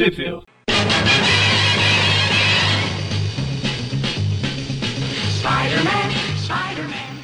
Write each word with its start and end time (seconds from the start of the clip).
Trivia. 0.00 0.40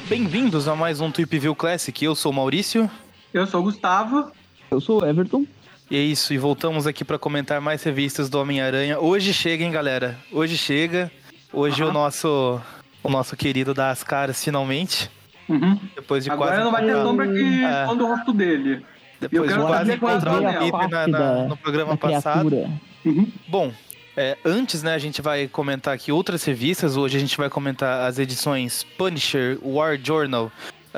Bem-vindos 0.07 0.67
a 0.67 0.75
mais 0.75 1.01
um 1.01 1.09
Tweep 1.09 1.39
View 1.39 1.55
Classic. 1.55 2.05
Eu 2.05 2.13
sou 2.13 2.31
o 2.31 2.35
Maurício. 2.35 2.87
Eu 3.33 3.47
sou 3.47 3.61
o 3.61 3.63
Gustavo. 3.63 4.31
Eu 4.69 4.79
sou 4.79 5.01
o 5.01 5.05
Everton. 5.07 5.43
E 5.89 5.97
é 5.97 5.99
isso, 5.99 6.31
e 6.35 6.37
voltamos 6.37 6.85
aqui 6.85 7.03
para 7.03 7.17
comentar 7.17 7.59
mais 7.59 7.81
revistas 7.81 8.29
do 8.29 8.39
Homem-Aranha. 8.39 8.99
Hoje 8.99 9.33
chega, 9.33 9.63
hein, 9.63 9.71
galera? 9.71 10.15
Hoje 10.31 10.55
chega. 10.55 11.11
Hoje 11.51 11.83
o 11.83 11.91
nosso 11.91 12.61
o 13.03 13.09
nosso 13.09 13.35
querido 13.35 13.73
dá 13.73 13.89
as 13.89 14.03
caras 14.03 14.43
finalmente. 14.43 15.09
Uhum. 15.49 15.79
Depois 15.95 16.23
de 16.23 16.29
Agora 16.29 16.51
quase 16.51 16.63
não 16.63 16.71
vai 16.71 16.85
ter 16.85 16.93
sombra 17.01 17.27
que 17.27 17.63
É. 17.63 17.87
o 17.87 18.07
rosto 18.07 18.31
dele. 18.31 18.85
Depois 19.19 19.51
eu 19.51 19.61
quase 19.65 19.93
encontrar 19.93 20.33
o. 20.39 20.41
Pepe 20.71 20.87
na- 20.91 21.07
na- 21.07 21.43
no 21.47 21.57
programa 21.57 21.97
passado. 21.97 22.69
Uhum. 23.05 23.27
Bom, 23.47 23.71
é, 24.15 24.37
antes, 24.45 24.83
né, 24.83 24.93
a 24.93 24.97
gente 24.97 25.21
vai 25.21 25.47
comentar 25.47 25.93
aqui 25.93 26.11
outras 26.11 26.43
revistas. 26.43 26.97
Hoje 26.97 27.17
a 27.17 27.19
gente 27.19 27.37
vai 27.37 27.49
comentar 27.49 28.07
as 28.07 28.19
edições 28.19 28.83
Punisher, 28.97 29.57
War 29.63 29.97
Journal, 30.01 30.51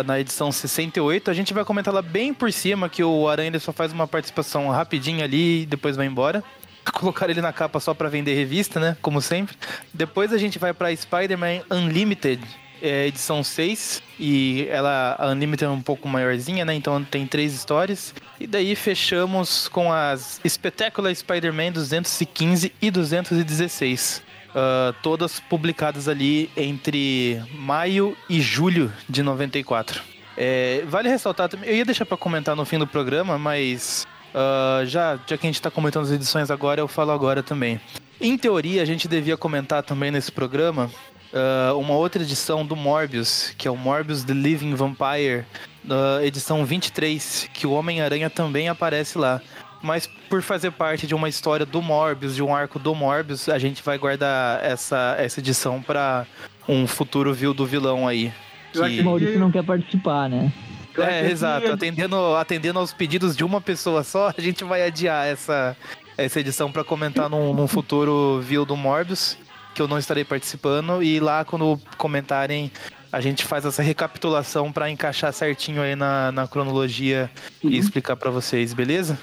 na 0.05 0.19
edição 0.19 0.51
68. 0.51 1.29
A 1.29 1.33
gente 1.33 1.53
vai 1.53 1.63
comentar 1.65 1.93
lá 1.93 2.01
bem 2.01 2.33
por 2.33 2.51
cima, 2.51 2.87
que 2.89 3.03
o 3.03 3.27
Aranha 3.27 3.59
só 3.59 3.71
faz 3.73 3.91
uma 3.91 4.07
participação 4.07 4.67
rapidinha 4.69 5.25
ali 5.25 5.63
e 5.63 5.65
depois 5.65 5.95
vai 5.95 6.05
embora. 6.05 6.43
Colocar 6.93 7.29
ele 7.29 7.41
na 7.41 7.53
capa 7.53 7.79
só 7.79 7.93
pra 7.93 8.09
vender 8.09 8.33
revista, 8.33 8.79
né? 8.79 8.97
Como 9.01 9.21
sempre. 9.21 9.55
Depois 9.93 10.33
a 10.33 10.37
gente 10.37 10.57
vai 10.57 10.73
pra 10.73 10.95
Spider-Man 10.95 11.61
Unlimited, 11.69 12.41
é, 12.81 13.07
edição 13.07 13.43
6. 13.43 14.01
E 14.19 14.67
ela, 14.69 15.15
a 15.17 15.27
Unlimited 15.27 15.65
é 15.65 15.69
um 15.69 15.81
pouco 15.81 16.07
maiorzinha, 16.07 16.65
né? 16.65 16.73
Então 16.73 17.03
tem 17.03 17.25
três 17.25 17.53
histórias. 17.53 18.13
E 18.39 18.45
daí 18.45 18.75
fechamos 18.75 19.67
com 19.67 19.91
as 19.91 20.41
Spectacular 20.47 21.13
Spider-Man 21.13 21.71
215 21.71 22.73
e 22.81 22.91
216. 22.91 24.21
ah, 24.55 24.93
todas 25.01 25.39
publicadas 25.39 26.07
ali 26.07 26.49
entre 26.55 27.41
maio 27.53 28.17
e 28.29 28.41
julho 28.41 28.91
de 29.07 29.21
94. 29.23 30.01
É, 30.37 30.83
vale 30.87 31.09
ressaltar 31.09 31.49
também, 31.49 31.69
eu 31.69 31.75
ia 31.75 31.85
deixar 31.85 32.05
pra 32.05 32.15
comentar 32.15 32.55
no 32.55 32.63
fim 32.63 32.79
do 32.79 32.87
programa, 32.87 33.37
mas 33.37 34.07
ah, 34.33 34.83
já, 34.85 35.19
já 35.27 35.37
que 35.37 35.45
a 35.45 35.49
gente 35.49 35.61
tá 35.61 35.69
comentando 35.69 36.03
as 36.03 36.11
edições 36.11 36.49
agora, 36.49 36.81
eu 36.81 36.87
falo 36.87 37.11
agora 37.11 37.43
também. 37.43 37.79
Em 38.21 38.37
teoria, 38.37 38.81
a 38.81 38.85
gente 38.85 39.07
devia 39.07 39.37
comentar 39.37 39.83
também 39.83 40.11
nesse 40.11 40.31
programa 40.31 40.91
ah, 41.33 41.73
uma 41.75 41.93
outra 41.95 42.21
edição 42.23 42.65
do 42.65 42.75
Morbius, 42.75 43.53
que 43.57 43.67
é 43.67 43.71
o 43.71 43.77
Morbius 43.77 44.23
The 44.23 44.33
Living 44.33 44.73
Vampire, 44.75 45.45
na 45.83 46.23
edição 46.23 46.65
23, 46.65 47.49
que 47.53 47.65
o 47.67 47.71
Homem-Aranha 47.71 48.29
também 48.29 48.69
aparece 48.69 49.17
lá. 49.17 49.41
Mas 49.81 50.07
por 50.29 50.41
fazer 50.41 50.71
parte 50.71 51.07
de 51.07 51.15
uma 51.15 51.29
história 51.29 51.65
do 51.65 51.81
Morbius, 51.81 52.35
de 52.35 52.43
um 52.43 52.53
arco 52.53 52.77
do 52.77 52.93
Morbius, 52.93 53.47
a 53.47 53.57
gente 53.57 53.81
vai 53.81 53.97
guardar 53.97 54.63
essa, 54.63 55.15
essa 55.17 55.39
edição 55.39 55.81
pra 55.81 56.25
um 56.67 56.85
futuro 56.85 57.33
view 57.33 57.53
do 57.53 57.65
vilão 57.65 58.05
aí. 58.07 58.31
Eu 58.73 58.83
que- 58.85 58.99
O 58.99 59.05
Maurício 59.05 59.39
não 59.39 59.49
quer 59.49 59.63
participar, 59.63 60.29
né? 60.29 60.51
É, 60.97 61.31
exato. 61.31 61.71
Atendendo, 61.71 62.35
atendendo 62.35 62.77
aos 62.77 62.91
pedidos 62.91 63.37
de 63.37 63.43
uma 63.43 63.61
pessoa 63.61 64.03
só, 64.03 64.33
a 64.37 64.41
gente 64.41 64.65
vai 64.65 64.83
adiar 64.83 65.25
essa, 65.25 65.77
essa 66.17 66.41
edição 66.41 66.69
pra 66.69 66.83
comentar 66.83 67.29
num, 67.29 67.53
num 67.53 67.67
futuro 67.67 68.41
view 68.41 68.65
do 68.65 68.75
Morbius, 68.75 69.37
que 69.73 69.81
eu 69.81 69.87
não 69.87 69.97
estarei 69.97 70.23
participando. 70.23 71.01
E 71.03 71.19
lá, 71.19 71.43
quando 71.45 71.79
comentarem, 71.97 72.71
a 73.11 73.19
gente 73.21 73.45
faz 73.45 73.65
essa 73.65 73.81
recapitulação 73.81 74.71
pra 74.71 74.89
encaixar 74.89 75.31
certinho 75.33 75.81
aí 75.81 75.95
na, 75.95 76.31
na 76.31 76.47
cronologia 76.47 77.29
Uhum. 77.63 77.71
e 77.71 77.77
explicar 77.77 78.15
pra 78.15 78.29
vocês, 78.31 78.73
beleza? 78.73 79.17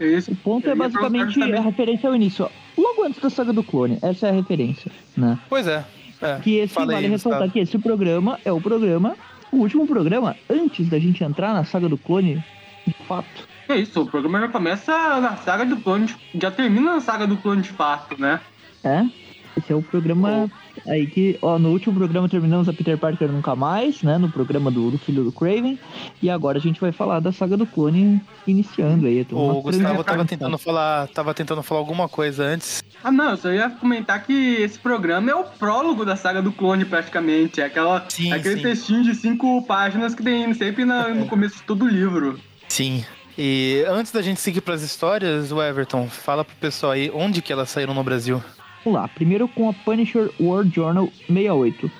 É 0.00 0.06
isso. 0.06 0.30
O 0.32 0.36
ponto 0.36 0.68
é 0.70 0.74
basicamente 0.74 1.42
a 1.42 1.60
referência 1.60 2.08
ao 2.08 2.14
início. 2.16 2.46
ó. 2.46 2.80
Logo 2.80 3.04
antes 3.04 3.20
da 3.20 3.28
saga 3.28 3.52
do 3.52 3.62
clone, 3.62 3.98
essa 4.02 4.26
é 4.26 4.30
a 4.30 4.32
referência, 4.32 4.90
né? 5.16 5.38
Pois 5.48 5.66
é. 5.66 5.84
é. 6.22 6.38
Que 6.40 6.56
esse 6.56 6.72
Fala 6.72 6.92
aí, 6.92 6.94
vale 6.96 7.08
ressaltar 7.08 7.40
Gustavo. 7.40 7.52
que 7.52 7.58
esse 7.60 7.78
programa 7.78 8.38
é 8.44 8.50
o 8.52 8.60
programa, 8.60 9.14
o 9.52 9.58
último 9.58 9.86
programa, 9.86 10.34
antes 10.48 10.88
da 10.88 10.98
gente 10.98 11.22
entrar 11.22 11.52
na 11.52 11.64
saga 11.64 11.88
do 11.90 11.98
clone, 11.98 12.42
de 12.86 12.94
fato. 13.06 13.46
É 13.68 13.76
isso, 13.76 14.00
o 14.00 14.06
programa 14.06 14.40
já 14.40 14.48
começa 14.48 15.20
na 15.20 15.36
saga 15.36 15.66
do 15.66 15.76
clone, 15.76 16.06
de- 16.06 16.16
já 16.40 16.50
termina 16.50 16.94
na 16.94 17.00
saga 17.00 17.26
do 17.26 17.36
clone 17.36 17.60
de 17.60 17.70
fato, 17.70 18.18
né? 18.20 18.40
É? 18.82 19.04
Esse 19.56 19.72
é 19.72 19.74
o 19.76 19.80
programa 19.82 20.50
aí 20.86 21.06
que, 21.06 21.38
ó, 21.40 21.58
no 21.58 21.70
último 21.70 21.94
programa 21.96 22.28
terminamos 22.28 22.68
a 22.68 22.72
Peter 22.72 22.98
Parker 22.98 23.30
Nunca 23.32 23.56
Mais, 23.56 24.02
né? 24.02 24.18
No 24.18 24.30
programa 24.30 24.70
do, 24.70 24.90
do 24.90 24.98
filho 24.98 25.24
do 25.24 25.32
Craven. 25.32 25.78
E 26.22 26.28
agora 26.28 26.58
a 26.58 26.60
gente 26.60 26.80
vai 26.80 26.92
falar 26.92 27.20
da 27.20 27.32
saga 27.32 27.56
do 27.56 27.64
clone 27.66 28.20
iniciando 28.46 29.06
aí. 29.06 29.26
O 29.32 29.62
Gustavo 29.62 30.04
tava 30.04 30.24
tentando 30.24 30.58
falar, 30.58 31.08
tava 31.08 31.32
tentando 31.32 31.62
falar 31.62 31.80
alguma 31.80 32.08
coisa 32.08 32.44
antes. 32.44 32.82
Ah 33.02 33.10
não, 33.10 33.30
eu 33.30 33.36
só 33.38 33.50
ia 33.50 33.70
comentar 33.70 34.24
que 34.24 34.32
esse 34.60 34.78
programa 34.78 35.30
é 35.30 35.34
o 35.34 35.44
prólogo 35.44 36.04
da 36.04 36.16
saga 36.16 36.42
do 36.42 36.52
clone 36.52 36.84
praticamente. 36.84 37.60
É 37.60 37.64
aquela, 37.64 38.04
Sim, 38.08 38.32
aquele 38.32 38.56
sim. 38.56 38.62
textinho 38.62 39.02
de 39.04 39.14
cinco 39.14 39.62
páginas 39.62 40.14
que 40.14 40.22
tem 40.22 40.52
sempre 40.54 40.84
na- 40.84 41.08
no 41.08 41.26
começo 41.26 41.56
de 41.56 41.62
todo 41.62 41.84
o 41.84 41.88
livro. 41.88 42.38
Sim. 42.68 43.04
E 43.38 43.84
antes 43.88 44.12
da 44.12 44.20
gente 44.22 44.40
seguir 44.40 44.60
pras 44.60 44.82
histórias, 44.82 45.52
o 45.52 45.62
Everton, 45.62 46.08
fala 46.08 46.44
pro 46.44 46.56
pessoal 46.56 46.92
aí 46.92 47.10
onde 47.14 47.40
que 47.42 47.52
elas 47.52 47.68
saíram 47.70 47.94
no 47.94 48.02
Brasil. 48.02 48.42
Vamos 48.86 49.00
lá, 49.00 49.08
primeiro 49.08 49.48
com 49.48 49.68
a 49.68 49.72
Punisher 49.72 50.30
World 50.40 50.72
Journal 50.72 51.08
68. 51.26 51.90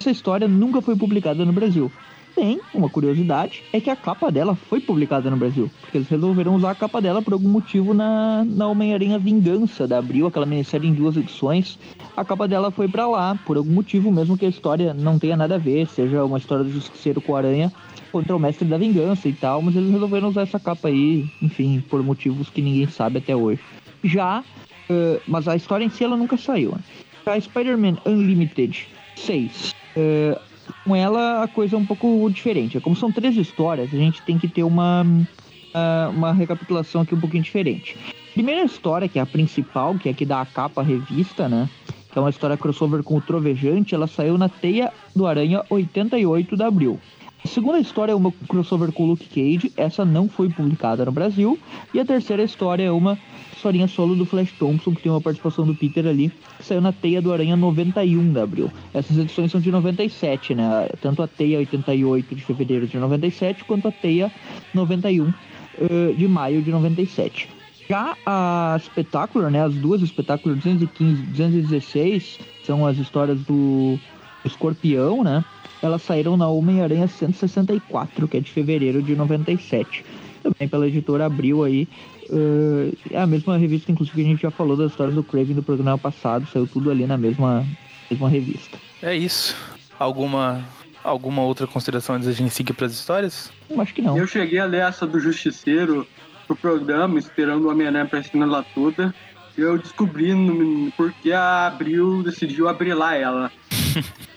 Essa 0.00 0.10
história 0.10 0.48
nunca 0.48 0.82
foi 0.82 0.96
publicada 0.96 1.44
no 1.44 1.52
Brasil. 1.52 1.88
Tem 2.34 2.60
uma 2.74 2.90
curiosidade, 2.90 3.62
é 3.72 3.80
que 3.80 3.88
a 3.88 3.94
capa 3.94 4.28
dela 4.28 4.56
foi 4.56 4.80
publicada 4.80 5.30
no 5.30 5.36
Brasil. 5.36 5.70
Porque 5.80 5.98
eles 5.98 6.08
resolveram 6.08 6.56
usar 6.56 6.72
a 6.72 6.74
capa 6.74 7.00
dela 7.00 7.22
por 7.22 7.32
algum 7.32 7.48
motivo 7.48 7.94
na, 7.94 8.44
na 8.44 8.66
Homem-Aranha 8.66 9.20
Vingança 9.20 9.86
da 9.86 9.98
Abril, 9.98 10.26
aquela 10.26 10.44
minissérie 10.44 10.88
em 10.88 10.92
duas 10.92 11.16
edições. 11.16 11.78
A 12.16 12.24
capa 12.24 12.48
dela 12.48 12.72
foi 12.72 12.88
pra 12.88 13.06
lá, 13.06 13.38
por 13.46 13.56
algum 13.56 13.70
motivo, 13.70 14.10
mesmo 14.10 14.36
que 14.36 14.44
a 14.44 14.48
história 14.48 14.92
não 14.92 15.20
tenha 15.20 15.36
nada 15.36 15.54
a 15.54 15.58
ver, 15.58 15.86
seja 15.86 16.24
uma 16.24 16.38
história 16.38 16.64
do 16.64 16.72
Justiceiro 16.72 17.20
com 17.20 17.34
o 17.34 17.36
Aranha 17.36 17.72
contra 18.10 18.34
o 18.34 18.40
Mestre 18.40 18.66
da 18.66 18.76
Vingança 18.76 19.28
e 19.28 19.32
tal, 19.32 19.62
mas 19.62 19.76
eles 19.76 19.92
resolveram 19.92 20.28
usar 20.28 20.42
essa 20.42 20.58
capa 20.58 20.88
aí, 20.88 21.24
enfim, 21.40 21.80
por 21.88 22.02
motivos 22.02 22.50
que 22.50 22.60
ninguém 22.60 22.88
sabe 22.88 23.18
até 23.18 23.36
hoje. 23.36 23.60
Já 24.02 24.42
Uh, 24.90 25.20
mas 25.26 25.48
a 25.48 25.56
história 25.56 25.84
em 25.84 25.90
si 25.90 26.04
ela 26.04 26.16
nunca 26.16 26.36
saiu. 26.36 26.72
né? 26.72 26.78
A 27.26 27.40
Spider-Man 27.40 27.98
Unlimited 28.04 28.88
6. 29.16 29.74
uh, 29.96 30.40
com 30.84 30.96
ela 30.96 31.42
a 31.42 31.48
coisa 31.48 31.76
é 31.76 31.78
um 31.78 31.86
pouco 31.86 32.28
diferente. 32.30 32.78
Como 32.80 32.96
são 32.96 33.12
três 33.12 33.36
histórias, 33.36 33.92
a 33.92 33.96
gente 33.96 34.22
tem 34.22 34.38
que 34.38 34.48
ter 34.48 34.62
uma, 34.62 35.02
uh, 35.04 36.10
uma 36.10 36.32
recapitulação 36.32 37.02
aqui 37.02 37.14
um 37.14 37.20
pouquinho 37.20 37.42
diferente. 37.42 37.96
Primeira 38.34 38.64
história, 38.64 39.08
que 39.08 39.18
é 39.18 39.22
a 39.22 39.26
principal, 39.26 39.94
que 39.96 40.08
é 40.08 40.12
que 40.12 40.24
dá 40.24 40.40
a 40.40 40.46
capa 40.46 40.80
à 40.80 40.84
revista, 40.84 41.48
né? 41.48 41.68
Que 42.10 42.18
é 42.18 42.20
uma 42.20 42.30
história 42.30 42.56
crossover 42.56 43.02
com 43.02 43.16
o 43.16 43.20
Trovejante, 43.20 43.94
ela 43.94 44.06
saiu 44.06 44.36
na 44.38 44.48
Teia 44.48 44.92
do 45.14 45.26
Aranha 45.26 45.62
88 45.68 46.56
de 46.56 46.62
abril. 46.62 46.98
A 47.44 47.48
segunda 47.48 47.78
história 47.80 48.12
é 48.12 48.14
uma 48.14 48.32
crossover 48.48 48.92
com 48.92 49.02
o 49.02 49.06
Luke 49.06 49.26
Cage, 49.26 49.72
essa 49.76 50.04
não 50.04 50.28
foi 50.28 50.48
publicada 50.48 51.04
no 51.04 51.12
Brasil. 51.12 51.58
E 51.92 51.98
a 51.98 52.04
terceira 52.04 52.42
história 52.42 52.84
é 52.84 52.90
uma 52.90 53.18
historinha 53.62 53.86
solo 53.86 54.16
do 54.16 54.26
Flash 54.26 54.50
Thompson, 54.58 54.92
que 54.92 55.02
tem 55.02 55.12
uma 55.12 55.20
participação 55.20 55.64
do 55.64 55.72
Peter 55.72 56.04
ali, 56.04 56.32
que 56.58 56.64
saiu 56.64 56.80
na 56.80 56.90
Teia 56.90 57.22
do 57.22 57.32
Aranha 57.32 57.56
91 57.56 58.32
de 58.32 58.40
abril. 58.40 58.70
Essas 58.92 59.16
edições 59.16 59.52
são 59.52 59.60
de 59.60 59.70
97, 59.70 60.54
né? 60.56 60.88
Tanto 61.00 61.22
a 61.22 61.28
Teia 61.28 61.58
88 61.58 62.34
de 62.34 62.42
fevereiro 62.42 62.88
de 62.88 62.98
97, 62.98 63.64
quanto 63.64 63.86
a 63.86 63.92
Teia 63.92 64.32
91 64.74 65.32
eh, 65.78 66.12
de 66.16 66.26
maio 66.26 66.60
de 66.60 66.72
97. 66.72 67.48
Já 67.88 68.16
a 68.26 68.76
Spectacular, 68.82 69.50
né? 69.50 69.62
As 69.62 69.74
duas 69.74 70.00
Spectacular 70.00 70.56
215 70.56 71.22
e 71.22 71.26
216 71.26 72.40
são 72.64 72.84
as 72.84 72.98
histórias 72.98 73.38
do 73.42 73.96
Escorpião, 74.44 75.22
né? 75.22 75.44
Elas 75.80 76.02
saíram 76.02 76.36
na 76.36 76.48
Homem-Aranha 76.48 77.06
164, 77.06 78.26
que 78.26 78.36
é 78.36 78.40
de 78.40 78.50
fevereiro 78.50 79.00
de 79.02 79.14
97. 79.14 80.04
Também 80.42 80.68
pela 80.68 80.88
editora 80.88 81.26
Abril 81.26 81.62
aí. 81.62 81.88
Uh, 82.30 82.96
é 83.10 83.20
a 83.20 83.26
mesma 83.26 83.56
revista, 83.56 83.90
inclusive, 83.90 84.16
que 84.16 84.28
a 84.28 84.30
gente 84.30 84.42
já 84.42 84.50
falou 84.50 84.76
das 84.76 84.90
histórias 84.90 85.14
do 85.14 85.22
Craven 85.22 85.54
do 85.54 85.62
programa 85.62 85.98
passado. 85.98 86.46
Saiu 86.46 86.66
tudo 86.66 86.90
ali 86.90 87.06
na 87.06 87.16
mesma, 87.16 87.66
mesma 88.10 88.28
revista. 88.28 88.78
É 89.02 89.14
isso. 89.14 89.56
Alguma 89.98 90.64
alguma 91.04 91.42
outra 91.42 91.66
consideração 91.66 92.14
antes 92.14 92.28
da 92.28 92.34
gente 92.34 92.54
seguir 92.54 92.72
pras 92.72 92.92
histórias? 92.92 93.50
Eu 93.68 93.80
acho 93.80 93.92
que 93.94 94.02
não. 94.02 94.16
Eu 94.16 94.26
cheguei 94.26 94.58
a 94.58 94.64
ler 94.64 94.82
essa 94.82 95.06
do 95.06 95.18
Justiceiro 95.18 96.06
pro 96.46 96.56
programa, 96.56 97.18
esperando 97.18 97.66
o 97.66 97.70
Homem-Aranha 97.70 98.06
pra 98.06 98.20
ensinar 98.20 98.46
ela 98.46 98.64
toda. 98.74 99.14
E 99.56 99.60
eu 99.60 99.76
descobri 99.76 100.32
no, 100.34 100.90
por 100.92 101.12
que 101.12 101.32
a 101.32 101.66
Abril 101.66 102.22
decidiu 102.22 102.68
abrir 102.68 102.94
lá 102.94 103.14
ela. 103.14 103.50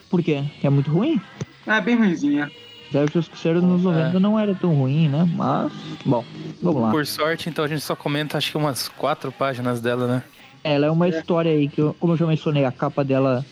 Por 0.10 0.22
quê? 0.22 0.44
Que 0.60 0.68
é 0.68 0.70
muito 0.70 0.92
ruim? 0.92 1.20
É 1.66 1.82
bem 1.82 1.96
ruimzinha. 1.96 2.52
Já 2.96 3.04
o 3.04 3.12
Justiceiro 3.12 3.62
nos 3.62 3.84
90 3.84 4.20
não 4.22 4.40
era 4.40 4.56
tão 4.56 4.74
ruim, 4.74 5.10
né? 5.10 5.30
Mas, 5.36 5.70
bom, 6.06 6.24
vamos 6.62 6.82
lá. 6.82 6.92
Por 6.92 7.06
sorte, 7.06 7.50
então 7.50 7.66
a 7.66 7.68
gente 7.68 7.82
só 7.82 7.94
comenta 7.94 8.38
acho 8.38 8.50
que 8.52 8.58
umas 8.58 8.88
quatro 8.88 9.34
páginas 9.34 9.82
dela, 9.82 10.08
né? 10.08 10.24
Ela 10.64 10.86
é 10.86 10.90
uma 10.92 11.10
história 11.10 11.52
aí 11.52 11.68
que, 11.68 11.82
eu- 11.82 11.94
como 12.00 12.14
eu 12.14 12.18
já 12.18 12.26
mencionei, 12.26 12.64
a 12.64 12.72
capa 12.72 13.04
dela 13.04 13.44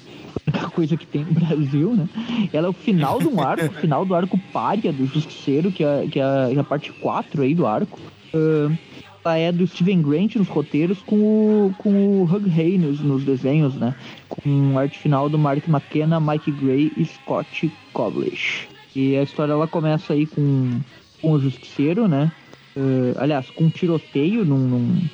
é 0.47 0.49
a 0.49 0.53
única 0.59 0.69
coisa 0.71 0.95
que 0.95 1.05
tem 1.05 1.25
no 1.25 1.33
Brasil, 1.33 1.93
né? 1.93 2.07
Ela 2.53 2.67
é 2.67 2.69
o 2.69 2.73
final 2.73 3.19
de 3.19 3.27
um 3.27 3.41
arco, 3.41 3.65
o 3.65 3.73
final 3.73 4.05
do 4.05 4.15
arco 4.15 4.39
párea 4.53 4.93
do 4.93 5.05
Justiceiro, 5.07 5.73
que 5.73 5.83
é, 5.83 6.07
que 6.09 6.21
é 6.21 6.23
a 6.57 6.63
parte 6.63 6.93
4 6.93 7.41
aí 7.41 7.53
do 7.53 7.67
arco. 7.67 7.99
Ahn, 8.33 8.77
ela 9.25 9.37
é 9.37 9.51
do 9.51 9.67
Steven 9.67 10.01
Grant 10.01 10.35
nos 10.37 10.47
roteiros 10.47 10.99
com 11.05 11.17
o, 11.17 11.75
com 11.77 11.89
o 12.21 12.23
Hug 12.23 12.49
Hay 12.57 12.77
nos, 12.77 13.01
nos 13.01 13.25
desenhos, 13.25 13.75
né? 13.75 13.93
Com 14.29 14.79
arte 14.79 14.97
final 14.99 15.27
do 15.27 15.37
Mark 15.37 15.67
McKenna, 15.67 16.17
Mike 16.21 16.49
Gray 16.51 16.93
e 16.95 17.03
Scott 17.05 17.69
Koblish. 17.91 18.69
E 18.95 19.17
a 19.17 19.23
história 19.23 19.53
ela 19.53 19.67
começa 19.67 20.13
aí 20.13 20.25
com, 20.25 20.79
com 21.21 21.31
o 21.31 21.39
Justiceiro, 21.39 22.07
né? 22.07 22.31
Uh, 22.75 23.13
aliás, 23.17 23.49
com 23.51 23.65
um 23.65 23.69
tiroteio 23.69 24.43
num, 24.43 24.57
num, 24.57 25.09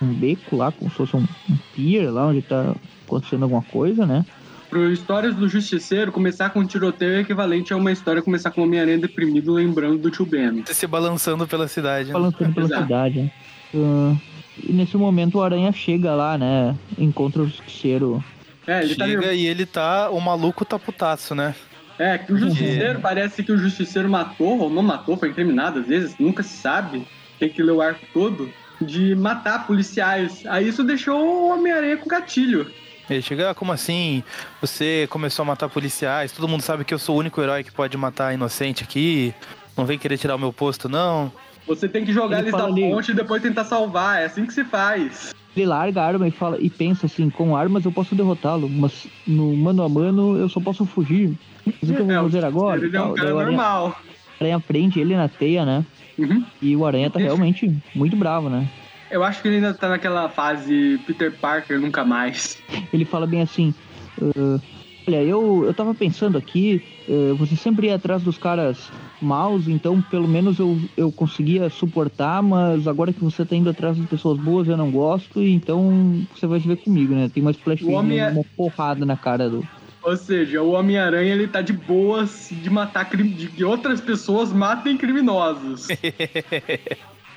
num, 0.00 0.14
beco 0.14 0.56
lá, 0.56 0.72
como 0.72 0.90
se 0.90 0.96
fosse 0.96 1.16
um, 1.16 1.20
um 1.20 1.56
pier 1.74 2.10
lá 2.10 2.26
onde 2.26 2.42
tá 2.42 2.74
acontecendo 3.06 3.42
alguma 3.42 3.62
coisa, 3.62 4.06
né? 4.06 4.24
Para 4.70 4.90
histórias 4.90 5.34
do 5.34 5.46
Justiceiro, 5.46 6.10
começar 6.10 6.48
com 6.48 6.60
um 6.60 6.66
tiroteio 6.66 7.16
é 7.16 7.20
equivalente 7.20 7.74
a 7.74 7.76
uma 7.76 7.92
história 7.92 8.22
começar 8.22 8.50
com 8.50 8.62
o 8.62 8.64
Homem-Aranha 8.64 8.98
deprimido, 8.98 9.52
lembrando 9.52 9.98
do 9.98 10.10
tio 10.10 10.24
Ben. 10.24 10.64
Se 10.66 10.86
balançando 10.86 11.46
pela 11.46 11.68
cidade. 11.68 12.08
Né? 12.08 12.14
Balançando 12.14 12.54
pela 12.54 12.66
Exato. 12.66 12.82
cidade, 12.82 13.20
né? 13.20 13.30
Uh, 13.74 14.18
e 14.62 14.72
nesse 14.72 14.96
momento 14.96 15.36
o 15.36 15.42
Aranha 15.42 15.70
chega 15.72 16.14
lá, 16.14 16.38
né? 16.38 16.74
Encontra 16.98 17.42
o 17.42 17.46
Justiceiro. 17.46 18.24
É, 18.66 18.82
ele 18.82 18.94
tá 18.94 19.06
chega 19.06 19.22
tá... 19.22 19.32
e 19.34 19.46
ele 19.46 19.66
tá. 19.66 20.08
O 20.08 20.20
maluco 20.20 20.64
tá 20.64 20.78
putaço, 20.78 21.34
né? 21.34 21.54
É, 21.98 22.18
que 22.18 22.32
o 22.32 22.38
Justiceiro, 22.38 23.00
parece 23.00 23.42
que 23.42 23.52
o 23.52 23.58
Justiceiro 23.58 24.08
matou, 24.08 24.58
ou 24.58 24.70
não 24.70 24.82
matou, 24.82 25.16
foi 25.16 25.28
incriminado 25.28 25.80
às 25.80 25.86
vezes, 25.86 26.16
nunca 26.18 26.42
se 26.42 26.56
sabe. 26.56 27.06
Tem 27.38 27.48
que 27.48 27.62
ler 27.62 27.72
o 27.72 27.80
arco 27.80 28.06
todo. 28.12 28.50
De 28.80 29.14
matar 29.14 29.66
policiais. 29.66 30.42
Aí 30.46 30.68
isso 30.68 30.82
deixou 30.82 31.18
o 31.18 31.48
Homem-Aranha 31.50 31.96
com 31.96 32.08
gatilho. 32.08 32.70
Ele 33.08 33.22
chega, 33.22 33.50
ah, 33.50 33.54
como 33.54 33.72
assim? 33.72 34.22
Você 34.60 35.06
começou 35.10 35.42
a 35.42 35.46
matar 35.46 35.68
policiais, 35.68 36.32
todo 36.32 36.48
mundo 36.48 36.62
sabe 36.62 36.84
que 36.84 36.94
eu 36.94 36.98
sou 36.98 37.16
o 37.16 37.18
único 37.18 37.40
herói 37.40 37.62
que 37.62 37.70
pode 37.70 37.96
matar 37.96 38.32
inocente 38.32 38.82
aqui. 38.82 39.34
Não 39.76 39.84
vem 39.84 39.98
querer 39.98 40.18
tirar 40.18 40.36
o 40.36 40.38
meu 40.38 40.52
posto, 40.52 40.88
não. 40.88 41.32
Você 41.66 41.88
tem 41.88 42.04
que 42.04 42.12
jogar 42.12 42.38
ele 42.38 42.48
eles 42.48 42.58
da 42.58 42.66
ali, 42.66 42.90
ponte 42.90 43.12
e 43.12 43.14
depois 43.14 43.42
tentar 43.42 43.64
salvar, 43.64 44.20
é 44.20 44.24
assim 44.24 44.44
que 44.44 44.52
se 44.52 44.64
faz. 44.64 45.32
Ele 45.54 45.66
larga 45.66 46.00
a 46.00 46.06
arma 46.06 46.26
e 46.26 46.30
fala 46.30 46.58
e 46.58 46.70
pensa 46.70 47.06
assim, 47.06 47.28
com 47.28 47.54
armas 47.54 47.84
eu 47.84 47.92
posso 47.92 48.14
derrotá-lo, 48.14 48.68
mas 48.68 49.06
no 49.26 49.54
mano 49.54 49.82
a 49.82 49.88
mano 49.88 50.36
eu 50.38 50.48
só 50.48 50.60
posso 50.60 50.86
fugir. 50.86 51.36
Mas 51.66 51.90
o 51.90 51.94
que 51.94 52.00
eu 52.00 52.06
vou 52.06 52.14
é, 52.14 52.22
fazer 52.22 52.44
agora? 52.44 52.84
Ele 52.84 52.96
é 52.96 53.02
um 53.02 53.14
cara 53.14 53.30
normal. 53.30 53.84
Aranha, 53.84 53.96
aranha 54.40 54.60
prende 54.60 54.98
ele 54.98 55.14
na 55.14 55.28
teia, 55.28 55.64
né? 55.64 55.84
Uhum. 56.18 56.44
E 56.60 56.76
o 56.76 56.86
Aranha 56.86 57.10
tá 57.10 57.18
realmente 57.18 57.74
muito 57.94 58.16
bravo, 58.16 58.48
né? 58.48 58.66
Eu 59.10 59.22
acho 59.22 59.42
que 59.42 59.48
ele 59.48 59.56
ainda 59.56 59.74
tá 59.74 59.88
naquela 59.88 60.28
fase 60.28 60.98
Peter 61.06 61.32
Parker 61.32 61.78
nunca 61.78 62.04
mais. 62.04 62.58
Ele 62.92 63.04
fala 63.04 63.26
bem 63.26 63.42
assim. 63.42 63.74
Uh, 64.18 64.60
olha, 65.06 65.22
eu, 65.22 65.64
eu 65.64 65.74
tava 65.74 65.94
pensando 65.94 66.38
aqui, 66.38 66.82
uh, 67.08 67.34
você 67.36 67.56
sempre 67.56 67.86
ia 67.86 67.96
atrás 67.96 68.22
dos 68.22 68.38
caras 68.38 68.90
maus, 69.20 69.68
então 69.68 70.00
pelo 70.02 70.28
menos 70.28 70.58
eu, 70.58 70.78
eu 70.96 71.10
conseguia 71.12 71.68
suportar, 71.70 72.42
mas 72.42 72.86
agora 72.86 73.12
que 73.12 73.22
você 73.22 73.44
tá 73.44 73.54
indo 73.54 73.70
atrás 73.70 73.96
de 73.96 74.06
pessoas 74.06 74.38
boas, 74.38 74.68
eu 74.68 74.76
não 74.76 74.90
gosto, 74.90 75.40
então 75.42 76.22
você 76.34 76.46
vai 76.46 76.60
se 76.60 76.66
ver 76.66 76.76
comigo, 76.76 77.14
né? 77.14 77.30
Tem 77.32 77.42
uma 77.42 77.52
splash 77.52 77.84
homem... 77.84 78.18
É- 78.18 78.30
uma 78.30 78.44
porrada 78.56 79.04
na 79.04 79.16
cara 79.16 79.48
do. 79.48 79.64
Ou 80.02 80.16
seja, 80.16 80.60
o 80.60 80.72
Homem-Aranha 80.72 81.32
ele 81.32 81.46
tá 81.46 81.62
de 81.62 81.72
boas 81.72 82.48
de 82.50 82.68
matar 82.68 83.08
de 83.14 83.46
que 83.46 83.62
outras 83.62 84.00
pessoas 84.00 84.52
matem 84.52 84.96
criminosos. 84.96 85.88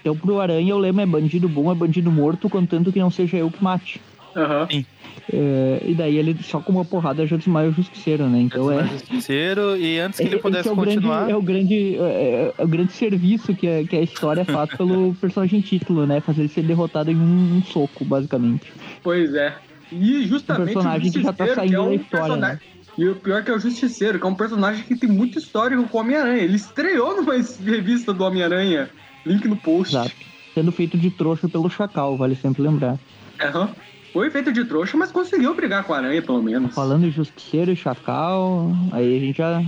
Então, 0.05 0.15
pro 0.15 0.39
Aranha, 0.39 0.75
o 0.75 0.77
lema 0.77 1.01
é 1.01 1.05
bandido 1.07 1.49
bom, 1.49 1.71
é 1.71 1.73
bandido 1.73 2.11
morto, 2.11 2.47
contanto 2.47 2.93
que 2.93 2.99
não 2.99 3.09
seja 3.09 3.37
eu 3.37 3.49
que 3.49 3.63
mate. 3.63 3.99
Aham. 4.35 4.67
Uhum. 4.71 4.85
É, 5.33 5.81
e 5.83 5.95
daí 5.95 6.17
ele 6.17 6.37
só 6.43 6.59
com 6.59 6.71
uma 6.71 6.85
porrada 6.85 7.25
já 7.25 7.35
desmaia 7.35 7.69
o 7.69 7.71
Justiceiro, 7.71 8.29
né? 8.29 8.39
Então 8.41 8.71
é. 8.71 8.83
O 8.83 8.87
Justiceiro, 8.87 9.75
e 9.75 9.99
antes 9.99 10.19
que 10.19 10.25
ele 10.25 10.37
pudesse 10.37 10.69
é 10.69 10.75
continuar. 10.75 11.25
Grande, 11.25 11.31
é, 11.31 11.35
o 11.35 11.41
grande, 11.41 11.97
é, 11.97 12.53
é, 12.57 12.63
o 12.63 12.67
grande 12.67 12.91
serviço 12.91 13.55
que 13.55 13.67
a, 13.67 13.83
que 13.87 13.95
a 13.95 14.01
história 14.01 14.45
faz 14.45 14.69
pelo 14.77 15.15
personagem 15.15 15.61
título, 15.61 16.05
né? 16.05 16.21
Fazer 16.21 16.41
ele 16.41 16.49
ser 16.49 16.63
derrotado 16.63 17.09
em 17.09 17.15
um, 17.15 17.57
um 17.57 17.63
soco, 17.63 18.05
basicamente. 18.05 18.71
Pois 19.01 19.33
é. 19.33 19.55
E 19.91 20.27
justamente. 20.27 20.61
O 20.61 20.73
personagem 20.73 21.09
o 21.09 21.13
que 21.13 21.23
já 21.23 21.33
tá 21.33 21.47
saindo 21.55 21.75
é 21.75 21.81
um 21.81 21.89
da 21.89 21.95
história. 21.95 22.35
Né? 22.35 22.59
E 22.97 23.07
o 23.07 23.15
pior 23.15 23.39
é 23.39 23.41
que 23.41 23.51
é 23.51 23.55
o 23.55 23.59
Justiceiro, 23.59 24.19
que 24.19 24.25
é 24.25 24.29
um 24.29 24.35
personagem 24.35 24.83
que 24.83 24.95
tem 24.95 25.09
muito 25.09 25.37
histórico 25.37 25.87
com 25.87 25.97
o 25.97 26.01
Homem-Aranha. 26.01 26.41
Ele 26.41 26.55
estreou 26.55 27.15
numa 27.15 27.33
revista 27.65 28.13
do 28.13 28.23
Homem-Aranha 28.23 28.89
Link 29.25 29.47
no 29.47 29.55
post. 29.55 29.95
Exato. 29.95 30.11
Sendo 30.53 30.71
feito 30.71 30.97
de 30.97 31.09
trouxa 31.09 31.49
pelo 31.49 31.69
Chacal, 31.69 32.15
vale 32.15 32.35
sempre 32.35 32.61
lembrar. 32.61 32.97
Aham. 33.41 33.69
Foi 34.15 34.29
feito 34.29 34.49
de 34.53 34.63
trouxa, 34.63 34.95
mas 34.95 35.11
conseguiu 35.11 35.53
brigar 35.53 35.83
com 35.83 35.93
a 35.93 35.97
aranha, 35.97 36.21
pelo 36.21 36.41
menos. 36.41 36.73
Falando 36.73 37.05
em 37.05 37.11
Justiceiro 37.11 37.69
e 37.69 37.75
Chacal, 37.75 38.71
aí 38.93 39.17
a 39.17 39.19
gente 39.19 39.35
já 39.35 39.61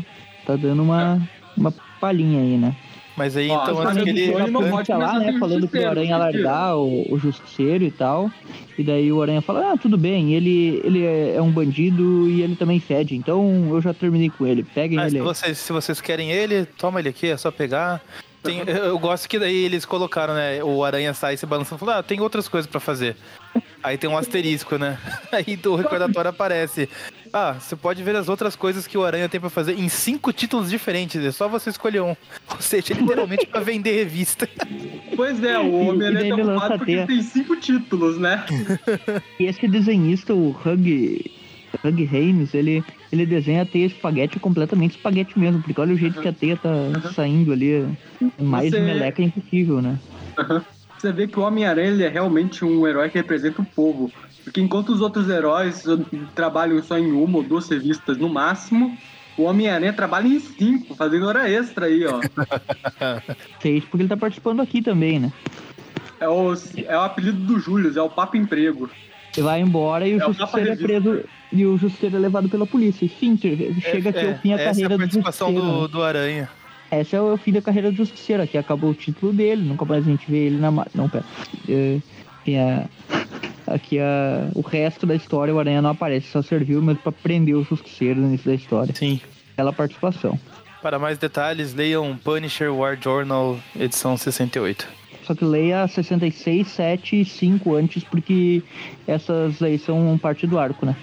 tá 0.45 0.55
dando 0.55 0.83
uma, 0.83 1.21
uma 1.57 1.73
palhinha 1.99 2.39
aí, 2.39 2.57
né? 2.57 2.73
Mas 3.17 3.35
aí, 3.35 3.49
Ó, 3.49 3.61
então, 3.61 3.81
antes 3.81 4.03
que 4.03 4.09
ele... 4.09 4.49
não 4.49 4.69
pode 4.69 4.89
lá, 4.89 5.19
né, 5.19 5.37
falando 5.37 5.67
que 5.67 5.77
o 5.77 5.89
Aranha 5.89 6.11
ia 6.11 6.17
largar 6.17 6.77
o, 6.77 7.13
o 7.13 7.19
Justiceiro 7.19 7.83
e 7.83 7.91
tal. 7.91 8.31
E 8.77 8.83
daí 8.85 9.11
o 9.11 9.21
Aranha 9.21 9.41
fala, 9.41 9.73
ah, 9.73 9.77
tudo 9.77 9.97
bem, 9.97 10.33
ele, 10.33 10.79
ele 10.81 11.03
é, 11.03 11.35
é 11.35 11.41
um 11.41 11.51
bandido 11.51 12.29
e 12.29 12.41
ele 12.41 12.55
também 12.55 12.79
fede, 12.79 13.17
então 13.17 13.67
eu 13.69 13.81
já 13.81 13.93
terminei 13.93 14.29
com 14.29 14.47
ele, 14.47 14.63
peguem 14.63 14.97
ah, 14.97 15.07
ele. 15.07 15.17
Se 15.17 15.23
vocês, 15.23 15.57
se 15.57 15.73
vocês 15.73 15.99
querem 15.99 16.31
ele, 16.31 16.65
toma 16.65 17.01
ele 17.01 17.09
aqui, 17.09 17.27
é 17.27 17.35
só 17.35 17.51
pegar. 17.51 18.01
Tem, 18.41 18.63
eu 18.65 18.97
gosto 18.97 19.27
que 19.27 19.37
daí 19.37 19.65
eles 19.65 19.83
colocaram, 19.83 20.33
né? 20.33 20.63
O 20.63 20.85
aranha 20.85 21.13
sai 21.13 21.35
se 21.35 21.45
balançando 21.45 21.75
e 21.75 21.79
falou: 21.79 21.95
Ah, 21.95 22.03
tem 22.03 22.21
outras 22.21 22.47
coisas 22.47 22.69
para 22.69 22.79
fazer. 22.79 23.17
Aí 23.83 23.97
tem 23.97 24.09
um 24.09 24.17
asterisco, 24.17 24.77
né? 24.77 24.97
Aí 25.31 25.55
do 25.55 25.75
recordatório 25.75 26.29
aparece. 26.29 26.89
Ah, 27.31 27.53
você 27.53 27.75
pode 27.75 28.01
ver 28.03 28.15
as 28.15 28.29
outras 28.29 28.55
coisas 28.55 28.87
que 28.87 28.97
o 28.97 29.03
Aranha 29.03 29.27
tem 29.27 29.39
para 29.39 29.49
fazer 29.49 29.77
em 29.77 29.89
cinco 29.89 30.31
títulos 30.31 30.69
diferentes. 30.69 31.23
É 31.23 31.31
só 31.31 31.47
você 31.47 31.69
escolher 31.69 32.01
um. 32.01 32.15
Ou 32.49 32.61
seja, 32.61 32.93
literalmente 32.93 33.45
para 33.47 33.61
vender 33.61 33.95
revista. 33.95 34.47
Pois 35.15 35.43
é, 35.43 35.57
o 35.57 35.73
Homem-Aranha 35.87 36.35
tá 36.35 36.43
ocupado 36.43 36.77
porque 36.77 37.07
tem 37.07 37.23
cinco 37.23 37.55
títulos, 37.55 38.19
né? 38.19 38.45
E 39.39 39.45
esse 39.45 39.67
desenhista, 39.67 40.31
o 40.31 40.51
Hug 40.51 41.31
Hug 41.83 42.09
Haynes, 42.11 42.53
ele, 42.53 42.83
ele 43.11 43.25
desenha 43.25 43.63
a 43.63 43.65
teia 43.65 43.85
espaguete 43.85 44.39
completamente 44.39 44.97
espaguete 44.97 45.37
mesmo, 45.37 45.61
porque 45.61 45.79
olha 45.79 45.93
o 45.93 45.97
jeito 45.97 46.17
uhum. 46.17 46.21
que 46.21 46.27
a 46.27 46.33
teia 46.33 46.57
tá 46.57 46.69
uhum. 46.69 47.11
saindo 47.13 47.51
ali. 47.51 47.87
Mais 48.39 48.71
Você... 48.71 48.79
meleca 48.79 49.21
impossível, 49.21 49.81
né? 49.81 49.99
Uhum. 50.37 50.61
Você 50.97 51.11
vê 51.11 51.27
que 51.27 51.39
o 51.39 51.43
Homem-Aranha 51.43 52.05
é 52.05 52.09
realmente 52.09 52.65
um 52.65 52.87
herói 52.87 53.09
que 53.09 53.17
representa 53.17 53.61
o 53.61 53.65
povo. 53.65 54.11
Porque 54.43 54.61
enquanto 54.61 54.89
os 54.89 55.01
outros 55.01 55.29
heróis 55.29 55.83
trabalham 56.33 56.81
só 56.81 56.97
em 56.97 57.11
uma 57.11 57.37
ou 57.37 57.43
duas 57.43 57.69
revistas 57.69 58.17
no 58.17 58.29
máximo, 58.29 58.97
o 59.37 59.43
Homem-Aranha 59.43 59.93
trabalha 59.93 60.27
em 60.27 60.39
cinco, 60.39 60.95
fazendo 60.95 61.27
hora 61.27 61.49
extra 61.49 61.85
aí, 61.85 62.05
ó. 62.05 62.19
Seis, 63.61 63.83
porque 63.85 64.03
ele 64.03 64.09
tá 64.09 64.17
participando 64.17 64.61
aqui 64.61 64.81
também, 64.81 65.19
né? 65.19 65.31
É 66.19 66.27
o, 66.27 66.53
é 66.87 66.97
o 66.97 67.01
apelido 67.01 67.37
do 67.39 67.59
Júlio, 67.59 67.95
é 67.95 68.01
o 68.01 68.09
Papo 68.09 68.37
Emprego. 68.37 68.89
Ele 69.35 69.45
vai 69.45 69.61
embora 69.61 70.07
e 70.07 70.15
o 70.15 70.21
é 70.21 70.25
Justiceiro 70.25 70.71
é 70.71 70.75
preso 70.75 71.23
e 71.51 71.65
o 71.65 71.77
Justiceiro 71.77 72.15
é 72.15 72.19
levado 72.19 72.49
pela 72.49 72.65
polícia. 72.65 73.05
E 73.05 73.07
Finter, 73.07 73.79
chega 73.81 74.09
aqui 74.09 74.19
é, 74.19 74.31
ao 74.31 74.37
fim 74.39 74.53
a 74.53 74.57
carreira 74.57 74.93
é 74.93 74.95
a 74.95 74.97
participação 74.97 75.53
do. 75.53 75.61
Do, 75.61 75.87
do 75.87 76.03
Aranha. 76.03 76.49
Esse 76.91 77.15
é 77.15 77.21
o 77.21 77.37
fim 77.37 77.51
da 77.51 77.61
carreira 77.61 77.91
do 77.91 77.97
Justiceiro. 77.97 78.43
Aqui 78.43 78.57
acabou 78.57 78.91
o 78.91 78.93
título 78.93 79.33
dele, 79.33 79.63
nunca 79.63 79.85
mais 79.85 80.05
a 80.05 80.09
gente 80.09 80.29
vê 80.29 80.47
ele 80.47 80.57
na. 80.57 80.71
Não, 80.93 81.09
pera. 81.09 81.25
É, 81.67 81.99
tem 82.45 82.59
a, 82.59 82.85
aqui 83.67 83.99
a, 83.99 84.49
o 84.55 84.61
resto 84.61 85.05
da 85.05 85.15
história, 85.15 85.53
o 85.53 85.59
Aranha 85.59 85.81
não 85.81 85.89
aparece, 85.89 86.27
só 86.27 86.41
serviu 86.41 86.81
mesmo 86.81 87.01
pra 87.01 87.11
prender 87.11 87.55
o 87.55 87.63
Justiceiro 87.63 88.21
no 88.21 88.27
início 88.27 88.49
da 88.49 88.55
história. 88.55 88.95
Sim. 88.95 89.19
Aquela 89.53 89.73
participação. 89.73 90.39
Para 90.81 90.97
mais 90.97 91.17
detalhes, 91.17 91.73
leiam 91.73 92.15
Punisher 92.17 92.73
War 92.73 92.97
Journal, 93.01 93.59
edição 93.75 94.15
68. 94.15 94.87
Só 95.25 95.35
que 95.35 95.43
leia 95.43 95.85
66, 95.85 96.65
7 96.65 97.21
e 97.21 97.25
5 97.25 97.75
antes, 97.75 98.03
porque 98.03 98.63
essas 99.05 99.61
aí 99.61 99.77
são 99.77 100.17
parte 100.17 100.47
do 100.47 100.57
arco, 100.57 100.85
né? 100.85 100.95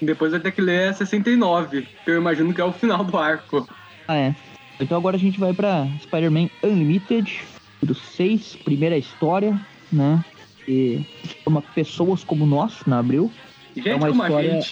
Depois 0.00 0.30
vai 0.30 0.40
ter 0.40 0.52
que 0.52 0.62
ler 0.62 0.94
69, 0.94 1.86
que 2.04 2.10
eu 2.10 2.16
imagino 2.16 2.54
que 2.54 2.60
é 2.60 2.64
o 2.64 2.72
final 2.72 3.04
do 3.04 3.18
arco. 3.18 3.68
Ah, 4.08 4.16
é. 4.16 4.34
Então 4.80 4.96
agora 4.96 5.16
a 5.16 5.20
gente 5.20 5.38
vai 5.38 5.52
pra 5.52 5.86
Spider-Man 6.02 6.48
Unlimited, 6.62 7.40
do 7.82 7.94
6, 7.94 8.56
primeira 8.64 8.96
história, 8.96 9.60
né? 9.92 10.24
E 10.66 11.04
chama 11.44 11.62
Pessoas 11.74 12.24
Como 12.24 12.46
Nós, 12.46 12.82
na 12.86 12.98
Abril. 12.98 13.30
Gente 13.76 13.88
é 13.88 13.94
uma 13.94 14.10
história. 14.10 14.60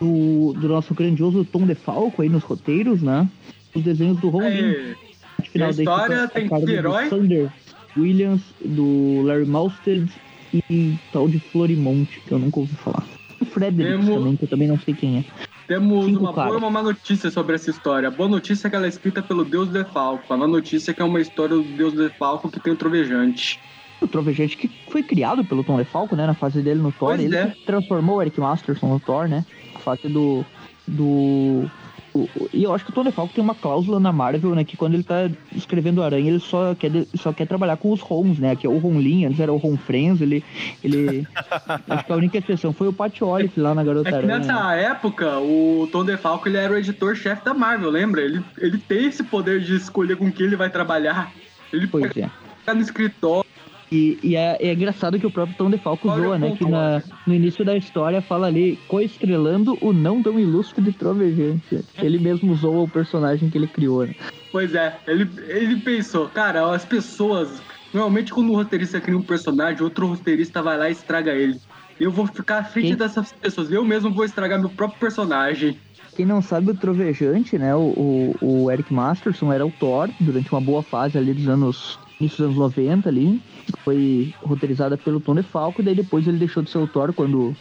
Do, 0.00 0.52
do 0.52 0.68
nosso 0.68 0.94
grandioso 0.94 1.44
Tom 1.44 1.66
DeFalco 1.66 2.22
aí 2.22 2.28
nos 2.28 2.44
roteiros, 2.44 3.02
né? 3.02 3.28
Os 3.74 3.82
desenhos 3.82 4.16
do 4.20 4.28
Ron 4.28 4.42
é, 4.42 4.94
final 5.42 5.68
a 5.68 5.72
história 5.72 6.28
tem 6.28 6.48
herói... 6.70 7.08
Thunder 7.08 7.52
Williams, 7.96 8.40
do 8.64 9.22
Larry 9.22 9.44
Malstead 9.44 10.08
e 10.70 10.96
tal 11.12 11.28
de 11.28 11.40
Florimonte, 11.40 12.20
que 12.20 12.32
eu 12.32 12.38
nunca 12.38 12.60
ouvi 12.60 12.74
falar. 12.76 13.04
O 13.40 13.44
Frederick 13.44 13.98
Temo... 13.98 14.18
também, 14.18 14.36
que 14.36 14.44
eu 14.44 14.48
também 14.48 14.68
não 14.68 14.78
sei 14.78 14.94
quem 14.94 15.18
é. 15.18 15.24
Temos 15.68 16.06
Cinco 16.06 16.20
uma 16.20 16.32
boa 16.32 16.48
e 16.48 16.56
uma 16.56 16.70
má 16.70 16.82
notícia 16.82 17.30
sobre 17.30 17.54
essa 17.54 17.70
história. 17.70 18.08
A 18.08 18.10
boa 18.10 18.26
notícia 18.26 18.66
é 18.66 18.70
que 18.70 18.74
ela 18.74 18.86
é 18.86 18.88
escrita 18.88 19.22
pelo 19.22 19.44
Deus 19.44 19.68
Defalco. 19.68 20.32
A 20.32 20.36
má 20.36 20.46
notícia 20.46 20.92
é 20.92 20.94
que 20.94 21.02
é 21.02 21.04
uma 21.04 21.20
história 21.20 21.54
do 21.54 21.62
Deus 21.62 21.92
Defalco 21.92 22.50
que 22.50 22.58
tem 22.58 22.72
o 22.72 22.76
Trovejante. 22.76 23.60
O 24.00 24.08
Trovejante 24.08 24.56
que 24.56 24.70
foi 24.90 25.02
criado 25.02 25.44
pelo 25.44 25.62
Tom 25.62 25.76
DeFalco, 25.76 26.16
né? 26.16 26.26
Na 26.26 26.32
fase 26.32 26.62
dele 26.62 26.80
no 26.80 26.90
Thor. 26.90 27.10
Pois 27.10 27.20
ele 27.20 27.36
é. 27.36 27.54
transformou 27.66 28.16
o 28.16 28.22
Eric 28.22 28.40
Masterson 28.40 28.88
no 28.88 28.98
Thor, 28.98 29.28
né? 29.28 29.44
A 29.74 29.78
fase 29.80 30.08
do... 30.08 30.42
do 30.86 31.70
E 32.52 32.64
eu 32.64 32.74
acho 32.74 32.84
que 32.84 32.90
o 32.90 32.94
Tony 32.94 33.12
Falco 33.12 33.34
tem 33.34 33.42
uma 33.42 33.54
cláusula 33.54 34.00
na 34.00 34.12
Marvel, 34.12 34.54
né? 34.54 34.64
Que 34.64 34.76
quando 34.76 34.94
ele 34.94 35.02
tá 35.02 35.30
escrevendo 35.54 36.02
Aranha, 36.02 36.30
ele 36.30 36.40
só 36.40 36.74
quer, 36.74 36.90
só 37.14 37.32
quer 37.32 37.46
trabalhar 37.46 37.76
com 37.76 37.92
os 37.92 38.00
Homes, 38.08 38.38
né? 38.38 38.56
Que 38.56 38.66
é 38.66 38.70
o 38.70 38.78
Ron 38.78 38.98
Lin, 38.98 39.26
antes 39.26 39.40
era 39.40 39.52
o 39.52 39.56
Ron 39.56 39.76
Friends, 39.76 40.20
ele... 40.20 40.44
ele 40.82 41.26
acho 41.88 42.04
que 42.04 42.12
a 42.12 42.16
única 42.16 42.38
exceção 42.38 42.72
foi 42.72 42.88
o 42.88 42.92
Pat 42.92 43.20
Olive 43.22 43.60
lá 43.60 43.74
na 43.74 43.84
Garota 43.84 44.08
é 44.10 44.14
Aranha. 44.14 44.38
nessa 44.38 44.74
época, 44.74 45.38
o 45.38 45.88
Tom 45.90 46.04
DeFalco, 46.04 46.48
ele 46.48 46.56
era 46.56 46.72
o 46.72 46.76
editor-chefe 46.76 47.44
da 47.44 47.54
Marvel, 47.54 47.90
lembra? 47.90 48.20
Ele, 48.20 48.42
ele 48.58 48.78
tem 48.78 49.06
esse 49.06 49.22
poder 49.22 49.60
de 49.60 49.76
escolher 49.76 50.16
com 50.16 50.30
quem 50.30 50.46
ele 50.46 50.56
vai 50.56 50.70
trabalhar. 50.70 51.32
Ele 51.72 51.86
pois 51.86 52.06
pode 52.06 52.20
é. 52.20 52.30
ficar 52.58 52.74
no 52.74 52.80
escritório, 52.80 53.47
e, 53.90 54.18
e 54.22 54.36
é, 54.36 54.58
é, 54.60 54.72
engraçado 54.72 55.18
que 55.18 55.26
o 55.26 55.30
próprio 55.30 55.56
Tom 55.56 55.70
DeFalco 55.70 56.08
Olha 56.08 56.22
zoa, 56.22 56.38
né? 56.38 56.54
Que 56.56 56.68
na, 56.68 57.02
no 57.26 57.34
início 57.34 57.64
da 57.64 57.76
história 57.76 58.20
fala 58.20 58.46
ali, 58.46 58.78
coestrelando 58.86 59.78
o 59.80 59.92
não 59.92 60.22
tão 60.22 60.38
ilustre 60.38 60.82
de 60.82 60.92
Trovejante. 60.92 61.84
Ele 61.96 62.18
mesmo 62.18 62.54
zoa 62.54 62.82
o 62.82 62.88
personagem 62.88 63.48
que 63.48 63.56
ele 63.56 63.66
criou, 63.66 64.06
né? 64.06 64.14
Pois 64.52 64.74
é, 64.74 64.98
ele, 65.06 65.28
ele 65.48 65.76
pensou, 65.76 66.28
cara, 66.28 66.74
as 66.74 66.84
pessoas. 66.84 67.62
Normalmente 67.92 68.32
quando 68.32 68.52
um 68.52 68.56
roteirista 68.56 69.00
cria 69.00 69.16
um 69.16 69.22
personagem, 69.22 69.82
outro 69.82 70.06
roteirista 70.06 70.62
vai 70.62 70.76
lá 70.76 70.88
e 70.90 70.92
estraga 70.92 71.32
ele. 71.32 71.58
Eu 71.98 72.10
vou 72.10 72.26
ficar 72.26 72.58
à 72.58 72.64
frente 72.64 72.88
Quem- 72.88 72.96
dessas 72.96 73.32
pessoas. 73.32 73.70
Eu 73.72 73.84
mesmo 73.84 74.12
vou 74.12 74.24
estragar 74.24 74.60
meu 74.60 74.68
próprio 74.68 75.00
personagem. 75.00 75.78
Quem 76.14 76.26
não 76.26 76.42
sabe, 76.42 76.70
o 76.70 76.76
Trovejante, 76.76 77.56
né? 77.56 77.74
O, 77.74 78.34
o, 78.40 78.64
o 78.64 78.70
Eric 78.70 78.92
Masterson 78.92 79.52
era 79.52 79.64
o 79.64 79.70
Thor 79.70 80.10
durante 80.20 80.50
uma 80.52 80.60
boa 80.60 80.82
fase 80.82 81.16
ali 81.16 81.32
dos 81.32 81.48
anos. 81.48 81.98
Início 82.20 82.38
dos 82.38 82.56
anos 82.56 82.76
90 82.76 83.08
ali. 83.08 83.40
Foi 83.84 84.34
roteirizada 84.42 84.96
pelo 84.96 85.20
Tom 85.20 85.34
DeFalco, 85.34 85.80
e 85.80 85.84
daí 85.84 85.94
depois 85.94 86.26
ele 86.26 86.38
deixou 86.38 86.62
de 86.62 86.70
ser 86.70 86.78
o 86.78 86.86
Thor 86.86 87.12
quando 87.12 87.54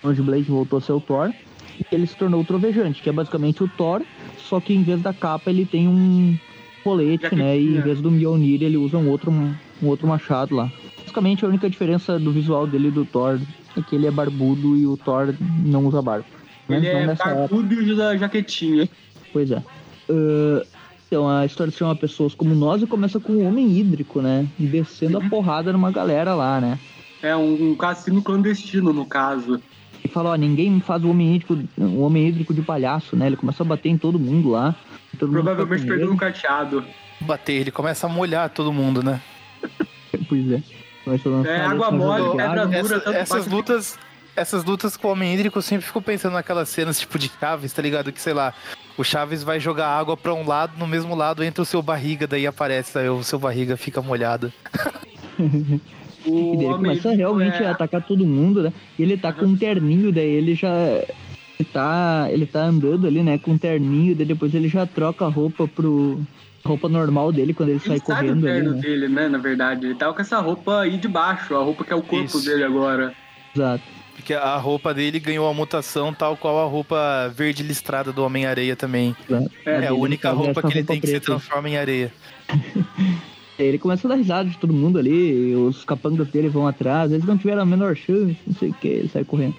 Donald 0.00 0.22
Blake 0.22 0.50
voltou 0.50 0.78
a 0.78 0.82
ser 0.82 0.92
o 0.92 1.00
Thor. 1.00 1.32
E 1.78 1.94
ele 1.94 2.06
se 2.06 2.16
tornou 2.16 2.40
o 2.40 2.44
Trovejante, 2.44 3.02
que 3.02 3.08
é 3.08 3.12
basicamente 3.12 3.62
o 3.62 3.68
Thor, 3.68 4.02
só 4.38 4.60
que 4.60 4.74
em 4.74 4.82
vez 4.82 5.00
da 5.00 5.12
capa 5.12 5.50
ele 5.50 5.64
tem 5.64 5.88
um 5.88 6.36
colete, 6.84 7.34
né? 7.34 7.58
E 7.58 7.76
em 7.76 7.80
vez 7.80 8.00
do 8.00 8.10
Mjolnir 8.10 8.62
ele 8.62 8.76
usa 8.76 8.98
um 8.98 9.08
outro, 9.08 9.30
um 9.30 9.54
outro 9.86 10.06
machado 10.06 10.54
lá. 10.54 10.70
Basicamente 11.00 11.44
a 11.44 11.48
única 11.48 11.68
diferença 11.68 12.18
do 12.18 12.32
visual 12.32 12.66
dele 12.66 12.90
do 12.90 13.04
Thor 13.04 13.40
é 13.76 13.80
que 13.82 13.96
ele 13.96 14.06
é 14.06 14.10
barbudo 14.10 14.76
e 14.76 14.86
o 14.86 14.96
Thor 14.96 15.34
não 15.64 15.86
usa 15.86 16.02
barba. 16.02 16.26
Mas 16.68 16.84
ele 16.84 17.06
não 17.06 17.12
é 17.12 17.16
barbudo 17.16 17.74
e 17.74 17.92
usa 17.92 18.16
jaquetinha. 18.18 18.88
Pois 19.32 19.50
é. 19.50 19.62
Ah, 20.10 20.66
então, 21.12 21.28
a 21.28 21.44
história 21.44 21.70
se 21.70 21.76
chama 21.78 21.94
Pessoas 21.94 22.34
Como 22.34 22.54
Nós 22.54 22.80
e 22.80 22.86
começa 22.86 23.20
com 23.20 23.34
o 23.34 23.44
Homem 23.46 23.70
Hídrico, 23.78 24.22
né? 24.22 24.46
Descendo 24.58 25.18
a 25.18 25.20
porrada 25.28 25.70
numa 25.70 25.90
galera 25.92 26.34
lá, 26.34 26.58
né? 26.58 26.78
É 27.22 27.36
um, 27.36 27.72
um 27.72 27.74
cassino 27.74 28.22
clandestino, 28.22 28.94
no 28.94 29.04
caso. 29.04 29.60
E 30.02 30.08
fala, 30.08 30.30
ó, 30.30 30.34
ninguém 30.36 30.80
faz 30.80 31.04
o 31.04 31.10
Homem 31.10 31.34
Hídrico, 31.34 31.58
o 31.76 32.00
Homem 32.00 32.28
Hídrico 32.28 32.54
de 32.54 32.62
palhaço, 32.62 33.14
né? 33.14 33.26
Ele 33.26 33.36
começa 33.36 33.62
a 33.62 33.66
bater 33.66 33.90
em 33.90 33.98
todo 33.98 34.18
mundo 34.18 34.48
lá. 34.52 34.74
Todo 35.18 35.28
mundo 35.30 35.42
Provavelmente 35.44 35.82
com 35.82 35.88
perdeu 35.88 36.06
um 36.06 36.10
medo. 36.12 36.18
carteado. 36.20 36.82
Bater, 37.20 37.52
ele 37.60 37.70
começa 37.70 38.06
a 38.06 38.10
molhar 38.10 38.48
todo 38.48 38.72
mundo, 38.72 39.02
né? 39.02 39.20
Pois 40.30 40.50
é. 40.50 40.62
Começa 41.04 41.28
a 41.28 41.32
lançar 41.32 41.50
É, 41.50 41.60
água 41.60 41.90
mole, 41.90 42.36
pedra 42.38 42.66
dura, 42.66 42.78
Essa- 42.78 43.00
tanto 43.00 43.16
essas 43.18 43.46
lutas. 43.46 43.98
Essas 44.34 44.64
lutas 44.64 44.96
com 44.96 45.08
o 45.08 45.10
Homem 45.12 45.34
Hídrico 45.34 45.58
eu 45.58 45.62
sempre 45.62 45.84
fico 45.86 46.00
pensando 46.00 46.32
naquelas 46.32 46.70
cenas 46.70 46.98
tipo 46.98 47.18
de 47.18 47.30
Chaves, 47.38 47.70
tá 47.70 47.82
ligado? 47.82 48.10
Que 48.10 48.18
sei 48.20 48.32
lá, 48.32 48.54
o 48.96 49.04
Chaves 49.04 49.42
vai 49.42 49.58
jogar 49.60 49.88
água 49.88 50.16
pra 50.16 50.34
um 50.34 50.46
lado, 50.46 50.78
no 50.78 50.86
mesmo 50.86 51.14
lado 51.14 51.42
entra 51.42 51.62
o 51.62 51.66
seu 51.66 51.82
barriga, 51.82 52.26
daí 52.26 52.46
aparece, 52.46 52.94
daí 52.94 53.08
o 53.08 53.22
seu 53.22 53.38
barriga 53.38 53.76
fica 53.76 54.00
molhado. 54.02 54.52
O 55.38 55.42
E 56.24 56.56
daí 56.56 56.66
ele 56.66 56.74
começa 56.74 57.12
realmente 57.12 57.62
é- 57.62 57.66
a 57.66 57.72
atacar 57.72 58.02
todo 58.02 58.24
mundo, 58.24 58.62
né? 58.62 58.72
E 58.98 59.02
ele 59.02 59.16
tá 59.16 59.32
com 59.32 59.44
um 59.46 59.56
terninho, 59.56 60.12
daí 60.12 60.28
ele 60.28 60.54
já. 60.54 60.72
Ele 61.58 61.68
tá, 61.72 62.26
ele 62.30 62.46
tá 62.46 62.60
andando 62.64 63.06
ali, 63.06 63.22
né? 63.22 63.38
Com 63.38 63.52
um 63.52 63.58
terninho, 63.58 64.14
daí 64.14 64.26
depois 64.26 64.54
ele 64.54 64.68
já 64.68 64.86
troca 64.86 65.24
a 65.24 65.28
roupa 65.28 65.66
pro. 65.66 66.20
roupa 66.64 66.88
normal 66.88 67.32
dele 67.32 67.52
quando 67.54 67.70
ele, 67.70 67.80
Ele 67.84 67.88
sai 67.88 67.98
sabe 67.98 68.28
o 68.30 68.32
correndo 68.34 68.46
ali, 68.46 68.54
terno 68.54 68.70
né? 68.76 68.80
dele, 68.80 69.08
né? 69.08 69.28
Na 69.28 69.38
verdade. 69.38 69.86
Ele 69.86 69.94
tava 69.94 70.14
com 70.14 70.20
essa 70.20 70.38
roupa 70.38 70.80
aí 70.80 70.96
de 70.96 71.08
baixo, 71.08 71.54
a 71.56 71.62
roupa 71.62 71.84
que 71.84 71.92
é 71.92 71.96
o 71.96 72.02
corpo 72.02 72.24
Isso. 72.24 72.44
dele 72.44 72.62
agora. 72.64 73.12
Exato. 73.54 73.82
Porque 74.22 74.34
a 74.34 74.56
roupa 74.56 74.94
dele 74.94 75.18
ganhou 75.18 75.48
a 75.48 75.52
mutação 75.52 76.14
tal 76.14 76.36
qual 76.36 76.64
a 76.64 76.64
roupa 76.64 77.28
verde 77.34 77.64
listrada 77.64 78.12
do 78.12 78.24
Homem-Areia 78.24 78.76
também. 78.76 79.16
É, 79.66 79.70
É, 79.84 79.88
a 79.88 79.94
única 79.94 80.30
roupa 80.30 80.62
que 80.62 80.78
ele 80.78 80.84
tem 80.84 81.00
que 81.00 81.08
se 81.08 81.14
preta. 81.14 81.26
transforma 81.26 81.68
em 81.68 81.76
areia. 81.76 82.12
Ele 83.58 83.78
começa 83.78 84.08
a 84.08 84.10
dar 84.10 84.16
risada 84.16 84.48
de 84.48 84.56
todo 84.56 84.72
mundo 84.72 84.98
ali, 84.98 85.54
os 85.54 85.84
capangas 85.84 86.26
dele 86.28 86.48
vão 86.48 86.66
atrás, 86.66 87.12
eles 87.12 87.24
não 87.24 87.36
tiveram 87.36 87.62
a 87.62 87.66
menor 87.66 87.94
chance, 87.94 88.36
não 88.44 88.54
sei 88.54 88.70
o 88.70 88.74
que, 88.74 88.88
ele 88.88 89.08
sai 89.08 89.24
correndo. 89.24 89.54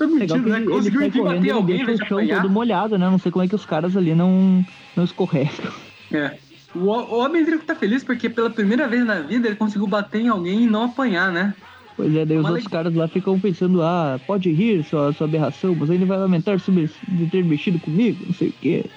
Mentindo, 0.00 0.42
que 0.42 0.50
né? 0.50 0.62
ele, 0.62 0.72
ele 0.72 0.90
sai 0.90 1.10
correndo 1.10 1.46
e 1.46 1.50
alguém, 1.50 1.84
deixa 1.84 2.02
o 2.02 2.06
chão 2.08 2.18
apanhar. 2.18 2.42
todo 2.42 2.50
molhado, 2.50 2.98
né? 2.98 3.08
Não 3.08 3.18
sei 3.18 3.30
como 3.30 3.44
é 3.44 3.48
que 3.48 3.54
os 3.54 3.64
caras 3.64 3.96
ali 3.96 4.14
não, 4.14 4.64
não 4.96 5.04
escorregam. 5.04 5.70
É. 6.10 6.38
O, 6.74 6.86
o 6.86 7.18
Homem 7.18 7.44
tá 7.58 7.74
feliz 7.74 8.02
porque 8.02 8.28
pela 8.28 8.50
primeira 8.50 8.88
vez 8.88 9.04
na 9.04 9.20
vida 9.20 9.46
ele 9.46 9.56
conseguiu 9.56 9.86
bater 9.86 10.22
em 10.22 10.28
alguém 10.28 10.62
e 10.62 10.66
não 10.66 10.84
apanhar, 10.84 11.30
né? 11.30 11.54
Pois 11.98 12.14
é, 12.14 12.24
daí 12.24 12.36
os 12.38 12.44
Uma 12.44 12.52
outros 12.52 12.68
caras 12.68 12.94
lá 12.94 13.08
ficam 13.08 13.40
pensando, 13.40 13.82
ah, 13.82 14.20
pode 14.24 14.52
rir, 14.52 14.84
sua, 14.84 15.12
sua 15.12 15.26
aberração, 15.26 15.74
mas 15.74 15.90
ainda 15.90 16.06
vai 16.06 16.16
lamentar 16.16 16.60
sobre 16.60 16.88
de 17.08 17.26
ter 17.26 17.44
mexido 17.44 17.80
comigo, 17.80 18.24
não 18.24 18.32
sei 18.32 18.48
o 18.48 18.54
quê. 18.62 18.84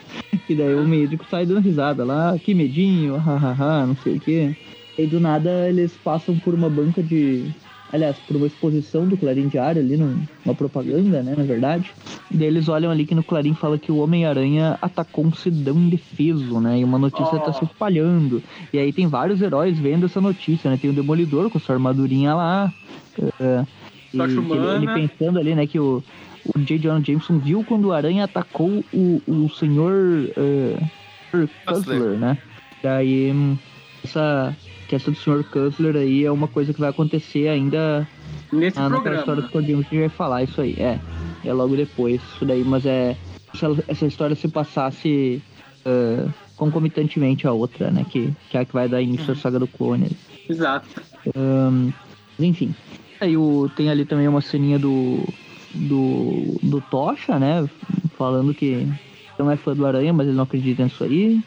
E 0.49 0.55
daí 0.55 0.75
o 0.75 0.85
médico 0.85 1.25
sai 1.29 1.45
dando 1.45 1.61
risada 1.61 2.03
lá, 2.03 2.37
que 2.37 2.53
medinho, 2.53 3.15
hahaha, 3.15 3.85
não 3.85 3.95
sei 3.95 4.17
o 4.17 4.19
quê. 4.19 4.55
E 4.97 5.07
do 5.07 5.17
nada 5.17 5.69
eles 5.69 5.93
passam 6.03 6.37
por 6.39 6.53
uma 6.53 6.69
banca 6.69 7.01
de. 7.01 7.45
Aliás, 7.93 8.15
por 8.27 8.37
uma 8.37 8.47
exposição 8.47 9.05
do 9.05 9.17
Clarim 9.17 9.47
Diário 9.47 9.81
ali, 9.81 9.97
num- 9.97 10.23
uma 10.45 10.55
propaganda, 10.55 11.21
né, 11.21 11.35
na 11.37 11.43
verdade. 11.43 11.91
E 12.31 12.37
daí 12.37 12.47
eles 12.47 12.69
olham 12.69 12.89
ali 12.89 13.05
que 13.05 13.13
no 13.13 13.23
Clarim 13.23 13.53
fala 13.53 13.77
que 13.77 13.91
o 13.91 13.97
Homem-Aranha 13.97 14.77
atacou 14.81 15.25
um 15.25 15.33
cidadão 15.33 15.75
indefeso, 15.77 16.59
né? 16.61 16.79
E 16.79 16.83
uma 16.83 16.97
notícia 16.97 17.37
tá 17.39 17.49
Oh. 17.49 17.53
se 17.53 17.65
espalhando. 17.65 18.41
E 18.71 18.79
aí 18.79 18.93
tem 18.93 19.07
vários 19.07 19.41
heróis 19.41 19.77
vendo 19.77 20.05
essa 20.05 20.21
notícia, 20.21 20.71
né? 20.71 20.77
Tem 20.81 20.89
o 20.89 20.93
Demolidor 20.93 21.49
com 21.49 21.59
sua 21.59 21.75
armadurinha 21.75 22.33
lá. 22.33 22.73
é, 23.41 23.65
e 24.13 24.19
ele, 24.19 24.41
ele 24.75 25.07
pensando 25.07 25.37
ali, 25.39 25.53
né, 25.55 25.67
que 25.67 25.79
o, 25.79 26.01
o 26.55 26.59
J. 26.59 26.77
Jonah 26.79 27.03
Jameson 27.03 27.37
viu 27.39 27.63
quando 27.63 27.85
o 27.85 27.91
Aranha 27.93 28.23
atacou 28.23 28.83
o, 28.93 29.21
o 29.27 29.49
senhor 29.49 30.29
é, 30.37 30.77
Sr. 31.31 31.49
Cussler. 31.65 32.17
Né? 32.17 32.37
Daí, 32.81 33.33
hum, 34.93 34.97
essa 34.97 35.11
do 35.11 35.17
Sr. 35.17 35.43
Cussler 35.43 35.95
aí 35.95 36.25
é 36.25 36.31
uma 36.31 36.47
coisa 36.47 36.73
que 36.73 36.79
vai 36.79 36.89
acontecer 36.89 37.47
ainda 37.47 38.07
Nesse 38.51 38.77
ah, 38.77 38.83
naquela 38.83 38.91
programa. 39.01 39.19
história 39.19 39.41
do 39.43 39.49
Cordinho 39.49 39.77
que 39.83 39.87
a 39.87 39.89
gente 39.99 39.99
vai 39.99 40.09
falar 40.09 40.43
isso 40.43 40.61
aí. 40.61 40.75
É, 40.77 40.99
é 41.45 41.53
logo 41.53 41.75
depois 41.75 42.21
isso 42.35 42.45
daí, 42.45 42.63
mas 42.63 42.85
é 42.85 43.15
se 43.53 43.65
ela- 43.65 43.83
essa 43.87 44.05
história 44.05 44.35
se 44.35 44.47
passasse 44.47 45.41
é, 45.85 46.25
concomitantemente 46.55 47.47
à 47.47 47.51
outra, 47.51 47.89
né? 47.91 48.05
Que, 48.09 48.31
que 48.49 48.57
é 48.57 48.61
a 48.61 48.65
que 48.65 48.73
vai 48.73 48.87
dar 48.87 49.01
início 49.01 49.31
à 49.31 49.35
saga 49.35 49.57
do 49.59 49.67
clone. 49.67 50.09
Exato. 50.49 50.87
Mas 52.37 52.47
enfim. 52.47 52.73
Aí 53.19 53.37
o, 53.37 53.69
tem 53.75 53.89
ali 53.89 54.05
também 54.05 54.27
uma 54.27 54.41
ceninha 54.41 54.77
do, 54.79 55.23
do, 55.73 56.59
do 56.61 56.81
Tocha, 56.81 57.37
né? 57.39 57.67
Falando 58.17 58.53
que 58.53 58.87
não 59.37 59.49
é 59.49 59.55
fã 59.57 59.73
do 59.75 59.85
Aranha, 59.85 60.13
mas 60.13 60.27
ele 60.27 60.35
não 60.35 60.43
acredita 60.43 60.83
nisso 60.83 61.03
aí. 61.03 61.39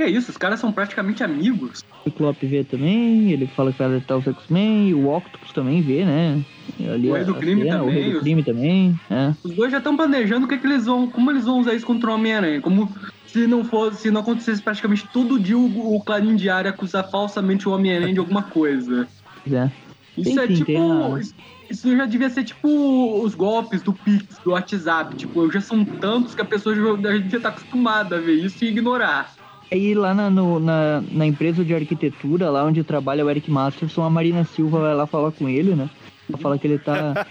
Que 0.00 0.04
é 0.04 0.08
isso, 0.08 0.30
os 0.30 0.38
caras 0.38 0.58
são 0.58 0.72
praticamente 0.72 1.22
amigos. 1.22 1.84
O 2.00 2.04
Ciclope 2.04 2.46
vê 2.46 2.64
também, 2.64 3.32
ele 3.32 3.46
fala 3.46 3.70
que 3.70 3.76
vai 3.76 3.86
alertar 3.88 4.16
os 4.16 4.26
X-Men, 4.26 4.94
o 4.94 5.14
Octopus 5.14 5.52
também 5.52 5.82
vê, 5.82 6.06
né? 6.06 6.42
Ali 6.90 7.10
O 7.10 7.12
Rei 7.12 7.24
do 7.24 7.34
Crime 7.34 7.62
cena, 7.64 7.82
O 7.82 7.86
também, 7.88 7.94
Rei 8.02 8.10
do 8.12 8.16
os- 8.16 8.22
Crime 8.22 8.42
também, 8.42 9.00
né? 9.10 9.36
Os 9.44 9.54
dois 9.54 9.70
já 9.70 9.76
estão 9.76 9.94
planejando 9.98 10.46
o 10.46 10.48
que, 10.48 10.56
que 10.56 10.66
eles 10.66 10.86
vão. 10.86 11.06
Como 11.06 11.30
eles 11.30 11.44
vão 11.44 11.60
usar 11.60 11.74
isso 11.74 11.84
contra 11.84 12.10
o 12.10 12.14
Homem-Aranha. 12.14 12.62
Como 12.62 12.90
se 13.26 13.46
não 13.46 13.62
fosse, 13.62 14.00
se 14.00 14.10
não 14.10 14.22
acontecesse 14.22 14.62
praticamente 14.62 15.06
todo 15.12 15.38
dia 15.38 15.58
o, 15.58 15.94
o 15.96 16.00
Clarim 16.02 16.34
Diário 16.34 16.70
acusar 16.70 17.06
falsamente 17.10 17.68
o 17.68 17.72
Homem-Aranha 17.72 18.14
de 18.14 18.20
alguma 18.20 18.44
coisa. 18.44 19.06
É. 19.52 19.70
Isso 20.16 20.40
é 20.40 20.48
tipo. 20.48 21.18
isso- 21.18 21.34
Isso 21.70 21.94
já 21.94 22.06
devia 22.06 22.30
ser 22.30 22.42
tipo 22.44 23.22
os 23.22 23.34
golpes 23.34 23.82
do 23.82 23.92
Pix, 23.92 24.38
do 24.42 24.52
WhatsApp. 24.52 25.14
Tipo, 25.14 25.52
já 25.52 25.60
são 25.60 25.84
tantos 25.84 26.34
que 26.34 26.40
a 26.40 26.44
pessoa 26.46 26.74
já, 26.74 26.82
já 26.82 27.18
devia 27.18 27.36
estar 27.36 27.50
acostumada 27.50 28.16
a 28.16 28.18
ver 28.18 28.32
isso 28.42 28.64
e 28.64 28.68
ignorar. 28.68 29.38
Aí 29.70 29.94
lá 29.94 30.12
na, 30.12 30.28
no- 30.28 30.58
na, 30.58 31.00
na 31.12 31.26
empresa 31.26 31.64
de 31.64 31.72
arquitetura, 31.74 32.50
lá 32.50 32.64
onde 32.64 32.82
trabalha 32.82 33.24
o 33.24 33.30
Eric 33.30 33.50
Masterson, 33.50 34.02
a 34.02 34.10
Marina 34.10 34.44
Silva 34.44 34.80
vai 34.80 34.94
lá 34.94 35.06
falar 35.06 35.30
com 35.32 35.48
ele, 35.48 35.74
né? 35.76 35.88
Ela 36.28 36.38
fala 36.38 36.58
que 36.58 36.66
ele 36.66 36.78
tá. 36.78 37.26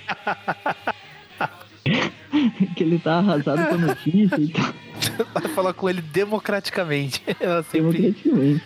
que 2.75 2.83
ele 2.83 2.99
tá 2.99 3.17
arrasado 3.17 3.67
com 3.67 3.75
a 3.75 3.77
notícia 3.77 4.37
e 4.39 4.47
tal. 4.49 4.73
Vai 5.33 5.47
falar 5.53 5.73
com 5.73 5.89
ele 5.89 6.01
democraticamente. 6.01 7.21
Ela 7.39 7.63
sempre, 7.63 7.97
Democraticamente. 8.01 8.63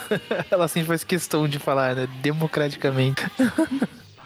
ela 0.50 0.68
sempre 0.68 0.88
faz 0.88 1.04
questão 1.04 1.46
de 1.48 1.58
falar, 1.58 1.94
né? 1.94 2.08
Democraticamente. 2.22 3.22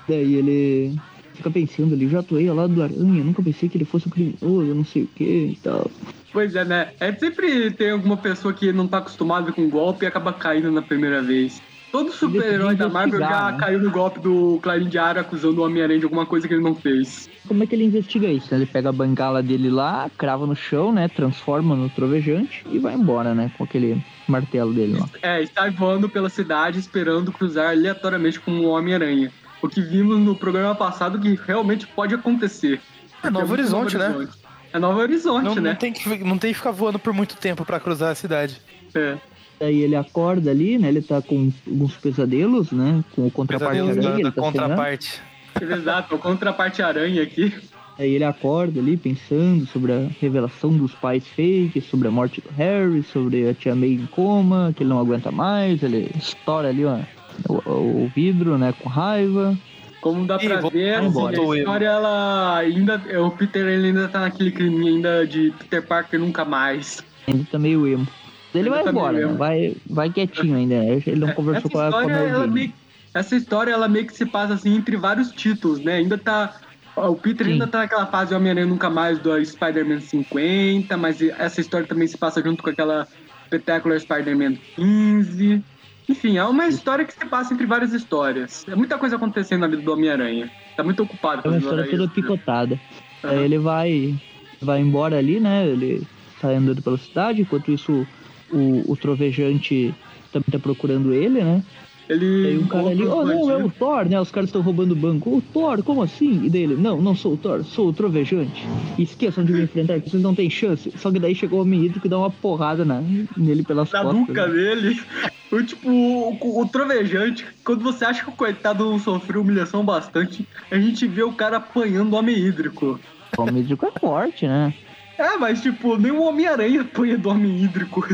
Daí 0.08 0.34
ele 0.34 0.96
fica 1.34 1.50
pensando 1.50 1.94
ali, 1.94 2.08
já 2.08 2.20
atuei 2.20 2.48
ao 2.48 2.54
lado 2.54 2.74
do 2.74 2.82
Aranha, 2.82 3.24
nunca 3.24 3.42
pensei 3.42 3.68
que 3.68 3.76
ele 3.76 3.84
fosse 3.84 4.06
um 4.08 4.10
criminoso, 4.10 4.74
não 4.74 4.84
sei 4.84 5.02
o 5.04 5.06
que 5.08 5.24
e 5.24 5.58
tal. 5.62 5.90
Pois 6.32 6.54
é, 6.54 6.64
né? 6.64 6.92
É 7.00 7.12
sempre 7.12 7.70
tem 7.72 7.90
alguma 7.90 8.16
pessoa 8.16 8.54
que 8.54 8.72
não 8.72 8.86
tá 8.86 8.98
acostumada 8.98 9.52
com 9.52 9.68
golpe 9.68 10.04
e 10.04 10.08
acaba 10.08 10.32
caindo 10.32 10.70
na 10.70 10.82
primeira 10.82 11.22
vez. 11.22 11.60
Todo 11.90 12.12
super-herói 12.12 12.76
da 12.76 12.88
Marvel 12.88 13.18
já 13.18 13.50
né? 13.50 13.58
caiu 13.58 13.80
no 13.80 13.90
golpe 13.90 14.20
do 14.20 14.60
Clarim 14.62 14.88
Diário 14.88 15.20
acusando 15.20 15.60
o 15.60 15.64
Homem-Aranha 15.64 15.98
de 15.98 16.04
alguma 16.04 16.24
coisa 16.24 16.46
que 16.46 16.54
ele 16.54 16.62
não 16.62 16.74
fez. 16.74 17.28
Como 17.48 17.64
é 17.64 17.66
que 17.66 17.74
ele 17.74 17.84
investiga 17.84 18.28
isso? 18.28 18.54
Ele 18.54 18.64
pega 18.64 18.90
a 18.90 18.92
bengala 18.92 19.42
dele 19.42 19.68
lá, 19.68 20.08
crava 20.16 20.46
no 20.46 20.54
chão, 20.54 20.92
né? 20.92 21.08
Transforma 21.08 21.74
no 21.74 21.88
trovejante 21.90 22.64
e 22.70 22.78
vai 22.78 22.94
embora, 22.94 23.34
né? 23.34 23.50
Com 23.58 23.64
aquele 23.64 24.00
martelo 24.28 24.72
dele 24.72 24.98
lá. 25.00 25.08
É, 25.20 25.42
está 25.42 25.68
voando 25.68 26.08
pela 26.08 26.28
cidade 26.28 26.78
esperando 26.78 27.32
cruzar 27.32 27.70
aleatoriamente 27.70 28.38
com 28.38 28.52
o 28.52 28.68
Homem-Aranha. 28.68 29.32
O 29.60 29.68
que 29.68 29.80
vimos 29.80 30.18
no 30.18 30.36
programa 30.36 30.76
passado 30.76 31.18
que 31.18 31.38
realmente 31.44 31.88
pode 31.88 32.14
acontecer. 32.14 32.80
É 33.22 33.28
Novo 33.28 33.48
muito 33.48 33.60
Horizonte, 33.60 33.98
né? 33.98 34.10
Horizonte. 34.10 34.39
É 34.72 34.78
Novo 34.78 35.00
Horizonte, 35.00 35.44
Não, 35.44 35.54
né? 35.56 35.70
não, 35.70 35.76
tem 35.76 35.92
que, 35.92 36.24
não 36.24 36.38
tem 36.38 36.52
que 36.52 36.58
ficar 36.58 36.70
voando 36.70 36.98
por 36.98 37.12
muito 37.12 37.36
tempo 37.36 37.64
pra 37.64 37.80
cruzar 37.80 38.12
a 38.12 38.14
cidade. 38.14 38.60
É. 38.94 39.16
Daí 39.58 39.80
ele 39.82 39.96
acorda 39.96 40.50
ali, 40.50 40.78
né? 40.78 40.88
Ele 40.88 41.02
tá 41.02 41.20
com 41.20 41.52
alguns 41.66 41.94
pesadelos, 41.96 42.72
né? 42.72 43.04
Com 43.14 43.26
o 43.26 43.30
contraparte 43.30 43.76
Pesadelos 43.78 43.98
aranha, 43.98 44.14
da, 44.14 44.20
ele 44.20 44.32
tá 44.32 44.42
contraparte. 44.42 45.22
Exato, 45.60 46.14
a 46.14 46.18
contraparte 46.18 46.82
aranha 46.82 47.22
aqui. 47.22 47.52
Aí 47.98 48.14
ele 48.14 48.24
acorda 48.24 48.80
ali 48.80 48.96
pensando 48.96 49.66
sobre 49.66 49.92
a 49.92 50.08
revelação 50.18 50.72
dos 50.72 50.94
pais 50.94 51.26
fake, 51.28 51.82
sobre 51.82 52.08
a 52.08 52.10
morte 52.10 52.40
do 52.40 52.48
Harry, 52.56 53.02
sobre 53.02 53.46
a 53.46 53.52
tia 53.52 53.74
May 53.74 53.92
em 53.92 54.06
coma, 54.06 54.72
que 54.74 54.82
ele 54.82 54.88
não 54.88 54.98
aguenta 54.98 55.30
mais, 55.30 55.82
ele 55.82 56.10
estoura 56.16 56.68
ali 56.68 56.86
ó, 56.86 56.98
o, 57.46 58.04
o 58.04 58.12
vidro, 58.14 58.56
né, 58.56 58.72
com 58.80 58.88
raiva. 58.88 59.54
Como 60.00 60.26
dá 60.26 60.36
Ih, 60.36 60.46
pra 60.46 60.60
ver, 60.70 60.94
assim, 60.94 61.06
embora. 61.06 61.40
a 61.40 61.58
história 61.58 61.86
ela 61.86 62.56
ainda. 62.58 63.02
O 63.22 63.30
Peter 63.30 63.66
ele 63.66 63.88
ainda 63.88 64.08
tá 64.08 64.20
naquele 64.20 64.50
crime 64.50 64.88
ainda 64.88 65.26
de 65.26 65.52
Peter 65.58 65.82
Parker 65.86 66.18
nunca 66.18 66.44
mais. 66.44 67.04
Ainda 67.26 67.44
tá 67.50 67.58
meio 67.58 67.86
emo. 67.86 68.06
Ele 68.54 68.64
Ainda 68.68 68.70
vai 68.70 68.84
tá 68.84 68.90
embora, 68.90 69.26
né, 69.28 69.34
vai, 69.34 69.76
vai 69.88 70.10
quietinho 70.10 70.56
ainda, 70.56 70.80
né? 70.80 71.00
ele 71.06 71.20
não 71.20 71.32
conversou 71.32 71.68
Essa 71.68 71.68
com 71.70 71.78
a, 71.78 71.90
com 71.90 71.98
a 71.98 72.46
meio, 72.46 72.72
essa 73.14 73.36
história 73.36 73.70
ela 73.70 73.86
meio 73.88 74.06
que 74.06 74.14
se 74.14 74.26
passa 74.26 74.54
assim 74.54 74.74
entre 74.74 74.96
vários 74.96 75.30
títulos, 75.30 75.78
né? 75.80 75.96
Ainda 75.96 76.18
tá. 76.18 76.56
O 76.96 77.14
Peter 77.14 77.46
Sim. 77.46 77.52
ainda 77.52 77.66
tá 77.68 77.78
naquela 77.78 78.06
fase 78.06 78.34
Homem-Aranha 78.34 78.66
Nunca 78.66 78.90
Mais 78.90 79.18
do 79.20 79.42
Spider-Man 79.44 80.00
50, 80.00 80.96
mas 80.96 81.22
essa 81.22 81.60
história 81.60 81.86
também 81.86 82.08
se 82.08 82.18
passa 82.18 82.42
junto 82.42 82.62
com 82.62 82.70
aquela 82.70 83.06
Spectacular 83.46 84.00
Spider-Man 84.00 84.54
15. 84.76 85.62
Enfim, 86.10 86.38
é 86.38 86.44
uma 86.44 86.66
história 86.66 87.04
que 87.04 87.12
se 87.12 87.24
passa 87.26 87.54
entre 87.54 87.66
várias 87.66 87.92
histórias. 87.92 88.66
É 88.66 88.74
muita 88.74 88.98
coisa 88.98 89.14
acontecendo 89.14 89.60
na 89.60 89.68
vida 89.68 89.80
do 89.80 89.92
Homem-Aranha. 89.92 90.50
Tá 90.76 90.82
muito 90.82 91.04
ocupado 91.04 91.42
É 91.44 91.48
uma 91.48 91.58
história 91.58 91.84
toda 91.84 92.04
extra. 92.04 92.22
picotada. 92.22 92.80
Aham. 93.22 93.32
Aí 93.32 93.44
ele 93.44 93.58
vai, 93.58 94.14
vai 94.60 94.80
embora 94.80 95.16
ali, 95.16 95.38
né? 95.38 95.64
Ele 95.68 96.02
sai 96.40 96.56
andando 96.56 96.82
pela 96.82 96.98
cidade, 96.98 97.42
enquanto 97.42 97.70
isso 97.70 98.04
o, 98.50 98.90
o 98.90 98.96
trovejante 98.96 99.94
também 100.32 100.48
tá 100.50 100.58
procurando 100.58 101.14
ele, 101.14 101.44
né? 101.44 101.62
Ele 102.10 102.48
Aí 102.48 102.58
um 102.58 102.66
cara 102.66 102.88
ali, 102.88 103.06
oh 103.06 103.24
não, 103.24 103.50
é 103.50 103.64
o. 103.64 103.70
Thor, 103.70 104.08
né? 104.08 104.20
Os 104.20 104.32
caras 104.32 104.48
estão 104.48 104.60
roubando 104.60 104.90
o 104.92 104.96
banco. 104.96 105.36
O 105.36 105.40
Thor, 105.40 105.80
como 105.84 106.02
assim? 106.02 106.44
E 106.44 106.50
dele, 106.50 106.74
não, 106.74 107.00
não 107.00 107.14
sou 107.14 107.34
o 107.34 107.36
Thor, 107.36 107.62
sou 107.62 107.90
o 107.90 107.92
trovejante. 107.92 108.66
E 108.98 109.04
esqueçam 109.04 109.44
de 109.44 109.52
me 109.52 109.62
enfrentar, 109.62 110.00
que 110.00 110.10
vocês 110.10 110.20
não 110.20 110.34
têm 110.34 110.50
chance. 110.50 110.92
Só 110.96 111.12
que 111.12 111.20
daí 111.20 111.36
chegou 111.36 111.60
o 111.60 111.62
homem 111.62 111.84
hídrico 111.84 112.08
e 112.08 112.10
dá 112.10 112.18
uma 112.18 112.28
porrada 112.28 112.84
na, 112.84 113.00
nele 113.36 113.62
pelas 113.62 113.92
na 113.92 114.02
costas. 114.02 114.20
nuca 114.20 114.46
né? 114.48 114.52
dele. 114.52 115.00
O 115.50 115.60
tipo, 115.64 115.90
o, 115.90 116.60
o 116.60 116.68
trovejante, 116.68 117.44
quando 117.64 117.82
você 117.82 118.04
acha 118.04 118.22
que 118.22 118.28
o 118.28 118.32
coitado 118.32 118.88
não 118.88 119.00
sofreu 119.00 119.40
humilhação 119.40 119.84
bastante, 119.84 120.46
a 120.70 120.78
gente 120.78 121.08
vê 121.08 121.24
o 121.24 121.32
cara 121.32 121.56
apanhando 121.56 122.12
o 122.12 122.16
homem 122.16 122.38
hídrico. 122.38 123.00
O 123.36 123.42
homem 123.42 123.58
hídrico 123.58 123.84
é 123.84 123.90
forte, 123.98 124.46
né? 124.46 124.72
É, 125.18 125.36
mas 125.36 125.60
tipo, 125.60 125.96
nem 125.96 126.12
o 126.12 126.22
Homem-Aranha 126.22 126.82
apanha 126.82 127.18
do 127.18 127.28
homem 127.28 127.64
hídrico. 127.64 128.06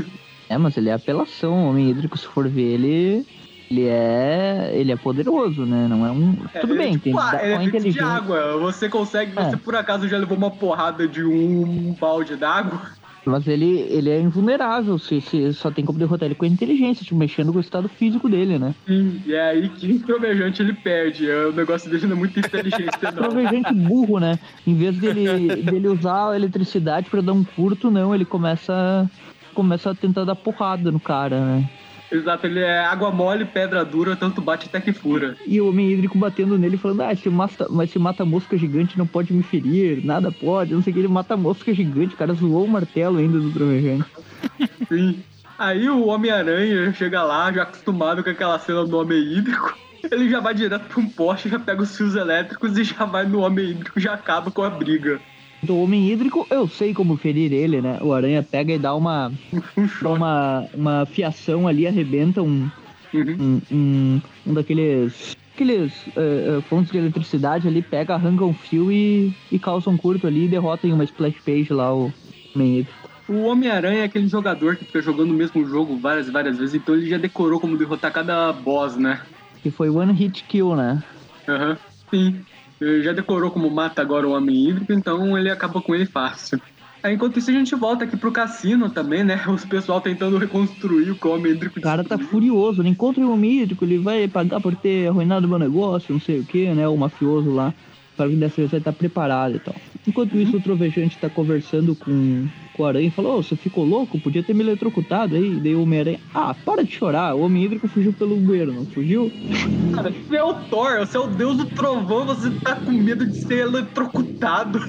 É, 0.49 0.57
mas 0.57 0.79
ele 0.79 0.89
é 0.89 0.95
apelação. 0.95 1.67
O 1.67 1.69
homem 1.69 1.91
hídrico, 1.91 2.17
se 2.17 2.27
for 2.27 2.49
ver 2.49 2.63
ele. 2.63 3.27
Ele 3.71 3.87
é. 3.87 4.71
Ele 4.75 4.93
é 4.93 4.97
poderoso, 4.97 5.65
né? 5.65 5.87
Não 5.89 6.07
é 6.07 6.11
um. 6.11 6.35
Tudo 6.61 6.75
É, 6.75 6.79
bem, 6.79 6.93
tipo, 6.93 7.05
tem 7.05 7.15
ah, 7.19 7.35
é 7.35 7.39
com 7.51 7.57
a 7.57 7.59
feito 7.59 7.61
de 7.61 7.69
inteligência. 7.69 8.07
água. 8.07 8.57
Você 8.59 8.89
consegue, 8.89 9.33
É. 9.37 9.51
você 9.51 9.57
por 9.57 9.75
acaso 9.75 10.09
já 10.09 10.17
levou 10.19 10.37
uma 10.37 10.51
porrada 10.51 11.07
de 11.09 11.25
um 11.25 11.95
balde 12.01 12.37
d'água? 12.37 12.81
Mas 13.29 13.49
ele, 13.49 13.81
ele 13.91 14.09
é 14.09 14.21
invulnerável, 14.21 14.97
se, 15.01 15.21
se 15.21 15.53
só 15.53 15.69
tem 15.69 15.85
como 15.85 15.99
derrotar 15.99 16.27
ele 16.27 16.37
com 16.37 16.45
a 16.45 16.49
inteligência, 16.49 17.03
tipo, 17.05 17.17
mexendo 17.17 17.51
com 17.53 17.59
o 17.59 17.61
estado 17.61 17.89
físico 17.89 18.29
dele, 18.29 18.57
né? 18.57 18.73
Sim, 18.87 19.21
e 19.27 19.35
é 19.35 19.49
aí 19.51 19.69
que 19.69 19.99
trovejante 19.99 20.63
ele 20.63 20.73
perde. 20.73 21.29
É, 21.29 21.47
O 21.47 21.53
negócio 21.53 21.91
dele 21.91 22.07
não 22.07 22.15
é 22.15 22.19
muito 22.21 22.39
inteligente, 22.39 22.87
não. 23.03 23.11
Trovejante 23.13 23.75
burro, 23.75 24.21
né? 24.21 24.39
Em 24.65 24.77
vez 24.77 24.97
dele, 24.97 25.57
dele 25.61 25.89
usar 25.89 26.31
a 26.31 26.37
eletricidade 26.37 27.11
pra 27.11 27.21
dar 27.21 27.33
um 27.33 27.43
curto, 27.43 27.91
não, 27.91 28.15
ele 28.15 28.25
começa, 28.25 29.11
começa 29.55 29.91
a 29.91 29.95
tentar 29.97 30.23
dar 30.25 30.37
porrada 30.37 30.93
no 30.93 31.01
cara, 31.01 31.41
né? 31.41 31.69
Exato, 32.11 32.47
ele 32.47 32.61
é 32.61 32.81
água 32.81 33.11
mole, 33.11 33.45
pedra 33.45 33.85
dura, 33.85 34.15
tanto 34.15 34.41
bate 34.41 34.67
até 34.67 34.81
que 34.81 34.93
fura. 34.93 35.37
E 35.47 35.61
o 35.61 35.69
homem 35.69 35.91
hídrico 35.91 36.17
batendo 36.17 36.57
nele, 36.57 36.77
falando, 36.77 37.03
ah, 37.03 37.13
esse 37.13 37.29
mata, 37.29 37.67
mas 37.69 37.91
esse 37.91 37.99
mata-mosca 37.99 38.57
gigante 38.57 38.97
não 38.97 39.07
pode 39.07 39.33
me 39.33 39.43
ferir, 39.43 40.05
nada 40.05 40.31
pode, 40.31 40.73
não 40.73 40.83
sei 40.83 40.93
o 40.93 40.95
que, 40.95 41.01
ele 41.01 41.09
mata 41.09 41.37
mosca 41.37 41.75
gigante, 41.75 42.15
o 42.15 42.19
cara 42.19 42.35
zoou 42.35 42.65
o 42.65 42.69
martelo 42.69 43.19
ainda 43.19 43.39
do 43.39 43.51
trovejante. 43.51 44.05
Sim. 44.89 45.23
Aí 45.59 45.89
o 45.89 46.07
Homem-Aranha 46.07 46.93
chega 46.93 47.23
lá, 47.23 47.51
já 47.53 47.63
acostumado 47.63 48.23
com 48.23 48.31
aquela 48.31 48.59
cena 48.59 48.85
do 48.85 48.99
Homem 48.99 49.19
Hídrico. 49.19 49.77
Ele 50.11 50.29
já 50.29 50.39
vai 50.39 50.55
direto 50.55 50.87
pra 50.87 51.01
um 51.01 51.09
poste, 51.09 51.49
já 51.49 51.59
pega 51.59 51.83
os 51.83 51.97
fios 51.97 52.15
elétricos 52.15 52.77
e 52.77 52.85
já 52.85 53.05
vai 53.05 53.27
no 53.27 53.41
Homem 53.41 53.71
Hídrico 53.71 53.99
e 53.99 54.03
já 54.03 54.15
acaba 54.15 54.51
com 54.51 54.63
a 54.63 54.71
briga. 54.71 55.21
Do 55.67 55.79
homem 55.79 56.09
hídrico, 56.09 56.47
eu 56.51 56.69
sei 56.69 56.95
como 56.95 57.17
ferir 57.17 57.53
ele, 57.53 57.83
né? 57.83 57.99
O 58.01 58.13
aranha 58.13 58.41
pega 58.43 58.73
e 58.73 58.79
dá 58.79 58.95
uma, 58.95 59.33
Um 60.05 60.15
uma, 60.15 60.69
uma 60.73 61.07
fiação 61.07 61.67
ali, 61.67 61.87
arrebenta 61.87 62.41
um, 62.41 62.71
Uhum. 63.13 63.37
um, 63.41 63.61
um, 63.77 64.21
um 64.47 64.55
daqueles 64.55 65.35
aqueles 65.55 66.07
eh, 66.17 66.59
eh, 66.59 66.61
pontos 66.69 66.93
de 66.93 66.99
eletricidade 66.99 67.67
ali, 67.67 67.81
pega, 67.83 68.15
arranca 68.15 68.45
um 68.45 68.53
fio 68.53 68.93
e, 68.93 69.33
e 69.51 69.59
causa 69.59 69.89
um 69.89 69.97
curto 69.97 70.27
ali 70.27 70.45
e 70.45 70.49
derrota 70.49 70.87
em 70.87 70.93
uma 70.93 71.03
splash 71.03 71.41
page 71.41 71.73
lá 71.73 71.95
o 71.95 72.13
homem 72.55 72.79
hídrico. 72.79 73.11
O 73.27 73.47
Homem-Aranha 73.47 74.01
é 74.01 74.05
aquele 74.05 74.29
jogador 74.29 74.77
que 74.77 74.85
fica 74.85 75.01
jogando 75.01 75.31
o 75.31 75.35
mesmo 75.35 75.67
jogo 75.67 75.99
várias 75.99 76.29
e 76.29 76.31
várias 76.31 76.59
vezes, 76.59 76.75
então 76.75 76.95
ele 76.95 77.09
já 77.09 77.19
decorou 77.19 77.59
como 77.59 77.77
derrotar 77.77 78.13
cada 78.13 78.53
boss, 78.53 78.97
né? 78.97 79.21
Que 79.63 79.71
foi 79.71 79.91
one 79.91 80.13
hit 80.13 80.45
kill, 80.45 80.77
né? 80.77 81.03
Aham. 81.49 81.77
Sim. 82.15 82.45
Ele 82.81 83.03
já 83.03 83.13
decorou 83.13 83.51
como 83.51 83.71
mata 83.71 84.03
agora 84.03 84.29
o 84.29 84.33
Homem 84.33 84.69
Hídrico, 84.69 84.93
então 84.93 85.37
ele 85.37 85.51
acaba 85.51 85.81
com 85.81 85.95
ele 85.95 86.07
fácil. 86.07 86.61
Aí, 87.03 87.15
enquanto 87.15 87.39
isso, 87.39 87.51
a 87.51 87.53
gente 87.53 87.75
volta 87.75 88.05
aqui 88.05 88.17
pro 88.17 88.33
cassino 88.33 88.91
também, 88.91 89.23
né? 89.23 89.41
Os 89.49 89.65
pessoal 89.65 90.01
tentando 90.01 90.39
reconstruir 90.39 91.11
o 91.11 91.15
que 91.15 91.27
o 91.27 91.35
Homem 91.35 91.53
Hídrico 91.53 91.79
O 91.79 91.83
cara 91.83 92.03
tá 92.03 92.19
furioso, 92.19 92.83
ele 92.83 92.89
encontra 92.89 93.25
o 93.25 93.33
homem 93.33 93.63
hídrico, 93.63 93.85
ele 93.85 93.99
vai 93.99 94.27
pagar 94.27 94.61
por 94.61 94.75
ter 94.75 95.09
arruinado 95.09 95.49
meu 95.49 95.59
negócio, 95.59 96.13
não 96.13 96.21
sei 96.21 96.41
o 96.41 96.45
que, 96.45 96.69
né? 96.75 96.89
O 96.89 96.97
mafioso 96.97 97.51
lá. 97.51 97.73
Para 98.17 98.31
que 98.31 98.37
dessa 98.37 98.57
vez 98.57 98.71
vai 98.71 98.81
estar 98.81 98.93
preparado 98.93 99.57
e 99.57 99.59
tal. 99.59 99.75
Enquanto 100.07 100.37
isso, 100.37 100.57
o 100.57 100.61
trovejante 100.61 101.19
tá 101.19 101.29
conversando 101.29 101.95
com, 101.95 102.49
com 102.77 102.83
o 102.83 102.87
Aranha 102.87 103.09
e 103.09 103.11
falou: 103.11 103.39
Ô, 103.39 103.43
você 103.43 103.57
ficou 103.57 103.85
louco? 103.85 104.21
Podia 104.21 104.43
ter 104.43 104.55
me 104.55 104.63
eletrocutado 104.63 105.35
aí. 105.35 105.55
Daí 105.55 105.75
o 105.75 105.83
Homem-Aranha: 105.83 106.21
Ah, 106.35 106.55
para 106.55 106.85
de 106.85 106.93
chorar. 106.93 107.35
O 107.35 107.41
Homem 107.41 107.65
Hídrico 107.65 107.89
fugiu 107.89 108.13
pelo 108.13 108.37
bueiro, 108.37 108.73
não 108.73 108.85
fugiu? 108.85 109.33
Cara, 109.95 110.13
você 110.13 110.37
é 110.37 110.45
o 110.45 110.55
Thor, 110.55 110.99
você 110.99 111.17
é 111.17 111.21
o 111.21 111.27
deus 111.27 111.57
do 111.57 111.65
trovão, 111.65 112.27
você 112.27 112.51
tá 112.51 112.77
com 112.77 112.93
medo 112.93 113.27
de 113.27 113.39
ser 113.39 113.61
eletrocutado. 113.61 114.81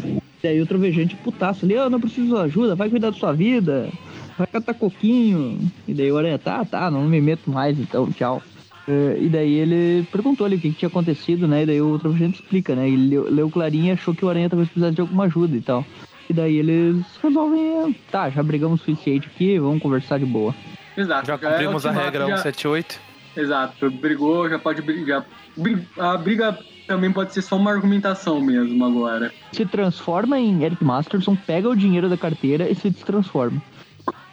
Daí 0.43 0.61
o 0.61 0.67
trovejante 0.67 1.15
putaço 1.15 1.65
ali, 1.65 1.73
eu 1.73 1.89
não 1.89 1.99
preciso 1.99 2.35
de 2.35 2.41
ajuda, 2.41 2.75
vai 2.75 2.89
cuidar 2.89 3.09
da 3.09 3.17
sua 3.17 3.33
vida, 3.33 3.89
vai 4.37 4.45
catar 4.45 4.73
coquinho. 4.73 5.59
E 5.87 5.93
daí 5.93 6.11
o 6.11 6.17
Aranha, 6.17 6.37
tá, 6.37 6.63
tá, 6.63 6.91
não 6.91 7.03
me 7.05 7.19
meto 7.19 7.49
mais 7.49 7.79
então, 7.79 8.11
tchau. 8.11 8.41
É, 8.87 9.17
e 9.19 9.27
daí 9.27 9.53
ele 9.53 10.07
perguntou 10.11 10.45
ali 10.45 10.55
o 10.55 10.59
que, 10.59 10.69
que 10.69 10.77
tinha 10.77 10.87
acontecido, 10.87 11.47
né? 11.47 11.63
E 11.63 11.65
daí 11.65 11.81
o 11.81 11.99
trovejante 11.99 12.41
explica, 12.41 12.73
né? 12.75 12.87
Ele 12.87 13.09
leu, 13.09 13.29
leu 13.29 13.49
clarinho 13.49 13.87
e 13.87 13.91
achou 13.91 14.15
que 14.15 14.23
o 14.23 14.29
Aranha 14.29 14.49
talvez 14.49 14.69
precisasse 14.69 14.95
de 14.95 15.01
alguma 15.01 15.25
ajuda 15.25 15.57
e 15.57 15.61
tal. 15.61 15.85
E 16.29 16.33
daí 16.33 16.57
eles 16.57 17.03
resolvem, 17.23 17.95
tá, 18.11 18.29
já 18.29 18.43
brigamos 18.43 18.81
o 18.81 18.83
suficiente 18.83 19.27
aqui, 19.33 19.57
vamos 19.59 19.81
conversar 19.81 20.19
de 20.19 20.25
boa. 20.25 20.53
Exato. 20.95 21.27
Já 21.27 21.33
é 21.35 21.37
cumprimos 21.37 21.85
a 21.85 21.89
ultimato, 21.89 22.05
regra 22.05 22.27
já- 22.27 22.37
178. 22.37 22.99
Exato, 23.35 23.91
brigou, 23.91 24.49
já 24.49 24.57
pode 24.59 24.81
brigar. 24.81 25.23
Bri- 25.55 25.87
A 25.97 26.17
briga 26.17 26.57
também 26.87 27.11
pode 27.11 27.33
ser 27.33 27.41
só 27.43 27.55
uma 27.55 27.71
argumentação 27.71 28.41
mesmo 28.41 28.83
agora. 28.83 29.31
Se 29.51 29.65
transforma 29.65 30.39
em 30.39 30.63
Eric 30.63 30.83
Masterson, 30.83 31.35
pega 31.35 31.69
o 31.69 31.75
dinheiro 31.75 32.09
da 32.09 32.17
carteira 32.17 32.67
e 32.69 32.75
se 32.75 32.89
destransforma. 32.89 33.61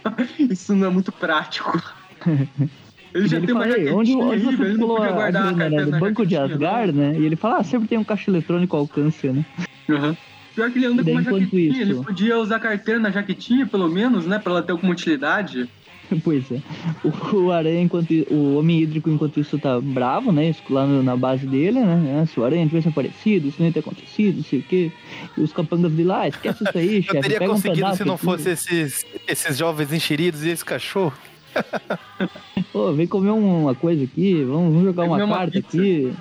Isso 0.38 0.74
não 0.74 0.86
é 0.88 0.90
muito 0.90 1.12
prático. 1.12 1.80
Ele 3.14 3.28
já 3.28 3.36
ele 3.36 3.46
tem 3.46 3.54
uma 3.54 3.64
fala, 3.64 3.78
"Ei, 3.78 3.92
onde, 3.92 4.12
onde 4.16 4.40
você 4.42 4.62
ele 4.64 4.78
podia 4.78 5.06
a 5.08 5.12
guardar 5.12 5.46
a 5.46 5.52
né? 5.52 5.68
na 5.86 5.98
banco 6.00 6.26
de. 6.26 6.36
Asgard, 6.36 6.92
né? 6.92 7.14
E 7.16 7.24
ele 7.24 7.36
fala, 7.36 7.58
ah, 7.58 7.62
sempre 7.62 7.86
tem 7.86 7.96
um 7.96 8.02
caixa 8.02 8.28
eletrônico 8.28 8.74
ao 8.74 8.82
alcance, 8.82 9.28
né? 9.28 9.44
Aham. 9.88 10.16
Pior 10.54 10.70
que 10.70 10.78
ele 10.78 10.86
anda 10.86 11.02
com 11.02 11.10
uma 11.10 11.22
jaquetinha, 11.22 11.70
isso- 11.72 11.80
ele 11.80 11.94
podia 11.94 12.38
usar 12.38 12.56
a 12.56 12.60
carteira 12.60 13.00
na 13.00 13.10
jaquetinha, 13.10 13.66
pelo 13.66 13.88
menos, 13.88 14.26
né? 14.26 14.38
Pra 14.38 14.52
ela 14.52 14.62
ter 14.62 14.72
alguma 14.72 14.92
utilidade. 14.92 15.68
Pois 16.22 16.44
é. 16.52 16.60
O, 17.02 17.36
o 17.46 17.50
Aranha, 17.50 17.80
enquanto 17.80 18.10
o 18.30 18.58
Homem 18.58 18.78
Hídrico, 18.82 19.08
enquanto 19.08 19.40
isso, 19.40 19.58
tá 19.58 19.80
bravo, 19.80 20.30
né? 20.32 20.50
Isso 20.50 20.60
lá 20.68 20.86
na 20.86 21.16
base 21.16 21.46
dele, 21.46 21.80
né? 21.80 22.20
Ah, 22.22 22.26
Se 22.26 22.38
o 22.38 22.44
Aranha 22.44 22.66
tivesse 22.66 22.88
aparecido, 22.88 23.48
isso 23.48 23.56
não 23.58 23.66
ia 23.66 23.72
ter 23.72 23.80
acontecido, 23.80 24.36
não 24.36 24.44
sei 24.44 24.58
o 24.58 24.62
quê. 24.62 24.92
E 25.36 25.40
os 25.40 25.50
capangas 25.50 25.90
de 25.96 26.04
lá, 26.04 26.28
esquece 26.28 26.62
isso 26.62 26.76
aí, 26.78 26.96
Eu 26.98 27.02
chefe. 27.04 27.20
teria 27.22 27.38
Pega 27.38 27.50
um 27.50 27.54
conseguido 27.54 27.76
pedaço 27.76 27.96
se 27.96 28.04
não 28.04 28.14
aqui." 28.16 28.24
fosse 28.24 28.50
esses, 28.50 29.04
esses 29.26 29.56
jovens 29.56 29.92
enxeridos 29.94 30.44
e 30.44 30.50
esse 30.50 30.64
cachorro. 30.64 31.14
Pô, 32.70 32.92
vem 32.92 33.06
comer 33.06 33.30
uma 33.30 33.74
coisa 33.74 34.04
aqui, 34.04 34.42
vamos, 34.44 34.72
vamos 34.74 34.84
jogar 34.84 35.02
Vem 35.04 35.12
uma 35.12 35.24
uma 35.24 35.36
carta 35.38 35.52
pizza. 35.52 35.78
aqui. 35.78 36.12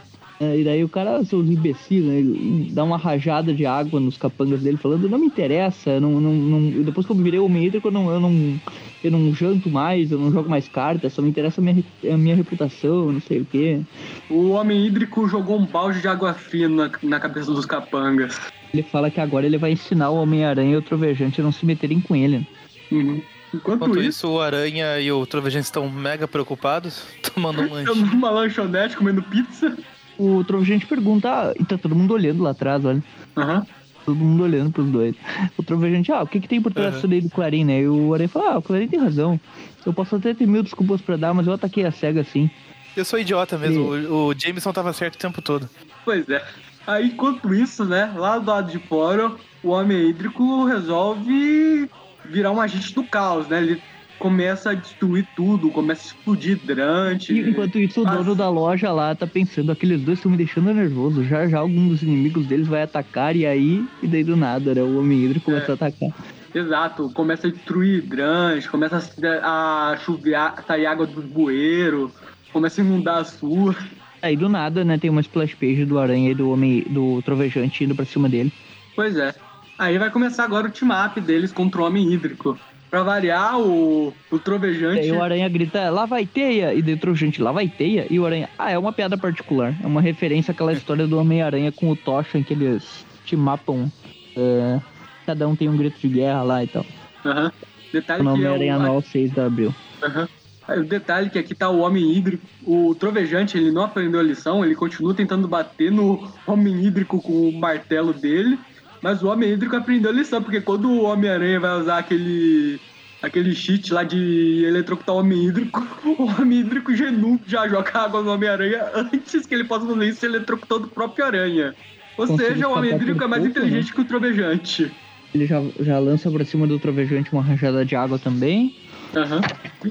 É, 0.44 0.58
e 0.60 0.64
daí 0.64 0.84
o 0.84 0.90
cara, 0.90 1.24
seus 1.24 1.48
imbecis, 1.48 2.04
né? 2.04 2.16
ele 2.20 2.70
Dá 2.72 2.84
uma 2.84 2.98
rajada 2.98 3.54
de 3.54 3.66
água 3.66 4.00
nos 4.00 4.18
capangas 4.18 4.62
dele, 4.62 4.78
falando, 4.78 5.08
não 5.08 5.18
me 5.20 5.28
interessa, 5.28 6.00
não, 6.00 6.20
não, 6.20 6.34
não- 6.34 6.84
depois 6.84 7.06
que 7.06 7.12
eu 7.12 7.16
virei 7.16 7.40
homem 7.40 7.66
hídrico, 7.66 7.88
eu 7.88 7.92
não, 7.92 8.12
eu, 8.12 8.20
não, 8.20 8.60
eu 9.04 9.12
não 9.12 9.34
janto 9.34 9.70
mais, 9.70 10.12
eu 10.12 10.20
não 10.20 10.32
jogo 10.32 10.50
mais 10.50 10.68
cartas, 10.68 11.14
só 11.14 11.22
me 11.22 11.30
interessa 11.30 11.62
a 11.62 11.64
minha, 11.64 11.84
a 12.12 12.18
minha 12.18 12.36
reputação, 12.36 13.12
não 13.12 13.22
sei 13.22 13.40
o 13.42 13.46
quê. 13.46 13.82
O 14.30 14.50
homem 14.50 14.86
hídrico 14.86 15.28
jogou 15.28 15.58
um 15.60 15.66
balde 15.66 16.02
de 16.02 16.08
água 16.08 16.34
fria 16.34 16.68
na, 16.68 16.90
na 17.02 17.20
cabeça 17.20 17.52
dos 17.54 17.66
capangas. 17.66 18.40
Ele 18.74 18.84
fala 18.84 19.12
que 19.12 19.22
agora 19.22 19.46
ele 19.46 19.58
vai 19.58 19.72
ensinar 19.72 20.10
o 20.10 20.16
Homem-Aranha 20.22 20.74
e 20.74 20.78
o 20.78 20.82
Trovejante 20.82 21.40
a 21.40 21.44
não 21.44 21.52
se 21.52 21.66
meterem 21.66 22.02
com 22.02 22.16
ele. 22.16 22.46
Uhum. 22.92 23.22
Enquanto, 23.54 23.84
Enquanto 23.84 24.00
isso, 24.00 24.10
isso, 24.10 24.30
o 24.30 24.42
Aranha 24.42 25.00
e 25.00 25.12
o 25.12 25.24
Trovejante 25.28 25.66
estão 25.66 25.88
mega 25.88 26.28
preocupados, 26.28 27.06
tomando 27.36 27.62
um 27.62 27.70
lanche. 27.72 27.92
estamos 27.92 28.12
numa 28.12 28.32
lanchonete 28.32 28.98
comendo 28.98 29.22
pizza. 29.22 29.78
O 30.18 30.44
Trovejante 30.44 30.86
pergunta, 30.86 31.54
e 31.60 31.66
tá 31.66 31.78
todo 31.78 31.96
mundo 31.96 32.14
olhando 32.14 32.44
lá 32.44 32.52
atrás, 32.52 32.84
olha. 32.86 33.04
Aham. 33.36 33.66
Todo 34.06 34.18
mundo 34.18 34.44
olhando 34.44 34.72
pros 34.72 34.90
dois. 34.90 35.16
O 35.58 35.64
Trovejante, 35.64 36.12
ah, 36.12 36.24
o 36.24 36.28
que 36.28 36.42
que 36.42 36.48
tem 36.48 36.62
por 36.62 36.74
trás 36.74 37.02
daí 37.02 37.22
do 37.22 37.30
Clarim, 37.30 37.64
né? 37.64 37.82
E 37.82 37.88
o 37.88 38.14
Aranha 38.14 38.28
fala, 38.28 38.52
ah, 38.52 38.58
o 38.58 38.62
Clarim 38.62 38.88
tem 38.88 39.00
razão. 39.00 39.40
Eu 39.86 39.94
posso 39.94 40.18
até 40.18 40.34
ter 40.34 40.46
mil 40.46 40.62
desculpas 40.62 41.00
pra 41.02 41.16
dar, 41.16 41.34
mas 41.34 41.48
eu 41.48 41.54
ataquei 41.54 41.86
a 41.86 41.92
SEGA 41.92 42.22
assim. 42.22 42.50
Eu 42.96 43.06
sou 43.06 43.18
idiota 43.18 43.58
mesmo, 43.58 43.82
o, 43.82 44.28
o 44.28 44.34
Jameson 44.38 44.72
tava 44.72 44.94
certo 44.94 45.16
o 45.16 45.18
tempo 45.18 45.42
todo. 45.42 45.70
Pois 46.06 46.28
é. 46.30 46.44
Aí, 46.86 47.08
enquanto 47.08 47.54
isso, 47.54 47.86
né, 47.86 48.14
lá 48.16 48.38
do 48.38 48.46
lado 48.46 48.72
de 48.72 48.78
fora, 48.78 49.32
o 49.64 49.70
homem 49.70 50.10
hídrico 50.10 50.66
resolve 50.66 51.90
virar 52.26 52.52
um 52.52 52.60
agente 52.60 52.94
do 52.94 53.04
caos, 53.04 53.48
né? 53.48 53.62
Ele 53.62 53.82
começa 54.24 54.70
a 54.70 54.74
destruir 54.74 55.28
tudo, 55.36 55.70
começa 55.70 56.02
a 56.02 56.06
explodir 56.06 56.54
hidrante. 56.54 57.34
E 57.34 57.50
enquanto 57.50 57.78
isso, 57.78 58.02
o 58.02 58.06
dono 58.06 58.34
da 58.34 58.50
loja 58.50 58.90
lá 58.90 59.14
tá 59.14 59.28
pensando, 59.28 59.70
aqueles 59.70 60.00
dois 60.00 60.18
estão 60.18 60.32
me 60.32 60.38
deixando 60.38 60.74
nervoso. 60.74 61.26
Já 61.26 61.46
já 61.46 61.60
algum 61.60 61.90
dos 61.90 62.02
inimigos 62.02 62.48
deles 62.48 62.66
vai 62.66 62.84
atacar 62.84 63.36
e 63.36 63.46
aí, 63.46 63.86
e 64.02 64.08
daí 64.08 64.24
do 64.24 64.38
nada, 64.38 64.74
né? 64.74 64.82
O 64.82 64.98
Homem 64.98 65.26
Hídrico 65.26 65.48
começa 65.48 65.74
a 65.74 65.76
atacar. 65.76 66.10
Exato, 66.56 67.12
começa 67.14 67.48
a 67.48 67.52
destruir 67.52 67.98
hidrante, 67.98 68.70
começa 68.70 69.04
a, 69.44 69.92
a 69.92 69.98
chover, 69.98 70.38
sair 70.66 70.86
água 70.86 71.06
dos 71.06 71.26
bueiros, 71.26 72.10
começa 72.54 72.80
a 72.80 72.86
inundar 72.86 73.18
as 73.18 73.38
ruas. 73.42 73.76
Aí 74.22 74.38
do 74.38 74.48
nada, 74.48 74.86
né, 74.86 74.98
tem 74.98 75.10
uma 75.10 75.20
splash 75.20 75.54
page 75.54 75.84
do 75.84 76.00
Aranha 76.00 76.32
e 76.32 76.36
do 76.36 76.50
Homem 76.50 76.86
do 76.90 77.22
Trovejante 77.24 77.84
indo 77.84 77.94
pra 77.94 78.06
cima 78.06 78.30
dele. 78.30 78.54
Pois 78.96 79.18
é. 79.18 79.36
Aí 79.78 79.98
vai 79.98 80.10
começar 80.10 80.46
agora 80.46 80.68
o 80.68 80.72
team-up 80.72 81.20
deles 81.20 81.52
contra 81.52 81.82
o 81.82 81.86
homem 81.86 82.14
hídrico. 82.14 82.58
Pra 82.94 83.02
variar, 83.02 83.60
o, 83.60 84.14
o 84.32 84.36
E 84.36 84.40
trovejante. 84.40 85.00
aí 85.00 85.12
o 85.12 85.20
Aranha 85.20 85.50
grita, 85.50 85.90
lá 85.90 86.06
vai 86.06 86.28
teia, 86.28 86.76
e 86.76 86.82
daí 86.84 86.94
o 86.94 86.98
Trovejante, 87.00 87.42
lá 87.42 87.52
vai 87.52 87.68
teia, 87.68 88.06
e 88.08 88.20
o 88.20 88.26
Aranha, 88.28 88.48
ah, 88.56 88.70
é 88.70 88.78
uma 88.78 88.94
piada 88.94 89.18
particular. 89.18 89.74
É 89.84 89.88
uma 89.88 90.00
referência 90.00 90.52
àquela 90.52 90.72
história 90.78 91.08
do 91.08 91.18
Homem-Aranha 91.18 91.72
com 91.72 91.90
o 91.90 91.96
Tocha, 91.96 92.38
em 92.38 92.44
que 92.44 92.54
eles 92.54 93.04
te 93.26 93.36
mapam. 93.36 93.92
é, 94.38 94.80
cada 95.26 95.48
um 95.48 95.56
tem 95.56 95.68
um 95.68 95.76
grito 95.76 96.00
de 96.00 96.08
guerra 96.08 96.44
lá 96.44 96.64
e 96.64 96.68
tal. 96.68 96.86
Aham. 97.26 97.52
Detalhe 97.92 98.22
O 98.22 98.26
que 98.26 98.30
é 98.30 98.34
Homem-Aranha 98.34 98.78
o, 98.78 98.82
anual 98.82 99.02
6 99.02 99.32
de 99.32 99.40
abril. 99.40 99.74
Aham. 100.04 100.30
Aí 100.68 100.80
O 100.80 100.86
detalhe 100.86 101.32
que 101.32 101.40
aqui 101.40 101.56
tá 101.56 101.70
o 101.72 101.80
homem 101.80 102.16
hídrico. 102.16 102.46
O 102.64 102.94
trovejante, 102.94 103.58
ele 103.58 103.72
não 103.72 103.86
aprendeu 103.86 104.20
a 104.20 104.24
lição, 104.24 104.64
ele 104.64 104.76
continua 104.76 105.16
tentando 105.16 105.48
bater 105.48 105.92
no 105.92 106.32
homem 106.46 106.86
hídrico 106.86 107.20
com 107.20 107.50
o 107.50 107.60
martelo 107.60 108.14
dele. 108.14 108.60
Mas 109.04 109.22
o 109.22 109.28
homem 109.28 109.52
hídrico 109.52 109.76
aprendeu 109.76 110.10
a 110.10 110.14
lição, 110.14 110.42
porque 110.42 110.62
quando 110.62 110.90
o 110.90 111.04
Homem-Aranha 111.04 111.60
vai 111.60 111.78
usar 111.78 111.98
aquele. 111.98 112.80
aquele 113.22 113.54
cheat 113.54 113.92
lá 113.94 114.02
de 114.02 114.64
eletrocutar 114.66 115.14
o 115.14 115.20
homem 115.20 115.46
hídrico, 115.46 115.86
o 116.18 116.24
homem 116.24 116.62
hídrico 116.62 116.96
genu 116.96 117.38
já 117.46 117.68
joga 117.68 117.92
água 118.00 118.24
no 118.24 118.32
Homem-Aranha 118.32 118.82
antes 118.96 119.46
que 119.46 119.54
ele 119.54 119.66
possa 119.66 119.86
fazer 119.86 120.08
isso 120.08 120.26
eletrocutando 120.26 120.88
o 120.88 120.90
próprio 120.90 121.26
aranha. 121.26 121.76
Ou 122.18 122.28
Conseguiu 122.28 122.54
seja, 122.54 122.68
o 122.70 122.78
homem 122.78 122.96
hídrico 122.96 123.22
é 123.22 123.28
mais 123.28 123.44
pouco, 123.44 123.60
inteligente 123.60 123.94
que 123.94 124.00
o 124.00 124.06
trovejante. 124.06 124.90
Ele 125.36 125.48
já, 125.48 125.62
já 125.82 126.00
lança 126.00 126.32
pra 126.32 126.46
cima 126.46 126.66
do 126.66 126.78
Trovejante 126.78 127.34
uma 127.34 127.42
rajada 127.42 127.84
de 127.84 127.96
água 127.96 128.20
também. 128.20 128.76
Aham. 129.16 129.42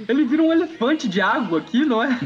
Ele 0.08 0.24
vira 0.24 0.40
um 0.40 0.52
elefante 0.52 1.08
de 1.08 1.20
água 1.20 1.58
aqui, 1.58 1.84
não 1.84 2.00
é? 2.00 2.16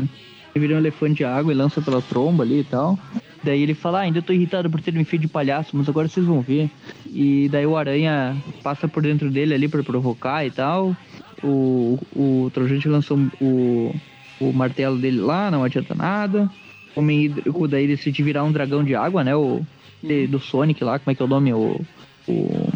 Ele 0.54 0.66
vira 0.66 0.74
um 0.74 0.78
elefante 0.78 1.14
de 1.14 1.24
água 1.24 1.50
e 1.50 1.56
lança 1.56 1.80
pela 1.80 2.02
tromba 2.02 2.44
ali 2.44 2.60
e 2.60 2.64
tal. 2.64 2.98
Daí 3.46 3.62
ele 3.62 3.74
fala, 3.74 3.98
ah, 3.98 4.02
ainda 4.02 4.20
tô 4.20 4.32
irritado 4.32 4.68
por 4.68 4.80
ter 4.80 4.92
me 4.92 5.04
feito 5.04 5.22
de 5.22 5.28
palhaço, 5.28 5.76
mas 5.76 5.88
agora 5.88 6.08
vocês 6.08 6.26
vão 6.26 6.40
ver. 6.40 6.68
E 7.06 7.48
daí 7.48 7.64
o 7.64 7.76
Aranha 7.76 8.36
passa 8.60 8.88
por 8.88 9.02
dentro 9.04 9.30
dele 9.30 9.54
ali 9.54 9.68
pra 9.68 9.84
provocar 9.84 10.44
e 10.44 10.50
tal. 10.50 10.96
O, 11.44 11.96
o 12.16 12.50
Trojante 12.52 12.88
lançou 12.88 13.16
o, 13.40 13.94
o 14.40 14.52
martelo 14.52 14.98
dele 14.98 15.20
lá, 15.20 15.48
não 15.50 15.62
adianta 15.62 15.94
nada. 15.94 16.50
O 16.96 17.00
Homem 17.00 17.24
Hídrico 17.26 17.68
daí 17.68 17.86
decide 17.86 18.20
virar 18.22 18.42
um 18.42 18.50
dragão 18.50 18.82
de 18.82 18.96
água, 18.96 19.22
né? 19.22 19.36
O 19.36 19.60
de- 20.02 20.26
do 20.26 20.40
Sonic 20.40 20.82
lá, 20.82 20.98
como 20.98 21.12
é 21.12 21.14
que 21.14 21.22
é 21.22 21.24
o 21.24 21.28
nome? 21.28 21.52
O. 21.52 21.80
o 22.26 22.68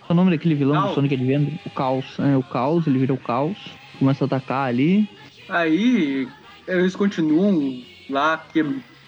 qual 0.00 0.10
é 0.10 0.12
o 0.12 0.14
nome 0.14 0.30
daquele 0.30 0.54
vilão 0.54 0.76
do 0.76 0.82
Caos. 0.84 0.94
Sonic 0.94 1.14
Adventure? 1.14 1.60
O 1.66 1.70
Caos. 1.70 2.06
É, 2.20 2.36
o 2.36 2.42
Caos, 2.42 2.86
ele 2.86 2.98
vira 3.00 3.12
o 3.12 3.18
Caos. 3.18 3.58
Começa 3.98 4.24
a 4.24 4.26
atacar 4.26 4.68
ali. 4.68 5.06
Aí 5.48 6.26
eles 6.66 6.96
continuam 6.96 7.82
lá 8.08 8.38
que, 8.52 8.64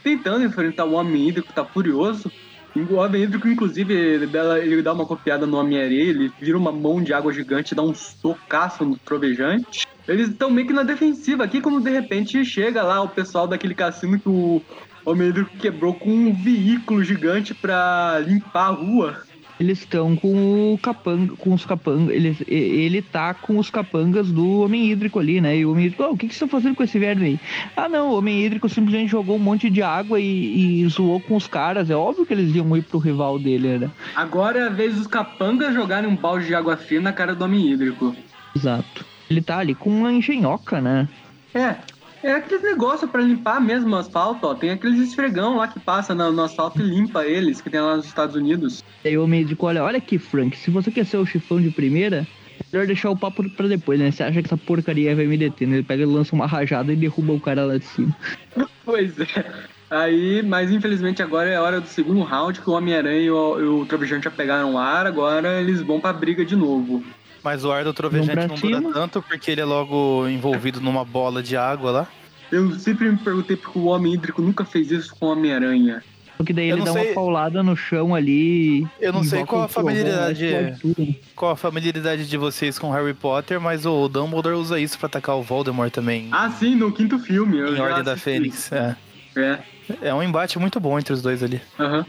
tentando 0.09 0.45
enfrentar 0.45 0.85
o 0.87 0.95
Homem 0.95 1.29
Hídrico, 1.29 1.53
tá 1.53 1.65
furioso. 1.65 2.33
O 2.75 2.95
Homem 2.95 3.25
Hídrico, 3.25 3.49
inclusive, 3.49 3.93
ele 3.93 4.83
dá, 4.83 4.93
uma 4.93 5.05
copiada 5.05 5.47
no 5.47 5.59
Homem-Areia, 5.59 6.11
ele 6.11 6.33
vira 6.41 6.57
uma 6.57 6.73
mão 6.73 7.03
de 7.03 7.13
água 7.13 7.33
gigante, 7.33 7.75
dá 7.75 7.83
um 7.83 7.95
socaço 7.95 8.85
no 8.85 8.97
trovejante. 8.97 9.87
Eles 10.07 10.29
estão 10.29 10.51
meio 10.51 10.67
que 10.67 10.73
na 10.73 10.83
defensiva 10.83 11.45
aqui, 11.45 11.61
quando 11.61 11.83
de 11.83 11.91
repente 11.91 12.43
chega 12.45 12.83
lá 12.83 13.03
o 13.03 13.09
pessoal 13.09 13.47
daquele 13.47 13.75
cassino 13.75 14.19
que 14.19 14.29
o 14.29 14.63
Homem 15.05 15.29
Hídrico 15.29 15.57
quebrou 15.59 15.93
com 15.93 16.11
um 16.11 16.33
veículo 16.33 17.03
gigante 17.05 17.53
pra 17.53 18.19
limpar 18.25 18.69
a 18.69 18.71
rua. 18.71 19.23
Eles 19.59 19.81
estão 19.81 20.15
com 20.15 20.73
o 20.75 20.79
capanga, 20.79 21.35
com 21.37 21.53
os 21.53 21.67
capangas. 21.67 22.15
Ele, 22.15 22.37
ele 22.47 23.03
tá 23.03 23.35
com 23.35 23.59
os 23.59 23.71
capangas 23.71 24.31
do 24.31 24.61
Homem 24.61 24.91
Hídrico 24.91 25.19
ali, 25.19 25.41
né? 25.41 25.57
E 25.57 25.67
o 25.67 25.73
Homem 25.73 25.87
Hídrico, 25.87 26.03
"Ah, 26.05 26.11
o 26.11 26.17
que, 26.17 26.29
que 26.29 26.35
você 26.35 26.41
tá 26.45 26.49
fazendo 26.49 26.77
com 26.77 26.83
esse 26.85 26.99
verme 26.99 27.27
aí? 27.27 27.41
Ah, 27.77 27.89
não, 27.89 28.11
o 28.11 28.19
Homem 28.19 28.45
Hídrico 28.45 28.69
simplesmente 28.69 29.11
jogou 29.11 29.37
um 29.37 29.41
monte 29.41 29.69
de 29.69 29.83
água 29.83 30.21
e, 30.21 30.83
e 30.83 30.89
zoou 30.89 31.21
com 31.21 31.35
os 31.35 31.47
caras. 31.49 31.91
É 31.91 31.97
óbvio 31.97 32.25
que 32.25 32.33
eles 32.33 32.55
iam 32.55 32.77
ir 32.77 32.83
pro 32.83 32.99
rival 32.99 33.39
dele, 33.39 33.79
né? 33.79 33.91
Agora 34.15 34.59
é 34.61 34.67
a 34.67 34.71
vez 34.71 34.95
dos 34.95 35.07
capangas 35.07 35.75
jogarem 35.75 36.09
um 36.09 36.15
balde 36.17 36.47
de 36.47 36.55
água 36.55 36.77
fria 36.77 37.01
na 37.01 37.13
cara 37.13 37.35
do 37.35 37.45
Homem 37.45 37.69
Hídrico. 37.73 38.15
Exato. 38.55 39.05
Ele 39.29 39.43
tá 39.43 39.59
ali 39.59 39.75
com 39.75 39.91
uma 39.91 40.13
engenhoca, 40.13 40.81
né? 40.81 41.09
É. 41.55 41.77
É 42.23 42.33
aqueles 42.33 42.63
negócios 42.63 43.11
pra 43.11 43.23
limpar 43.23 43.61
mesmo 43.61 43.95
o 43.95 43.99
asfalto, 43.99 44.47
ó. 44.47 44.55
Tem 44.55 44.71
aqueles 44.71 44.99
esfregão 44.99 45.57
lá 45.57 45.69
que 45.69 45.79
passa 45.79 46.15
no, 46.15 46.33
no 46.33 46.43
asfalto 46.43 46.81
e 46.81 46.85
limpa 46.85 47.25
eles, 47.25 47.61
que 47.61 47.71
tem 47.71 47.81
lá 47.81 47.97
nos 47.97 48.07
Estados 48.07 48.35
Unidos. 48.35 48.83
E 49.05 49.09
aí 49.09 49.19
o 49.19 49.25
Homem 49.25 49.43
Hídrico, 49.43 49.67
olha, 49.67 49.85
olha 49.85 49.99
aqui, 49.99 50.19
Frank, 50.19 50.57
se 50.57 50.71
você 50.71 50.91
quer 50.91 51.07
ser 51.07 51.19
o 51.19 51.27
chifão 51.27 51.61
de 51.61 51.71
primeira, 51.71 52.27
melhor 52.73 52.87
deixar 52.87 53.11
o 53.11 53.17
papo 53.17 53.49
pra 53.51 53.69
depois, 53.69 54.01
né? 54.01 54.11
Você 54.11 54.23
acha 54.23 54.41
que 54.41 54.47
essa 54.47 54.57
porcaria 54.57 55.15
vai 55.15 55.27
me 55.27 55.39
deter, 55.39 55.69
né? 55.69 55.77
Ele 55.77 55.85
pega 55.85 56.03
e 56.03 56.07
lança 56.07 56.35
uma 56.35 56.47
rajada 56.47 56.93
e 56.93 56.97
derruba 56.97 57.33
o 57.33 57.41
cara 57.41 57.65
lá 57.65 57.79
de 57.79 57.85
cima. 57.85 58.15
Pois 58.85 59.21
é. 59.21 59.45
Aí, 59.91 60.43
mas 60.43 60.71
infelizmente 60.71 61.23
agora 61.23 61.49
é 61.51 61.57
a 61.57 61.63
hora 61.63 61.79
do 61.79 61.87
segundo 61.87 62.23
round, 62.23 62.59
que 62.59 62.69
o 62.69 62.73
Homem-Aranha 62.73 63.21
e 63.21 63.31
o, 63.31 63.61
e 63.61 63.65
o 63.65 63.87
Trovejante 63.87 64.25
já 64.25 64.31
pegaram 64.31 64.75
o 64.75 64.79
ar, 64.79 65.07
agora 65.07 65.61
eles 65.61 65.83
vão 65.83 66.01
pra 66.01 66.11
briga 66.11 66.43
de 66.43 66.57
novo. 66.57 67.05
Mas 67.49 67.65
o 67.65 67.73
ar 67.73 67.83
do 67.83 67.95
Trovejante 67.95 68.37
não 68.67 68.81
dura 68.83 68.93
tanto 68.93 69.23
porque 69.23 69.51
ele 69.51 69.63
é 69.63 69.65
logo 69.65 70.29
envolvido 70.29 70.83
numa 70.83 71.03
bola 71.03 71.43
de 71.43 71.57
água 71.57 71.91
lá. 71.91 72.07
Eu 72.53 72.79
sempre 72.79 73.11
me 73.11 73.17
perguntei 73.17 73.57
porque 73.57 73.79
o 73.79 73.87
Homem 73.87 74.13
Hídrico 74.13 74.43
nunca 74.43 74.67
fez 74.67 74.91
isso 74.91 75.17
com 75.17 75.27
o 75.27 75.31
Homem-Aranha. 75.33 76.03
Porque 76.37 76.53
daí 76.53 76.69
Eu 76.69 76.77
ele 76.77 76.85
dá 76.85 76.93
sei- 76.93 77.07
uma 77.07 77.15
paulada 77.15 77.63
no 77.63 77.75
chão 77.75 78.15
ali. 78.15 78.87
Eu 79.01 79.15
não 79.15 79.25
sei 79.25 79.47
qual 79.47 79.63
a 79.63 79.69
familiaridade- 79.69 80.45
explode 80.45 80.81
tudo. 80.95 81.15
Qual 81.35 81.51
a 81.53 81.57
familiaridade 81.57 82.29
de 82.29 82.37
vocês 82.37 82.79
com 82.79 82.91
Harry 82.91 83.15
Potter, 83.15 83.59
mas 83.59 83.87
o 83.87 84.09
Dumbledore 84.09 84.55
usa 84.57 84.79
isso 84.79 84.99
pra 84.99 85.07
atacar 85.07 85.35
o 85.37 85.43
Voldemort 85.43 85.91
também. 85.91 86.29
Ah, 86.31 86.51
sim, 86.51 86.75
no 86.75 86.93
quinto 86.93 87.19
filme. 87.19 87.57
em 87.59 87.81
Ordem 87.81 88.05
da. 88.05 88.15
Fênix. 88.17 88.71
É. 88.71 88.95
É. 89.37 89.59
é 90.03 90.15
um 90.15 90.23
embate 90.23 90.59
muito 90.59 90.79
bom 90.79 90.99
entre 90.99 91.13
os 91.15 91.23
dois 91.23 91.43
ali. 91.43 91.61
Aham. 91.81 92.05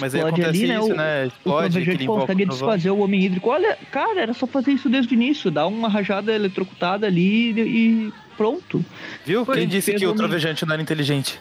Mas 0.00 0.14
aí 0.14 0.20
Explode 0.20 0.42
acontece 0.42 0.64
ali, 0.64 0.66
né? 0.72 0.78
isso, 0.78 0.92
o, 0.92 0.96
né? 0.96 1.22
o 1.22 1.26
Explode, 1.26 1.42
Trovejante 1.70 1.90
aquele 1.90 2.04
invoca 2.04 2.20
consegue 2.20 2.42
o 2.44 2.48
desfazer 2.48 2.90
o 2.90 2.98
Homem 2.98 3.24
Hídrico. 3.24 3.48
Olha, 3.50 3.78
cara, 3.90 4.20
era 4.20 4.34
só 4.34 4.46
fazer 4.46 4.72
isso 4.72 4.88
desde 4.88 5.12
o 5.12 5.14
início. 5.14 5.50
Dar 5.50 5.66
uma 5.66 5.88
rajada 5.88 6.32
eletrocutada 6.34 7.06
ali 7.06 7.52
e, 7.52 7.60
e 7.60 8.12
pronto. 8.36 8.84
Viu? 9.24 9.44
Foi, 9.44 9.58
Quem 9.58 9.68
disse 9.68 9.92
que 9.94 10.04
o 10.04 10.08
homem- 10.10 10.18
Trovejante 10.18 10.66
não 10.66 10.72
era 10.72 10.82
inteligente? 10.82 11.38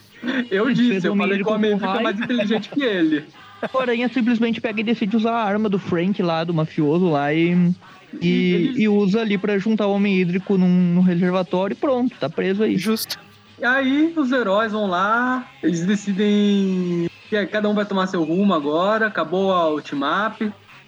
Eu 0.49 0.65
Ele 0.65 0.73
disse, 0.75 1.07
o 1.07 1.09
eu 1.09 1.11
Homem 1.13 1.27
falei 1.27 1.43
que 1.43 1.49
o 1.49 1.53
Homem 1.53 1.71
Hídrico 1.71 1.97
é 1.97 2.03
mais 2.03 2.19
inteligente 2.19 2.69
que 2.69 2.83
ele. 2.83 3.23
O 3.73 3.79
Aranha 3.79 4.07
simplesmente 4.09 4.61
pega 4.61 4.81
e 4.81 4.83
decide 4.83 5.15
usar 5.15 5.31
a 5.31 5.43
arma 5.43 5.67
do 5.69 5.79
Frank 5.79 6.21
lá, 6.21 6.43
do 6.43 6.53
mafioso 6.53 7.09
lá, 7.09 7.33
e, 7.33 7.71
e, 8.21 8.27
Eles- 8.53 8.77
e 8.79 8.87
usa 8.87 9.21
ali 9.21 9.37
pra 9.39 9.57
juntar 9.57 9.87
o 9.87 9.93
Homem 9.93 10.19
Hídrico 10.19 10.55
num, 10.57 10.67
num 10.67 11.01
reservatório 11.01 11.73
e 11.73 11.77
pronto, 11.77 12.15
tá 12.19 12.29
preso 12.29 12.61
aí. 12.61 12.77
Justo. 12.77 13.17
E 13.59 13.65
aí 13.65 14.13
os 14.15 14.31
heróis 14.31 14.71
vão 14.73 14.85
lá, 14.87 15.47
eles 15.63 15.85
decidem 15.85 17.09
que 17.29 17.45
cada 17.47 17.69
um 17.69 17.73
vai 17.73 17.85
tomar 17.85 18.07
seu 18.07 18.23
rumo 18.23 18.53
agora, 18.53 19.07
acabou 19.07 19.53
a 19.53 19.69
ultimap. 19.69 20.41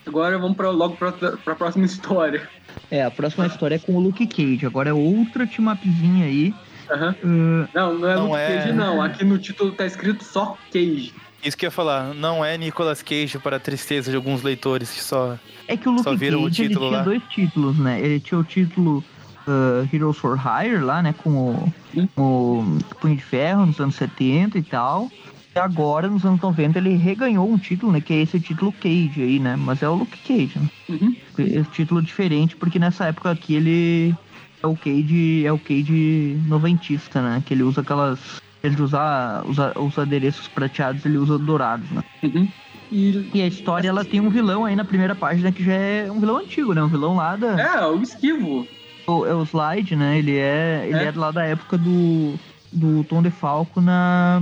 Agora 0.05 0.37
vamos 0.37 0.55
pra, 0.55 0.69
logo 0.69 0.95
pra, 0.95 1.11
pra 1.11 1.55
próxima 1.55 1.85
história. 1.87 2.47
É, 2.91 3.03
a 3.03 3.11
próxima 3.11 3.45
história 3.47 3.75
é 3.75 3.79
com 3.79 3.93
o 3.95 3.99
Luke 3.99 4.25
Cage. 4.27 4.65
Agora 4.65 4.89
é 4.89 4.93
outra 4.93 5.45
team-upzinha 5.47 6.25
aí. 6.25 6.53
Aham. 6.89 7.15
Uh, 7.23 7.67
Não, 7.73 7.93
não 7.97 8.07
é 8.09 8.15
Não 8.15 8.25
Luke 8.27 8.37
é- 8.37 8.57
Cage, 8.57 8.73
não. 8.73 9.01
Aqui 9.01 9.25
no 9.25 9.37
título 9.37 9.71
tá 9.73 9.85
escrito 9.85 10.23
só 10.23 10.57
Cage. 10.71 11.13
Isso 11.43 11.55
que 11.57 11.65
eu 11.65 11.67
ia 11.67 11.71
falar, 11.71 12.13
não 12.13 12.43
é 12.43 12.57
Nicolas 12.57 13.01
Cage 13.01 13.37
para 13.39 13.57
a 13.57 13.59
tristeza 13.59 14.09
de 14.09 14.15
alguns 14.17 14.41
leitores 14.43 14.89
que 14.91 15.01
só. 15.01 15.37
é 15.67 15.77
que 15.77 15.87
o 15.87 15.91
Luke 15.91 16.03
Cage 16.05 16.17
viram 16.17 16.39
o 16.41 16.47
ele 16.47 16.51
título 16.55 16.87
tinha 16.87 16.97
lá. 16.97 17.03
dois 17.03 17.21
títulos, 17.29 17.77
né? 17.77 17.99
Ele 18.01 18.19
tinha 18.19 18.39
o 18.39 18.43
título 18.43 19.03
uh, 19.47 19.87
Heroes 19.93 20.17
for 20.17 20.37
Hire 20.37 20.79
lá, 20.79 21.01
né? 21.01 21.13
Com 21.13 21.29
o, 21.29 21.73
o 22.17 22.77
Punho 22.99 23.15
de 23.15 23.23
Ferro 23.23 23.65
nos 23.65 23.79
anos 23.79 23.95
70 23.95 24.57
e 24.57 24.63
tal. 24.63 25.09
E 25.55 25.59
agora, 25.59 26.07
nos 26.07 26.23
anos 26.23 26.39
90, 26.41 26.77
ele 26.77 26.95
reganhou 26.95 27.49
um 27.51 27.57
título, 27.57 27.91
né? 27.91 28.01
Que 28.01 28.13
é 28.13 28.21
esse 28.21 28.39
título 28.39 28.71
Cage 28.71 29.21
aí, 29.21 29.39
né? 29.39 29.55
Mas 29.55 29.81
é 29.81 29.89
o 29.89 29.95
Luke 29.95 30.17
Cage, 30.19 30.59
né? 30.59 30.69
Uhum. 30.89 31.15
Esse 31.39 31.69
título 31.71 32.01
diferente, 32.01 32.55
porque 32.55 32.77
nessa 32.77 33.05
época 33.05 33.31
aqui 33.31 33.55
ele 33.55 34.15
é 34.61 34.67
o 34.67 34.75
Cage, 34.75 35.45
é 35.45 35.51
o 35.51 35.57
Cage 35.57 36.39
noventista, 36.47 37.21
né? 37.21 37.43
Que 37.45 37.53
ele 37.53 37.63
usa 37.63 37.81
aquelas. 37.81 38.19
Ele 38.63 38.81
usa, 38.81 39.43
usa 39.47 39.79
os 39.79 39.97
adereços 39.97 40.47
prateados, 40.47 41.05
ele 41.05 41.17
usa 41.17 41.37
dourados, 41.37 41.89
né? 41.91 42.03
Uhum. 42.23 42.47
E 42.91 43.29
E 43.33 43.41
a 43.41 43.47
história 43.47 43.89
ela 43.89 44.03
tem 44.03 44.19
um 44.19 44.29
vilão 44.29 44.65
aí 44.65 44.75
na 44.75 44.85
primeira 44.85 45.13
página 45.13 45.51
que 45.51 45.63
já 45.63 45.73
é 45.73 46.11
um 46.11 46.19
vilão 46.19 46.37
antigo, 46.37 46.73
né? 46.73 46.83
Um 46.83 46.87
vilão 46.87 47.15
lá 47.15 47.35
da. 47.35 47.59
é, 47.59 47.85
o 47.85 48.01
esquivo. 48.01 48.67
O, 49.07 49.25
é 49.25 49.33
o 49.33 49.43
Slide, 49.43 49.95
né? 49.95 50.17
Ele 50.19 50.37
é. 50.37 50.83
Ele 50.87 50.97
É. 50.99 51.05
é, 51.05 51.11
lá 51.15 51.31
da 51.31 51.43
época 51.45 51.77
do. 51.77 52.35
Do 52.71 53.03
Tom 53.05 53.21
DeFalco 53.23 53.79
na. 53.81 54.41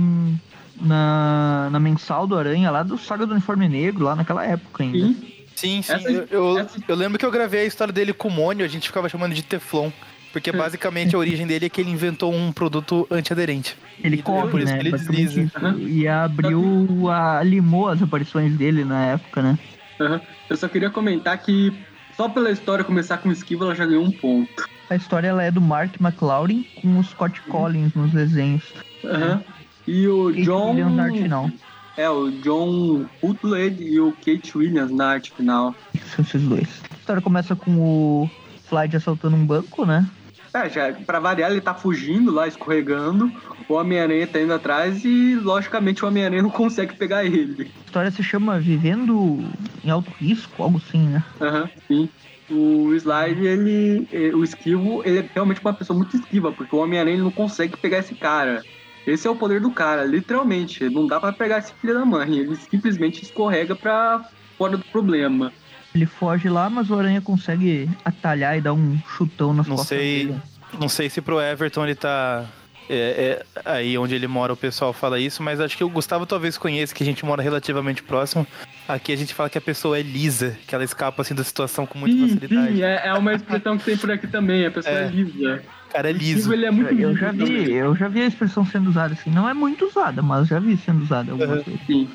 Na, 0.80 1.68
na 1.72 1.80
mensal 1.80 2.26
do 2.26 2.36
Aranha, 2.36 2.70
lá 2.70 2.82
do 2.82 2.98
Saga 2.98 3.24
do 3.26 3.32
Uniforme 3.32 3.66
Negro, 3.68 4.04
lá 4.04 4.14
naquela 4.14 4.44
época 4.44 4.82
ainda. 4.82 4.98
Sim. 4.98 5.16
Sim, 5.54 5.80
sim. 5.80 5.92
Essa- 5.94 6.10
eu, 6.10 6.26
eu, 6.30 6.58
essa- 6.58 6.78
eu 6.86 6.94
lembro 6.94 7.18
que 7.18 7.24
eu 7.24 7.30
gravei 7.30 7.60
a 7.60 7.64
história 7.64 7.90
dele 7.92 8.12
com 8.12 8.28
o 8.28 8.30
Mônio, 8.30 8.62
a 8.62 8.68
gente 8.68 8.86
ficava 8.88 9.08
chamando 9.08 9.34
de 9.34 9.42
Teflon. 9.42 9.90
Porque 10.34 10.52
basicamente 10.52 11.16
a 11.16 11.18
origem 11.18 11.46
dele 11.46 11.64
é 11.64 11.68
que 11.70 11.80
ele 11.80 11.88
inventou 11.90 12.30
um 12.34 12.52
produto 12.52 13.06
antiaderente. 13.10 13.74
Ele 14.04 14.20
corre, 14.20 14.50
por 14.50 14.60
isso 14.60 14.70
né? 14.70 14.78
que 14.80 14.88
ele 14.88 14.98
desliza. 14.98 15.50
Aham. 15.56 15.76
E 15.78 16.06
abriu, 16.06 17.08
a, 17.10 17.42
limou 17.42 17.88
as 17.88 18.02
aparições 18.02 18.52
dele 18.54 18.84
na 18.84 19.02
época, 19.12 19.40
né? 19.40 19.58
Aham. 19.98 20.20
Eu 20.50 20.56
só 20.58 20.68
queria 20.68 20.90
comentar 20.90 21.38
que 21.38 21.72
só 22.16 22.28
pela 22.28 22.50
história 22.50 22.84
começar 22.84 23.18
com 23.18 23.30
esquivo, 23.30 23.64
ela 23.64 23.74
já 23.74 23.84
ganhou 23.84 24.04
um 24.04 24.10
ponto. 24.10 24.68
A 24.88 24.96
história 24.96 25.28
ela 25.28 25.42
é 25.42 25.50
do 25.50 25.60
Mark 25.60 26.00
McLaurin 26.00 26.66
com 26.80 26.98
o 26.98 27.04
Scott 27.04 27.40
Collins 27.42 27.94
nos 27.94 28.12
desenhos. 28.12 28.62
Aham. 29.04 29.42
E 29.86 30.06
o 30.08 30.28
Kate 30.30 30.42
John. 30.42 30.70
Williams 30.70 30.94
na 30.94 31.02
arte 31.04 31.22
final. 31.22 31.50
É, 31.96 32.10
o 32.10 32.30
John 32.30 33.06
Woodlade 33.22 33.82
e 33.82 34.00
o 34.00 34.12
Kate 34.12 34.56
Williams 34.56 34.90
na 34.90 35.08
arte 35.08 35.32
final. 35.32 35.74
São 36.14 36.24
esses 36.24 36.42
dois. 36.42 36.68
A 36.90 36.96
história 36.96 37.22
começa 37.22 37.56
com 37.56 37.78
o 37.78 38.30
Slide 38.66 38.96
assaltando 38.96 39.36
um 39.36 39.46
banco, 39.46 39.84
né? 39.84 40.08
É, 40.54 40.68
já, 40.68 40.92
pra 40.92 41.20
variar, 41.20 41.50
ele 41.50 41.60
tá 41.60 41.74
fugindo 41.74 42.32
lá, 42.32 42.46
escorregando. 42.48 43.30
O 43.68 43.74
Homem-Aranha 43.74 44.26
tá 44.26 44.40
indo 44.40 44.52
atrás 44.52 45.04
e, 45.04 45.34
logicamente, 45.34 46.04
o 46.04 46.08
Homem-Aranha 46.08 46.42
não 46.42 46.50
consegue 46.50 46.94
pegar 46.94 47.24
ele. 47.24 47.62
A 47.62 47.86
história 47.86 48.10
se 48.10 48.22
chama 48.22 48.60
Vivendo 48.60 49.42
em 49.84 49.90
Alto 49.90 50.10
Risco, 50.20 50.62
algo 50.62 50.78
assim, 50.86 51.08
né? 51.08 51.24
Aham, 51.40 51.68
sim. 51.88 52.08
O 52.48 52.94
Slide, 52.94 53.44
ele. 53.44 54.06
eh, 54.12 54.30
O 54.34 54.44
esquivo, 54.44 55.02
ele 55.04 55.18
é 55.18 55.28
realmente 55.34 55.60
uma 55.60 55.72
pessoa 55.74 55.96
muito 55.98 56.16
esquiva, 56.16 56.52
porque 56.52 56.76
o 56.76 56.78
Homem-Aranha 56.78 57.18
não 57.18 57.30
consegue 57.32 57.76
pegar 57.76 57.98
esse 57.98 58.14
cara. 58.14 58.62
Esse 59.04 59.26
é 59.26 59.30
o 59.30 59.34
poder 59.36 59.60
do 59.60 59.70
cara, 59.72 60.04
literalmente. 60.04 60.88
Não 60.88 61.06
dá 61.08 61.18
pra 61.18 61.32
pegar 61.32 61.58
esse 61.58 61.72
filho 61.74 61.94
da 61.94 62.04
mãe. 62.04 62.38
Ele 62.38 62.54
simplesmente 62.56 63.22
escorrega 63.24 63.74
pra 63.74 64.24
fora 64.56 64.76
do 64.76 64.84
problema. 64.86 65.52
Ele 65.94 66.06
foge 66.06 66.48
lá, 66.48 66.68
mas 66.70 66.88
o 66.90 66.94
Aranha 66.94 67.20
consegue 67.20 67.88
atalhar 68.04 68.56
e 68.56 68.60
dar 68.60 68.74
um 68.74 68.96
chutão 69.16 69.52
nas 69.54 69.66
Não 69.66 69.76
costas 69.76 69.98
sei, 69.98 70.26
dele. 70.26 70.40
não 70.78 70.88
sei 70.88 71.08
se 71.10 71.20
pro 71.20 71.40
Everton 71.40 71.84
ele 71.84 71.94
tá. 71.94 72.44
É, 72.88 73.42
é, 73.56 73.60
aí 73.64 73.96
onde 73.98 74.14
ele 74.14 74.26
mora 74.26 74.52
o 74.52 74.56
pessoal 74.56 74.92
fala 74.92 75.18
isso, 75.18 75.42
mas 75.42 75.60
acho 75.60 75.76
que 75.76 75.84
o 75.84 75.88
Gustavo 75.88 76.24
talvez 76.26 76.56
conheça, 76.56 76.94
que 76.94 77.02
a 77.02 77.06
gente 77.06 77.24
mora 77.24 77.42
relativamente 77.42 78.02
próximo. 78.02 78.46
Aqui 78.88 79.12
a 79.12 79.16
gente 79.16 79.34
fala 79.34 79.50
que 79.50 79.58
a 79.58 79.60
pessoa 79.60 79.98
é 79.98 80.02
lisa, 80.02 80.56
que 80.66 80.74
ela 80.74 80.84
escapa 80.84 81.22
assim 81.22 81.34
da 81.34 81.42
situação 81.42 81.84
com 81.86 81.98
muita 81.98 82.16
Sim, 82.16 82.28
facilidade. 82.28 82.72
sim, 82.76 82.82
é, 82.82 83.02
é 83.06 83.14
uma 83.14 83.34
expressão 83.34 83.76
que 83.76 83.84
tem 83.84 83.96
por 83.96 84.10
aqui 84.10 84.26
também. 84.28 84.64
A 84.66 84.70
pessoa 84.70 84.94
é, 84.94 85.04
É. 85.04 85.08
lisa. 85.08 85.62
O 85.88 85.92
cara 85.92 86.10
é 86.10 86.12
liso. 86.12 86.52
ele 86.52 86.66
é 86.66 86.70
muito 86.70 86.92
Eu 86.92 87.08
liso 87.10 87.20
já 87.20 87.32
vi, 87.32 87.38
também. 87.38 87.66
eu 87.72 87.96
já 87.96 88.08
vi 88.08 88.20
a 88.22 88.26
expressão 88.26 88.64
sendo 88.66 88.90
usada 88.90 89.14
assim. 89.14 89.30
Não 89.30 89.48
é 89.48 89.54
muito 89.54 89.86
usada, 89.86 90.22
mas 90.22 90.46
já 90.48 90.58
vi 90.60 90.76
sendo 90.76 91.02
usada 91.02 91.32
algumas 91.32 91.58
Uhum. 91.58 91.64
vezes. 91.64 91.80
Sim. 91.86 92.08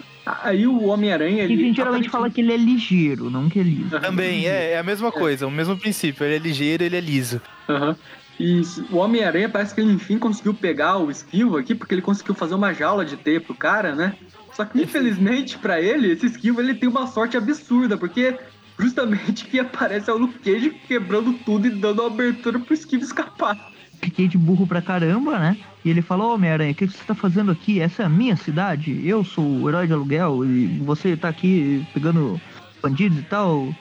Aí 0.44 0.68
o 0.68 0.84
Homem-Aranha, 0.84 1.38
E 1.38 1.42
a 1.42 1.44
ele. 1.46 1.58
gente 1.58 1.76
geralmente 1.78 2.08
fala 2.08 2.30
que 2.30 2.42
ele 2.42 2.54
é 2.54 2.58
ligeiro, 2.58 3.30
não 3.32 3.50
que 3.50 3.60
é 3.60 3.64
liso. 3.64 4.00
Também, 4.00 4.46
é, 4.48 4.74
é 4.74 4.78
a 4.78 4.84
mesma 4.84 5.12
coisa, 5.12 5.48
o 5.48 5.52
mesmo 5.52 5.76
princípio. 5.76 6.24
Ele 6.24 6.36
é 6.36 6.40
ligeiro, 6.40 6.84
ele 6.84 6.96
é 6.96 7.00
liso. 7.02 7.42
Aham. 7.68 7.96
E 8.42 8.64
o 8.90 8.98
Homem-Aranha 8.98 9.48
parece 9.48 9.76
que 9.76 9.82
ele 9.82 9.94
enfim 9.94 10.18
conseguiu 10.18 10.52
pegar 10.52 10.98
o 10.98 11.12
esquivo 11.12 11.58
aqui, 11.58 11.76
porque 11.76 11.94
ele 11.94 12.02
conseguiu 12.02 12.34
fazer 12.34 12.56
uma 12.56 12.74
jaula 12.74 13.06
de 13.06 13.16
teia 13.16 13.40
pro 13.40 13.54
cara, 13.54 13.94
né? 13.94 14.16
Só 14.52 14.66
que 14.66 14.82
infelizmente 14.82 15.60
pra 15.60 15.80
ele, 15.80 16.12
esse 16.12 16.26
esquivo 16.26 16.60
ele 16.60 16.74
tem 16.74 16.90
uma 16.90 17.06
sorte 17.06 17.38
absurda, 17.38 17.98
porque 17.98 18.36
justamente 18.80 19.46
quem 19.46 19.60
aparece 19.60 20.10
é 20.10 20.14
o 20.14 20.18
Luke 20.18 20.40
Cage 20.40 20.72
quebrando 20.88 21.34
tudo 21.46 21.68
e 21.68 21.70
dando 21.70 22.02
abertura 22.02 22.58
pro 22.58 22.74
esquivo 22.74 23.04
escapar. 23.04 23.72
Fiquei 24.02 24.28
de 24.28 24.40
burro 24.40 24.66
pra 24.66 24.82
caramba, 24.82 25.38
né? 25.38 25.56
E 25.86 25.92
ele 25.92 26.02
falou, 26.02 26.34
Homem-Aranha, 26.34 26.72
o 26.72 26.76
que 26.76 26.88
que 26.88 26.94
você 26.94 27.04
tá 27.06 27.14
fazendo 27.14 27.52
aqui? 27.52 27.80
Essa 27.80 28.02
é 28.02 28.06
a 28.08 28.10
minha 28.10 28.36
cidade? 28.36 29.08
Eu 29.08 29.24
sou 29.24 29.46
o 29.46 29.70
herói 29.70 29.86
de 29.86 29.94
aluguel 29.94 30.44
e 30.44 30.80
você 30.80 31.16
tá 31.16 31.30
aqui 31.30 31.86
pegando 31.94 32.42
bandidos 32.82 33.20
e 33.20 33.24
tal? 33.24 33.72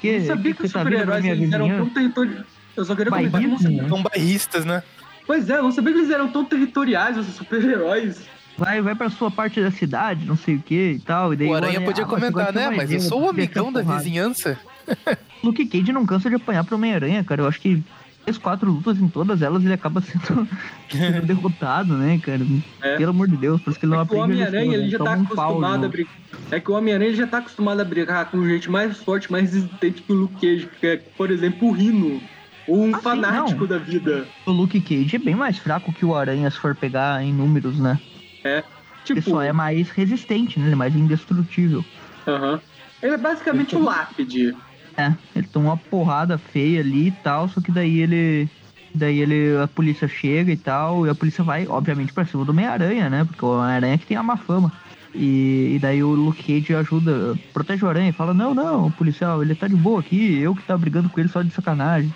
Que? 0.00 0.08
Eu 0.08 0.26
sabia 0.26 0.52
que 0.52 0.58
que 0.60 0.66
os 0.66 0.72
tá 0.72 0.84
super-heróis 0.84 1.24
eles 1.24 1.52
eram 1.52 1.68
tão. 2.12 2.44
Eu 2.76 2.84
só 2.84 2.94
queria 2.94 3.10
comentar 3.10 3.40
que 3.40 3.46
eu 3.46 3.50
não 3.50 3.56
Bairrismo, 3.58 3.62
sabia. 3.62 3.82
né? 3.82 3.88
São 3.88 4.02
bairristas, 4.02 4.64
né? 4.64 4.82
Pois 5.26 5.50
é, 5.50 5.58
eu 5.58 5.62
não 5.64 5.72
sabia 5.72 5.92
que 5.92 5.98
eles 6.00 6.10
eram 6.10 6.28
tão 6.28 6.44
territoriais, 6.44 7.16
os 7.18 7.26
super-heróis. 7.34 8.20
Vai, 8.58 8.80
vai 8.80 8.94
pra 8.94 9.10
sua 9.10 9.30
parte 9.30 9.60
da 9.60 9.70
cidade, 9.70 10.24
não 10.24 10.36
sei 10.36 10.54
o 10.56 10.60
que 10.62 10.92
e 10.92 10.98
tal. 11.00 11.32
E 11.34 11.36
daí 11.36 11.48
O 11.48 11.54
Aranha 11.54 11.80
podia 11.80 12.04
"Ah, 12.04 12.06
mas 12.06 12.14
comentar, 12.20 12.46
você 12.52 12.58
né? 12.58 12.66
vai 12.68 12.76
Mas 12.76 12.92
eu 12.92 13.00
sou 13.00 13.22
o 13.24 13.28
amigão 13.28 13.72
da 13.72 13.80
porrada." 13.82 13.98
vizinhança. 14.02 14.58
Luke 15.42 15.66
Cage 15.66 15.92
não 15.92 16.06
cansa 16.06 16.30
de 16.30 16.36
apanhar 16.36 16.64
pro 16.64 16.76
Homem-Aranha, 16.76 17.22
cara. 17.24 17.42
Eu 17.42 17.48
acho 17.48 17.60
que 17.60 17.82
três, 18.24 18.38
quatro 18.38 18.70
lutas 18.70 18.98
em 18.98 19.08
todas 19.08 19.42
elas 19.42 19.62
ele 19.64 19.74
acaba 19.74 20.00
sendo, 20.02 20.48
sendo 20.90 21.26
derrotado, 21.26 21.94
né, 21.98 22.18
cara? 22.22 22.40
É. 22.82 22.96
Pelo 22.96 23.10
amor 23.10 23.28
de 23.28 23.36
Deus, 23.36 23.60
por 23.60 23.70
isso 23.70 23.78
que 23.80 23.84
ele 23.84 23.92
não 23.94 24.00
É 24.02 24.06
que 24.06 24.14
o 24.14 24.22
aprende 24.22 24.42
a 24.42 24.46
Homem-Aranha 24.46 24.64
lição, 24.64 24.74
ele 24.74 24.84
né? 24.84 24.90
já 24.90 24.98
tá 24.98 25.10
um 25.12 25.24
pau 25.26 25.44
acostumado 25.48 25.84
a 25.84 25.88
brigar. 25.88 26.14
É 26.50 26.60
que 26.60 26.70
o 26.70 26.74
Homem-Aranha 26.74 27.14
já 27.14 27.26
tá 27.26 27.38
acostumado 27.38 27.80
a 27.80 27.84
brigar 27.84 28.30
com 28.30 28.46
gente 28.48 28.70
mais 28.70 28.96
forte, 28.98 29.30
mais 29.30 29.52
resistente 29.52 30.02
que 30.02 30.12
o 30.12 30.16
Luke 30.16 30.34
Cage, 30.40 30.68
que 30.80 30.86
é, 30.86 30.96
por 30.96 31.30
exemplo, 31.30 31.68
o 31.68 31.72
Rino. 31.72 32.22
Um 32.68 32.94
Ah, 32.94 32.98
fanático 32.98 33.60
não. 33.60 33.66
da 33.66 33.78
vida. 33.78 34.26
O 34.44 34.50
Luke 34.50 34.80
Cage 34.80 35.16
é 35.16 35.18
bem 35.18 35.34
mais 35.34 35.58
fraco 35.58 35.92
que 35.92 36.04
o 36.04 36.14
Aranha 36.14 36.50
se 36.50 36.58
for 36.58 36.74
pegar 36.74 37.22
em 37.22 37.32
números, 37.32 37.78
né? 37.78 37.98
Ele 38.44 38.64
Tipo, 39.04 39.30
só 39.30 39.42
é 39.42 39.52
mais 39.52 39.88
resistente, 39.90 40.58
né? 40.58 40.66
Ele 40.66 40.72
é 40.72 40.76
mais 40.76 40.94
indestrutível. 40.94 41.84
aham. 42.26 42.60
Ele 43.02 43.14
é 43.14 43.18
basicamente 43.18 43.76
o 43.76 43.82
lápide. 43.82 44.54
É, 44.96 45.12
ele 45.34 45.46
toma 45.46 45.70
uma 45.70 45.76
porrada 45.76 46.38
feia 46.38 46.80
ali 46.80 47.08
e 47.08 47.12
tal, 47.12 47.48
só 47.48 47.60
que 47.60 47.70
daí 47.70 48.00
ele. 48.00 48.48
Daí 48.94 49.20
ele. 49.20 49.56
A 49.62 49.68
polícia 49.68 50.08
chega 50.08 50.50
e 50.50 50.56
tal, 50.56 51.06
e 51.06 51.10
a 51.10 51.14
polícia 51.14 51.44
vai, 51.44 51.66
obviamente, 51.68 52.12
pra 52.12 52.24
cima 52.24 52.44
do 52.44 52.50
Homem-Aranha, 52.50 53.08
né? 53.10 53.24
Porque 53.24 53.44
o 53.44 53.48
Homem-Aranha 53.50 53.98
que 53.98 54.06
tem 54.06 54.16
a 54.16 54.22
má 54.22 54.36
fama. 54.36 54.72
E, 55.14 55.74
e 55.76 55.78
daí 55.78 56.02
o 56.02 56.08
Luke 56.10 56.42
Cage 56.42 56.74
ajuda, 56.74 57.36
protege 57.52 57.84
o 57.84 57.88
Aranha 57.88 58.08
e 58.10 58.12
fala, 58.12 58.34
não, 58.34 58.54
não, 58.54 58.90
policial, 58.90 59.42
ele 59.42 59.54
tá 59.54 59.66
de 59.66 59.74
boa 59.76 60.00
aqui, 60.00 60.36
eu 60.38 60.54
que 60.54 60.62
tava 60.62 60.78
brigando 60.78 61.08
com 61.08 61.18
ele 61.20 61.28
só 61.28 61.40
de 61.42 61.50
sacanagem. 61.50 62.12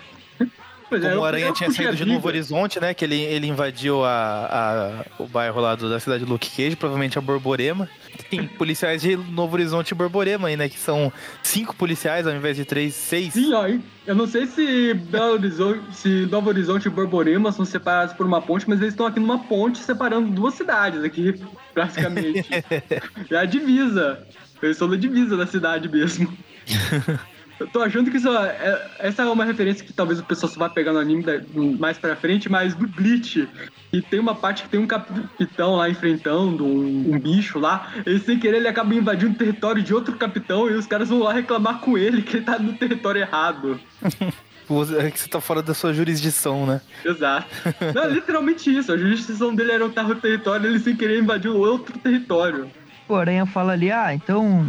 Pois 0.91 1.01
é, 1.01 1.07
Como 1.07 1.19
eu- 1.19 1.21
o 1.21 1.25
Aranha 1.25 1.53
tinha 1.53 1.71
saído 1.71 1.95
de. 1.95 2.03
Novo 2.03 2.27
Horizonte, 2.27 2.77
né? 2.81 2.93
Que 2.93 3.05
ele, 3.05 3.15
ele 3.21 3.47
invadiu 3.47 4.03
a, 4.03 5.05
a- 5.17 5.23
o 5.23 5.25
bairro 5.25 5.61
lá 5.61 5.73
do- 5.73 5.89
da 5.89 6.01
cidade 6.01 6.25
de 6.25 6.29
Luke 6.29 6.49
Cage, 6.49 6.75
provavelmente 6.75 7.17
a 7.17 7.21
Borborema. 7.21 7.87
Tem 8.29 8.45
policiais 8.45 9.01
de 9.01 9.15
Novo 9.15 9.53
Horizonte 9.55 9.91
e 9.91 9.95
Borborema 9.95 10.49
aí, 10.49 10.57
né? 10.57 10.67
Que 10.67 10.77
são 10.77 11.11
cinco 11.41 11.73
policiais 11.77 12.27
ao 12.27 12.33
invés 12.35 12.57
de 12.57 12.65
três, 12.65 12.93
seis. 12.93 13.31
Sim, 13.33 13.53
ó, 13.53 13.67
eu 14.05 14.13
não 14.15 14.27
sei 14.27 14.45
se 14.47 14.93
Belo 14.93 15.31
Horizonte, 15.35 15.81
se 15.95 16.27
Novo 16.29 16.49
Horizonte 16.49 16.87
e 16.87 16.89
Borborema 16.89 17.53
são 17.53 17.63
separados 17.63 18.13
por 18.13 18.25
uma 18.25 18.41
ponte, 18.41 18.67
mas 18.67 18.81
eles 18.81 18.91
estão 18.93 19.05
aqui 19.05 19.19
numa 19.21 19.39
ponte 19.39 19.77
separando 19.77 20.29
duas 20.29 20.55
cidades 20.55 21.05
aqui, 21.05 21.33
praticamente. 21.73 22.45
é 23.31 23.37
a 23.37 23.45
divisa. 23.45 24.27
Eles 24.61 24.75
são 24.75 24.89
da 24.89 24.97
divisa 24.97 25.37
da 25.37 25.47
cidade 25.47 25.87
mesmo. 25.87 26.31
Eu 27.61 27.67
tô 27.67 27.81
achando 27.81 28.09
que 28.09 28.17
isso 28.17 28.27
é, 28.29 28.89
essa 28.99 29.21
é 29.21 29.25
uma 29.27 29.45
referência 29.45 29.85
que 29.85 29.93
talvez 29.93 30.19
o 30.19 30.23
pessoal 30.23 30.51
só 30.51 30.57
vai 30.59 30.69
pegar 30.69 30.93
no 30.93 30.99
anime 30.99 31.21
da- 31.23 31.39
mais 31.79 31.97
pra 31.97 32.15
frente, 32.15 32.49
mas 32.49 32.73
do 32.73 32.87
Bleach. 32.87 33.47
E 33.93 34.01
tem 34.01 34.19
uma 34.19 34.33
parte 34.33 34.63
que 34.63 34.69
tem 34.69 34.79
um 34.79 34.87
capitão 34.87 35.75
lá 35.75 35.87
enfrentando 35.89 36.65
um, 36.65 37.13
um 37.13 37.19
bicho 37.19 37.59
lá. 37.59 37.91
Ele 38.05 38.19
sem 38.19 38.39
querer 38.39 38.57
ele 38.57 38.67
acaba 38.67 38.93
invadindo 38.95 39.33
o 39.33 39.37
território 39.37 39.83
de 39.83 39.93
outro 39.93 40.15
capitão 40.15 40.67
e 40.69 40.73
os 40.73 40.87
caras 40.87 41.09
vão 41.09 41.19
lá 41.19 41.33
reclamar 41.33 41.79
com 41.79 41.97
ele 41.97 42.21
que 42.23 42.37
ele 42.37 42.45
tá 42.45 42.57
no 42.57 42.73
território 42.73 43.21
errado. 43.21 43.79
É 44.97 45.11
que 45.11 45.19
você 45.19 45.27
tá 45.27 45.41
fora 45.41 45.61
da 45.61 45.73
sua 45.73 45.93
jurisdição, 45.93 46.65
né? 46.65 46.79
Exato. 47.03 47.45
Não, 47.93 48.03
é 48.03 48.07
literalmente 48.07 48.73
isso. 48.73 48.93
A 48.93 48.97
jurisdição 48.97 49.53
dele 49.53 49.73
era 49.73 49.85
o 49.85 49.89
território, 49.89 50.65
ele 50.65 50.79
sem 50.79 50.95
querer 50.95 51.19
invadiu 51.19 51.57
outro 51.57 51.97
território. 51.99 52.71
O 53.09 53.13
Aranha 53.13 53.45
fala 53.45 53.73
ali, 53.73 53.91
ah, 53.91 54.13
então 54.13 54.65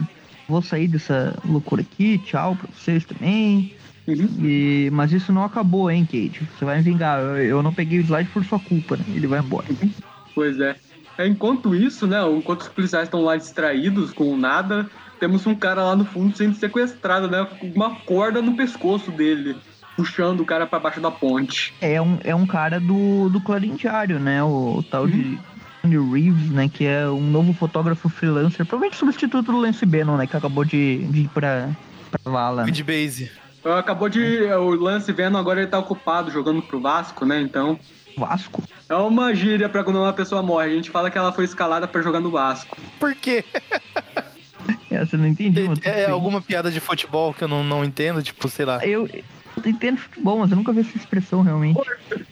vou 0.52 0.62
sair 0.62 0.86
dessa 0.86 1.36
loucura 1.44 1.82
aqui, 1.82 2.18
tchau 2.18 2.54
pra 2.54 2.68
vocês 2.72 3.04
também. 3.04 3.74
Uhum. 4.06 4.28
E, 4.40 4.90
mas 4.92 5.12
isso 5.12 5.32
não 5.32 5.44
acabou, 5.44 5.90
hein, 5.90 6.04
Kate? 6.04 6.46
Você 6.56 6.64
vai 6.64 6.76
me 6.76 6.82
vingar. 6.82 7.20
Eu, 7.20 7.36
eu 7.36 7.62
não 7.62 7.72
peguei 7.72 7.98
o 7.98 8.02
slide 8.02 8.28
por 8.30 8.44
sua 8.44 8.58
culpa, 8.58 8.96
né? 8.96 9.04
Ele 9.08 9.26
vai 9.26 9.40
embora. 9.40 9.66
Pois 10.34 10.58
é. 10.60 10.76
É, 11.16 11.26
Enquanto 11.26 11.74
isso, 11.74 12.06
né, 12.06 12.18
enquanto 12.30 12.62
os 12.62 12.68
policiais 12.68 13.04
estão 13.04 13.22
lá 13.22 13.36
distraídos 13.36 14.12
com 14.12 14.36
nada, 14.36 14.88
temos 15.20 15.46
um 15.46 15.54
cara 15.54 15.84
lá 15.84 15.94
no 15.94 16.04
fundo 16.04 16.36
sendo 16.36 16.56
sequestrado, 16.56 17.28
né, 17.28 17.46
com 17.58 17.66
uma 17.68 17.96
corda 17.96 18.40
no 18.42 18.56
pescoço 18.56 19.10
dele, 19.10 19.56
puxando 19.96 20.40
o 20.40 20.44
cara 20.44 20.66
pra 20.66 20.80
baixo 20.80 21.00
da 21.00 21.10
ponte. 21.10 21.74
É 21.80 22.00
um, 22.00 22.18
é 22.24 22.34
um 22.34 22.46
cara 22.46 22.80
do, 22.80 23.28
do 23.28 23.40
Clarim 23.40 23.76
Diário, 23.76 24.18
né? 24.18 24.42
O, 24.42 24.78
o 24.78 24.82
tal 24.82 25.06
de 25.06 25.18
Andy 25.20 25.51
Reeves, 25.88 26.50
né? 26.50 26.68
Que 26.72 26.86
é 26.86 27.06
um 27.08 27.20
novo 27.30 27.52
fotógrafo 27.52 28.08
freelancer, 28.08 28.64
provavelmente 28.66 28.98
substituto 28.98 29.50
do 29.52 29.58
Lance 29.58 29.84
Bannon, 29.84 30.16
né? 30.16 30.26
Que 30.26 30.36
acabou 30.36 30.64
de, 30.64 30.98
de 31.06 31.20
ir 31.22 31.28
pra, 31.28 31.70
pra 32.10 32.30
vala. 32.30 32.64
né? 32.64 32.70
De 32.70 32.82
base. 32.84 33.30
Acabou 33.64 34.08
de. 34.08 34.42
O 34.44 34.70
Lance 34.70 35.12
Venom 35.12 35.38
agora 35.38 35.60
ele 35.60 35.68
tá 35.70 35.78
ocupado 35.78 36.30
jogando 36.30 36.60
pro 36.62 36.80
Vasco, 36.80 37.24
né? 37.24 37.40
Então. 37.40 37.78
Vasco. 38.16 38.62
É 38.88 38.94
uma 38.96 39.34
gíria 39.34 39.68
pra 39.68 39.82
quando 39.84 39.96
uma 40.00 40.12
pessoa 40.12 40.42
morre. 40.42 40.66
A 40.72 40.74
gente 40.74 40.90
fala 40.90 41.10
que 41.10 41.16
ela 41.16 41.32
foi 41.32 41.44
escalada 41.44 41.86
pra 41.88 42.02
jogar 42.02 42.20
no 42.20 42.30
Vasco. 42.30 42.76
Por 42.98 43.14
quê? 43.14 43.44
Essa 44.90 45.16
eu 45.16 45.20
não 45.20 45.26
entendi, 45.26 45.68
É 45.82 46.04
bem. 46.06 46.10
alguma 46.12 46.40
piada 46.40 46.70
de 46.70 46.78
futebol 46.78 47.32
que 47.32 47.42
eu 47.42 47.48
não, 47.48 47.64
não 47.64 47.84
entendo, 47.84 48.22
tipo, 48.22 48.48
sei 48.48 48.64
lá. 48.66 48.84
Eu, 48.84 49.08
eu 49.08 49.24
entendo 49.70 49.96
futebol, 49.98 50.38
mas 50.38 50.50
eu 50.50 50.56
nunca 50.56 50.72
vi 50.72 50.80
essa 50.80 50.96
expressão 50.96 51.40
realmente. 51.42 51.80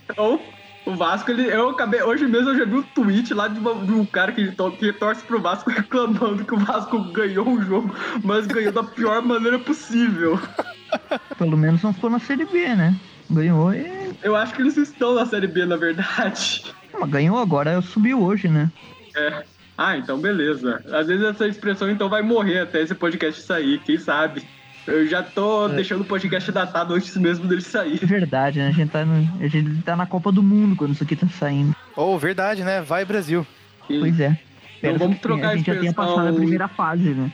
Então, 0.09 0.39
o 0.85 0.95
Vasco, 0.95 1.29
ele. 1.31 1.43
Eu 1.43 1.69
acabei. 1.69 2.01
Hoje 2.01 2.27
mesmo 2.27 2.49
eu 2.49 2.57
já 2.57 2.65
vi 2.65 2.75
um 2.75 2.81
tweet 2.83 3.33
lá 3.33 3.47
de, 3.47 3.59
uma- 3.59 3.75
de 3.85 3.91
um 3.91 4.05
cara 4.05 4.31
que, 4.31 4.51
to- 4.51 4.71
que 4.71 4.91
torce 4.93 5.23
pro 5.23 5.39
Vasco 5.41 5.69
reclamando 5.71 6.43
que 6.45 6.53
o 6.53 6.57
Vasco 6.59 6.99
ganhou 7.11 7.47
o 7.47 7.61
jogo, 7.61 7.93
mas 8.23 8.47
ganhou 8.47 8.71
da 8.71 8.83
pior 8.83 9.21
maneira 9.25 9.59
possível. 9.59 10.39
Pelo 11.37 11.55
menos 11.57 11.81
não 11.83 11.93
ficou 11.93 12.09
na 12.09 12.19
Série 12.19 12.45
B, 12.45 12.75
né? 12.75 12.95
Ganhou 13.29 13.73
e. 13.73 14.11
Eu 14.23 14.35
acho 14.35 14.53
que 14.53 14.61
eles 14.61 14.75
estão 14.77 15.15
na 15.15 15.25
Série 15.25 15.47
B, 15.47 15.65
na 15.65 15.77
verdade. 15.77 16.63
Mas 16.99 17.09
ganhou 17.09 17.37
agora, 17.37 17.81
subiu 17.81 18.21
hoje, 18.21 18.47
né? 18.49 18.69
É. 19.15 19.43
Ah, 19.77 19.97
então 19.97 20.19
beleza. 20.19 20.83
Às 20.91 21.07
vezes 21.07 21.23
essa 21.25 21.47
expressão 21.47 21.89
então 21.89 22.09
vai 22.09 22.21
morrer 22.21 22.59
até 22.59 22.81
esse 22.81 22.93
podcast 22.93 23.41
sair, 23.41 23.79
quem 23.79 23.97
sabe? 23.97 24.43
Eu 24.87 25.05
já 25.07 25.21
tô 25.21 25.67
deixando 25.67 26.01
o 26.01 26.05
podcast 26.05 26.51
datado 26.51 26.93
antes 26.93 27.15
mesmo 27.17 27.47
dele 27.47 27.61
sair. 27.61 27.99
É 28.01 28.05
verdade, 28.05 28.59
né? 28.59 28.67
A 28.69 28.71
gente 28.71 28.89
tá, 28.89 29.05
no- 29.05 29.43
a 29.43 29.47
gente 29.47 29.81
tá 29.83 29.95
na 29.95 30.05
Copa 30.05 30.31
do 30.31 30.41
Mundo 30.41 30.75
quando 30.75 30.93
isso 30.93 31.03
aqui 31.03 31.15
tá 31.15 31.27
saindo. 31.27 31.75
Oh, 31.95 32.17
verdade, 32.17 32.63
né? 32.63 32.81
Vai, 32.81 33.05
Brasil. 33.05 33.45
E 33.89 33.99
Pois 33.99 34.19
é. 34.19 34.37
Espero 34.75 34.97
vamos 34.97 35.19
trocar 35.19 35.49
a 35.49 35.55
gente 35.55 35.67
já 35.67 35.73
tenha 35.75 35.89
expressão- 35.91 36.15
passado 36.15 36.29
a 36.29 36.33
primeira 36.33 36.67
fase, 36.67 37.09
né? 37.09 37.31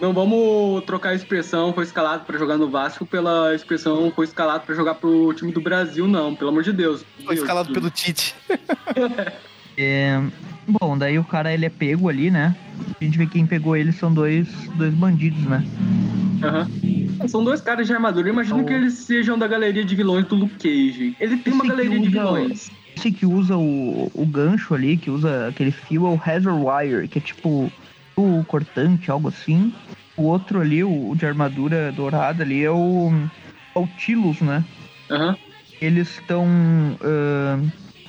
Não 0.00 0.12
vamos 0.12 0.84
trocar 0.84 1.10
a 1.10 1.14
expressão 1.14 1.72
foi 1.72 1.84
escalado 1.84 2.24
pra 2.26 2.36
jogar 2.36 2.58
no 2.58 2.68
Vasco 2.68 3.06
pela 3.06 3.54
expressão 3.54 4.12
foi 4.14 4.26
escalado 4.26 4.64
pra 4.66 4.74
jogar 4.74 4.94
pro 4.96 5.32
time 5.32 5.52
do 5.52 5.60
Brasil, 5.62 6.06
não, 6.06 6.34
pelo 6.34 6.50
amor 6.50 6.62
de 6.62 6.72
Deus. 6.72 7.02
Foi 7.24 7.28
Deus, 7.36 7.40
escalado 7.40 7.68
Deus. 7.72 7.78
pelo 7.78 7.90
Tite. 7.90 8.34
É, 9.76 10.22
Bom, 10.68 10.96
daí 10.96 11.18
o 11.18 11.24
cara 11.24 11.52
ele 11.52 11.66
é 11.66 11.68
pego 11.68 12.08
ali, 12.08 12.30
né? 12.30 12.54
A 13.00 13.04
gente 13.04 13.18
vê 13.18 13.26
que 13.26 13.32
quem 13.32 13.44
pegou 13.46 13.76
ele 13.76 13.90
são 13.92 14.12
dois, 14.12 14.46
dois 14.76 14.94
bandidos, 14.94 15.42
né? 15.44 15.64
Aham. 16.48 17.28
São 17.28 17.42
dois 17.42 17.60
caras 17.60 17.86
de 17.86 17.92
armadura. 17.92 18.28
Eu 18.28 18.32
imagino 18.32 18.60
Oh. 18.60 18.64
que 18.64 18.72
eles 18.72 18.94
sejam 18.94 19.38
da 19.38 19.46
galeria 19.46 19.84
de 19.84 19.94
vilões 19.96 20.26
do 20.26 20.34
Luke 20.34 20.56
Cage. 20.56 21.16
Ele 21.18 21.36
tem 21.38 21.52
uma 21.52 21.64
Esse 21.64 21.70
que 21.72 21.76
galeria 21.76 22.00
de 22.00 22.08
vilões. 22.08 22.70
Esse 22.96 23.10
que 23.12 23.26
usa 23.26 23.56
o, 23.56 24.10
o 24.14 24.26
gancho 24.26 24.74
ali, 24.74 24.96
que 24.96 25.10
usa 25.10 25.48
aquele 25.48 25.70
fio, 25.70 26.06
é 26.06 26.10
o 26.10 26.20
Hazard 26.24 26.48
Wire, 26.62 27.08
que 27.08 27.18
é 27.18 27.22
tipo 27.22 27.70
o 28.16 28.44
cortante, 28.44 29.10
algo 29.10 29.28
assim. 29.28 29.72
O 30.16 30.22
outro 30.24 30.60
ali, 30.60 30.84
o, 30.84 31.10
o 31.10 31.16
de 31.16 31.26
armadura 31.26 31.90
dourada 31.92 32.42
ali, 32.44 32.62
é 32.62 32.70
o, 32.70 33.10
é 33.74 33.78
o 33.78 33.86
Tilus, 33.98 34.40
né? 34.40 34.62
Aham. 35.10 35.36
Eles 35.80 36.08
estão. 36.08 36.46
ah, 37.02 37.58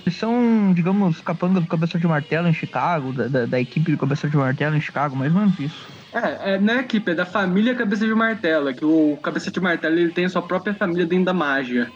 eles 0.06 0.20
são, 0.20 0.72
digamos, 0.76 1.20
capanga 1.22 1.60
do 1.60 1.66
Cabeça 1.66 1.98
de 1.98 2.06
Martelo 2.06 2.48
em 2.48 2.54
Chicago, 2.54 3.12
da, 3.12 3.28
da, 3.28 3.46
da 3.48 3.60
equipe 3.60 3.92
do 3.92 3.98
Cabeça 3.98 4.30
de 4.30 4.38
Martelo 4.38 4.76
em 4.76 4.82
Chicago, 4.82 5.16
mais 5.16 5.34
ou 5.34 5.40
menos 5.42 5.60
isso. 5.60 5.88
É, 6.16 6.54
é, 6.54 6.60
na 6.60 6.78
equipe, 6.78 7.12
é 7.12 7.14
da 7.16 7.26
família 7.26 7.76
Cabeça 7.76 8.06
de 8.08 8.14
Martelo. 8.16 8.74
Que 8.74 8.86
o 8.86 9.18
Cabeça 9.22 9.52
de 9.52 9.60
Martelo 9.60 9.98
ele 10.00 10.12
tem 10.12 10.26
a 10.26 10.30
sua 10.30 10.42
própria 10.42 10.74
família 10.74 11.06
dentro 11.06 11.26
da 11.26 11.34
mágia. 11.34 11.92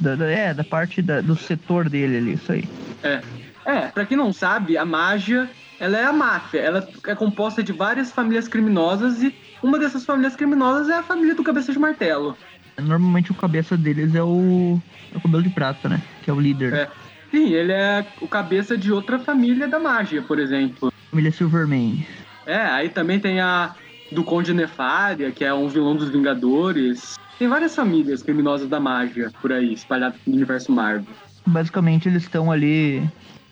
Da, 0.00 0.14
da- 0.16 0.26
é, 0.30 0.52
da 0.52 0.64
parte 0.64 1.00
da- 1.00 1.20
do 1.20 1.36
setor 1.36 1.88
dele 1.88 2.16
ali, 2.16 2.32
isso 2.34 2.50
aí. 2.52 2.64
É. 3.02 3.20
É, 3.64 3.80
pra 3.88 4.04
quem 4.04 4.16
não 4.16 4.32
sabe, 4.32 4.76
a 4.76 4.84
mágia, 4.84 5.48
ela 5.80 5.96
é 5.98 6.04
a 6.04 6.12
máfia. 6.12 6.60
Ela 6.60 6.88
é 7.06 7.14
composta 7.14 7.62
de 7.62 7.72
várias 7.72 8.10
famílias 8.12 8.46
criminosas 8.48 9.22
e 9.22 9.34
uma 9.62 9.78
dessas 9.78 10.04
famílias 10.04 10.36
criminosas 10.36 10.88
é 10.88 10.94
a 10.98 11.02
família 11.02 11.34
do 11.34 11.42
Cabeça 11.42 11.72
de 11.72 11.78
Martelo. 11.78 12.36
Normalmente 12.80 13.30
o 13.30 13.34
cabeça 13.34 13.74
deles 13.76 14.14
é 14.14 14.22
o, 14.22 14.78
é 15.14 15.16
o 15.16 15.20
cabelo 15.20 15.42
de 15.42 15.48
prata, 15.48 15.88
né? 15.88 16.02
Que 16.22 16.30
é 16.30 16.32
o 16.32 16.38
líder. 16.38 16.74
É. 16.74 16.88
Sim, 17.30 17.52
ele 17.54 17.72
é 17.72 18.04
o 18.20 18.28
cabeça 18.28 18.76
de 18.76 18.92
outra 18.92 19.18
família 19.18 19.66
da 19.66 19.80
mágia, 19.80 20.20
por 20.22 20.38
exemplo. 20.38 20.92
Família 21.10 21.32
Silverman. 21.32 22.06
É, 22.46 22.56
aí 22.58 22.88
também 22.88 23.18
tem 23.18 23.40
a 23.40 23.74
do 24.10 24.22
Conde 24.22 24.54
Nefária, 24.54 25.32
que 25.32 25.44
é 25.44 25.52
um 25.52 25.68
vilão 25.68 25.96
dos 25.96 26.10
Vingadores. 26.10 27.14
Tem 27.38 27.48
várias 27.48 27.74
famílias 27.74 28.22
criminosas 28.22 28.68
da 28.68 28.78
mágia 28.78 29.32
por 29.42 29.52
aí, 29.52 29.72
espalhadas 29.72 30.20
no 30.24 30.34
universo 30.34 30.70
Marvel. 30.72 31.14
Basicamente 31.46 32.08
eles 32.08 32.22
estão 32.22 32.50
ali, 32.50 33.02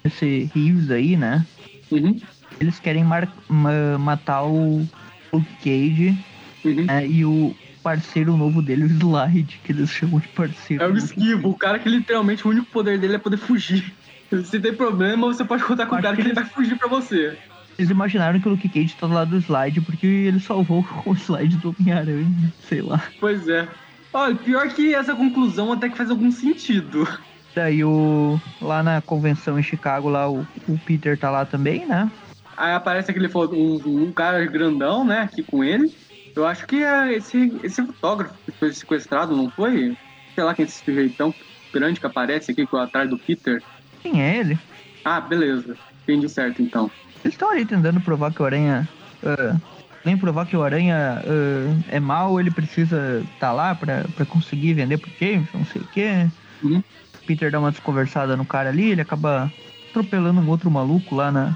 esse 0.07 0.51
Reeves 0.55 0.91
aí, 0.91 1.17
né? 1.17 1.45
Uhum, 1.91 2.19
Eles 2.61 2.79
querem 2.79 3.05
ma- 3.05 3.99
matar 3.99 4.45
o 4.45 4.87
Luke 5.33 5.57
Cage 5.57 6.17
uhum. 6.65 6.85
né? 6.87 7.07
e 7.07 7.25
o 7.25 7.55
parceiro 7.83 8.37
novo 8.37 8.63
dele, 8.63 8.85
o 8.85 8.87
Slide, 8.87 9.61
que 9.63 9.73
eles 9.73 9.91
chamam 9.91 10.21
de 10.21 10.29
parceiro. 10.29 10.83
É 10.83 10.89
o 10.89 10.97
esquivo, 10.97 11.49
o 11.49 11.59
cara 11.59 11.79
que 11.79 11.89
literalmente 11.89 12.47
o 12.47 12.51
único 12.51 12.67
poder 12.71 12.99
dele 12.99 13.17
é 13.17 13.19
poder 13.19 13.37
fugir. 13.37 13.95
Se 14.45 14.59
tem 14.59 14.75
problema, 14.75 15.27
você 15.27 15.45
pode 15.45 15.63
contar 15.65 15.87
com 15.87 15.97
o 15.97 16.03
cara 16.03 16.17
que 16.17 16.23
ele 16.23 16.33
vai 16.33 16.45
fugir 16.47 16.79
pra 16.79 16.89
você. 16.89 17.39
Eles 17.79 17.91
imaginaram 17.91 18.41
que 18.41 18.47
o 18.47 18.53
Luke 18.53 18.69
Cage 18.69 18.95
tá 18.95 19.07
do 19.07 19.15
lado 19.15 19.31
do 19.31 19.39
Slide 19.39 19.81
porque 19.81 20.07
ele 20.07 20.41
salvou 20.41 20.87
o 21.05 21.15
Slide 21.15 21.57
do 21.57 21.75
Homem-Aranha, 21.79 22.53
sei 22.69 22.81
lá. 22.81 23.03
Pois 23.21 23.49
é. 23.49 23.69
Olha, 24.13 24.35
pior 24.35 24.69
que 24.69 24.95
essa 24.95 25.15
conclusão 25.15 25.73
até 25.73 25.89
que 25.89 25.97
faz 25.97 26.11
algum 26.11 26.31
sentido. 26.31 27.07
Daí 27.55 27.85
o. 27.85 28.41
Lá 28.61 28.83
na 28.83 29.01
convenção 29.01 29.59
em 29.59 29.63
Chicago, 29.63 30.09
lá 30.09 30.31
o, 30.31 30.47
o 30.69 30.79
Peter 30.79 31.19
tá 31.19 31.31
lá 31.31 31.45
também, 31.45 31.87
né? 31.87 32.11
Aí 32.57 32.73
aparece 32.73 33.11
aquele 33.11 33.29
um, 33.35 34.05
um 34.05 34.13
cara 34.13 34.45
grandão, 34.47 35.05
né, 35.05 35.21
aqui 35.23 35.43
com 35.43 35.65
ele. 35.65 35.93
Eu 36.35 36.47
acho 36.47 36.67
que 36.67 36.83
é 36.83 37.13
esse, 37.13 37.53
esse 37.63 37.85
fotógrafo 37.85 38.35
que 38.45 38.53
foi 38.53 38.73
sequestrado, 38.73 39.37
não 39.37 39.51
foi? 39.51 39.97
Sei 40.35 40.45
lá 40.45 40.55
quem 40.55 40.65
é 40.65 40.69
esse 40.69 40.85
sujeitão 40.85 41.35
grande 41.73 42.01
que 42.01 42.07
aparece 42.07 42.51
aqui 42.51 42.67
atrás 42.77 43.09
do 43.09 43.19
Peter. 43.19 43.63
Quem 44.03 44.23
é 44.23 44.39
ele? 44.39 44.59
Ah, 45.05 45.21
beleza. 45.21 45.77
Entendi 46.03 46.29
certo 46.29 46.61
então. 46.61 46.91
Eles 47.25 47.35
estão 47.35 47.51
ali 47.51 47.65
tentando 47.65 48.01
provar 48.01 48.33
que 48.33 48.43
o 48.43 48.45
Aranha. 48.45 48.89
ah, 49.25 49.57
nem 50.05 50.17
provar 50.19 50.45
que 50.47 50.55
o 50.57 50.63
Aranha 50.63 51.23
ah, 51.25 51.83
é 51.89 51.99
mal, 51.99 52.39
ele 52.39 52.51
precisa 52.51 53.23
tá 53.41 53.51
lá 53.53 53.75
pra, 53.75 54.05
pra 54.15 54.27
conseguir 54.27 54.75
vender 54.75 54.99
pro 54.99 55.11
James, 55.19 55.49
não 55.55 55.65
sei 55.65 55.81
o 55.83 55.87
quê. 55.87 56.27
Uhum. 56.63 56.83
Peter 57.27 57.51
dá 57.51 57.59
uma 57.59 57.71
desconversada 57.71 58.37
no 58.37 58.45
cara 58.45 58.69
ali, 58.69 58.91
ele 58.91 59.01
acaba 59.01 59.51
atropelando 59.91 60.41
um 60.41 60.49
outro 60.49 60.71
maluco 60.71 61.15
lá 61.15 61.33
na 61.33 61.55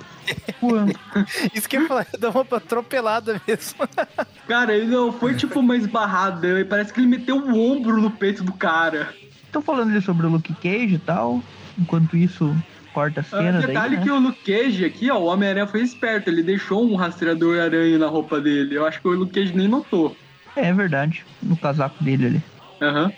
rua. 0.62 0.86
Isso 1.52 1.68
que 1.68 1.76
eu 1.76 1.82
ia 1.82 1.88
falar, 1.88 2.06
dá 2.18 2.30
uma 2.30 2.40
atropelada 2.40 3.40
mesmo. 3.46 3.86
Cara, 4.48 4.74
ele 4.74 4.86
não 4.86 5.12
foi 5.12 5.34
tipo 5.34 5.60
uma 5.60 5.76
esbarrada, 5.76 6.46
ele- 6.46 6.64
parece 6.64 6.90
que 6.92 7.00
ele 7.00 7.06
meteu 7.06 7.36
o 7.36 7.70
ombro 7.72 8.00
no 8.00 8.10
peito 8.10 8.42
do 8.42 8.52
cara. 8.52 9.10
Estão 9.44 9.60
falando 9.60 9.90
ali 9.90 10.00
sobre 10.00 10.26
o 10.26 10.30
Luke 10.30 10.54
Cage 10.54 10.94
e 10.94 10.98
tal. 10.98 11.42
Enquanto 11.78 12.16
isso, 12.16 12.54
corta 12.98 13.20
a 13.20 13.22
Ah, 13.22 13.42
cena 13.42 13.58
daí. 13.58 13.66
detalhe 13.68 13.96
né? 13.96 14.02
que 14.02 14.10
o 14.10 14.18
Luke 14.18 14.40
Cage 14.44 14.84
aqui, 14.84 15.08
ó, 15.08 15.18
o 15.18 15.26
Homem-Aranha 15.26 15.68
foi 15.68 15.82
esperto, 15.82 16.28
ele 16.28 16.42
deixou 16.42 16.84
um 16.84 16.96
rastreador 16.96 17.60
aranha 17.60 17.96
na 17.96 18.08
roupa 18.08 18.40
dele. 18.40 18.74
Eu 18.74 18.84
acho 18.84 19.00
que 19.00 19.06
o 19.06 19.12
Luke 19.12 19.32
Cage 19.32 19.56
nem 19.56 19.68
notou. 19.68 20.16
É 20.56 20.72
verdade, 20.72 21.24
no 21.40 21.56
casaco 21.56 22.02
dele 22.02 22.26
ali. 22.26 22.42
Aham. 22.82 23.12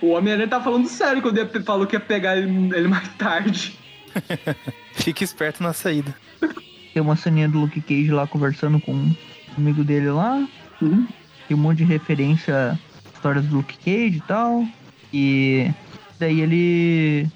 O 0.00 0.10
Homem-Aranha 0.10 0.46
tá 0.48 0.60
falando 0.60 0.86
sério 0.86 1.20
quando 1.20 1.36
ele 1.38 1.48
falou 1.64 1.84
que 1.84 1.96
ia 1.96 2.00
pegar 2.00 2.36
ele, 2.36 2.48
ele 2.76 2.86
mais 2.86 3.08
tarde. 3.18 3.76
Fique 4.94 5.24
esperto 5.24 5.62
na 5.62 5.72
saída. 5.72 6.14
Tem 6.92 7.02
uma 7.02 7.16
ceninha 7.16 7.48
do 7.48 7.58
Luke 7.58 7.80
Cage 7.80 8.10
lá 8.12 8.26
conversando 8.26 8.78
com 8.80 8.92
um 8.94 9.14
amigo 9.58 9.82
dele 9.82 10.10
lá. 10.10 10.46
Uhum. 10.80 11.06
Tem 11.48 11.56
um 11.56 11.60
monte 11.60 11.78
de 11.78 11.84
referência 11.84 12.78
histórias 13.12 13.44
do 13.46 13.56
Luke 13.56 13.76
Cage 13.78 14.18
e 14.18 14.22
tal. 14.28 14.64
E 15.12 15.70
daí 16.20 16.40
ele. 16.40 17.26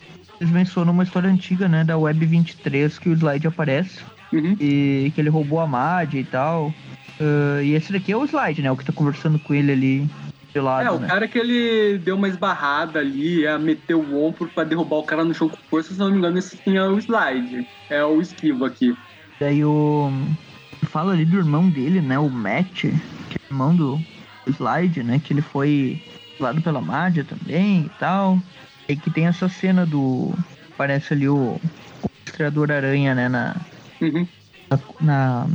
Eles 0.40 0.52
mencionam 0.52 0.92
uma 0.92 1.02
história 1.02 1.28
antiga, 1.28 1.68
né? 1.68 1.84
Da 1.84 1.96
Web 1.98 2.24
23 2.24 2.98
que 2.98 3.08
o 3.08 3.12
slide 3.12 3.46
aparece. 3.46 4.00
Uhum. 4.32 4.56
E 4.60 5.10
que 5.14 5.20
ele 5.20 5.30
roubou 5.30 5.60
a 5.60 5.66
Mad 5.66 6.14
e 6.14 6.24
tal. 6.24 6.72
Ah, 7.20 7.62
e 7.62 7.74
esse 7.74 7.92
daqui 7.92 8.12
é 8.12 8.16
o 8.16 8.24
slide, 8.24 8.62
né? 8.62 8.70
O 8.70 8.76
que 8.76 8.84
tá 8.84 8.92
conversando 8.92 9.38
com 9.38 9.54
ele 9.54 9.72
ali 9.72 10.10
de 10.52 10.60
lado, 10.60 10.86
É, 10.86 10.90
o 10.90 10.98
né? 10.98 11.08
cara 11.08 11.28
que 11.28 11.38
ele 11.38 11.98
deu 11.98 12.16
uma 12.16 12.28
esbarrada 12.28 13.00
ali, 13.00 13.40
ia 13.40 13.58
meter 13.58 13.94
o 13.94 14.24
ombro 14.24 14.48
pra 14.48 14.64
derrubar 14.64 14.96
o 14.96 15.02
cara 15.02 15.24
no 15.24 15.34
chão 15.34 15.48
com 15.48 15.56
força, 15.68 15.92
se 15.92 15.98
não 15.98 16.10
me 16.10 16.18
engano, 16.18 16.38
esse 16.38 16.56
sim 16.56 16.76
é 16.76 16.84
o 16.84 16.98
slide. 16.98 17.66
É 17.90 18.04
o 18.04 18.20
esquivo 18.20 18.64
aqui. 18.64 18.96
Daí 19.40 19.64
o. 19.64 20.10
Fala 20.84 21.12
ali 21.12 21.24
do 21.24 21.36
irmão 21.36 21.68
dele, 21.68 22.00
né? 22.00 22.18
O 22.18 22.30
Matt, 22.30 22.82
que 22.82 23.38
irmão 23.50 23.74
do 23.74 24.00
Slide, 24.46 25.02
né? 25.02 25.20
Que 25.22 25.32
ele 25.32 25.42
foi 25.42 26.00
lado 26.40 26.62
pela 26.62 26.80
Mádia 26.80 27.24
também 27.24 27.86
e 27.86 27.90
tal. 27.98 28.38
E 28.88 28.96
que 28.96 29.10
tem 29.10 29.26
essa 29.26 29.48
cena 29.48 29.84
do. 29.84 30.32
Parece 30.76 31.12
ali 31.12 31.28
o, 31.28 31.56
o 31.56 31.60
Estreador 32.26 32.70
Aranha, 32.70 33.14
né? 33.14 33.28
Na, 33.28 33.54
Uhum. 34.00 34.26
na, 34.70 34.78
na- 35.00 35.46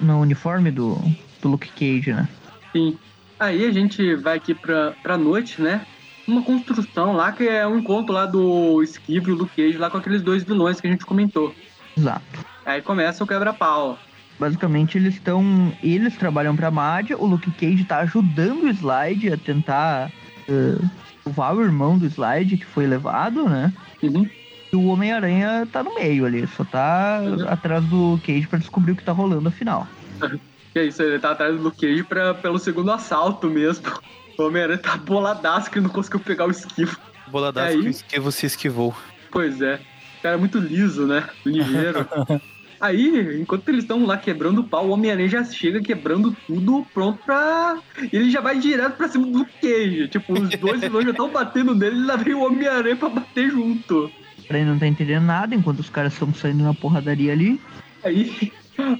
no 0.00 0.20
uniforme 0.20 0.70
do, 0.70 0.96
do 1.42 1.48
Luke 1.48 1.68
Cage, 1.72 2.12
né? 2.12 2.26
Sim. 2.74 2.96
Aí 3.38 3.64
a 3.66 3.72
gente 3.72 4.14
vai 4.16 4.36
aqui 4.36 4.54
pra, 4.54 4.92
pra 5.02 5.18
noite, 5.18 5.60
né? 5.60 5.82
Uma 6.26 6.42
construção 6.42 7.12
lá 7.12 7.32
que 7.32 7.48
é 7.48 7.66
um 7.66 7.78
encontro 7.78 8.14
lá 8.14 8.24
do 8.26 8.82
Esquivo 8.82 9.30
e 9.30 9.32
o 9.32 9.36
Luke 9.36 9.56
Cage 9.56 9.76
lá 9.78 9.90
com 9.90 9.98
aqueles 9.98 10.22
dois 10.22 10.44
vilões 10.44 10.80
que 10.80 10.86
a 10.86 10.90
gente 10.90 11.04
comentou. 11.04 11.54
Exato. 11.98 12.46
Aí 12.64 12.80
começa 12.80 13.24
o 13.24 13.26
quebra-pau. 13.26 13.98
Basicamente 14.38 14.96
eles 14.96 15.14
estão. 15.14 15.72
Eles 15.82 16.16
trabalham 16.16 16.54
pra 16.56 16.70
Mádia, 16.70 17.18
o 17.18 17.26
Luke 17.26 17.50
Cage 17.50 17.84
tá 17.84 17.98
ajudando 17.98 18.62
o 18.64 18.68
Slide 18.68 19.32
a 19.32 19.36
tentar 19.36 20.10
eh, 20.48 20.78
salvar 21.24 21.54
o 21.54 21.62
irmão 21.62 21.98
do 21.98 22.06
Slide 22.06 22.56
que 22.56 22.66
foi 22.66 22.86
levado, 22.86 23.48
né? 23.48 23.72
Uhum. 24.02 24.28
E 24.72 24.76
o 24.76 24.86
Homem-Aranha 24.86 25.66
tá 25.72 25.82
no 25.82 25.94
meio 25.94 26.24
ali, 26.26 26.46
só 26.46 26.64
tá 26.64 27.20
Uhum. 27.22 27.48
atrás 27.48 27.84
do 27.86 28.20
Cage 28.24 28.46
pra 28.46 28.58
descobrir 28.58 28.92
o 28.92 28.96
que 28.96 29.04
tá 29.04 29.12
rolando 29.12 29.48
afinal. 29.48 29.86
Que 30.72 30.78
é 30.78 30.84
isso, 30.84 31.02
ele 31.02 31.18
tá 31.18 31.32
atrás 31.32 31.58
do 31.60 31.72
Cage 31.72 32.04
pra, 32.04 32.32
pelo 32.32 32.56
segundo 32.56 32.92
assalto 32.92 33.48
mesmo. 33.48 33.84
O 34.38 34.44
Homem-Aranha 34.46 34.78
tá 34.78 34.96
boladaço 34.96 35.70
que 35.70 35.80
não 35.80 35.90
conseguiu 35.90 36.20
pegar 36.20 36.46
o 36.46 36.50
esquivo. 36.50 36.96
Boladaço 37.26 37.72
Aí? 37.72 37.80
que 37.82 37.86
o 37.88 37.90
esquivo 37.90 38.32
se 38.32 38.46
esquivou. 38.46 38.94
Pois 39.30 39.60
é. 39.60 39.74
O 40.18 40.22
cara 40.22 40.36
é 40.36 40.38
muito 40.38 40.58
liso, 40.58 41.06
né? 41.06 41.28
Ligeiro. 41.44 42.08
Aí, 42.80 43.38
enquanto 43.40 43.68
eles 43.68 43.82
estão 43.84 44.06
lá 44.06 44.16
quebrando 44.16 44.62
o 44.62 44.64
pau, 44.64 44.86
o 44.86 44.90
Homem-Aranha 44.90 45.28
já 45.28 45.44
chega 45.44 45.82
quebrando 45.82 46.34
tudo, 46.46 46.86
pronto 46.94 47.18
pra. 47.24 47.78
E 48.10 48.16
ele 48.16 48.30
já 48.30 48.40
vai 48.40 48.58
direto 48.58 48.96
pra 48.96 49.08
cima 49.08 49.26
do 49.26 49.44
Cage. 49.60 50.08
Tipo, 50.08 50.32
os 50.32 50.48
dois 50.50 50.80
vilões 50.80 51.04
já 51.04 51.10
estão 51.10 51.28
batendo 51.30 51.74
nele 51.74 51.96
e 51.96 52.04
lá 52.04 52.16
vem 52.16 52.34
o 52.34 52.44
Homem-Aranha 52.44 52.96
pra 52.96 53.10
bater 53.10 53.50
junto. 53.50 54.10
Ele 54.48 54.64
não 54.64 54.78
tá 54.78 54.86
entendendo 54.86 55.24
nada 55.24 55.54
enquanto 55.54 55.80
os 55.80 55.90
caras 55.90 56.14
estão 56.14 56.32
saindo 56.32 56.64
na 56.64 56.72
porradaria 56.72 57.32
ali. 57.32 57.60
Aí, 58.02 58.50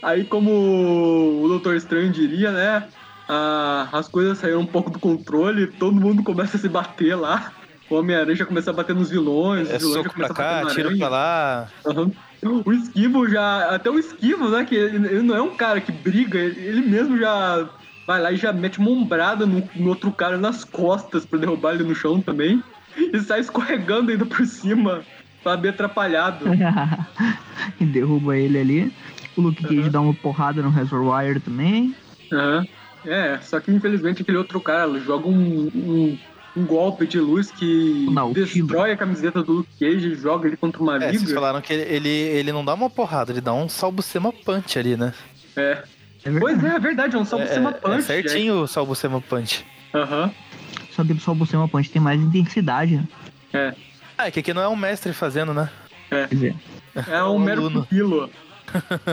aí 0.03 0.25
como 0.25 0.51
o 1.43 1.49
Doutor 1.49 1.75
Estranho 1.75 2.13
diria, 2.13 2.53
né? 2.53 2.87
ah, 3.31 3.89
as 3.93 4.09
coisas 4.09 4.39
saíram 4.39 4.61
um 4.61 4.67
pouco 4.67 4.91
do 4.91 4.99
controle, 4.99 5.69
todo 5.69 5.95
mundo 5.95 6.23
começa 6.23 6.57
a 6.57 6.61
se 6.61 6.69
bater 6.69 7.15
lá. 7.15 7.53
O 7.89 7.95
Homem-Aranha 7.95 8.37
já 8.37 8.45
começa 8.45 8.71
a 8.71 8.73
bater 8.73 8.95
nos 8.95 9.11
vilões, 9.11 9.71
É 9.71 9.77
os 9.77 9.83
vilões 9.83 9.97
já 9.97 10.03
soco 10.03 10.17
pra 10.17 10.29
começam 10.29 10.45
a 10.45 10.49
bater 10.49 10.67
cá, 10.67 10.75
tiro 10.75 10.99
pra 10.99 11.09
lá. 11.09 11.69
Aham. 11.87 12.13
O 12.43 12.73
esquivo 12.73 13.29
já. 13.29 13.75
Até 13.75 13.91
o 13.91 13.99
esquivo, 13.99 14.49
né? 14.49 14.65
Que 14.65 14.75
ele, 14.75 15.07
ele 15.09 15.23
não 15.23 15.37
é 15.37 15.43
um 15.43 15.57
cara 15.57 15.81
que 15.81 15.93
briga, 15.93 16.39
ele, 16.39 16.61
ele 16.67 16.81
mesmo 16.83 17.19
já 17.19 17.69
vai 18.07 18.21
lá 18.21 18.33
e 18.33 18.37
já 18.37 18.53
mete 18.53 18.79
uma 18.79 18.91
ombrada 18.91 19.47
no, 19.47 19.69
no 19.75 19.89
outro 19.89 20.11
cara 20.13 20.39
nas 20.39 20.65
costas 20.65 21.27
pra 21.27 21.39
derrubar 21.39 21.75
ele 21.75 21.85
no 21.85 21.95
chão 21.95 22.21
também. 22.21 22.63
E 22.97 23.21
sai 23.21 23.41
escorregando 23.41 24.11
ainda 24.11 24.27
por 24.27 24.45
cima, 24.47 25.07
pra 25.43 25.57
bem 25.57 25.71
atrapalhado. 25.71 26.47
e 27.79 27.85
derruba 27.85 28.37
ele 28.37 28.59
ali. 28.59 28.93
O 29.37 29.43
Luke 29.43 29.63
Cage 29.63 29.81
Uhum. 29.81 29.91
dá 29.91 30.01
uma 30.01 30.15
porrada 30.15 30.63
no 30.63 30.71
Reservoir 30.71 31.41
também. 31.41 31.95
Aham. 32.33 32.67
É, 33.05 33.41
só 33.41 33.59
que 33.61 33.71
infelizmente 33.71 34.23
aquele 34.23 34.37
outro 34.37 34.61
cara 34.61 34.99
joga 34.99 35.27
um, 35.27 35.71
um, 35.75 36.19
um 36.61 36.67
golpe 36.67 37.07
de 37.07 37.19
luz 37.19 37.51
que 37.51 38.07
O 38.09 38.11
Nautilo. 38.13 38.47
destrói 38.47 38.93
a 38.93 38.97
camiseta 38.97 39.43
do 39.43 39.53
Luke 39.53 39.71
Cage 39.79 40.09
e 40.09 40.15
joga 40.15 40.47
ele 40.49 40.57
contra 40.57 40.83
uma 40.83 40.97
É, 40.97 41.09
vocês 41.09 41.23
viga. 41.23 41.35
falaram 41.35 41.61
que 41.61 41.73
ele, 41.73 41.83
ele, 41.95 42.09
ele 42.09 42.53
não 42.53 42.65
dá 42.65 42.75
uma 42.75 42.91
porrada, 42.91 43.33
ele 43.33 43.41
dá 43.41 43.53
um 43.53 43.69
salbucema 43.69 44.33
punch 44.33 44.79
ali, 44.79 44.97
né? 44.97 45.13
É. 45.57 45.83
É 46.25 46.39
Pois 46.39 46.63
é, 46.63 46.69
é 46.77 46.79
verdade, 46.79 47.17
é 47.17 47.19
um 47.19 47.25
salvo 47.25 47.45
é, 47.47 47.55
é 47.57 47.71
punch. 47.73 48.03
certinho 48.03 48.61
o 48.63 48.67
salbucema 48.67 49.21
punch. 49.21 49.65
é. 49.95 49.99
Aham. 49.99 50.31
Só 50.93 51.05
que 51.05 51.13
o 51.13 51.35
Bucema 51.35 51.67
Punch 51.69 51.89
tem 51.91 52.03
mais 52.03 52.21
intensidade, 52.21 52.97
né? 52.97 53.09
É. 53.55 53.75
Ah, 54.19 54.27
é 54.27 54.31
que 54.31 54.41
aqui 54.41 54.53
não 54.53 54.61
é 54.61 54.69
um 54.69 54.77
mestre 54.77 55.13
fazendo, 55.15 55.55
né? 55.55 55.71
Quer 56.11 56.29
dizer, 56.29 56.55
É 57.09 57.23
um 57.23 57.37
um 57.37 57.39
mero 57.39 57.71
pupilo. 57.71 58.29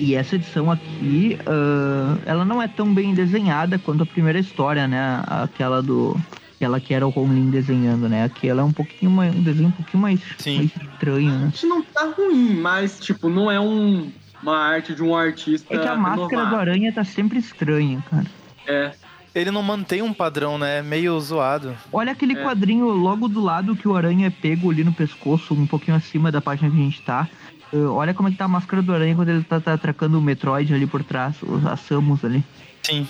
E 0.00 0.14
essa 0.14 0.34
edição 0.34 0.70
aqui, 0.70 1.38
ah, 1.46 2.16
ela 2.26 2.44
não 2.44 2.60
é 2.60 2.68
tão 2.68 2.92
bem 2.92 3.14
desenhada 3.14 3.78
quanto 3.78 4.02
a 4.02 4.06
primeira 4.06 4.38
história, 4.38 4.88
né? 4.88 5.22
Aquela 5.26 5.82
do. 5.82 6.16
Aquela 6.58 6.80
que 6.80 6.92
era 6.92 7.06
o 7.06 7.12
Homlin 7.14 7.50
desenhando, 7.50 8.08
né? 8.08 8.24
Aqui 8.24 8.48
ela 8.48 8.62
é 8.62 8.64
um 8.64 8.72
pouquinho 8.72 9.12
mais. 9.12 9.32
Um 9.32 9.42
desenho 9.44 9.68
um 9.68 9.72
pouquinho 9.72 10.02
mais, 10.02 10.20
Sim. 10.38 10.56
mais 10.56 10.70
estranho, 10.92 11.30
né? 11.38 11.52
Isso 11.54 11.68
não 11.68 11.82
tá 11.82 12.12
ruim, 12.16 12.54
mas, 12.60 12.98
tipo, 12.98 13.28
não 13.28 13.48
é 13.48 13.60
um, 13.60 14.10
uma 14.42 14.58
arte 14.58 14.92
de 14.92 15.00
um 15.00 15.14
artista. 15.14 15.72
É 15.72 15.78
que 15.78 15.86
a 15.86 15.94
máscara 15.94 16.46
do 16.46 16.56
aranha 16.56 16.92
tá 16.92 17.04
sempre 17.04 17.38
estranha, 17.38 18.02
cara. 18.10 18.26
É. 18.66 18.90
Ele 19.32 19.52
não 19.52 19.62
mantém 19.62 20.02
um 20.02 20.12
padrão, 20.12 20.58
né? 20.58 20.78
É 20.78 20.82
meio 20.82 21.18
zoado. 21.20 21.76
Olha 21.92 22.10
aquele 22.10 22.32
É. 22.36 22.42
quadrinho 22.42 22.88
logo 22.88 23.28
do 23.28 23.40
lado 23.40 23.76
que 23.76 23.86
o 23.86 23.94
aranha 23.94 24.26
é 24.26 24.30
pego 24.30 24.68
ali 24.68 24.82
no 24.82 24.92
pescoço, 24.92 25.54
um 25.54 25.64
pouquinho 25.66 25.96
acima 25.96 26.32
da 26.32 26.40
página 26.40 26.68
que 26.68 26.76
a 26.76 26.80
gente 26.80 27.00
tá. 27.02 27.28
Ah, 27.72 27.76
olha 27.92 28.12
como 28.12 28.28
é 28.28 28.32
que 28.32 28.36
tá 28.38 28.46
a 28.46 28.48
máscara 28.48 28.82
do 28.82 28.92
aranha 28.92 29.14
quando 29.14 29.28
ele 29.28 29.44
tá, 29.44 29.60
tá 29.60 29.74
atracando 29.74 30.18
o 30.18 30.22
Metroid 30.22 30.74
ali 30.74 30.88
por 30.88 31.04
trás, 31.04 31.36
os- 31.40 31.64
a 31.64 31.76
Samus 31.76 32.24
ali. 32.24 32.42
Sim. 32.82 33.06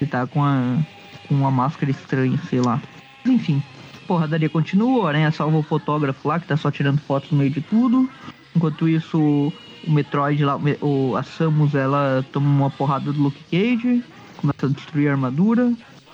Ele 0.00 0.10
tá 0.10 0.26
com 0.28 0.44
a, 0.44 0.76
com 1.26 1.34
uma 1.34 1.50
máscara 1.50 1.90
estranha, 1.90 2.38
sei 2.48 2.60
lá. 2.60 2.80
Mas 3.24 3.34
enfim, 3.34 3.62
porradaria 4.06 4.48
continua, 4.48 5.02
o 5.02 5.06
Aranha 5.06 5.30
salva 5.30 5.58
o 5.58 5.62
fotógrafo 5.62 6.28
lá, 6.28 6.38
que 6.38 6.46
tá 6.46 6.56
só 6.56 6.70
tirando 6.70 7.00
fotos 7.00 7.30
no 7.30 7.38
meio 7.38 7.50
de 7.50 7.60
tudo. 7.60 8.08
Enquanto 8.54 8.88
isso, 8.88 9.52
o 9.86 9.90
Metroid 9.90 10.42
lá, 10.44 10.58
o, 10.80 11.16
a 11.16 11.22
Samus, 11.22 11.74
ela 11.74 12.24
toma 12.32 12.48
uma 12.48 12.70
porrada 12.70 13.12
do 13.12 13.22
Luke 13.22 13.42
Cage, 13.50 14.02
começa 14.36 14.66
a 14.66 14.68
destruir 14.68 15.08
a 15.08 15.12
armadura. 15.12 15.72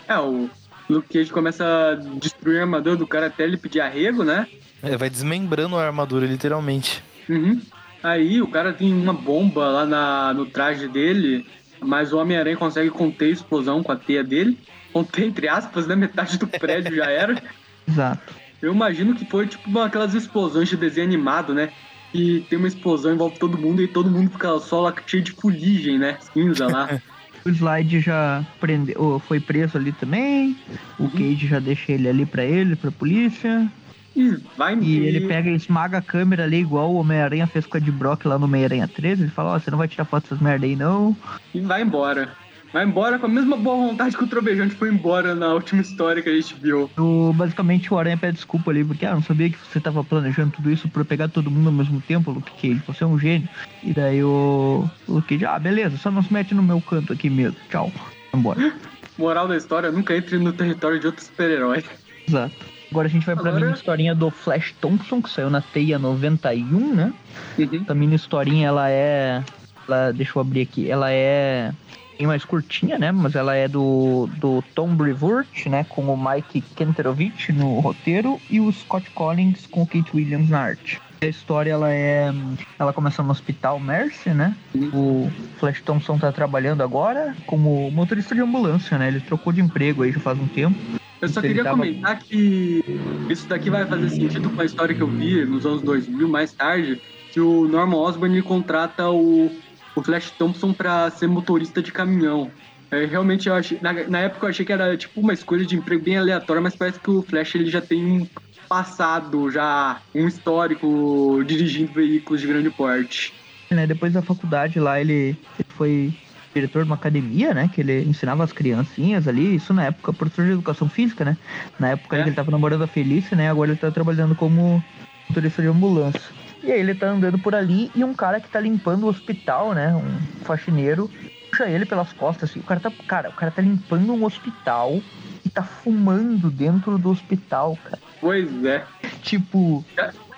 É, 0.09 0.19
o 0.19 0.49
Luke 0.89 1.09
Cage 1.13 1.31
começa 1.31 1.65
a 1.65 1.95
destruir 2.19 2.59
a 2.59 2.63
armadura 2.63 2.97
do 2.97 3.07
cara 3.07 3.27
até 3.27 3.45
ele 3.45 3.57
pedir 3.57 3.81
arrego, 3.81 4.25
né? 4.25 4.47
É, 4.83 4.97
vai 4.97 5.09
desmembrando 5.09 5.77
a 5.77 5.87
armadura, 5.87 6.27
literalmente. 6.27 7.03
Uhum. 7.29 7.61
Aí 8.03 8.43
o 8.43 8.49
cara 8.49 8.73
tem 8.73 8.93
uma 8.93 9.13
bomba 9.13 9.69
lá 9.69 9.87
na, 9.87 10.35
no 10.35 10.45
traje 10.45 10.89
dele, 10.89 11.47
mas 11.81 12.13
o 12.13 12.19
Homem-Aranha 12.19 12.57
consegue 12.57 12.91
conter 12.91 13.27
a 13.27 13.31
explosão 13.31 13.83
com 13.83 13.93
a 13.93 13.97
teia 13.97 14.25
dele. 14.25 14.59
Conter, 14.93 15.25
entre 15.25 15.49
aspas, 15.49 15.87
né? 15.87 15.95
Metade 15.97 16.39
do 16.39 16.47
prédio 16.47 16.95
já 16.97 17.07
era. 17.11 17.41
Exato. 17.89 18.35
Eu 18.61 18.73
imagino 18.73 19.15
que 19.15 19.25
foi 19.25 19.47
tipo 19.47 19.69
uma- 19.69 19.87
aquelas 19.87 20.15
explosões 20.15 20.69
de 20.69 20.77
desenho 20.77 21.07
animado, 21.07 21.53
né? 21.53 21.71
E 22.15 22.41
tem 22.49 22.59
uma 22.59 22.69
explosão 22.69 23.13
envolve 23.15 23.39
todo 23.39 23.57
mundo 23.59 23.83
e 23.83 23.89
todo 23.89 24.11
mundo 24.11 24.31
fica 24.31 24.59
só 24.61 24.83
lá 24.83 24.95
cheio 25.07 25.23
de 25.23 25.33
fuligem, 25.33 25.99
né? 25.99 26.19
Cinza 26.33 26.67
lá. 26.67 26.89
O 27.45 27.49
Slide 27.51 27.99
já 27.99 28.47
prende, 28.61 28.97
ô, 28.97 29.19
foi 29.19 29.41
preso 29.41 29.77
ali 29.77 29.91
também. 29.91 30.57
O 30.97 31.11
Cage 31.11 31.49
já 31.49 31.59
deixa 31.59 31.91
ele 31.91 32.09
ali 32.09 32.25
pra 32.25 32.45
ele, 32.45 32.77
pra 32.77 32.93
polícia. 32.93 33.69
E 34.15 34.39
vai 34.57 34.79
E 34.79 34.99
ele 34.99 35.27
pega 35.27 35.51
e 35.51 35.57
esmaga 35.57 35.99
a 35.99 36.03
câmera 36.03 36.45
ali, 36.45 36.59
igual 36.61 36.93
o 36.93 37.01
Homem-Aranha 37.01 37.49
fez 37.49 37.67
com 37.67 37.79
a 37.79 37.81
de 37.81 37.91
Brock 37.91 38.27
lá 38.27 38.39
no 38.39 38.45
Homem-Aranha 38.45 38.87
13. 38.87 39.23
Ele 39.25 39.31
fala: 39.33 39.55
Ó, 39.55 39.59
você 39.59 39.73
não 39.73 39.79
vai 39.79 39.89
tirar 39.89 40.05
foto 40.05 40.23
dessas 40.23 40.39
merda 40.41 40.65
aí 40.67 40.77
não. 40.77 41.17
e 41.53 41.59
vai 41.61 41.83
embora. 41.83 42.33
Vai 42.73 42.85
embora 42.85 43.19
com 43.19 43.27
a 43.27 43.29
mesma 43.29 43.55
boa 43.55 43.77
vontade 43.89 44.17
que 44.17 44.25
o 44.25 44.27
Trovejante 44.27 44.75
foi 44.75 44.89
embora 44.89 45.35
na 45.35 45.53
última 45.53 45.83
história 45.83 46.23
que 46.23 46.29
a 46.31 46.35
gente 46.35 46.55
viu. 46.55 46.91
O, 46.97 47.31
basicamente 47.35 47.93
o 47.93 47.99
Aranha 47.99 48.17
pede 48.17 48.37
desculpa 48.37 48.71
ali, 48.71 48.83
porque 48.83 49.05
ah, 49.05 49.15
não 49.15 49.23
sabia 49.23 49.51
que 49.51 49.59
você 49.59 49.79
tava 49.79 50.03
planejando 50.03 50.53
tudo 50.53 50.71
isso 50.71 50.89
pra 50.89 51.05
pegar 51.05 51.29
todo 51.29 51.51
mundo 51.51 51.67
ao 51.67 51.73
mesmo 51.73 52.01
tempo, 52.01 52.31
Luke 52.31 52.51
Cage, 52.53 52.83
você 52.87 53.05
é 53.05 53.07
um 53.07 53.19
gênio. 53.19 53.47
E 53.83 53.93
daí 53.93 54.25
o, 54.25 54.89
o 55.07 55.13
Luke 55.13 55.29
Cage, 55.29 55.45
ah, 55.45 55.59
beleza, 55.59 55.99
só 55.99 56.11
não 56.11 56.23
se 56.23 56.33
mete 56.33 56.55
no 56.55 56.63
meu 56.63 56.81
canto 56.81 57.13
aqui 57.13 57.29
mesmo, 57.29 57.57
tchau, 57.71 57.93
vambora. 58.33 58.73
Moral 59.19 59.47
da 59.47 59.57
história, 59.57 59.93
nunca 59.93 60.17
entre 60.17 60.39
no 60.39 60.55
território 60.55 60.99
de 60.99 61.07
outro 61.07 61.23
super-herói. 61.23 61.85
Exato. 62.27 62.55
Agora 62.91 63.07
a 63.07 63.11
gente 63.11 63.27
vai 63.27 63.35
pra 63.35 63.51
Agora- 63.51 63.67
mini 63.67 63.77
historinha 63.77 64.15
do 64.15 64.31
Flash 64.31 64.75
Thompson, 64.81 65.21
que 65.21 65.29
saiu 65.29 65.51
na 65.51 65.61
Teia 65.61 65.99
91, 65.99 66.95
né? 66.95 67.13
Uhum. 67.59 67.83
Essa 67.83 67.95
mini 67.95 68.17
historinha, 68.17 68.69
ela 68.69 68.91
é... 68.91 69.43
Ela, 69.87 70.13
deixa 70.13 70.33
eu 70.37 70.41
abrir 70.41 70.63
aqui, 70.63 70.91
ela 70.91 71.11
é 71.11 71.73
bem 72.19 72.27
mais 72.27 72.45
curtinha, 72.45 72.99
né? 72.99 73.11
Mas 73.13 73.35
ela 73.35 73.55
é 73.55 73.67
do, 73.69 74.29
do 74.39 74.63
Tom 74.75 74.95
Brevoort, 74.95 75.67
né? 75.69 75.85
Com 75.89 76.03
o 76.03 76.17
Mike 76.31 76.61
Kenterovich 76.77 77.53
no 77.53 77.81
roteiro 77.81 78.41
e 78.51 78.61
o 78.61 78.71
Scott 78.73 79.11
Collins 79.11 79.67
com 79.67 79.83
o 79.83 79.87
Kate 79.87 80.11
Williams 80.15 80.49
na 80.51 80.61
arte. 80.61 81.01
A 81.23 81.27
história, 81.27 81.71
ela 81.71 81.93
é... 81.93 82.33
Ela 82.79 82.93
começa 82.93 83.23
no 83.23 83.31
Hospital 83.31 83.79
Mercy, 83.79 84.31
né? 84.31 84.57
O 84.93 85.31
Flash 85.59 85.81
Thompson 85.83 86.19
tá 86.19 86.33
trabalhando 86.33 86.83
agora 86.83 87.35
como 87.47 87.91
motorista 87.93 88.35
de 88.35 88.41
ambulância, 88.41 88.99
né? 88.99 89.09
Ele 89.09 89.21
trocou 89.21 89.53
de 89.53 89.61
emprego 89.61 90.03
aí 90.03 90.11
já 90.13 90.19
faz 90.21 90.39
um 90.39 90.49
tempo. 90.49 90.77
Eu 91.21 91.29
só 91.29 91.41
queria 91.41 91.63
tava- 91.63 91.77
comentar 91.79 92.19
que 92.19 92.83
isso 93.31 93.47
daqui 93.49 93.71
vai 93.71 93.87
fazer 93.87 94.11
sentido 94.11 94.51
com 94.51 94.61
a 94.61 94.65
história 94.65 94.93
que 94.93 95.01
eu 95.01 95.07
vi 95.07 95.45
nos 95.45 95.65
anos 95.65 95.81
2000, 95.83 96.29
mais 96.29 96.53
tarde, 96.53 97.01
que 97.31 97.39
o 97.41 97.69
Norman 97.69 97.97
Osborn 97.99 98.43
contrata 98.43 99.09
o, 99.09 99.49
o 99.95 100.03
Flash 100.03 100.31
Thompson 100.33 100.73
pra 100.73 101.11
ser 101.11 101.29
motorista 101.29 101.83
de 101.83 101.93
caminhão. 101.93 102.51
É, 102.91 103.07
realmente, 103.07 103.49
eu 103.49 103.55
achei, 103.55 103.79
na, 103.81 103.93
na 103.93 104.19
época 104.21 104.47
eu 104.47 104.51
achei 104.51 104.67
que 104.67 104.73
era 104.73 104.97
tipo 104.97 105.21
uma 105.21 105.33
escolha 105.33 105.65
de 105.65 105.77
emprego 105.77 106.05
bem 106.05 106.19
aleatória, 106.19 106.61
mas 106.61 106.77
parece 106.77 107.01
que 107.01 107.11
o 107.11 107.23
Flash 107.23 107.55
ele 107.55 107.71
já 107.71 107.81
tem 107.81 108.05
um 108.05 108.27
passado, 108.69 109.51
já 109.51 110.01
um 110.15 110.27
histórico 110.27 111.43
dirigindo 111.47 111.93
veículos 111.93 112.41
de 112.41 112.47
grande 112.47 112.71
porte. 112.71 113.35
né, 113.71 113.87
depois 113.87 114.13
da 114.13 114.21
faculdade 114.21 114.79
lá, 114.79 115.01
ele, 115.01 115.37
ele 115.59 115.69
foi 115.71 116.13
diretor 116.55 116.85
de 116.85 116.91
uma 116.91 116.97
academia, 116.97 117.55
né? 117.55 117.71
Que 117.73 117.81
ele 117.81 118.03
ensinava 118.03 118.45
as 118.45 118.53
criancinhas 118.53 119.27
ali, 119.27 119.55
isso 119.55 119.73
na 119.73 119.85
época, 119.85 120.13
professor 120.13 120.45
de 120.45 120.53
educação 120.53 120.89
física, 120.89 121.25
né? 121.25 121.37
Na 121.79 121.91
época 121.91 122.17
É. 122.17 122.21
ele 122.21 122.33
tava 122.33 122.51
namorando 122.51 122.83
a 122.83 122.87
Felícia, 122.87 123.37
né? 123.37 123.51
Agora 123.51 123.71
ele 123.71 123.79
tá 123.79 123.91
trabalhando 123.91 124.35
como 124.35 124.83
motorista 125.29 125.63
de 125.63 125.69
ambulância. 125.69 126.21
E 126.63 126.71
aí 126.71 126.81
ele 126.81 126.95
tá 126.95 127.09
andando 127.09 127.39
por 127.39 127.55
ali 127.55 127.91
e 127.95 128.05
um 128.05 128.15
cara 128.15 128.41
que 128.41 128.49
tá 128.49 128.61
limpando 128.61 129.05
o 129.05 129.09
hospital, 129.09 129.73
né? 129.73 129.95
Um 129.95 130.45
faxineiro, 130.45 131.11
puxa 131.51 131.69
ele 131.69 131.85
pelas 131.85 132.13
costas, 132.13 132.51
assim. 132.51 132.61
O 132.61 132.63
cara 132.63 132.79
tá, 132.81 132.91
cara, 133.07 133.31
o 133.31 133.33
cara 133.33 133.51
tá 133.51 133.61
limpando 133.61 134.13
um 134.13 134.25
hospital 134.25 135.01
e 135.45 135.49
tá 135.51 135.63
fumando 135.63 136.51
dentro 136.51 136.97
do 136.99 137.11
hospital, 137.11 137.77
cara. 137.83 137.99
Pois 138.21 138.65
é. 138.65 138.85
Tipo, 139.23 139.85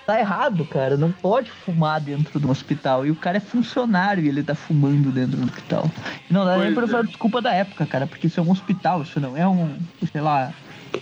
tá 0.07 0.19
errado, 0.19 0.65
cara. 0.65 0.97
Não 0.97 1.13
pode 1.13 1.51
fumar 1.51 2.01
dentro 2.01 2.41
do 2.41 2.51
hospital. 2.51 3.05
E 3.05 3.11
o 3.11 3.17
cara 3.17 3.37
é 3.37 3.41
funcionário 3.41 4.25
e 4.25 4.29
ele 4.29 4.43
tá 4.43 4.55
fumando 4.55 5.13
dentro 5.13 5.37
do 5.37 5.45
hospital. 5.45 5.91
E 6.29 6.33
não 6.33 6.47
dá 6.47 6.57
nem 6.57 6.73
Pois 6.73 6.75
pra 6.75 6.83
é. 6.85 6.87
usar 6.87 6.99
a 7.01 7.03
desculpa 7.03 7.43
da 7.43 7.53
época, 7.53 7.85
cara, 7.85 8.07
porque 8.07 8.29
isso 8.29 8.41
é 8.41 8.43
um 8.43 8.51
hospital, 8.51 9.03
isso 9.03 9.21
não 9.21 9.37
é 9.37 9.47
um, 9.47 9.77
sei 10.11 10.23
lá, 10.23 10.53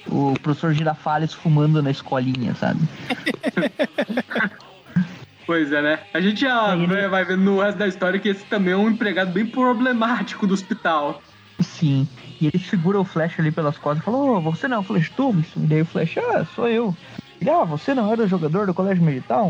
o 0.08 0.34
professor 0.42 0.72
Girafales 0.72 1.32
fumando 1.32 1.80
na 1.80 1.92
escolinha, 1.92 2.54
sabe? 2.56 2.80
Pois 5.46 5.72
é, 5.72 5.82
né? 5.82 5.98
A 6.14 6.20
gente 6.20 6.40
já 6.42 6.74
ele- 6.74 6.86
vai- 6.86 7.08
vai 7.08 7.24
ver 7.24 7.36
no 7.38 7.60
resto 7.60 7.78
da 7.78 7.86
história 7.88 8.18
que 8.20 8.28
esse 8.28 8.44
também 8.46 8.74
é 8.74 8.76
um 8.76 8.88
empregado 8.88 9.32
bem 9.32 9.44
problemático 9.46 10.46
do 10.46 10.54
hospital. 10.54 11.22
Sim. 11.60 12.06
E 12.40 12.46
ele 12.46 12.58
segura 12.58 13.00
o 13.00 13.04
Flash 13.04 13.38
ali 13.38 13.50
pelas 13.52 13.76
costas 13.78 14.02
e 14.02 14.04
fala, 14.04 14.16
ô, 14.18 14.40
você 14.40 14.66
não 14.68 14.78
é 14.78 14.80
o 14.80 14.82
Flash 14.82 15.10
Thompson? 15.10 15.60
E 15.60 15.66
daí 15.66 15.82
o 15.82 15.86
Flash, 15.86 16.16
ah, 16.18 16.44
sou 16.54 16.68
eu. 16.68 16.94
Ele, 17.40 17.50
ah, 17.50 17.64
você 17.64 17.94
não 17.94 18.10
era 18.12 18.26
jogador 18.26 18.66
do 18.66 18.74
Colégio 18.74 19.02
Militar? 19.04 19.44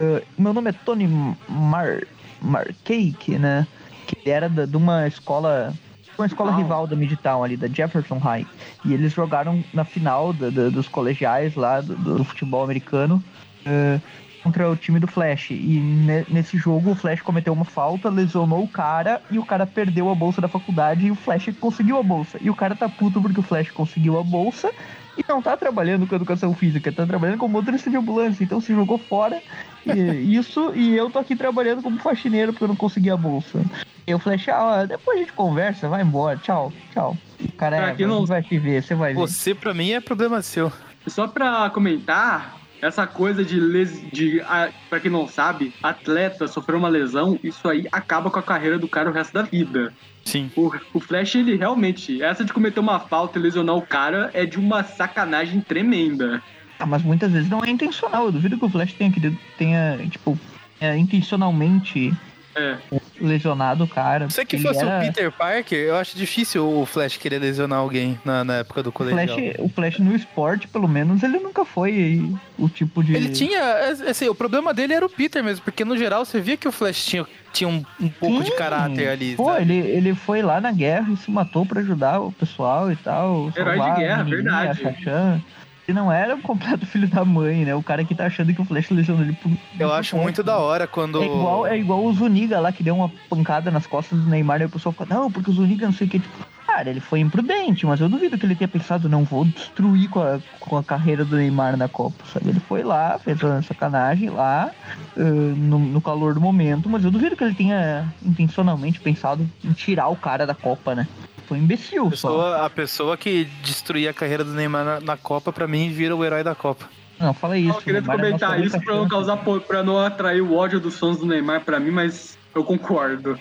"Ah, 0.00 0.22
meu 0.38 0.52
nome 0.52 0.70
é 0.70 0.72
Tony 0.72 1.06
Mar... 1.48 2.02
Marcake, 2.40 3.38
né? 3.38 3.66
Que 4.06 4.16
ele 4.24 4.34
era 4.34 4.48
da- 4.48 4.66
de 4.66 4.76
uma 4.76 5.06
escola... 5.06 5.72
Uma 6.18 6.26
escola 6.26 6.50
Uau. 6.50 6.58
rival 6.60 6.86
da 6.86 6.96
Midtown 6.96 7.44
ali, 7.44 7.56
da 7.56 7.68
Jefferson 7.68 8.18
High. 8.18 8.44
E 8.84 8.92
eles 8.92 9.12
jogaram 9.12 9.62
na 9.72 9.84
final 9.84 10.32
da- 10.32 10.50
da- 10.50 10.68
dos 10.68 10.88
colegiais 10.88 11.54
lá 11.54 11.80
do, 11.80 11.94
do 11.96 12.24
futebol 12.24 12.64
americano. 12.64 13.22
ah, 13.66 14.00
contra 14.48 14.70
o 14.70 14.74
time 14.76 14.98
do 14.98 15.06
Flash. 15.06 15.50
E 15.50 15.54
ne- 15.78 16.24
nesse 16.28 16.56
jogo 16.56 16.92
o 16.92 16.94
Flash 16.94 17.20
cometeu 17.20 17.52
uma 17.52 17.64
falta, 17.66 18.08
lesionou 18.08 18.62
o 18.64 18.68
cara 18.68 19.20
e 19.30 19.38
o 19.38 19.44
cara 19.44 19.66
perdeu 19.66 20.08
a 20.10 20.14
bolsa 20.14 20.40
da 20.40 20.48
faculdade 20.48 21.06
e 21.06 21.10
o 21.10 21.14
Flash 21.14 21.50
conseguiu 21.60 21.98
a 21.98 22.02
bolsa. 22.02 22.38
E 22.40 22.48
o 22.48 22.54
cara 22.54 22.74
tá 22.74 22.88
puto 22.88 23.20
porque 23.20 23.38
o 23.40 23.42
Flash 23.42 23.70
conseguiu 23.70 24.18
a 24.18 24.22
bolsa 24.24 24.70
e 25.18 25.24
não 25.28 25.42
tá 25.42 25.56
trabalhando 25.56 26.06
com 26.06 26.14
educação 26.14 26.54
física, 26.54 26.90
tá 26.90 27.04
trabalhando 27.04 27.38
como 27.38 27.52
motorista 27.52 27.90
de 27.90 27.96
ambulância, 27.96 28.42
então 28.42 28.60
se 28.60 28.72
jogou 28.74 28.96
fora. 28.96 29.42
E 29.84 29.90
isso, 30.34 30.72
e 30.74 30.96
eu 30.96 31.10
tô 31.10 31.18
aqui 31.18 31.36
trabalhando 31.36 31.82
como 31.82 31.98
faxineiro 31.98 32.52
porque 32.52 32.64
eu 32.64 32.68
não 32.68 32.76
consegui 32.76 33.10
a 33.10 33.16
bolsa. 33.16 33.60
E 34.06 34.14
o 34.14 34.18
Flash, 34.18 34.48
ah, 34.48 34.86
depois 34.86 35.18
a 35.18 35.20
gente 35.20 35.32
conversa, 35.34 35.88
vai 35.88 36.00
embora, 36.02 36.38
tchau, 36.38 36.72
tchau. 36.94 37.14
O 37.44 37.52
cara 37.52 37.76
é, 37.76 38.06
não- 38.06 38.24
vai 38.24 38.42
te 38.42 38.58
ver, 38.58 38.82
você 38.82 38.94
vai 38.94 39.12
ver. 39.12 39.20
Você, 39.20 39.54
pra 39.54 39.74
mim, 39.74 39.90
é 39.90 40.00
problema 40.00 40.40
seu. 40.40 40.72
Só 41.06 41.28
pra 41.28 41.68
comentar, 41.70 42.56
essa 42.80 43.06
coisa 43.06 43.44
de, 43.44 43.58
les... 43.58 44.02
de 44.10 44.40
a... 44.42 44.70
pra 44.88 45.00
quem 45.00 45.10
não 45.10 45.26
sabe, 45.26 45.72
atleta 45.82 46.46
sofrer 46.46 46.76
uma 46.76 46.88
lesão, 46.88 47.38
isso 47.42 47.68
aí 47.68 47.86
acaba 47.90 48.30
com 48.30 48.38
a 48.38 48.42
carreira 48.42 48.78
do 48.78 48.88
cara 48.88 49.10
o 49.10 49.12
resto 49.12 49.32
da 49.32 49.42
vida. 49.42 49.92
Sim. 50.24 50.50
O, 50.56 50.70
o 50.92 51.00
Flash, 51.00 51.36
ele 51.36 51.56
realmente, 51.56 52.22
essa 52.22 52.44
de 52.44 52.52
cometer 52.52 52.80
uma 52.80 53.00
falta 53.00 53.38
e 53.38 53.42
lesionar 53.42 53.76
o 53.76 53.82
cara 53.82 54.30
é 54.34 54.44
de 54.44 54.58
uma 54.58 54.82
sacanagem 54.82 55.60
tremenda. 55.60 56.42
Ah, 56.78 56.86
mas 56.86 57.02
muitas 57.02 57.32
vezes 57.32 57.48
não 57.48 57.64
é 57.64 57.70
intencional. 57.70 58.26
Eu 58.26 58.32
duvido 58.32 58.58
que 58.58 58.64
o 58.64 58.68
Flash 58.68 58.92
tenha, 58.92 59.10
querido- 59.10 59.38
tenha 59.56 59.98
tipo, 60.08 60.38
é, 60.80 60.96
intencionalmente 60.96 62.12
É. 62.58 62.78
lesionado 63.20 63.84
o 63.84 63.88
cara. 63.88 64.28
Se 64.30 64.44
que 64.44 64.58
fosse 64.58 64.80
era- 64.80 64.98
o 64.98 65.00
Peter 65.00 65.30
Parker, 65.32 65.78
eu 65.78 65.96
acho 65.96 66.16
difícil 66.16 66.68
o 66.68 66.84
Flash 66.86 67.16
querer 67.16 67.38
lesionar 67.38 67.78
alguém 67.78 68.18
na, 68.24 68.44
na 68.44 68.54
época 68.56 68.82
do 68.82 68.90
O 68.90 68.92
colegial. 68.92 69.36
Flash, 69.38 69.54
o 69.58 69.68
Flash 69.68 69.98
no 69.98 70.14
esporte, 70.16 70.68
pelo 70.68 70.88
menos, 70.88 71.22
ele 71.22 71.38
nunca 71.38 71.64
foi 71.64 72.30
o 72.58 72.68
tipo 72.68 73.02
de. 73.02 73.14
Ele 73.14 73.28
tinha, 73.30 73.58
é, 73.58 73.90
assim, 74.10 74.28
o 74.28 74.34
problema 74.34 74.72
dele 74.74 74.92
era 74.94 75.04
o 75.04 75.08
Peter 75.08 75.42
mesmo, 75.42 75.64
porque 75.64 75.84
no 75.84 75.96
geral 75.96 76.24
você 76.24 76.40
via 76.40 76.56
que 76.56 76.66
o 76.68 76.72
Flash 76.72 77.04
tinha, 77.04 77.26
tinha 77.52 77.68
um, 77.68 77.82
um 78.00 78.08
pouco 78.08 78.42
de 78.42 78.50
Sim. 78.50 78.56
caráter 78.56 79.08
ali. 79.08 79.34
Pô, 79.36 79.46
sabe? 79.52 79.62
ele, 79.62 79.88
ele 79.90 80.14
foi 80.14 80.42
lá 80.42 80.60
na 80.60 80.72
guerra 80.72 81.12
e 81.12 81.16
se 81.16 81.30
matou 81.30 81.64
pra 81.66 81.80
ajudar 81.80 82.20
o 82.20 82.32
pessoal 82.32 82.90
e 82.90 82.96
tal. 82.96 83.52
Herói 83.56 83.78
de 83.80 83.96
guerra, 84.00 84.24
menininha, 84.24 84.72
verdade. 84.74 85.44
Ele 85.88 85.96
não 85.96 86.12
era 86.12 86.34
um 86.34 86.42
completo 86.42 86.84
filho 86.84 87.08
da 87.08 87.24
mãe, 87.24 87.64
né? 87.64 87.74
O 87.74 87.82
cara 87.82 88.04
que 88.04 88.14
tá 88.14 88.26
achando 88.26 88.52
que 88.52 88.60
o 88.60 88.64
Flash 88.64 88.90
lesionou 88.90 89.24
ele 89.24 89.32
por. 89.32 89.50
Eu 89.80 89.90
acho 89.90 90.18
muito 90.18 90.42
da 90.42 90.58
hora 90.58 90.86
quando. 90.86 91.22
É 91.22 91.24
igual, 91.24 91.66
é 91.66 91.78
igual 91.78 92.04
o 92.04 92.12
Zuniga 92.12 92.60
lá 92.60 92.70
que 92.70 92.82
deu 92.82 92.94
uma 92.94 93.10
pancada 93.30 93.70
nas 93.70 93.86
costas 93.86 94.20
do 94.20 94.28
Neymar 94.28 94.60
e 94.60 94.66
o 94.66 94.68
pessoal 94.68 94.92
fica, 94.92 95.06
não, 95.06 95.32
porque 95.32 95.50
o 95.50 95.54
Zuniga 95.54 95.86
não 95.86 95.92
sei 95.94 96.06
o 96.06 96.10
que. 96.10 96.18
Tipo, 96.18 96.46
cara, 96.66 96.90
ele 96.90 97.00
foi 97.00 97.20
imprudente, 97.20 97.86
mas 97.86 98.02
eu 98.02 98.08
duvido 98.10 98.36
que 98.36 98.44
ele 98.44 98.54
tenha 98.54 98.68
pensado, 98.68 99.08
não, 99.08 99.24
vou 99.24 99.46
destruir 99.46 100.10
com 100.10 100.20
a, 100.20 100.38
com 100.60 100.76
a 100.76 100.84
carreira 100.84 101.24
do 101.24 101.36
Neymar 101.36 101.74
na 101.78 101.88
Copa, 101.88 102.22
sabe? 102.30 102.50
Ele 102.50 102.60
foi 102.60 102.82
lá, 102.82 103.18
fez 103.18 103.42
uma 103.42 103.62
sacanagem 103.62 104.28
lá, 104.28 104.70
ah, 105.16 105.22
no, 105.56 105.78
no 105.78 106.00
calor 106.02 106.34
do 106.34 106.40
momento, 106.40 106.86
mas 106.90 107.02
eu 107.02 107.10
duvido 107.10 107.34
que 107.34 107.42
ele 107.42 107.54
tenha 107.54 108.12
intencionalmente 108.22 109.00
pensado 109.00 109.48
em 109.64 109.72
tirar 109.72 110.08
o 110.08 110.16
cara 110.16 110.46
da 110.46 110.54
Copa, 110.54 110.94
né? 110.94 111.08
Foi 111.48 111.58
um 111.58 111.62
imbecil 111.62 112.02
A 112.02 112.04
só. 112.04 112.10
pessoa, 112.10 112.66
a 112.66 112.70
pessoa 112.70 113.16
que 113.16 113.44
destruía 113.64 114.10
a 114.10 114.14
carreira 114.14 114.44
do 114.44 114.52
Neymar 114.52 114.84
na, 114.84 115.00
na 115.00 115.16
Copa, 115.16 115.50
pra 115.50 115.66
mim, 115.66 115.90
vira 115.90 116.14
o 116.14 116.22
herói 116.22 116.44
da 116.44 116.54
Copa. 116.54 116.84
Não, 117.18 117.32
fala 117.32 117.56
isso. 117.58 117.78
Eu 117.78 117.82
queria 117.82 117.98
é 118.00 118.02
comentar 118.02 118.60
isso 118.60 118.80
pra 118.80 118.94
não 118.94 119.08
causar 119.08 119.38
pra 119.66 119.82
não 119.82 119.98
atrair 119.98 120.42
o 120.42 120.54
ódio 120.54 120.78
dos 120.78 120.98
fãs 120.98 121.16
do 121.16 121.26
Neymar 121.26 121.62
pra 121.62 121.80
mim, 121.80 121.90
mas 121.90 122.38
eu 122.54 122.62
concordo. 122.62 123.38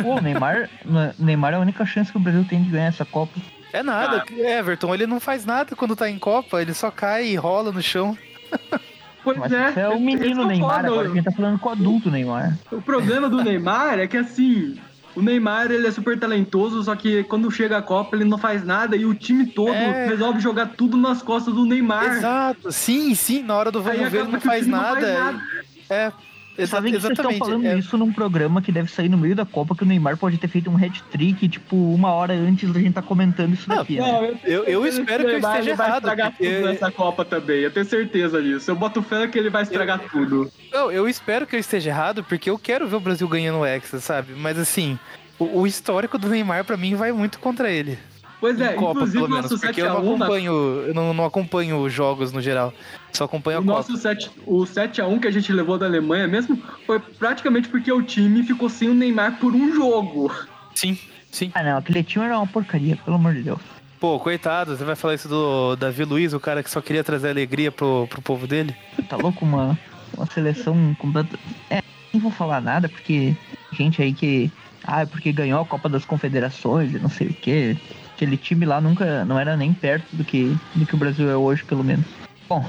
Pô, 0.00 0.16
o 0.16 0.20
Neymar, 0.20 0.70
o 0.84 1.12
Neymar 1.22 1.52
é 1.52 1.56
a 1.56 1.60
única 1.60 1.84
chance 1.84 2.10
que 2.10 2.16
o 2.16 2.20
Brasil 2.20 2.44
tem 2.48 2.62
de 2.62 2.70
ganhar 2.70 2.86
essa 2.86 3.04
Copa. 3.04 3.38
É 3.72 3.82
nada, 3.82 4.24
Everton, 4.30 4.94
ele 4.94 5.06
não 5.06 5.18
faz 5.18 5.44
nada 5.46 5.74
quando 5.74 5.96
tá 5.96 6.08
em 6.08 6.18
Copa, 6.18 6.60
ele 6.60 6.74
só 6.74 6.90
cai 6.90 7.28
e 7.28 7.36
rola 7.36 7.72
no 7.72 7.82
chão. 7.82 8.16
Pois 9.24 9.38
Mas 9.38 9.52
é. 9.52 9.70
isso 9.70 9.80
é 9.80 9.88
o 9.88 10.00
menino 10.00 10.42
é 10.42 10.46
Neymar, 10.46 10.84
agora 10.84 11.08
a 11.08 11.14
gente 11.14 11.24
tá 11.24 11.30
falando 11.30 11.58
com 11.58 11.68
o 11.68 11.72
adulto 11.72 12.10
Neymar. 12.10 12.58
O 12.70 12.82
problema 12.82 13.30
do 13.30 13.42
Neymar 13.42 13.98
é 13.98 14.06
que 14.06 14.16
assim, 14.16 14.76
o 15.14 15.22
Neymar 15.22 15.70
ele 15.70 15.86
é 15.86 15.90
super 15.90 16.18
talentoso, 16.18 16.82
só 16.82 16.94
que 16.96 17.22
quando 17.24 17.50
chega 17.50 17.76
a 17.78 17.82
Copa 17.82 18.16
ele 18.16 18.24
não 18.24 18.38
faz 18.38 18.64
nada 18.64 18.96
e 18.96 19.04
o 19.04 19.14
time 19.14 19.46
todo 19.46 19.70
É. 19.72 20.06
resolve 20.08 20.40
jogar 20.40 20.66
tudo 20.76 20.96
nas 20.96 21.20
costas 21.22 21.54
do 21.54 21.64
Neymar. 21.64 22.16
Exato, 22.16 22.72
sim, 22.72 23.14
sim, 23.14 23.42
na 23.42 23.54
hora 23.56 23.70
do 23.70 23.82
vamos 23.82 24.08
ver 24.10 24.20
ele 24.22 24.32
não 24.32 24.40
faz 24.40 24.66
não 24.66 24.78
nada. 24.80 25.00
faz 25.00 25.18
nada. 25.18 25.42
É, 25.90 26.12
exa 26.58 26.76
Sabem 26.76 26.92
que 26.92 27.00
vocês 27.00 27.12
estão 27.18 27.32
falando 27.32 27.66
é. 27.66 27.78
isso 27.78 27.96
num 27.96 28.12
programa 28.12 28.60
que 28.62 28.70
deve 28.72 28.90
sair 28.90 29.08
no 29.08 29.16
meio 29.18 29.34
da 29.34 29.44
Copa, 29.46 29.74
que 29.74 29.82
o 29.82 29.86
Neymar 29.86 30.16
pode 30.16 30.36
ter 30.38 30.48
feito 30.48 30.70
um 30.70 30.76
hat-trick, 30.76 31.48
tipo, 31.48 31.76
uma 31.76 32.12
hora 32.12 32.34
antes 32.34 32.70
da 32.72 32.78
gente 32.80 32.92
tá 32.94 33.02
comentando 33.02 33.52
isso 33.54 33.68
Não, 33.68 33.76
daqui, 33.76 33.96
né? 33.98 34.02
Não, 34.02 34.24
Eu- 34.44 34.64
eu 34.64 34.86
esse 34.86 35.00
espero 35.00 35.24
que 35.24 35.30
eu 35.32 35.38
esteja 35.38 35.58
ele 35.58 35.74
vai 35.74 35.86
errado, 35.88 36.02
estragar 36.02 36.30
porque- 36.30 36.54
tudo 36.56 36.66
nessa 36.68 36.90
Copa 36.90 37.24
também, 37.24 37.60
eu 37.60 37.70
tenho 37.70 37.86
certeza 37.86 38.42
disso. 38.42 38.70
Eu 38.70 38.76
boto 38.76 39.02
fé 39.02 39.26
que 39.26 39.38
ele 39.38 39.50
vai 39.50 39.62
estragar 39.62 39.98
tudo. 40.10 40.50
Não, 40.72 40.90
eu 40.92 41.08
espero 41.08 41.46
que 41.46 41.56
eu 41.56 41.60
esteja 41.60 41.90
errado, 41.90 42.22
porque 42.24 42.50
eu 42.50 42.58
quero 42.58 42.86
ver 42.86 42.96
o 42.96 43.00
Brasil 43.00 43.26
ganhando 43.28 43.58
o 43.60 43.66
Hexa, 43.66 44.00
sabe? 44.00 44.32
Mas 44.36 44.58
assim, 44.58 44.98
o, 45.38 45.60
o 45.60 45.66
histórico 45.66 46.18
do 46.18 46.28
Neymar 46.28 46.64
pra 46.64 46.76
mim 46.76 46.94
vai 46.94 47.12
muito 47.12 47.38
contra 47.38 47.70
ele. 47.70 47.98
Pois 48.42 48.60
é, 48.60 48.72
Copa, 48.72 48.90
inclusive 48.90 49.20
menos, 49.20 49.42
nosso 49.42 49.60
porque 49.60 49.80
eu 49.80 49.86
não 49.86 50.02
7x1 50.02 50.18
na 50.18 50.24
acompanho, 50.24 50.52
eu 50.88 50.94
não, 50.94 51.14
não 51.14 51.24
acompanho 51.24 51.88
jogos 51.88 52.32
no 52.32 52.42
geral. 52.42 52.74
Só 53.12 53.22
acompanho 53.22 53.58
a 53.58 53.60
O 53.60 53.64
Copa. 53.64 53.76
nosso 53.76 53.96
7, 53.96 54.32
o 54.44 54.64
7x1 54.64 55.20
que 55.20 55.28
a 55.28 55.30
gente 55.30 55.52
levou 55.52 55.78
da 55.78 55.86
Alemanha 55.86 56.26
mesmo 56.26 56.60
foi 56.84 56.98
praticamente 56.98 57.68
porque 57.68 57.92
o 57.92 58.02
time 58.02 58.42
ficou 58.42 58.68
sem 58.68 58.88
o 58.88 58.94
Neymar 58.94 59.38
por 59.38 59.54
um 59.54 59.72
jogo. 59.72 60.34
Sim, 60.74 60.98
sim. 61.30 61.52
Ah, 61.54 61.62
não, 61.62 61.76
aquele 61.78 62.02
time 62.02 62.24
era 62.24 62.36
uma 62.36 62.46
porcaria, 62.48 62.96
pelo 63.04 63.14
amor 63.14 63.32
de 63.32 63.42
Deus. 63.44 63.60
Pô, 64.00 64.18
coitado, 64.18 64.76
você 64.76 64.82
vai 64.82 64.96
falar 64.96 65.14
isso 65.14 65.28
do 65.28 65.76
Davi 65.76 66.04
Luiz, 66.04 66.32
o 66.32 66.40
cara 66.40 66.64
que 66.64 66.70
só 66.70 66.80
queria 66.80 67.04
trazer 67.04 67.30
alegria 67.30 67.70
pro, 67.70 68.08
pro 68.08 68.20
povo 68.20 68.48
dele? 68.48 68.74
Tá 69.08 69.16
louco? 69.16 69.44
Uma, 69.44 69.78
uma 70.16 70.26
seleção 70.26 70.96
completa. 70.98 71.38
É, 71.70 71.80
nem 72.12 72.20
vou 72.20 72.32
falar 72.32 72.60
nada, 72.60 72.88
porque 72.88 73.36
gente 73.72 74.02
aí 74.02 74.12
que. 74.12 74.50
Ah, 74.82 75.02
é 75.02 75.06
porque 75.06 75.30
ganhou 75.30 75.60
a 75.60 75.64
Copa 75.64 75.88
das 75.88 76.04
Confederações 76.04 76.92
e 76.92 76.98
não 76.98 77.08
sei 77.08 77.28
o 77.28 77.34
quê. 77.34 77.76
Aquele 78.22 78.36
time 78.36 78.64
lá 78.64 78.80
nunca. 78.80 79.24
não 79.24 79.36
era 79.36 79.56
nem 79.56 79.72
perto 79.72 80.06
do 80.14 80.22
que, 80.22 80.56
do 80.76 80.86
que 80.86 80.94
o 80.94 80.96
Brasil 80.96 81.28
é 81.28 81.36
hoje, 81.36 81.64
pelo 81.64 81.82
menos. 81.82 82.06
Bom, 82.48 82.64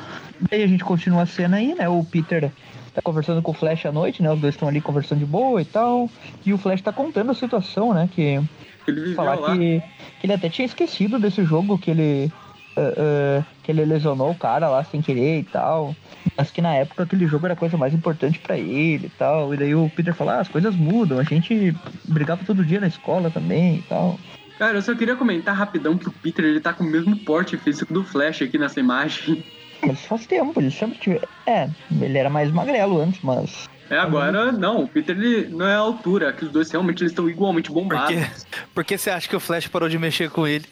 daí 0.49 0.63
a 0.63 0.67
gente 0.67 0.83
continua 0.83 1.21
a 1.21 1.25
cena 1.27 1.57
aí, 1.57 1.75
né? 1.75 1.87
O 1.87 2.03
Peter 2.03 2.51
tá 2.91 3.03
conversando 3.03 3.39
com 3.39 3.51
o 3.51 3.53
Flash 3.53 3.85
à 3.85 3.91
noite, 3.91 4.23
né? 4.23 4.33
Os 4.33 4.39
dois 4.39 4.55
estão 4.55 4.67
ali 4.67 4.81
conversando 4.81 5.19
de 5.19 5.27
boa 5.27 5.61
e 5.61 5.65
tal. 5.65 6.09
E 6.43 6.51
o 6.51 6.57
Flash 6.57 6.81
tá 6.81 6.91
contando 6.91 7.29
a 7.29 7.35
situação, 7.35 7.93
né? 7.93 8.09
Que 8.11 8.41
Ele 8.87 9.13
falar 9.13 9.37
que, 9.55 9.83
que 10.19 10.25
ele 10.25 10.33
até 10.33 10.49
tinha 10.49 10.65
esquecido 10.65 11.19
desse 11.19 11.45
jogo 11.45 11.77
que 11.77 11.91
ele 11.91 12.31
ah, 12.75 12.93
ah, 12.97 13.43
que 13.61 13.71
ele 13.71 13.85
lesionou 13.85 14.31
o 14.31 14.35
cara 14.35 14.67
lá 14.67 14.83
sem 14.83 15.03
querer 15.03 15.41
e 15.41 15.43
tal. 15.43 15.95
Mas 16.35 16.49
que 16.49 16.63
na 16.63 16.73
época 16.73 17.03
aquele 17.03 17.27
jogo 17.27 17.45
era 17.45 17.53
a 17.53 17.57
coisa 17.57 17.77
mais 17.77 17.93
importante 17.93 18.39
pra 18.39 18.57
ele 18.57 19.05
e 19.05 19.11
tal. 19.19 19.53
E 19.53 19.57
daí 19.57 19.75
o 19.75 19.87
Peter 19.95 20.15
falou, 20.15 20.33
ah, 20.33 20.39
as 20.39 20.47
coisas 20.47 20.75
mudam, 20.75 21.19
a 21.19 21.23
gente 21.23 21.75
brigava 22.05 22.43
todo 22.43 22.65
dia 22.65 22.79
na 22.79 22.87
escola 22.87 23.29
também 23.29 23.75
e 23.75 23.81
tal. 23.83 24.17
Cara, 24.63 24.77
eu 24.77 24.81
só 24.81 24.95
queria 24.95 25.17
comentar 25.17 25.53
rapidão 25.53 25.97
que 25.97 26.07
o 26.07 26.11
Peter 26.11 26.45
ele 26.45 26.61
tá 26.61 26.71
com 26.71 26.85
o 26.85 26.87
mesmo 26.87 27.17
porte 27.17 27.57
físico 27.57 27.93
do 27.93 28.01
Flash 28.01 28.43
aqui 28.43 28.57
nessa 28.57 28.79
imagem. 28.79 29.43
Mas 29.85 30.05
faz 30.05 30.25
tempo, 30.25 30.57
ele 30.57 30.71
sempre 30.71 30.97
tive. 30.99 31.19
É, 31.45 31.67
ele 31.99 32.17
era 32.17 32.29
mais 32.29 32.49
magrelo 32.49 33.01
antes, 33.01 33.19
mas 33.21 33.69
É, 33.89 33.97
agora, 33.97 34.53
não, 34.53 34.83
o 34.83 34.87
Peter 34.87 35.17
ele 35.17 35.49
não 35.49 35.67
é 35.67 35.75
a 35.75 35.79
altura, 35.79 36.31
que 36.31 36.45
os 36.45 36.51
dois 36.51 36.71
realmente 36.71 37.01
eles 37.01 37.11
estão 37.11 37.29
igualmente 37.29 37.69
bombados. 37.69 38.15
Por 38.15 38.23
que, 38.23 38.57
por 38.73 38.85
que 38.85 38.97
você 38.97 39.09
acha 39.09 39.27
que 39.27 39.35
o 39.35 39.39
Flash 39.41 39.67
parou 39.67 39.89
de 39.89 39.99
mexer 39.99 40.29
com 40.29 40.47
ele? 40.47 40.63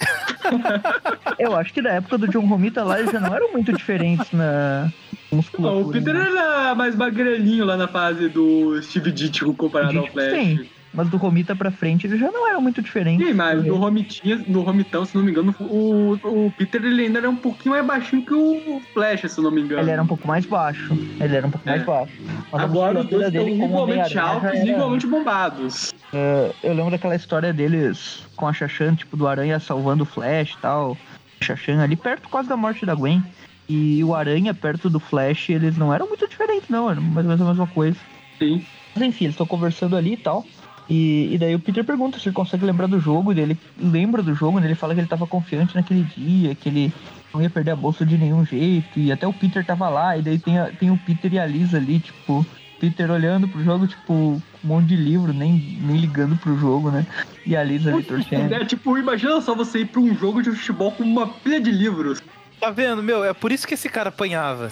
Eu 1.37 1.53
acho 1.53 1.73
que 1.73 1.81
da 1.81 1.91
época 1.91 2.17
do 2.17 2.29
John 2.29 2.47
Romita 2.47 2.85
lá 2.85 2.97
eles 2.97 3.11
já 3.11 3.19
não 3.19 3.35
eram 3.35 3.51
muito 3.51 3.73
diferentes 3.73 4.31
na 4.31 4.89
musculatura. 5.29 5.81
Não, 5.81 5.89
o 5.89 5.91
Peter 5.91 6.13
né? 6.13 6.27
era 6.29 6.73
mais 6.75 6.95
magrelinho 6.95 7.65
lá 7.65 7.75
na 7.75 7.89
fase 7.89 8.29
do 8.29 8.81
Steve 8.81 9.11
Ditko 9.11 9.53
comparado 9.53 9.99
ao 9.99 10.07
Flash. 10.07 10.31
sim. 10.31 10.69
Mas 10.93 11.07
do 11.09 11.15
Romita 11.17 11.55
pra 11.55 11.71
frente 11.71 12.05
eles 12.05 12.19
já 12.19 12.29
não 12.31 12.47
eram 12.49 12.59
muito 12.61 12.81
diferentes. 12.81 13.25
Sim, 13.25 13.33
mas 13.33 13.63
no 13.63 13.75
Romitinha, 13.77 14.43
no 14.47 14.61
Romitão, 14.61 15.05
se 15.05 15.15
não 15.15 15.23
me 15.23 15.31
engano, 15.31 15.55
o, 15.59 16.17
o 16.23 16.51
Peter 16.51 16.83
ele 16.83 17.03
ainda 17.03 17.19
era 17.19 17.29
um 17.29 17.35
pouquinho 17.35 17.73
mais 17.75 17.85
baixinho 17.85 18.25
que 18.25 18.33
o 18.33 18.81
Flash, 18.93 19.31
se 19.31 19.39
não 19.41 19.51
me 19.51 19.61
engano. 19.61 19.81
Ele 19.81 19.91
era 19.91 20.03
um 20.03 20.07
pouco 20.07 20.27
mais 20.27 20.45
baixo. 20.45 20.93
Ele 21.19 21.35
era 21.35 21.47
um 21.47 21.51
pouco 21.51 21.67
É. 21.67 21.71
mais 21.71 21.85
baixo. 21.85 22.13
Mas 22.51 22.61
Agora 22.61 22.99
os 22.99 23.07
dois 23.07 23.27
estão 23.27 23.47
igualmente 23.47 24.19
altos 24.19 24.51
e 24.53 24.57
era- 24.57 24.69
igualmente 24.69 25.07
bombados. 25.07 25.93
É, 26.13 26.51
eu 26.61 26.73
lembro 26.73 26.91
daquela 26.91 27.15
história 27.15 27.53
deles 27.53 28.25
com 28.35 28.45
a 28.47 28.51
Shashan, 28.51 28.95
tipo, 28.95 29.15
do 29.15 29.27
Aranha 29.27 29.59
salvando 29.61 30.03
o 30.03 30.05
Flash 30.05 30.51
e 30.53 30.57
tal. 30.57 30.97
Shashan 31.41 31.81
ali 31.81 31.95
perto 31.95 32.27
quase 32.27 32.49
da 32.49 32.57
morte 32.57 32.85
da 32.85 32.93
Gwen. 32.93 33.23
E 33.69 34.03
o 34.03 34.13
Aranha 34.13 34.53
perto 34.53 34.89
do 34.89 34.99
Flash, 34.99 35.49
eles 35.49 35.77
não 35.77 35.93
eram 35.93 36.05
muito 36.09 36.27
diferentes, 36.27 36.67
não. 36.67 36.91
Eram 36.91 37.01
mais 37.01 37.25
ou 37.25 37.29
menos 37.31 37.41
a 37.41 37.45
mesma 37.49 37.67
coisa. 37.67 37.97
Sim. 38.37 38.61
Mas 38.93 39.03
enfim, 39.05 39.23
eles 39.25 39.35
estão 39.35 39.47
conversando 39.47 39.95
ali 39.95 40.13
e 40.13 40.17
tal. 40.17 40.45
E, 40.89 41.33
e 41.33 41.37
daí 41.37 41.55
o 41.55 41.59
Peter 41.59 41.83
pergunta 41.83 42.19
se 42.19 42.27
ele 42.27 42.35
consegue 42.35 42.65
lembrar 42.65 42.87
do 42.87 42.99
jogo. 42.99 43.31
E 43.31 43.35
daí 43.35 43.43
ele 43.45 43.57
lembra 43.81 44.21
do 44.21 44.33
jogo, 44.35 44.59
né? 44.59 44.67
ele 44.67 44.75
fala 44.75 44.93
que 44.93 44.99
ele 44.99 45.07
tava 45.07 45.25
confiante 45.27 45.75
naquele 45.75 46.03
dia, 46.03 46.53
que 46.55 46.67
ele 46.69 46.93
não 47.33 47.41
ia 47.41 47.49
perder 47.49 47.71
a 47.71 47.75
bolsa 47.75 48.05
de 48.05 48.17
nenhum 48.17 48.45
jeito. 48.45 48.99
E 48.99 49.11
até 49.11 49.25
o 49.25 49.33
Peter 49.33 49.65
tava 49.65 49.87
lá, 49.89 50.17
e 50.17 50.21
daí 50.21 50.37
tem, 50.39 50.59
a- 50.59 50.69
tem 50.71 50.91
o 50.91 50.97
Peter 50.97 51.33
e 51.33 51.39
a 51.39 51.45
Lisa 51.45 51.77
ali, 51.77 51.99
tipo, 51.99 52.45
Peter 52.79 53.09
olhando 53.09 53.47
pro 53.47 53.63
jogo, 53.63 53.87
tipo, 53.87 54.03
com 54.05 54.41
um 54.63 54.67
monte 54.67 54.87
de 54.87 54.95
livro, 54.97 55.31
nem, 55.31 55.53
nem 55.81 55.97
ligando 55.97 56.35
pro 56.35 56.57
jogo, 56.57 56.91
né? 56.91 57.05
E 57.45 57.55
a 57.55 57.63
Lisa 57.63 57.93
ali 57.93 58.03
torcendo. 58.03 58.53
É 58.53 58.65
tipo, 58.65 58.97
imagina 58.97 59.39
só 59.39 59.55
você 59.55 59.79
ir 59.79 59.85
pra 59.85 60.01
um 60.01 60.13
jogo 60.15 60.41
de 60.41 60.51
futebol 60.51 60.91
com 60.91 61.03
uma 61.03 61.27
pilha 61.27 61.61
de 61.61 61.71
livros. 61.71 62.21
Tá 62.59 62.69
vendo, 62.69 63.01
meu? 63.01 63.23
É 63.23 63.33
por 63.33 63.51
isso 63.51 63.65
que 63.67 63.73
esse 63.75 63.87
cara 63.89 64.09
apanhava. 64.09 64.71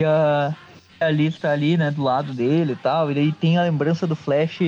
E 0.00 0.04
a, 0.04 0.54
a 0.71 0.71
Tá 1.40 1.50
ali, 1.50 1.76
né, 1.76 1.90
do 1.90 2.02
lado 2.02 2.32
dele 2.32 2.72
e 2.72 2.76
tal. 2.76 3.10
E 3.10 3.14
daí 3.14 3.32
tem 3.32 3.58
a 3.58 3.62
lembrança 3.62 4.06
do 4.06 4.14
Flash 4.14 4.60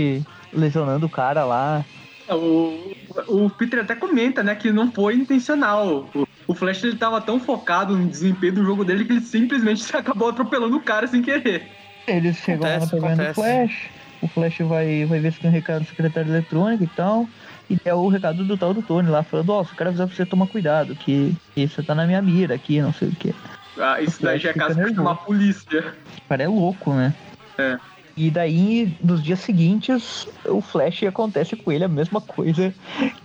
lesionando 0.52 1.06
o 1.06 1.10
cara 1.10 1.44
lá. 1.44 1.84
O, 2.28 2.94
o 3.28 3.50
Peter 3.50 3.80
até 3.80 3.94
comenta, 3.94 4.42
né, 4.42 4.54
que 4.54 4.72
não 4.72 4.90
foi 4.90 5.14
intencional. 5.14 6.08
O, 6.14 6.26
o 6.46 6.54
Flash 6.54 6.82
ele 6.84 6.96
tava 6.96 7.20
tão 7.20 7.38
focado 7.38 7.96
no 7.96 8.08
desempenho 8.08 8.54
do 8.54 8.64
jogo 8.64 8.84
dele 8.84 9.04
que 9.04 9.12
ele 9.12 9.20
simplesmente 9.20 9.84
acabou 9.94 10.28
atropelando 10.28 10.76
o 10.76 10.82
cara 10.82 11.06
sem 11.06 11.22
querer. 11.22 11.68
Eles 12.06 12.36
chegam 12.36 12.62
lá 12.62 12.78
na 12.78 12.84
Acontece, 12.84 13.00
taverna 13.00 13.16
do 13.16 13.30
acontece. 13.30 13.68
Flash. 13.68 13.90
O 14.22 14.28
Flash 14.28 14.58
vai, 14.60 15.04
vai 15.04 15.20
ver 15.20 15.32
se 15.32 15.40
tem 15.40 15.50
um 15.50 15.52
recado 15.52 15.82
do 15.82 15.88
secretário 15.88 16.30
eletrônico 16.30 16.84
e 16.84 16.86
tal. 16.88 17.28
E 17.68 17.78
é 17.84 17.94
o 17.94 18.08
recado 18.08 18.44
do 18.44 18.56
tal 18.56 18.74
do 18.74 18.82
Tony 18.82 19.08
lá, 19.08 19.22
falando, 19.22 19.50
ó, 19.50 19.64
se 19.64 19.72
o 19.72 19.76
cara 19.76 19.90
avisar 19.90 20.06
pra 20.06 20.16
você 20.16 20.26
tomar 20.26 20.46
cuidado, 20.46 20.94
que, 20.94 21.34
que 21.54 21.66
você 21.66 21.82
tá 21.82 21.94
na 21.94 22.06
minha 22.06 22.20
mira 22.20 22.54
aqui, 22.54 22.80
não 22.80 22.92
sei 22.92 23.08
o 23.08 23.12
que. 23.12 23.34
Ah, 23.78 24.00
isso 24.00 24.22
daí 24.22 24.38
já 24.38 24.50
é 24.50 24.52
caso 24.52 24.74
pra 24.74 24.84
nervoso. 24.84 24.96
chamar 24.96 25.10
a 25.12 25.14
polícia. 25.16 25.94
O 26.24 26.28
cara 26.28 26.42
é 26.42 26.48
louco, 26.48 26.92
né? 26.92 27.14
É. 27.58 27.78
E 28.16 28.30
daí, 28.30 28.96
nos 29.02 29.22
dias 29.22 29.40
seguintes, 29.40 30.28
o 30.44 30.60
Flash 30.60 31.02
acontece 31.02 31.56
com 31.56 31.72
ele 31.72 31.84
a 31.84 31.88
mesma 31.88 32.20
coisa 32.20 32.72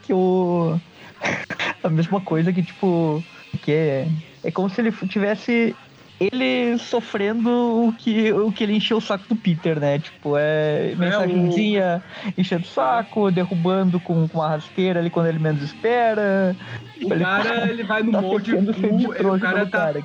que 0.01 0.11
o. 0.13 0.79
a 1.83 1.89
mesma 1.89 2.19
coisa 2.21 2.51
que, 2.51 2.63
tipo. 2.63 3.23
Que 3.61 3.71
é, 3.71 4.07
é 4.43 4.51
como 4.51 4.69
se 4.69 4.81
ele 4.81 4.91
tivesse. 4.91 5.75
Ele 6.19 6.77
sofrendo 6.77 7.49
o 7.87 7.93
que, 7.97 8.31
o 8.33 8.51
que 8.51 8.63
ele 8.63 8.75
encheu 8.75 8.97
o 8.97 9.01
saco 9.01 9.25
do 9.29 9.35
Peter, 9.35 9.79
né? 9.79 9.99
Tipo, 9.99 10.35
é 10.37 10.93
mensagenzinha 10.97 12.03
enchendo 12.37 12.63
o 12.63 12.67
saco, 12.67 13.31
derrubando 13.31 13.99
com, 13.99 14.27
com 14.27 14.39
uma 14.39 14.49
rasteira 14.49 14.99
ali 14.99 15.09
quando 15.09 15.27
ele 15.27 15.39
menos 15.39 15.61
espera. 15.63 16.55
O 17.01 17.13
Ele 17.13 17.23
cara, 17.23 17.69
ele 17.69 17.83
vai 17.83 18.03
no 18.03 18.11
tá 18.11 18.21
molde 18.21 18.51
full, 18.51 19.15
ele- 19.15 19.27
o 19.27 19.39
cara 19.39 19.65
tá, 19.65 19.93
cara 19.93 20.03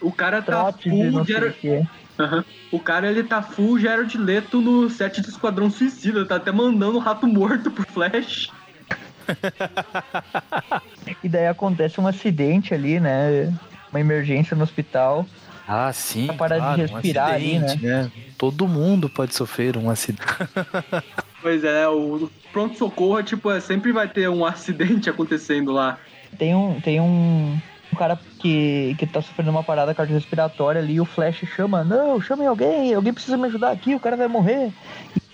o 0.00 0.10
cara 0.12 0.42
tá 0.42 0.72
full 0.72 1.22
de 1.22 1.32
sei 1.32 1.48
o. 1.70 1.86
O 2.72 2.80
cara, 2.80 3.08
ele 3.10 3.22
tá 3.22 3.40
full 3.40 3.78
Jared 3.78 4.18
Leto 4.18 4.60
no 4.60 4.90
set 4.90 5.20
do 5.20 5.28
Esquadrão 5.28 5.70
Suicida, 5.70 6.24
tá 6.24 6.36
até 6.36 6.50
mandando 6.50 6.96
o 6.96 7.00
rato 7.00 7.26
morto 7.26 7.70
pro 7.70 7.84
Flash. 7.86 8.50
E 11.22 11.28
daí 11.28 11.46
acontece 11.46 12.00
um 12.00 12.06
acidente 12.06 12.74
ali, 12.74 12.98
né? 12.98 13.52
Uma 13.92 14.00
emergência 14.00 14.56
no 14.56 14.64
hospital. 14.64 15.24
Ah, 15.66 15.92
sim. 15.92 16.26
Pra 16.26 16.34
parar 16.34 16.56
de 16.56 16.62
claro, 16.62 16.80
respirar 16.80 17.30
um 17.30 17.34
ali, 17.34 17.56
acidente, 17.56 17.84
né? 17.84 18.12
Todo 18.36 18.66
mundo 18.66 19.08
pode 19.08 19.34
sofrer 19.34 19.76
um 19.76 19.88
acidente. 19.90 20.22
Pois 21.42 21.64
é, 21.64 21.88
o 21.88 22.30
pronto-socorro, 22.52 23.20
tipo, 23.20 23.50
é, 23.50 23.58
sempre 23.58 23.90
vai 23.90 24.06
ter 24.06 24.28
um 24.28 24.44
acidente 24.46 25.10
acontecendo 25.10 25.72
lá. 25.72 25.98
Tem 26.38 26.54
um, 26.54 26.80
tem 26.80 27.00
um, 27.00 27.58
um 27.92 27.96
cara 27.96 28.16
que, 28.38 28.94
que 28.96 29.06
tá 29.08 29.20
sofrendo 29.20 29.50
uma 29.50 29.64
parada 29.64 29.92
cardiorrespiratória 29.92 30.80
ali, 30.80 30.94
e 30.94 31.00
o 31.00 31.04
Flash 31.04 31.44
chama, 31.56 31.82
não, 31.82 32.20
chame 32.20 32.46
alguém, 32.46 32.94
alguém 32.94 33.12
precisa 33.12 33.36
me 33.36 33.48
ajudar 33.48 33.72
aqui, 33.72 33.92
o 33.92 33.98
cara 33.98 34.16
vai 34.16 34.28
morrer. 34.28 34.72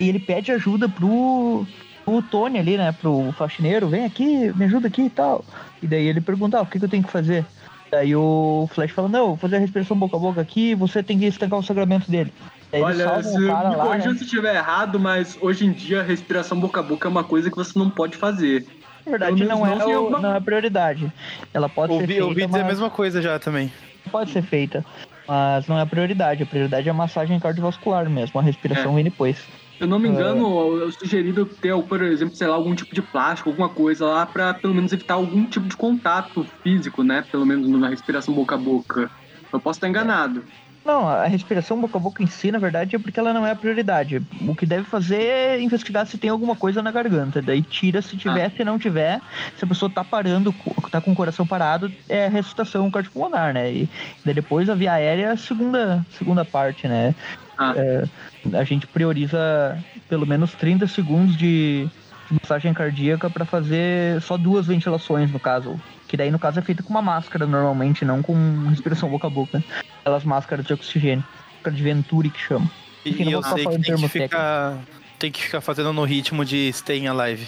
E 0.01 0.09
ele 0.09 0.18
pede 0.18 0.51
ajuda 0.51 0.89
pro, 0.89 1.66
pro 2.07 2.22
Tony 2.22 2.59
ali, 2.59 2.79
né, 2.79 2.91
pro 2.91 3.31
faxineiro, 3.37 3.89
vem 3.89 4.07
aqui, 4.07 4.51
me 4.57 4.64
ajuda 4.64 4.89
aqui 4.89 5.03
e 5.03 5.11
tal. 5.11 5.45
E 5.83 5.87
daí 5.87 6.07
ele 6.07 6.22
pergunta, 6.22 6.57
ah, 6.57 6.62
o 6.62 6.66
que, 6.66 6.79
que 6.79 6.85
eu 6.87 6.89
tenho 6.89 7.05
que 7.05 7.12
fazer? 7.12 7.45
Daí 7.91 8.14
o 8.14 8.68
Flash 8.72 8.91
fala, 8.91 9.09
não, 9.09 9.28
vou 9.28 9.36
fazer 9.36 9.57
a 9.57 9.61
respiração 9.61 9.97
boca 9.97 10.16
a 10.16 10.20
boca 10.20 10.41
aqui, 10.41 10.74
você 10.74 11.03
tem 11.03 11.18
que 11.18 11.24
estancar 11.24 11.59
o 11.59 11.62
sangramento 11.62 12.11
dele. 12.11 12.32
Daí 12.70 12.82
Olha, 12.82 13.22
se 13.22 13.45
o 13.45 13.47
cara 13.47 13.70
me 13.70 13.76
lá, 13.76 13.84
corrija 13.86 14.11
né? 14.12 14.18
se 14.18 14.24
estiver 14.24 14.55
errado, 14.55 15.01
mas 15.01 15.39
hoje 15.41 15.64
em 15.64 15.72
dia 15.72 16.03
respiração 16.03 16.61
boca 16.61 16.80
a 16.80 16.82
boca 16.82 17.09
é 17.09 17.11
uma 17.11 17.24
coisa 17.24 17.51
que 17.51 17.57
você 17.57 17.78
não 17.78 17.89
pode 17.89 18.16
fazer. 18.16 18.66
Na 19.07 19.11
verdade, 19.12 19.43
não 19.45 19.66
é, 19.66 19.74
não 19.74 19.86
se 19.86 19.93
o- 19.95 19.97
alguma- 19.97 20.18
não 20.20 20.34
é 20.34 20.41
prioridade. 20.41 21.11
Ela 21.55 21.66
pode 21.66 21.95
ser 21.95 22.01
Ouvi, 22.03 22.07
feita, 22.09 22.24
ouvi 22.24 22.34
dizer 22.47 22.59
a 22.59 22.62
mas- 22.62 22.66
mesma 22.66 22.91
coisa 22.91 23.22
já 23.22 23.39
também. 23.39 23.72
pode 24.12 24.30
ser 24.32 24.43
feita, 24.43 24.84
mas 25.26 25.66
não 25.66 25.78
é 25.78 25.80
a 25.82 25.86
prioridade. 25.86 26.43
A 26.43 26.47
prioridade 26.47 26.86
é 26.86 26.91
a 26.91 26.95
massagem 26.95 27.41
cardiovascular 27.41 28.09
mesmo, 28.11 28.39
a 28.39 28.43
respiração 28.43 28.93
É. 28.93 28.95
vem 28.97 29.05
depois. 29.05 29.39
Se 29.79 29.85
eu 29.85 29.89
não 29.89 30.01
me 30.01 30.09
engano, 30.09 30.76
eu 30.76 30.91
sugerido 30.91 31.47
ter, 31.47 31.72
por 31.85 32.03
exemplo, 32.03 32.35
sei 32.35 32.49
lá, 32.49 32.57
algum 32.57 32.74
tipo 32.74 32.93
de 32.93 33.01
plástico, 33.01 33.49
alguma 33.49 33.68
coisa 33.68 34.07
lá, 34.07 34.26
pra 34.26 34.53
pelo 34.53 34.74
menos 34.74 34.93
evitar 34.93 35.14
algum 35.14 35.47
tipo 35.47 35.68
de 35.68 35.76
contato 35.76 36.45
físico, 36.64 37.05
né? 37.05 37.24
Pelo 37.31 37.47
menos 37.47 37.68
na 37.68 37.89
respiração 37.89 38.35
boca 38.35 38.57
a 38.57 38.59
boca. 38.59 39.09
Eu 39.53 39.61
posso 39.61 39.76
estar 39.76 39.89
enganado. 39.89 40.43
Não, 40.85 41.07
a 41.07 41.26
respiração 41.26 41.81
boca 41.81 41.97
a 41.97 42.01
boca 42.01 42.22
em 42.22 42.26
si, 42.26 42.51
na 42.51 42.59
verdade, 42.59 42.97
é 42.97 42.99
porque 42.99 43.20
ela 43.20 43.33
não 43.33 43.47
é 43.47 43.53
a 43.53 43.57
prioridade. 43.57 44.20
O 44.41 44.55
que 44.55 44.66
deve 44.66 44.85
fazer 44.85 45.22
é 45.22 45.61
investigar 45.61 46.07
se 46.07 46.18
tem 46.18 46.31
alguma 46.31 46.57
coisa 46.57 46.83
na 46.83 46.91
garganta. 46.91 47.41
Daí 47.41 47.62
tira 47.62 48.03
se 48.03 48.16
tiver, 48.16 48.51
se 48.51 48.64
não 48.64 48.79
tiver. 48.79 49.20
Se 49.57 49.64
a 49.64 49.68
pessoa 49.68 49.91
tá 49.91 50.03
parando, 50.03 50.53
tá 50.91 51.01
com 51.01 51.12
o 51.12 51.14
coração 51.14 51.47
parado, 51.47 51.93
é 52.09 52.26
a 52.26 52.31
ressuscitação 52.31 52.91
cardiopulmonar, 52.91 53.53
né? 53.53 53.70
E 53.72 53.89
daí 54.24 54.35
depois 54.35 54.68
a 54.68 54.74
via 54.74 54.95
aérea 54.95 55.26
é 55.26 55.31
a 55.31 55.37
segunda, 55.37 56.05
segunda 56.11 56.45
parte, 56.45 56.89
né? 56.89 57.14
Ah. 57.59 57.74
É, 57.76 58.05
a 58.53 58.64
gente 58.64 58.86
prioriza 58.86 59.78
pelo 60.09 60.26
menos 60.26 60.53
30 60.55 60.86
segundos 60.86 61.36
de, 61.36 61.89
massagem 62.30 62.74
cardíaca 62.74 63.30
para 63.30 63.45
fazer 63.45 64.20
só 64.20 64.36
duas 64.36 64.66
ventilações, 64.66 65.30
no 65.30 65.41
caso. 65.41 65.80
Que 66.07 66.16
daí, 66.16 66.30
no 66.30 66.39
caso, 66.39 66.59
é 66.59 66.62
feita 66.62 66.82
com 66.82 66.91
uma 66.91 67.03
máscara 67.03 67.47
normalmente, 67.47 68.05
não 68.05 68.22
com 68.22 68.34
respiração 68.68 69.09
boca 69.09 69.26
a 69.26 69.30
boca. 69.30 69.62
Aquelas 70.01 70.24
máscaras 70.24 70.64
de 70.64 70.72
oxigênio. 70.72 71.24
Máscara 71.57 71.76
de 71.76 71.82
Venturi 71.82 72.30
que 72.30 72.41
chama. 72.41 72.70
E, 73.05 73.11
Enfim, 73.11 73.28
e 73.28 73.32
eu 73.32 73.43
sei 73.43 73.66
que 73.66 73.78
tem 73.78 73.97
que, 73.97 74.09
ficar, 74.09 74.78
tem 75.18 75.32
que 75.32 75.43
ficar 75.43 75.61
fazendo 75.61 75.93
no 75.93 76.05
ritmo 76.05 76.45
de 76.45 76.68
Staying 76.72 77.09
Alive. 77.09 77.47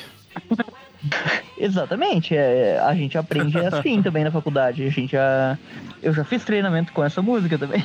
Exatamente, 1.56 2.36
é, 2.36 2.78
a 2.78 2.94
gente 2.94 3.16
aprende 3.16 3.58
assim 3.58 4.00
também 4.02 4.24
na 4.24 4.30
faculdade. 4.30 4.82
A 4.84 4.90
gente 4.90 5.12
já. 5.12 5.58
Eu 6.02 6.12
já 6.12 6.24
fiz 6.24 6.44
treinamento 6.44 6.92
com 6.92 7.04
essa 7.04 7.22
música 7.22 7.58
também. 7.58 7.84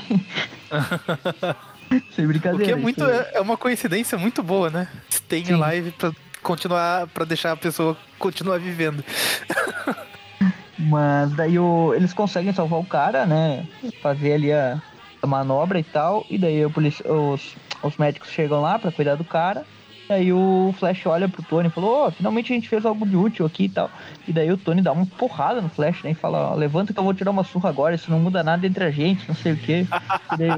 Sem 2.16 2.26
O 2.26 2.28
brincadeira. 2.28 2.66
que 2.66 2.72
é 2.72 2.76
muito 2.76 3.04
é 3.04 3.32
é 3.36 3.42
uma 3.42 3.58
coincidência 3.58 4.18
muito 4.18 4.42
boa, 4.44 4.70
né? 4.70 4.88
Staying 5.10 5.46
Sim. 5.46 5.62
Alive 5.64 5.92
pra 5.92 6.12
continuar 6.42 7.08
para 7.08 7.26
deixar 7.26 7.52
a 7.52 7.58
pessoa 7.58 7.98
continuar 8.20 8.60
vivendo. 8.60 9.04
Mas 10.78 11.32
daí 11.34 11.58
o- 11.58 11.94
eles 11.94 12.14
conseguem 12.14 12.54
salvar 12.54 12.80
o 12.80 12.86
cara, 12.86 13.26
né? 13.26 13.66
Fazer 14.02 14.34
ali 14.34 14.52
a, 14.52 14.82
a 15.22 15.28
manobra 15.28 15.80
e 15.80 15.84
tal. 15.84 16.26
E 16.30 16.38
daí 16.38 16.66
o 16.66 16.72
os, 16.76 17.56
os 17.82 17.98
médicos 17.98 18.30
chegam 18.30 18.62
lá 18.62 18.78
pra 18.78 18.92
cuidar 18.92 19.16
do 19.16 19.24
cara. 19.24 19.66
Daí 20.08 20.32
o 20.32 20.76
Flash 20.78 21.04
olha 21.08 21.28
pro 21.28 21.42
Tony 21.42 21.68
e 21.68 21.72
falou, 21.72 22.06
ó, 22.06 22.12
finalmente 22.12 22.52
a 22.52 22.56
gente 22.56 22.70
fez 22.70 22.86
algo 22.86 23.08
de 23.08 23.16
útil 23.18 23.44
aqui 23.44 23.64
e 23.64 23.70
tal. 23.70 23.90
E 24.28 24.32
daí 24.34 24.52
o 24.52 24.58
Tony 24.58 24.80
dá 24.82 24.92
uma 24.92 25.06
porrada 25.06 25.62
no 25.62 25.70
Flash, 25.70 26.04
né? 26.04 26.12
E 26.12 26.14
fala, 26.14 26.54
levanta 26.54 26.94
que 26.94 27.00
eu 27.00 27.04
vou 27.04 27.14
tirar 27.14 27.32
uma 27.32 27.44
surra 27.44 27.70
agora, 27.70 27.96
isso 27.96 28.12
não 28.12 28.20
muda 28.20 28.44
nada 28.44 28.68
entre 28.68 28.84
a 28.84 28.92
gente, 28.92 29.28
não 29.28 29.34
sei 29.36 29.54
o 29.54 29.58
quê. 29.58 29.88
E 30.34 30.38
daí, 30.38 30.50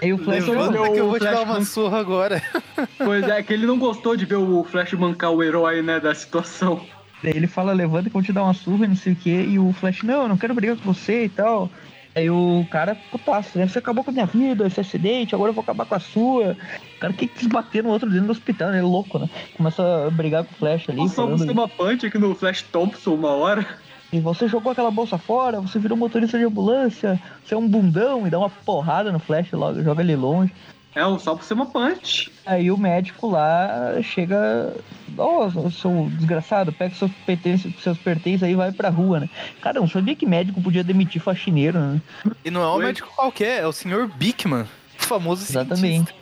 aí 0.00 0.12
o 0.12 0.18
Flash 0.18 0.46
Levanta 0.46 0.80
o 0.80 0.92
que 0.92 1.00
eu 1.00 1.08
vou 1.08 1.18
te 1.18 1.24
dar 1.24 1.42
uma 1.42 1.64
surra 1.64 1.98
agora. 1.98 2.42
Pois 2.98 3.28
é, 3.28 3.42
que 3.42 3.52
ele 3.52 3.66
não 3.66 3.78
gostou 3.78 4.16
de 4.16 4.24
ver 4.24 4.36
o 4.36 4.64
Flash 4.64 4.92
mancar 4.94 5.30
o 5.30 5.42
herói, 5.42 5.82
né, 5.82 6.00
da 6.00 6.14
situação. 6.14 6.84
Daí 7.22 7.32
ele 7.34 7.46
fala, 7.46 7.72
levanta 7.72 8.04
que 8.04 8.08
eu 8.08 8.20
vou 8.20 8.22
te 8.22 8.32
dar 8.32 8.42
uma 8.42 8.54
surra 8.54 8.84
e 8.84 8.88
não 8.88 8.96
sei 8.96 9.12
o 9.12 9.16
que. 9.16 9.30
E 9.30 9.58
o 9.58 9.72
Flash, 9.72 10.02
não, 10.02 10.22
eu 10.22 10.28
não 10.28 10.36
quero 10.36 10.54
brigar 10.54 10.76
com 10.76 10.92
você 10.92 11.24
e 11.24 11.28
tal. 11.28 11.70
Aí 12.14 12.28
o 12.28 12.66
cara, 12.70 12.94
putaço, 13.10 13.58
né? 13.58 13.66
Você 13.66 13.78
acabou 13.78 14.04
com 14.04 14.10
a 14.10 14.12
minha 14.12 14.26
vida, 14.26 14.66
esse 14.66 14.80
acidente, 14.80 15.34
agora 15.34 15.50
eu 15.50 15.54
vou 15.54 15.62
acabar 15.62 15.86
com 15.86 15.94
a 15.94 16.00
sua. 16.00 16.56
O 16.96 17.00
cara 17.00 17.12
que 17.12 17.26
quis 17.26 17.46
bater 17.46 17.82
no 17.82 17.90
outro 17.90 18.10
dentro 18.10 18.26
do 18.26 18.32
hospital, 18.32 18.70
né? 18.70 18.82
Louco, 18.82 19.18
né? 19.18 19.30
Começa 19.56 20.06
a 20.06 20.10
brigar 20.10 20.44
com 20.44 20.52
o 20.52 20.56
Flash 20.56 20.90
ali. 20.90 20.98
Nós 20.98 21.14
falando, 21.14 21.50
uma 21.50 21.68
punch 21.68 22.04
aqui 22.04 22.18
no 22.18 22.34
Flash 22.34 22.62
Thompson 22.62 23.14
uma 23.14 23.30
hora. 23.30 23.66
E 24.12 24.20
você 24.20 24.46
jogou 24.46 24.72
aquela 24.72 24.90
bolsa 24.90 25.16
fora, 25.16 25.60
você 25.60 25.78
virou 25.78 25.96
motorista 25.96 26.36
de 26.38 26.44
ambulância, 26.44 27.18
você 27.44 27.54
é 27.54 27.56
um 27.56 27.66
bundão 27.66 28.26
e 28.26 28.30
dá 28.30 28.38
uma 28.38 28.50
porrada 28.50 29.10
no 29.10 29.18
Flash 29.18 29.50
logo, 29.52 29.82
joga 29.82 30.02
ele 30.02 30.14
longe. 30.14 30.52
É 30.94 31.06
um 31.06 31.18
só 31.18 31.34
por 31.34 31.42
ser 31.42 31.54
uma 31.54 31.64
punch. 31.64 32.30
Aí 32.44 32.70
o 32.70 32.76
médico 32.76 33.30
lá 33.30 33.94
chega. 34.02 34.74
Ó, 35.16 35.46
oh, 35.46 35.70
seu 35.70 36.10
desgraçado, 36.18 36.72
pega 36.72 36.94
seus 36.94 37.10
pertences, 37.26 37.74
seus 37.82 37.96
pertences 37.96 38.42
aí 38.42 38.52
e 38.52 38.56
vai 38.56 38.70
pra 38.72 38.90
rua, 38.90 39.20
né? 39.20 39.30
Cara, 39.62 39.78
eu 39.78 39.82
não 39.82 39.88
sabia 39.88 40.14
que 40.14 40.26
médico 40.26 40.60
podia 40.60 40.84
demitir 40.84 41.22
faxineiro, 41.22 41.78
né? 41.78 42.00
E 42.44 42.50
não 42.50 42.62
é 42.62 42.68
um 42.74 42.78
médico 42.78 43.10
qualquer, 43.14 43.62
é 43.62 43.66
o 43.66 43.72
senhor 43.72 44.08
Bickman, 44.08 44.66
o 45.00 45.04
famoso 45.04 45.42
Exatamente. 45.42 46.14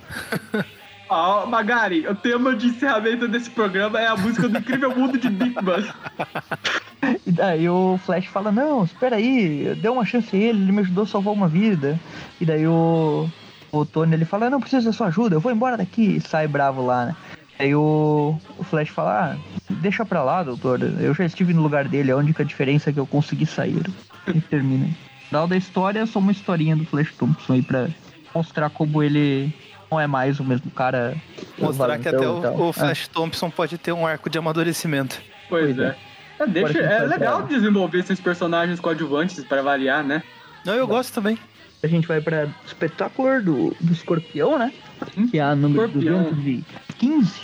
Ó, 1.08 1.42
oh, 1.42 1.46
Magari, 1.48 2.06
o 2.06 2.14
tema 2.14 2.54
de 2.54 2.68
encerramento 2.68 3.26
desse 3.26 3.50
programa 3.50 4.00
é 4.00 4.06
a 4.06 4.16
música 4.16 4.48
do 4.48 4.58
Incrível 4.58 4.94
Mundo 4.94 5.18
de 5.18 5.28
Bickman. 5.28 5.84
E 7.26 7.32
daí 7.32 7.68
o 7.68 7.98
Flash 8.04 8.26
fala, 8.26 8.52
não, 8.52 8.84
espera 8.84 9.16
aí, 9.16 9.76
deu 9.80 9.92
uma 9.92 10.04
chance 10.04 10.34
a 10.34 10.38
ele, 10.38 10.62
ele 10.62 10.72
me 10.72 10.80
ajudou 10.80 11.04
a 11.04 11.06
salvar 11.06 11.34
uma 11.34 11.48
vida. 11.48 11.98
E 12.40 12.44
daí 12.44 12.66
o, 12.66 13.28
o 13.72 13.84
Tony 13.84 14.14
ele 14.14 14.24
fala, 14.24 14.50
não 14.50 14.60
preciso 14.60 14.86
da 14.86 14.92
sua 14.92 15.08
ajuda, 15.08 15.36
eu 15.36 15.40
vou 15.40 15.52
embora 15.52 15.76
daqui 15.76 16.16
e 16.16 16.20
sai 16.20 16.46
bravo 16.46 16.84
lá, 16.84 17.06
né? 17.06 17.16
Aí 17.58 17.74
o, 17.74 18.38
o 18.58 18.64
Flash 18.64 18.88
fala, 18.88 19.34
ah, 19.34 19.72
deixa 19.80 20.04
pra 20.04 20.22
lá, 20.22 20.42
doutor, 20.42 20.80
eu 20.98 21.12
já 21.12 21.26
estive 21.26 21.52
no 21.52 21.62
lugar 21.62 21.86
dele, 21.86 22.10
a 22.10 22.16
única 22.16 22.44
diferença 22.44 22.88
é 22.88 22.92
que 22.92 22.98
eu 22.98 23.06
consegui 23.06 23.44
sair. 23.44 23.84
E 24.26 24.40
termina. 24.40 24.88
Final 25.28 25.46
da 25.46 25.56
história 25.56 26.00
é 26.00 26.06
só 26.06 26.18
uma 26.18 26.32
historinha 26.32 26.74
do 26.74 26.84
Flash 26.86 27.14
Thompson 27.14 27.52
aí 27.52 27.62
pra 27.62 27.88
mostrar 28.34 28.70
como 28.70 29.02
ele 29.02 29.54
não 29.90 30.00
é 30.00 30.06
mais 30.06 30.40
o 30.40 30.44
mesmo 30.44 30.70
cara. 30.70 31.16
Mostrar 31.58 31.98
que 31.98 32.08
até 32.08 32.26
o, 32.26 32.68
o 32.68 32.72
Flash 32.72 33.08
é. 33.10 33.12
Thompson 33.12 33.50
pode 33.50 33.76
ter 33.76 33.92
um 33.92 34.06
arco 34.06 34.30
de 34.30 34.38
amadurecimento. 34.38 35.20
Pois, 35.48 35.76
pois 35.76 35.78
é. 35.78 35.90
é. 35.90 36.09
Deixa, 36.46 36.78
é 36.78 37.06
legal 37.06 37.42
desenvolver 37.42 37.98
esses 37.98 38.20
personagens 38.20 38.80
coadjuvantes 38.80 39.42
para 39.44 39.62
variar, 39.62 40.04
né? 40.04 40.22
Não, 40.64 40.74
eu 40.74 40.86
gosto 40.86 41.14
também. 41.14 41.38
A 41.82 41.86
gente 41.86 42.06
vai 42.06 42.20
pra 42.20 42.48
espetáculo 42.66 43.42
do, 43.42 43.76
do 43.80 43.92
escorpião, 43.92 44.58
né? 44.58 44.72
Hum? 45.16 45.28
Que 45.28 45.38
é 45.38 45.42
a 45.42 45.54
número 45.54 45.86
escorpião. 45.86 46.24
215. 46.34 47.40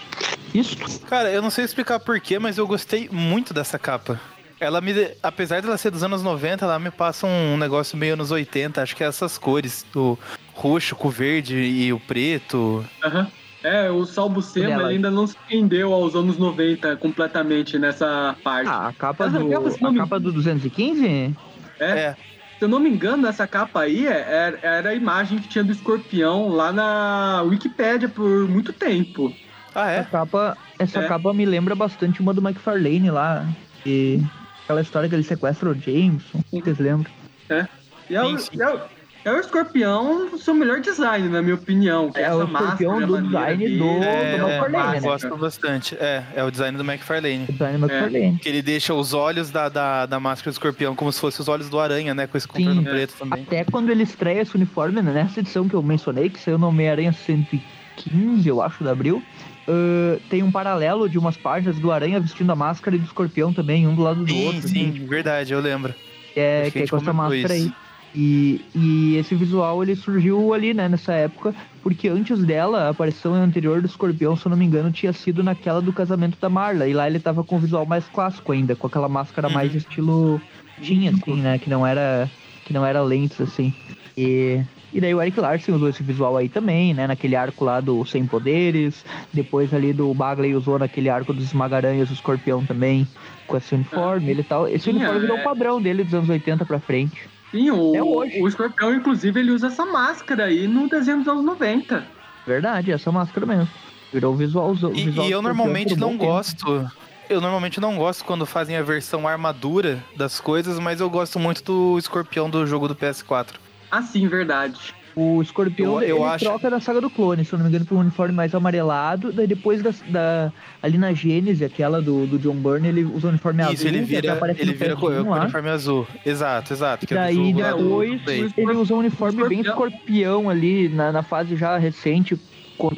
Isso. 0.55 1.01
Cara, 1.07 1.31
eu 1.31 1.41
não 1.41 1.51
sei 1.51 1.65
explicar 1.65 1.99
porquê, 1.99 2.39
mas 2.39 2.59
eu 2.59 2.67
gostei 2.67 3.09
muito 3.11 3.55
dessa 3.55 3.79
capa. 3.79 4.21
Ela 4.61 4.81
me. 4.81 4.93
Apesar 5.23 5.61
dela 5.61 5.77
ser 5.77 5.91
dos 5.91 6.03
anos 6.03 6.23
90, 6.23 6.65
ela 6.65 6.79
me 6.79 6.91
passa 6.91 7.27
um 7.27 7.57
negócio 7.57 7.97
meio 7.97 8.15
anos 8.15 8.31
80. 8.31 8.83
Acho 8.83 8.97
que 8.97 9.05
é 9.05 9.07
essas 9.07 9.37
cores. 9.37 9.85
O 9.95 10.19
roxo 10.55 10.97
com 10.97 11.09
o 11.09 11.11
verde 11.11 11.57
e 11.57 11.93
o 11.93 12.01
preto. 12.01 12.85
Aham. 13.05 13.21
Uhum. 13.21 13.27
É, 13.67 13.91
o 13.91 14.07
Salbucema 14.07 14.87
ainda 14.87 15.11
não 15.11 15.27
se 15.27 15.37
rendeu 15.49 15.93
aos 15.93 16.15
anos 16.15 16.39
90 16.39 16.97
completamente 16.99 17.77
nessa 17.77 18.37
parte. 18.45 18.69
Ah, 18.69 18.87
a 18.87 18.93
capa, 18.93 19.29
do, 19.29 19.49
a 19.53 19.95
capa 19.97 20.21
do 20.21 20.31
215? 20.31 21.35
É. 21.81 21.85
é. 21.85 22.17
Se 22.59 22.65
eu 22.65 22.69
não 22.69 22.79
me 22.79 22.89
engano, 22.89 23.27
essa 23.27 23.45
capa 23.45 23.81
aí 23.81 24.07
era, 24.07 24.57
é, 24.63 24.79
era 24.79 24.91
a 24.91 24.95
imagem 24.95 25.41
que 25.41 25.49
tinha 25.49 25.65
do 25.65 25.73
escorpião 25.73 26.49
lá 26.49 26.73
na 26.73 27.43
Wikipédia 27.43 28.09
por 28.09 28.49
muito 28.49 28.73
tempo. 28.73 29.35
Ah, 29.75 29.91
é? 29.91 29.97
Essa 29.99 30.11
capa, 30.11 30.57
essa 30.79 31.01
é. 31.01 31.09
capa 31.09 31.35
me 31.35 31.45
lembra 31.45 31.75
bastante 31.75 32.21
uma 32.21 32.33
do 32.33 32.41
McFarlane 32.41 33.11
lá. 33.11 33.45
E 33.85 34.23
aquela 34.63 34.81
história 34.81 35.09
que 35.09 35.15
ele 35.17 35.25
sequestra 35.25 35.69
o 35.69 35.75
Jameson. 35.75 36.41
Vocês 36.53 36.79
lembram? 36.79 37.11
É. 37.51 37.67
E 38.09 38.15
é, 38.15 38.23
o, 38.23 38.37
é, 38.37 38.87
é 39.27 39.33
o 39.33 39.41
escorpião 39.41 40.29
o 40.33 40.39
seu 40.39 40.55
melhor 40.55 40.81
design, 40.81 41.29
na 41.29 41.43
minha 41.43 41.57
opinião. 41.57 42.13
É, 42.15 42.23
é 42.23 42.33
o 42.33 42.45
escorpião 42.45 43.05
do 43.05 43.21
design 43.21 43.77
do, 43.77 43.85
é, 43.85 44.39
do 44.39 44.47
McFarlane. 44.47 44.97
É, 44.97 45.01
né? 45.01 45.01
gosto 45.01 45.37
bastante. 45.37 45.97
É, 45.97 46.23
é 46.37 46.45
o 46.45 46.51
design 46.51 46.79
do 46.79 46.85
McFarlane. 46.85 47.45
O 47.49 47.53
design 47.53 47.79
do 47.79 47.87
McFarlane. 47.87 48.39
Que 48.39 48.49
ele 48.49 48.63
deixa 48.63 48.95
os 48.95 49.13
olhos 49.13 49.51
da, 49.51 49.69
da, 49.69 50.07
da 50.07 50.21
máscara 50.21 50.53
do 50.53 50.55
escorpião 50.55 50.95
como 50.95 51.11
se 51.11 51.21
fossem 51.21 51.43
os 51.43 51.49
olhos 51.49 51.69
do 51.69 51.81
aranha, 51.81 52.15
né? 52.15 52.29
Com 52.29 52.39
esse 52.39 52.47
contorno 52.47 52.85
preto 52.85 53.15
também. 53.19 53.43
Até 53.43 53.65
quando 53.65 53.91
ele 53.91 54.05
estreia 54.05 54.43
esse 54.43 54.55
uniforme, 54.55 55.03
né? 55.03 55.13
nessa 55.13 55.41
edição 55.41 55.69
que 55.69 55.75
eu 55.75 55.83
mencionei, 55.83 56.31
que 56.31 56.39
saiu 56.39 56.57
no 56.57 56.69
Homem-Aranha 56.69 57.13
115, 57.13 58.49
eu 58.49 58.63
acho, 58.63 58.85
de 58.85 58.91
abril. 58.91 59.21
Uh, 59.67 60.21
tem 60.31 60.45
um 60.45 60.53
paralelo 60.53 61.09
de 61.09 61.19
umas 61.19 61.37
páginas 61.37 61.77
do 61.81 61.91
Aranha 61.91 62.21
vestindo 62.21 62.53
a 62.53 62.55
máscara 62.55 62.95
e 62.95 63.01
do 63.01 63.07
escorpião 63.07 63.53
também, 63.53 63.89
um 63.89 63.95
do 63.97 64.03
lado 64.03 64.25
do 64.25 64.31
sim, 64.31 64.47
outro. 64.47 64.63
Sim, 64.63 64.93
sim, 64.93 65.07
verdade, 65.07 65.53
eu 65.53 65.59
lembro. 65.59 65.93
É, 66.37 66.71
que 66.71 66.81
é 66.81 66.87
com 66.87 66.99
essa 66.99 67.13
máscara 67.13 67.57
isso. 67.57 67.67
aí. 67.67 67.86
E, 68.17 68.63
e 68.75 69.17
esse 69.17 69.35
visual 69.35 69.83
ele 69.83 69.95
surgiu 69.95 70.55
ali, 70.55 70.73
né, 70.73 70.89
nessa 70.89 71.13
época, 71.13 71.55
porque 71.83 72.09
antes 72.09 72.43
dela, 72.43 72.85
a 72.85 72.89
aparição 72.89 73.35
anterior 73.35 73.83
do 73.83 73.87
escorpião, 73.87 74.35
se 74.35 74.47
eu 74.47 74.51
não 74.51 74.57
me 74.57 74.65
engano, 74.65 74.91
tinha 74.91 75.13
sido 75.13 75.43
naquela 75.43 75.83
do 75.83 75.93
casamento 75.93 76.39
da 76.41 76.49
Marla. 76.49 76.89
E 76.89 76.95
lá 76.95 77.07
ele 77.07 77.21
tava 77.21 77.45
com 77.45 77.57
o 77.57 77.61
visual 77.61 77.85
mais 77.85 78.09
clássico 78.09 78.53
ainda, 78.53 78.75
com 78.75 78.87
aquela 78.87 79.09
máscara 79.09 79.49
uhum. 79.49 79.55
mais 79.55 79.75
estilo 79.75 80.41
tinha, 80.81 81.11
assim, 81.11 81.37
né? 81.37 81.59
Que 81.59 81.71
não 81.71 81.87
era. 81.87 82.31
Que 82.65 82.73
não 82.73 82.85
era 82.85 83.03
lentes, 83.03 83.41
assim. 83.41 83.73
E, 84.17 84.61
e 84.93 85.01
daí 85.01 85.15
o 85.15 85.23
Eric 85.23 85.39
Larson 85.39 85.75
usou 85.75 85.89
esse 85.89 86.03
visual 86.03 86.37
aí 86.37 86.49
também, 86.49 86.95
né? 86.95 87.07
Naquele 87.07 87.37
arco 87.37 87.65
lá 87.65 87.81
do 87.81 88.05
Sem 88.05 88.27
Poderes. 88.27 89.05
Depois 89.33 89.73
ali 89.73 89.93
do 89.93 90.13
Bagley 90.13 90.55
usou 90.55 90.79
naquele 90.79 91.09
arco 91.09 91.33
dos 91.33 91.45
Esmagaranhas, 91.45 92.11
o 92.11 92.15
escorpião 92.15 92.65
também, 92.65 93.07
com 93.47 93.57
esse 93.57 93.75
uniforme. 93.75 94.31
Ele 94.31 94.43
tal. 94.43 94.67
Esse 94.67 94.91
uniforme 94.91 95.19
é... 95.19 95.21
virou 95.21 95.39
o 95.39 95.45
padrão 95.45 95.81
dele 95.81 96.03
dos 96.03 96.15
anos 96.15 96.29
80 96.29 96.65
pra 96.65 96.81
frente. 96.81 97.29
Sim, 97.51 97.71
o, 97.71 97.95
é 97.95 98.03
hoje. 98.03 98.41
o 98.41 98.49
Escorpião, 98.49 98.95
inclusive, 98.95 99.39
ele 99.41 99.51
usa 99.51 99.69
essa 99.69 99.85
máscara 99.85 100.45
aí 100.45 100.67
no 100.67 100.89
desenho 100.89 101.19
dos 101.19 101.29
anos 101.29 101.45
90. 101.45 102.07
Verdade, 102.47 102.93
essa 102.93 103.11
máscara 103.11 103.47
mesmo. 103.47 103.69
Virou 104.13 104.35
o 104.35 104.37
visual. 104.37 104.71
O 104.71 104.97
e, 104.97 105.05
visual 105.05 105.27
e 105.27 105.31
eu 105.31 105.43
normalmente 105.43 105.97
não 105.97 106.17
gosto. 106.17 106.89
Eu 107.29 107.41
normalmente 107.41 107.81
não 107.81 107.97
gosto 107.97 108.25
quando 108.25 108.47
fazem 108.47 108.77
a 108.77 108.83
versão 108.83 109.27
armadura 109.27 110.03
das 110.17 110.39
coisas, 110.39 110.79
mas 110.79 111.01
eu 111.01 111.11
gosto 111.11 111.41
muito 111.41 111.63
do 111.63 111.99
escorpião 111.99 112.49
do 112.49 112.65
jogo 112.67 112.87
do 112.87 112.95
PS4. 112.95 113.55
Ah, 113.91 114.03
sim, 114.03 114.29
verdade. 114.29 114.95
O 115.17 115.41
escorpião 115.41 115.95
eu, 116.03 116.09
eu 116.09 116.17
ele 116.19 116.27
acho... 116.27 116.45
troca 116.45 116.69
da 116.69 116.79
saga 116.79 117.01
do 117.01 117.09
clone, 117.09 117.43
se 117.43 117.51
eu 117.51 117.59
não 117.59 117.65
me 117.65 117.71
engano, 117.71 117.87
por 117.87 117.97
um 117.97 118.01
uniforme 118.01 118.35
mais 118.35 118.55
amarelado. 118.55 119.33
Daí 119.33 119.47
depois 119.47 119.83
da, 119.83 119.91
da 120.11 120.53
ali 120.83 120.99
na 120.99 121.15
Gênese, 121.15 121.65
aquela 121.65 122.03
do, 122.03 122.27
do 122.27 122.39
John 122.39 122.57
Byrne, 122.57 122.89
ele 122.89 123.03
usa 123.03 123.29
o 123.29 123.31
uniforme 123.31 123.63
Isso, 123.63 123.73
azul. 123.73 123.89
ele 123.89 124.03
vira, 124.03 124.39
ele 124.59 124.75
vira 124.75 124.95
com, 124.95 125.07
o 125.07 125.33
uniforme 125.33 125.71
azul. 125.71 126.07
Exato, 126.25 126.71
exato. 126.71 127.07
E 127.09 127.15
é 127.15 127.17
daí 127.17 127.53
depois 127.55 128.53
ele 128.59 128.73
usa 128.73 128.95
um 128.95 128.99
uniforme 128.99 129.37
escorpião. 129.37 129.49
bem 129.49 129.61
escorpião 129.61 130.51
ali, 130.51 130.91
na, 130.91 131.11
na 131.11 131.23
fase 131.23 131.57
já 131.57 131.79
recente, 131.79 132.37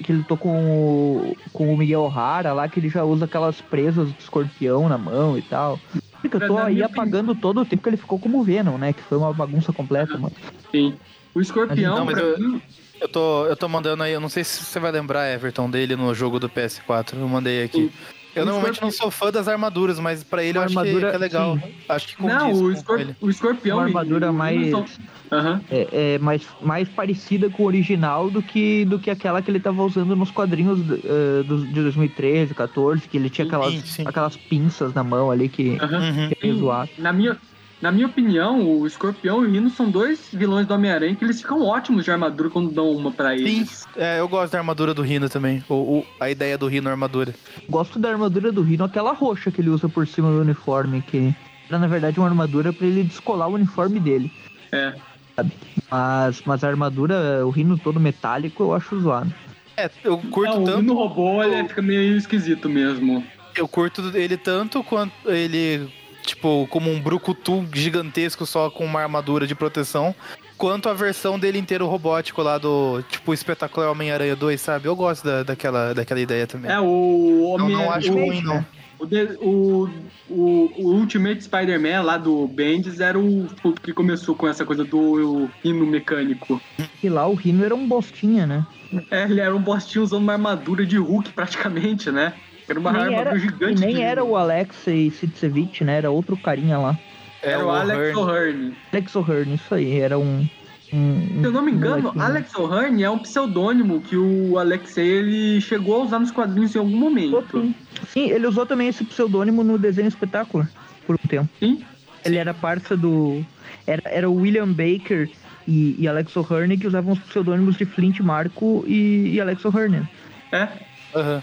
que 0.04 0.10
ele 0.10 0.18
lutou 0.18 0.36
com 0.36 0.58
o, 0.58 1.36
com 1.52 1.72
o 1.72 1.76
Miguel 1.76 2.00
O'Hara 2.00 2.52
lá, 2.52 2.68
que 2.68 2.80
ele 2.80 2.88
já 2.88 3.04
usa 3.04 3.26
aquelas 3.26 3.60
presas 3.60 4.08
do 4.08 4.18
escorpião 4.18 4.88
na 4.88 4.98
mão 4.98 5.38
e 5.38 5.42
tal. 5.42 5.78
Eu 6.24 6.48
tô 6.48 6.58
aí 6.58 6.82
apagando 6.82 7.32
todo 7.32 7.60
o 7.60 7.64
tempo 7.64 7.80
que 7.80 7.88
ele 7.88 7.96
ficou 7.96 8.18
como 8.18 8.42
Venom, 8.42 8.76
né? 8.76 8.92
Que 8.92 9.02
foi 9.02 9.16
uma 9.18 9.32
bagunça 9.32 9.72
completa, 9.72 10.18
mano. 10.18 10.34
Sim. 10.72 10.94
O 11.38 11.40
escorpião, 11.40 12.04
não, 12.04 12.10
eu, 12.10 12.36
mim... 12.36 12.60
eu, 13.00 13.08
tô, 13.08 13.46
eu 13.46 13.56
tô 13.56 13.68
mandando 13.68 14.02
aí, 14.02 14.12
eu 14.12 14.20
não 14.20 14.28
sei 14.28 14.42
se 14.42 14.64
você 14.64 14.80
vai 14.80 14.90
lembrar, 14.90 15.32
Everton, 15.32 15.70
dele 15.70 15.94
no 15.94 16.12
jogo 16.12 16.40
do 16.40 16.48
PS4. 16.48 17.14
Eu 17.14 17.28
mandei 17.28 17.62
aqui. 17.62 17.92
Eu 18.34 18.44
normalmente 18.44 18.82
não 18.82 18.90
sou 18.90 19.08
fã 19.08 19.30
das 19.30 19.46
armaduras, 19.46 20.00
mas 20.00 20.24
pra 20.24 20.42
ele 20.42 20.58
eu 20.58 20.62
acho 20.62 20.74
que 20.74 21.04
é 21.04 21.16
legal. 21.16 21.56
Sim. 21.58 21.74
Acho 21.88 22.08
que 22.08 22.26
Não, 22.26 22.52
o, 22.52 22.72
escorp 22.72 23.16
o 23.20 23.30
escorpião. 23.30 23.78
Uma 23.78 23.86
armadura 23.86 24.32
mais. 24.32 24.72
Uhum. 24.72 25.60
É, 25.70 25.88
é, 25.92 26.18
mais, 26.18 26.44
mais 26.60 26.88
parecida 26.88 27.48
com 27.48 27.62
o 27.62 27.66
original 27.66 28.28
do 28.28 28.42
que, 28.42 28.84
do 28.84 28.98
que 28.98 29.10
aquela 29.10 29.40
que 29.40 29.48
ele 29.48 29.60
tava 29.60 29.80
usando 29.84 30.16
nos 30.16 30.32
quadrinhos 30.32 30.80
uh, 30.80 31.44
do, 31.44 31.66
de 31.66 31.82
2013, 31.82 32.52
14, 32.52 33.08
que 33.08 33.16
ele 33.16 33.30
tinha 33.30 33.46
aquelas, 33.46 33.74
sim, 33.74 33.82
sim. 33.82 34.02
aquelas 34.04 34.36
pinças 34.36 34.92
na 34.92 35.04
mão 35.04 35.30
ali 35.30 35.48
que, 35.48 35.78
uhum. 35.80 36.30
que 36.30 36.48
é 36.48 36.52
zoado. 36.52 36.90
Na 36.98 37.12
minha, 37.12 37.38
na 37.80 37.92
minha 37.92 38.06
opinião, 38.06 38.60
o 38.60 38.86
Escorpião 38.86 39.44
e 39.44 39.46
o 39.46 39.50
Rino 39.50 39.70
são 39.70 39.88
dois 39.88 40.28
vilões 40.32 40.66
do 40.66 40.74
Homem-Aranha 40.74 41.14
que 41.14 41.24
eles 41.24 41.40
ficam 41.40 41.62
ótimos 41.64 42.04
de 42.04 42.10
armadura 42.10 42.50
quando 42.50 42.72
dão 42.72 42.90
uma 42.90 43.12
para 43.12 43.34
eles. 43.36 43.68
Sim, 43.70 43.88
é, 43.96 44.18
eu 44.18 44.28
gosto 44.28 44.52
da 44.52 44.58
armadura 44.58 44.92
do 44.92 45.02
Rino 45.02 45.28
também. 45.28 45.62
O, 45.68 45.74
o, 45.74 46.06
a 46.18 46.28
ideia 46.28 46.58
do 46.58 46.66
Rino 46.66 46.90
armadura. 46.90 47.32
Gosto 47.68 47.98
da 47.98 48.10
armadura 48.10 48.50
do 48.50 48.62
Rino, 48.62 48.84
aquela 48.84 49.12
roxa 49.12 49.50
que 49.52 49.60
ele 49.60 49.70
usa 49.70 49.88
por 49.88 50.06
cima 50.08 50.28
do 50.30 50.40
uniforme, 50.40 51.02
que 51.02 51.32
era 51.68 51.78
na 51.78 51.86
verdade 51.86 52.18
uma 52.18 52.28
armadura 52.28 52.72
para 52.72 52.86
ele 52.86 53.04
descolar 53.04 53.48
o 53.48 53.54
uniforme 53.54 54.00
dele. 54.00 54.32
É. 54.72 54.94
Sabe? 55.36 55.52
Mas, 55.88 56.42
mas 56.44 56.64
a 56.64 56.68
armadura, 56.68 57.46
o 57.46 57.50
Rino 57.50 57.78
todo 57.78 58.00
metálico, 58.00 58.64
eu 58.64 58.74
acho 58.74 58.98
zoado. 58.98 59.32
É, 59.76 59.88
eu 60.02 60.18
curto 60.18 60.56
Não, 60.56 60.64
tanto. 60.64 60.78
O 60.78 60.80
Rino 60.80 60.94
robô, 60.94 61.44
ele 61.44 61.68
fica 61.68 61.80
meio 61.80 62.16
esquisito 62.16 62.68
mesmo. 62.68 63.24
Eu 63.54 63.68
curto 63.68 64.02
ele 64.14 64.36
tanto 64.36 64.82
quanto 64.82 65.12
ele 65.30 65.88
tipo, 66.28 66.66
como 66.70 66.90
um 66.90 67.00
brucutu 67.00 67.66
gigantesco 67.72 68.44
só 68.44 68.70
com 68.70 68.84
uma 68.84 69.00
armadura 69.00 69.46
de 69.46 69.54
proteção, 69.54 70.14
quanto 70.56 70.88
a 70.88 70.94
versão 70.94 71.38
dele 71.38 71.58
inteiro 71.58 71.86
robótico 71.86 72.42
lá 72.42 72.58
do, 72.58 73.02
tipo, 73.08 73.32
espetacular 73.32 73.90
Homem-Aranha 73.90 74.36
2, 74.36 74.60
sabe? 74.60 74.86
Eu 74.88 74.94
gosto 74.94 75.24
da, 75.24 75.42
daquela, 75.42 75.94
daquela 75.94 76.20
ideia 76.20 76.46
também. 76.46 76.70
É, 76.70 76.78
o 76.78 77.42
Homem-Aranha... 77.44 77.78
Não, 77.78 77.84
não 77.86 77.92
acho 77.92 78.12
ruim, 78.12 78.42
não. 78.42 78.64
O, 78.98 79.06
de- 79.06 79.38
o, 79.40 79.88
o, 80.28 80.72
o 80.76 80.88
Ultimate 80.94 81.44
Spider-Man 81.44 82.02
lá 82.02 82.18
do 82.18 82.48
Bendis 82.48 82.98
era 82.98 83.16
o, 83.16 83.46
o 83.62 83.72
que 83.72 83.92
começou 83.92 84.34
com 84.34 84.48
essa 84.48 84.64
coisa 84.66 84.84
do 84.84 85.48
hino 85.62 85.86
mecânico. 85.86 86.60
E 87.02 87.08
lá 87.08 87.26
o 87.28 87.34
Rino 87.34 87.64
era 87.64 87.74
um 87.76 87.86
bostinha, 87.86 88.44
né? 88.44 88.66
É, 89.10 89.22
ele 89.22 89.40
era 89.40 89.54
um 89.54 89.60
bostinho 89.62 90.02
usando 90.02 90.22
uma 90.22 90.32
armadura 90.32 90.84
de 90.84 90.98
Hulk 90.98 91.30
praticamente, 91.32 92.10
né? 92.10 92.34
Era 92.68 92.78
uma 92.78 92.92
nem 92.92 93.00
armadura 93.02 93.28
era, 93.30 93.36
e 93.36 93.40
gigante. 93.40 93.80
nem 93.80 93.94
de- 93.94 94.02
era 94.02 94.24
o 94.24 94.36
Alexei 94.36 95.10
Sitsevich, 95.10 95.82
né? 95.84 95.96
Era 95.98 96.10
outro 96.10 96.36
carinha 96.36 96.78
lá. 96.78 96.98
Era 97.42 97.64
o 97.64 97.70
Alex 97.70 97.98
Hearn. 98.00 98.16
O'Hearn. 98.18 98.76
Alex 98.92 99.16
O'Hearn, 99.16 99.54
isso 99.54 99.74
aí. 99.74 100.00
Era 100.00 100.18
um... 100.18 100.46
um 100.92 101.40
Se 101.40 101.44
eu 101.46 101.52
não 101.52 101.62
me 101.62 101.70
um 101.72 101.74
engano, 101.76 102.02
molequinho. 102.02 102.24
Alex 102.24 102.54
O'Hearn 102.56 103.02
é 103.02 103.10
um 103.10 103.18
pseudônimo 103.18 104.00
que 104.00 104.16
o 104.16 104.58
Alexei 104.58 105.06
ele 105.06 105.60
chegou 105.60 106.00
a 106.00 106.04
usar 106.04 106.18
nos 106.18 106.30
quadrinhos 106.30 106.74
em 106.74 106.78
algum 106.78 106.96
momento. 106.96 107.42
Sim. 107.50 107.74
Sim, 108.08 108.30
ele 108.30 108.46
usou 108.46 108.66
também 108.66 108.88
esse 108.88 109.04
pseudônimo 109.04 109.62
no 109.62 109.78
desenho 109.78 110.08
espetáculo, 110.08 110.66
por 111.06 111.14
um 111.14 111.28
tempo. 111.28 111.48
Sim? 111.60 111.82
Ele 112.24 112.36
era 112.36 112.52
parça 112.52 112.96
do. 112.96 113.44
Era, 113.86 114.02
era 114.04 114.28
o 114.28 114.34
William 114.34 114.68
Baker 114.68 115.30
e, 115.66 115.94
e 115.98 116.08
Alex 116.08 116.36
O'Hearn 116.36 116.76
que 116.76 116.86
usavam 116.86 117.12
os 117.12 117.18
pseudônimos 117.20 117.76
de 117.76 117.84
Flint 117.86 118.18
Marco 118.20 118.84
e, 118.86 119.30
e 119.34 119.40
Alex 119.40 119.64
O'Hearn. 119.64 120.06
É. 120.52 120.68
Aham. 121.14 121.42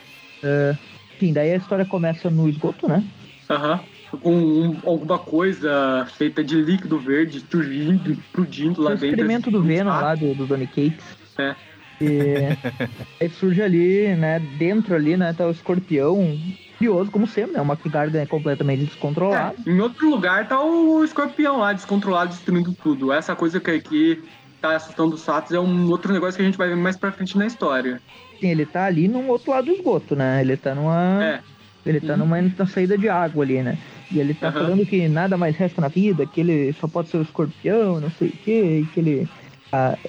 Enfim, 1.26 1.34
daí 1.34 1.54
a 1.54 1.58
história 1.58 1.86
começa 1.86 2.30
no 2.30 2.48
esgoto, 2.48 2.88
né? 2.88 3.04
Aham. 3.50 3.80
Com 4.22 4.32
um- 4.32 4.78
alguma 4.86 5.18
coisa 5.18 6.08
feita 6.18 6.44
de 6.44 6.62
líquido 6.62 7.00
verde 7.00 7.44
surgindo, 7.50 8.12
explodindo 8.12 8.80
lá 8.82 8.92
o 8.92 8.94
dentro. 8.94 9.08
experimento 9.08 9.52
do 9.52 9.58
Ah, 9.58 9.62
Venom 9.62 9.90
lá, 9.90 10.16
do, 10.16 10.36
do 10.36 10.46
Donny 10.46 10.68
Cates. 10.68 11.04
É. 11.38 11.56
E 12.00 12.06
aí 13.20 13.30
surge 13.30 13.62
ali, 13.62 14.16
né? 14.16 14.40
Dentro 14.60 14.94
ali, 14.96 15.18
né? 15.18 15.34
Tá 15.34 15.48
o 15.48 15.52
escorpião. 15.52 16.38
Curioso, 16.78 17.10
como 17.10 17.26
sempre, 17.26 17.54
né? 17.54 17.62
O 17.62 17.66
McGargan 17.66 18.20
é 18.22 18.26
completamente 18.26 18.86
descontrolado. 18.86 19.56
É, 19.66 19.70
em 19.70 19.80
outro 19.80 20.08
lugar 20.10 20.48
tá 20.48 20.62
o 20.62 21.04
escorpião 21.04 21.58
lá, 21.58 21.74
descontrolado, 21.74 22.30
destruindo 22.30 22.74
tudo. 22.84 23.12
Essa 23.12 23.36
coisa 23.36 23.60
que 23.60 23.72
aqui 23.72 24.24
tá 24.62 24.76
assustando 24.76 25.16
os 25.16 25.24
fatos 25.24 25.52
é 25.52 25.60
um 25.60 25.88
outro 25.90 26.12
negócio 26.14 26.36
que 26.38 26.42
a 26.42 26.46
gente 26.46 26.58
vai 26.58 26.68
ver 26.70 26.76
mais 26.76 26.98
pra 26.98 27.12
frente 27.12 27.38
na 27.38 27.46
história. 27.46 28.02
Sim, 28.42 28.50
ele 28.50 28.66
tá 28.66 28.86
ali 28.86 29.08
num 29.08 29.30
outro 29.30 29.52
lado 29.52 29.66
do 29.66 29.72
esgoto, 29.72 30.16
né? 30.16 30.42
Ele 30.42 30.58
tá 30.58 30.76
numa. 30.76 31.24
É. 31.24 31.44
Ele 31.86 32.02
tá 32.02 32.14
Uhum. 32.14 32.26
numa 32.26 32.66
saída 32.66 32.98
de 32.98 33.08
água 33.08 33.44
ali, 33.44 33.62
né? 33.62 33.78
E 34.10 34.20
ele 34.20 34.34
tá 34.34 34.48
Aham. 34.50 34.60
falando 34.60 34.86
que 34.86 35.08
nada 35.08 35.38
mais 35.38 35.56
resta 35.56 35.80
na 35.80 35.88
vida, 35.88 36.26
que 36.26 36.40
ele 36.42 36.74
só 36.74 36.88
pode 36.88 37.10
ser 37.10 37.18
o 37.18 37.22
escorpião, 37.22 38.00
não 38.00 38.10
sei 38.10 38.30
o 38.30 38.38
quê, 38.38 38.80
e 38.80 38.86
que 38.88 39.00
ele 39.00 39.30
tá 39.70 40.00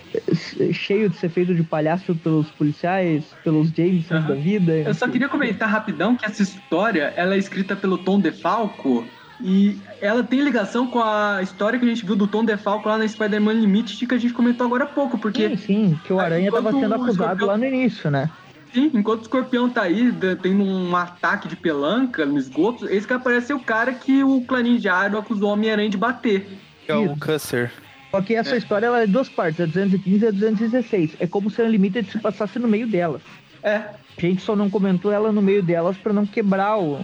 cheio 0.73 1.11
de 1.11 1.17
ser 1.17 1.29
feito 1.29 1.55
de 1.55 1.63
palhaço 1.63 2.17
pelos 2.17 2.51
policiais, 2.51 3.35
pelos 3.45 3.69
Jamesons 3.71 4.25
Aham. 4.25 4.29
da 4.29 4.35
vida. 4.37 4.73
Eu 4.79 4.95
só 4.95 5.07
queria 5.07 5.29
comentar 5.29 5.69
rapidão 5.69 6.17
que 6.17 6.25
essa 6.25 6.43
história 6.43 7.13
ela 7.15 7.35
é 7.35 7.39
escrita 7.39 7.77
pelo 7.77 7.99
Tom 7.99 8.21
DeFalco 8.21 9.07
e 9.41 9.79
ela 10.01 10.23
tem 10.23 10.41
ligação 10.41 10.87
com 10.87 11.01
a 11.03 11.41
história 11.43 11.79
que 11.79 11.85
a 11.85 11.89
gente 11.89 12.05
viu 12.07 12.17
do 12.17 12.27
Tom 12.27 12.45
DeFalco 12.45 12.89
lá 12.89 12.97
na 12.99 13.07
Spider-Man 13.07 13.53
Limited 13.55 14.07
que 14.07 14.15
a 14.15 14.19
gente 14.19 14.33
comentou 14.35 14.67
agora 14.67 14.85
há 14.85 14.87
pouco, 14.89 15.19
porque 15.19 15.49
Sim, 15.51 15.57
sim, 15.57 16.01
que 16.05 16.13
o 16.13 16.19
Aranha 16.21 16.51
tava 16.51 16.69
Enquanto 16.71 16.81
sendo 16.83 16.95
acusado 16.95 17.13
escorpião- 17.23 17.49
lá 17.49 17.57
no 17.59 17.65
início, 17.65 18.11
né? 18.11 18.31
sim, 18.73 18.91
enquanto 18.95 19.21
o 19.21 19.23
escorpião 19.23 19.69
tá 19.71 19.83
aí 19.83 20.13
tendo 20.43 20.63
um 20.65 20.95
ataque 20.97 21.49
de 21.49 21.57
pelanca 21.57 22.25
no 22.27 22.39
esgoto, 22.39 22.87
esse 22.89 23.07
que 23.07 23.13
aparece 23.13 23.53
é 23.53 23.55
o 23.55 23.61
cara 23.61 23.93
que 23.93 24.23
o 24.25 24.41
Clarim 24.43 24.77
Diário 24.77 25.19
acusou 25.19 25.49
o 25.51 25.53
Homem-Aranha 25.53 25.89
de 25.91 25.97
bater. 25.97 26.47
Que 26.85 26.93
é 26.93 26.97
o 26.97 27.07
Isso. 27.07 27.17
Cusser. 27.21 27.73
Só 28.11 28.21
que 28.23 28.35
essa 28.35 28.55
É. 28.55 28.59
história 28.59 28.87
ela 28.87 29.03
é 29.03 29.07
de 29.07 29.13
duas 29.13 29.29
partes, 29.29 29.61
a 29.61 29.67
215 29.67 30.25
e 30.25 30.29
a 30.29 30.31
216. 30.31 31.17
É 31.19 31.27
como 31.27 31.51
se 31.51 31.61
a 31.61 31.65
Unlimited 31.65 32.11
se 32.11 32.19
passasse 32.19 32.59
no 32.59 32.69
meio 32.69 32.87
delas. 32.87 33.21
É, 33.63 33.75
A 34.17 34.21
gente 34.21 34.41
só 34.43 34.55
não 34.57 34.71
comentou 34.71 35.11
ela 35.13 35.31
no 35.33 35.43
meio 35.43 35.63
delas 35.63 35.97
pra 35.97 36.13
não 36.13 36.25
quebrar 36.25 36.79
o 36.79 37.01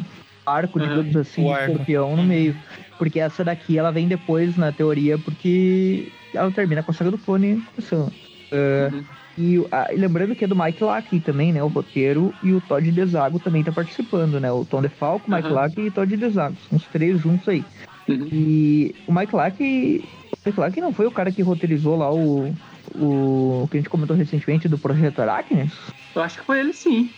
arco, 0.46 0.78
Uhum, 0.78 0.88
digamos 0.88 1.16
assim, 1.16 1.44
o 1.44 1.50
arco. 1.52 1.70
escorpião 1.72 2.16
no 2.16 2.22
meio. 2.22 2.56
Porque 2.98 3.18
essa 3.20 3.44
daqui 3.44 3.78
ela 3.78 3.90
vem 3.90 4.06
depois, 4.08 4.56
na 4.56 4.70
teoria, 4.72 5.18
porque 5.18 6.06
ela 6.34 6.50
termina 6.50 6.82
com 6.82 6.90
a 6.90 6.94
saga 6.94 7.10
do 7.10 7.18
clone 7.18 7.62
começando. 7.74 8.12
É, 8.50 8.90
Uhum. 8.92 9.04
e, 9.38 9.58
o- 9.58 9.68
ah, 9.72 9.88
e 9.92 9.96
lembrando 9.96 10.34
que 10.34 10.44
é 10.44 10.48
do 10.48 10.54
Mike 10.56 10.82
Lackey 10.84 11.20
também, 11.20 11.52
né? 11.52 11.62
O 11.62 11.68
roteiro 11.68 12.34
e 12.42 12.52
o 12.52 12.60
Todd 12.60 12.90
Desago 12.92 13.38
também 13.38 13.64
tá 13.64 13.72
participando, 13.72 14.38
né? 14.38 14.50
O 14.52 14.64
Tom 14.64 14.82
DeFalco, 14.82 15.30
o 15.30 15.34
Mike. 15.34 15.48
Lackey 15.48 15.86
e 15.86 15.90
Todd 15.90 16.16
Desago. 16.16 16.56
São 16.68 16.76
os 16.76 16.86
três 16.88 17.18
juntos 17.20 17.48
aí. 17.48 17.64
Uhum. 18.08 18.28
E 18.32 18.94
o 19.06 19.12
Mike 19.12 19.34
Lackey. 19.34 20.02
O 20.32 20.36
Mike 20.48 20.60
Lackey 20.60 20.80
não 20.80 20.92
foi 20.92 21.06
o 21.06 21.10
cara 21.10 21.30
que 21.30 21.42
roteirizou 21.42 21.96
lá 21.96 22.12
o. 22.12 22.52
O 22.94 23.66
que 23.70 23.78
a 23.78 23.80
gente 23.80 23.88
comentou 23.88 24.14
recentemente 24.16 24.68
do 24.68 24.76
Projeto 24.76 25.20
Aracnes? 25.20 25.72
eu 26.14 26.20
acho 26.22 26.40
que 26.40 26.44
foi 26.44 26.60
ele 26.60 26.72
sim. 26.74 27.08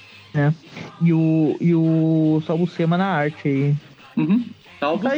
E 1.00 1.12
o, 1.12 1.56
e 1.60 1.74
o 1.74 2.42
Salbucema 2.46 2.98
na 2.98 3.06
arte 3.06 3.48
aí. 3.48 3.74
Uhum. 4.16 4.44
Salvo 4.80 5.04
Tá 5.04 5.16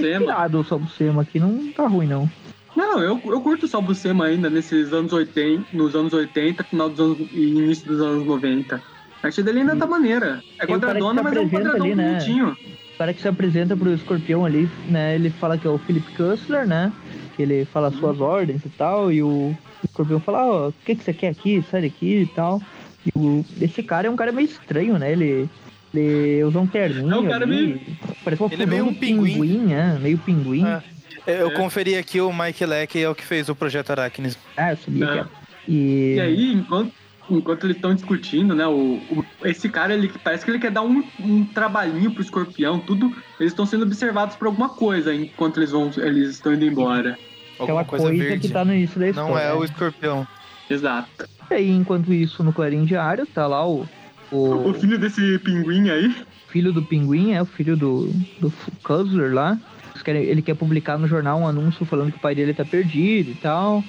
o 0.59 0.64
Salbucema 0.64 1.23
aqui, 1.23 1.41
não 1.41 1.73
tá 1.73 1.87
ruim 1.87 2.07
não. 2.07 2.31
Não, 2.77 3.03
eu, 3.03 3.21
eu 3.25 3.41
curto 3.41 3.64
o 3.64 3.69
Salbucema 3.69 4.27
ainda 4.27 4.51
nesses 4.51 4.93
anos 4.93 5.12
80, 5.12 5.64
nos 5.73 5.97
anos 5.97 6.12
80, 6.12 6.62
final 6.64 6.91
dos 6.91 7.01
anos 7.01 7.19
e 7.33 7.47
início 7.47 7.87
dos 7.87 8.01
anos 8.03 8.27
90. 8.27 8.77
A 9.23 9.27
arte 9.27 9.43
dele 9.43 9.61
ainda 9.61 9.75
tá 9.75 9.87
maneira. 9.87 10.43
É 10.59 10.67
quadradona, 10.67 11.23
mas 11.23 11.37
é 11.37 11.41
um 11.41 11.49
quadradão 11.49 11.87
ali, 11.87 11.95
né? 11.95 12.11
bonitinho. 12.12 12.57
O 12.95 12.99
cara 12.99 13.14
que 13.14 13.21
se 13.21 13.29
apresenta 13.29 13.77
pro 13.77 13.93
escorpião 13.93 14.45
ali, 14.45 14.69
né? 14.89 15.14
Ele 15.14 15.31
fala 15.31 15.57
que 15.57 15.67
é 15.67 15.71
o 15.71 15.79
Philip 15.79 16.07
Cussler, 16.12 16.67
né? 16.67 16.93
Que 17.35 17.43
ele 17.43 17.64
fala 17.64 17.89
as 17.89 17.95
suas 17.95 18.21
ordens 18.21 18.64
e 18.64 18.69
tal. 18.69 19.11
E 19.11 19.23
o 19.23 19.57
escorpião 19.85 20.21
fala, 20.21 20.47
ó, 20.47 20.69
o 20.69 20.75
que, 20.85 20.95
que 20.95 21.03
você 21.03 21.12
quer 21.14 21.29
aqui? 21.29 21.64
Sai 21.71 21.83
daqui 21.83 22.23
e 22.23 22.27
tal. 22.27 22.61
E 23.07 23.13
o, 23.15 23.45
esse 23.61 23.83
cara 23.83 24.09
é 24.09 24.11
um 24.11 24.17
cara 24.17 24.33
meio 24.33 24.47
estranho, 24.47 24.99
né? 24.99 25.13
Ele, 25.13 25.49
ele 25.95 26.43
usa 26.45 26.59
um 26.59 26.67
terninho. 26.67 27.13
É 27.15 27.19
um 27.19 27.29
cara 27.29 27.45
ali, 27.45 27.57
meio- 27.67 27.81
Parece 28.25 28.43
uma 28.43 28.53
Ele 28.53 28.63
é 28.63 28.67
meio 28.67 28.85
um 28.87 28.95
pinguim. 28.95 29.73
é, 29.73 29.99
meio 29.99 30.19
pinguim. 30.19 30.65
É. 30.67 30.83
Eu 31.27 31.49
É. 31.49 31.55
conferi 31.55 31.97
aqui, 31.97 32.21
o 32.21 32.33
Mike 32.33 32.65
Leck 32.67 33.01
é 33.03 33.09
o 33.09 33.15
que 33.15 33.25
fez 33.25 33.49
o 33.49 33.55
Projeto 33.55 33.91
Aracnes. 33.91 34.39
Ah, 34.57 34.73
eu 34.73 34.77
sabia 34.77 35.05
É. 35.05 35.09
que 35.13 35.19
era. 35.19 35.29
E, 35.69 36.15
E 36.17 36.21
aí, 36.21 36.53
enquanto, 36.53 36.93
enquanto 37.29 37.65
eles 37.65 37.77
estão 37.77 37.93
discutindo, 37.95 38.55
né? 38.55 38.67
O, 38.67 39.01
o- 39.11 39.25
esse 39.45 39.69
cara, 39.69 39.93
ele 39.95 40.11
parece 40.23 40.45
que 40.45 40.51
ele 40.51 40.59
quer 40.61 40.71
dar 40.71 40.83
um, 40.83 41.03
um 41.21 41.45
trabalhinho 41.45 42.13
pro 42.13 42.23
escorpião, 42.23 42.79
tudo. 42.79 43.07
Eles 43.41 43.53
estão 43.53 43.67
sendo 43.67 43.83
observados 43.85 44.37
por 44.37 44.47
alguma 44.47 44.69
coisa 44.69 45.13
enquanto 45.15 45.59
eles 45.59 45.71
vão. 45.73 45.91
Eles 45.97 46.31
estão 46.31 46.55
indo 46.55 46.65
embora. 46.65 47.19
aquela 47.59 47.81
Alguma 47.81 47.85
coisa, 47.85 48.07
coisa, 48.07 48.23
verde. 48.23 48.47
que 48.49 48.53
tá 48.53 48.65
no 48.65 48.73
início 48.75 49.01
da 49.01 49.09
história. 49.09 49.31
Não 49.31 49.39
é 49.39 49.53
o 49.53 49.61
né? 49.61 49.65
escorpião. 49.65 50.27
Exato. 50.71 51.29
E 51.51 51.55
aí, 51.55 51.71
enquanto 51.71 52.13
isso, 52.13 52.43
no 52.43 52.53
Clarim 52.53 52.85
Diário, 52.85 53.27
tá 53.27 53.47
lá 53.47 53.67
o, 53.67 53.87
o 54.33 54.69
O 54.71 54.75
filho 54.75 54.99
desse 54.99 55.39
pinguim 55.39 55.91
aí. 55.91 56.15
filho 56.49 56.73
do 56.73 56.83
Pinguim, 56.83 57.33
é 57.33 57.43
o 57.43 57.47
filho 57.47 57.77
do, 57.77 58.09
do 58.41 58.53
Cuzzler 58.83 59.33
lá. 59.33 59.59
Ele 60.07 60.43
quer 60.43 60.55
publicar 60.55 60.99
no 60.99 61.09
jornal 61.09 61.41
um 61.41 61.49
anúncio 61.49 61.85
falando 61.85 62.13
que 62.13 62.19
o 62.19 62.21
pai 62.21 62.35
dele 62.35 62.55
tá 62.55 62.65
perdido 62.65 63.31
e 63.31 63.35
tal. 63.35 63.83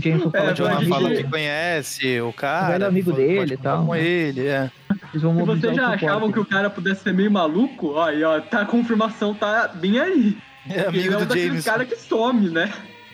Jameson 0.00 0.30
fala 0.30 0.50
É, 0.50 0.52
O 0.52 0.68
é 0.68 0.78
um 0.78 0.88
fala 0.88 1.10
que 1.10 1.24
conhece 1.24 2.20
o 2.20 2.28
O 2.28 2.32
cara. 2.32 2.72
velho 2.72 2.86
amigo 2.86 3.10
pode 3.10 3.22
dele 3.26 3.54
e 3.54 3.56
tal. 3.56 3.86
Com 3.86 3.96
ele, 3.96 4.46
é. 4.46 4.70
Se 5.12 5.18
vocês 5.18 5.74
já 5.76 5.90
o 5.90 5.92
achavam 5.92 6.30
que 6.30 6.38
o 6.38 6.44
cara 6.44 6.68
pudesse 6.68 7.02
ser 7.02 7.14
meio 7.14 7.30
maluco, 7.30 7.92
ó, 7.94 8.04
aí, 8.08 8.22
ó, 8.22 8.40
tá, 8.40 8.60
a 8.60 8.66
confirmação 8.66 9.32
tá 9.34 9.68
bem 9.68 9.98
aí. 9.98 10.36
É 10.68 10.80
ele 10.80 10.86
amigo 10.88 11.14
é 11.14 11.16
um 11.16 11.20
do 11.20 11.26
daqueles 11.26 11.48
James. 11.48 11.64
cara 11.64 11.84
que 11.84 11.96
some, 11.96 12.50
né? 12.50 12.70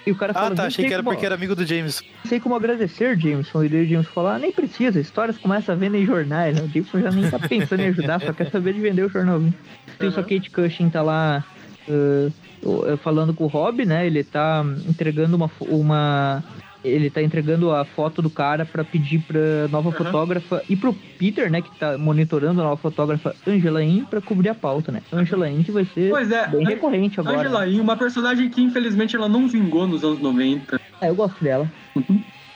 E 0.07 0.11
o 0.11 0.14
cara 0.16 0.34
fala, 0.34 0.46
Ah, 0.46 0.50
tá. 0.50 0.62
"Não 0.62 0.66
Achei 0.66 0.84
que 0.86 0.92
era 0.92 1.02
como- 1.02 1.14
porque 1.14 1.24
era 1.26 1.34
amigo 1.34 1.55
do 1.57 1.64
James. 1.64 2.02
Não 2.24 2.28
sei 2.28 2.38
como 2.40 2.55
agradecer, 2.55 3.18
Jameson. 3.18 3.64
E 3.64 3.66
o 3.66 3.86
Jameson 3.88 4.11
fala, 4.12 4.34
ah, 4.34 4.38
nem 4.38 4.52
precisa, 4.52 5.00
histórias 5.00 5.38
começam 5.38 5.74
a 5.74 5.78
vender 5.78 5.98
em 6.02 6.07
jornais. 6.07 6.55
Né? 6.57 6.62
O 6.62 6.68
Jameson 6.68 7.00
já 7.00 7.11
nem 7.11 7.30
tá 7.30 7.38
pensando 7.38 7.80
em 7.80 7.86
ajudar, 7.88 8.20
só 8.20 8.32
quer 8.32 8.50
saber 8.50 8.74
de 8.74 8.80
vender 8.80 9.02
o 9.02 9.09
jornalzinho. 9.09 9.55
Tem 9.98 10.11
só. 10.11 10.22
Kate 10.22 10.50
Cushing 10.50 10.90
tá 10.90 11.00
lá 11.02 11.44
uh, 11.88 12.96
falando 12.98 13.32
com 13.32 13.44
o 13.44 13.46
Rob, 13.46 13.84
né? 13.86 14.07
Ele 14.07 14.22
tá 14.24 14.64
entregando 14.88 15.36
uma, 15.36 15.50
uma. 15.61 16.44
Ele 16.85 17.09
tá 17.09 17.22
entregando 17.22 17.72
a 17.72 17.85
foto 17.85 18.20
do 18.20 18.28
cara 18.28 18.66
pra 18.66 18.85
pedir 18.85 19.18
pra 19.20 19.41
nova 19.70 19.89
Aham. 19.89 19.97
fotógrafa 20.05 20.62
e 20.68 20.76
pro 20.76 20.93
Peter, 21.18 21.51
né, 21.51 21.62
que 21.62 21.70
tá 21.78 21.97
monitorando 21.97 22.61
a 22.61 22.64
nova 22.64 22.76
fotógrafa 22.76 23.35
Angela 23.47 23.82
In 23.82 24.05
pra 24.05 24.20
cobrir 24.20 24.51
a 24.51 24.55
pauta, 24.55 24.93
né? 24.93 25.01
Angela 25.11 25.49
In 25.49 25.62
que 25.62 25.72
vai 25.72 25.87
ser 25.87 26.11
Pois 26.11 26.30
é, 26.30 26.47
bem 26.49 26.66
recorrente 26.66 27.18
agora. 27.18 27.39
Angela 27.39 27.66
Yin, 27.66 27.80
uma 27.80 27.97
personagem 27.97 28.51
que 28.51 28.62
infelizmente 28.62 29.16
ela 29.16 29.28
não 29.28 29.49
vingou 29.49 29.87
nos 29.87 30.05
anos 30.05 30.20
90. 30.20 30.78
É, 31.01 31.09
eu 31.09 31.14
gosto 31.14 31.43
dela. 31.43 31.70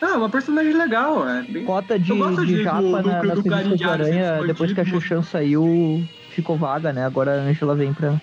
Ah, 0.01 0.17
uma 0.17 0.29
personagem 0.29 0.75
legal, 0.75 1.29
é. 1.29 1.43
Bem... 1.43 1.65
Cota 1.65 1.99
de, 1.99 2.13
de 2.13 2.47
de- 2.47 2.63
japa 2.63 2.81
do- 3.03 3.09
na, 3.09 3.21
do 3.23 3.43
do 3.43 3.91
Aranha, 3.91 4.43
depois 4.47 4.73
que 4.73 4.81
a. 4.81 4.85
Xuxan 4.85 5.23
saiu, 5.23 6.05
ficou 6.31 6.57
vaga, 6.57 6.93
né? 6.93 7.05
Agora 7.05 7.33
a 7.33 7.45
Angela 7.45 7.75
vem 7.75 7.93
pra. 7.93 8.21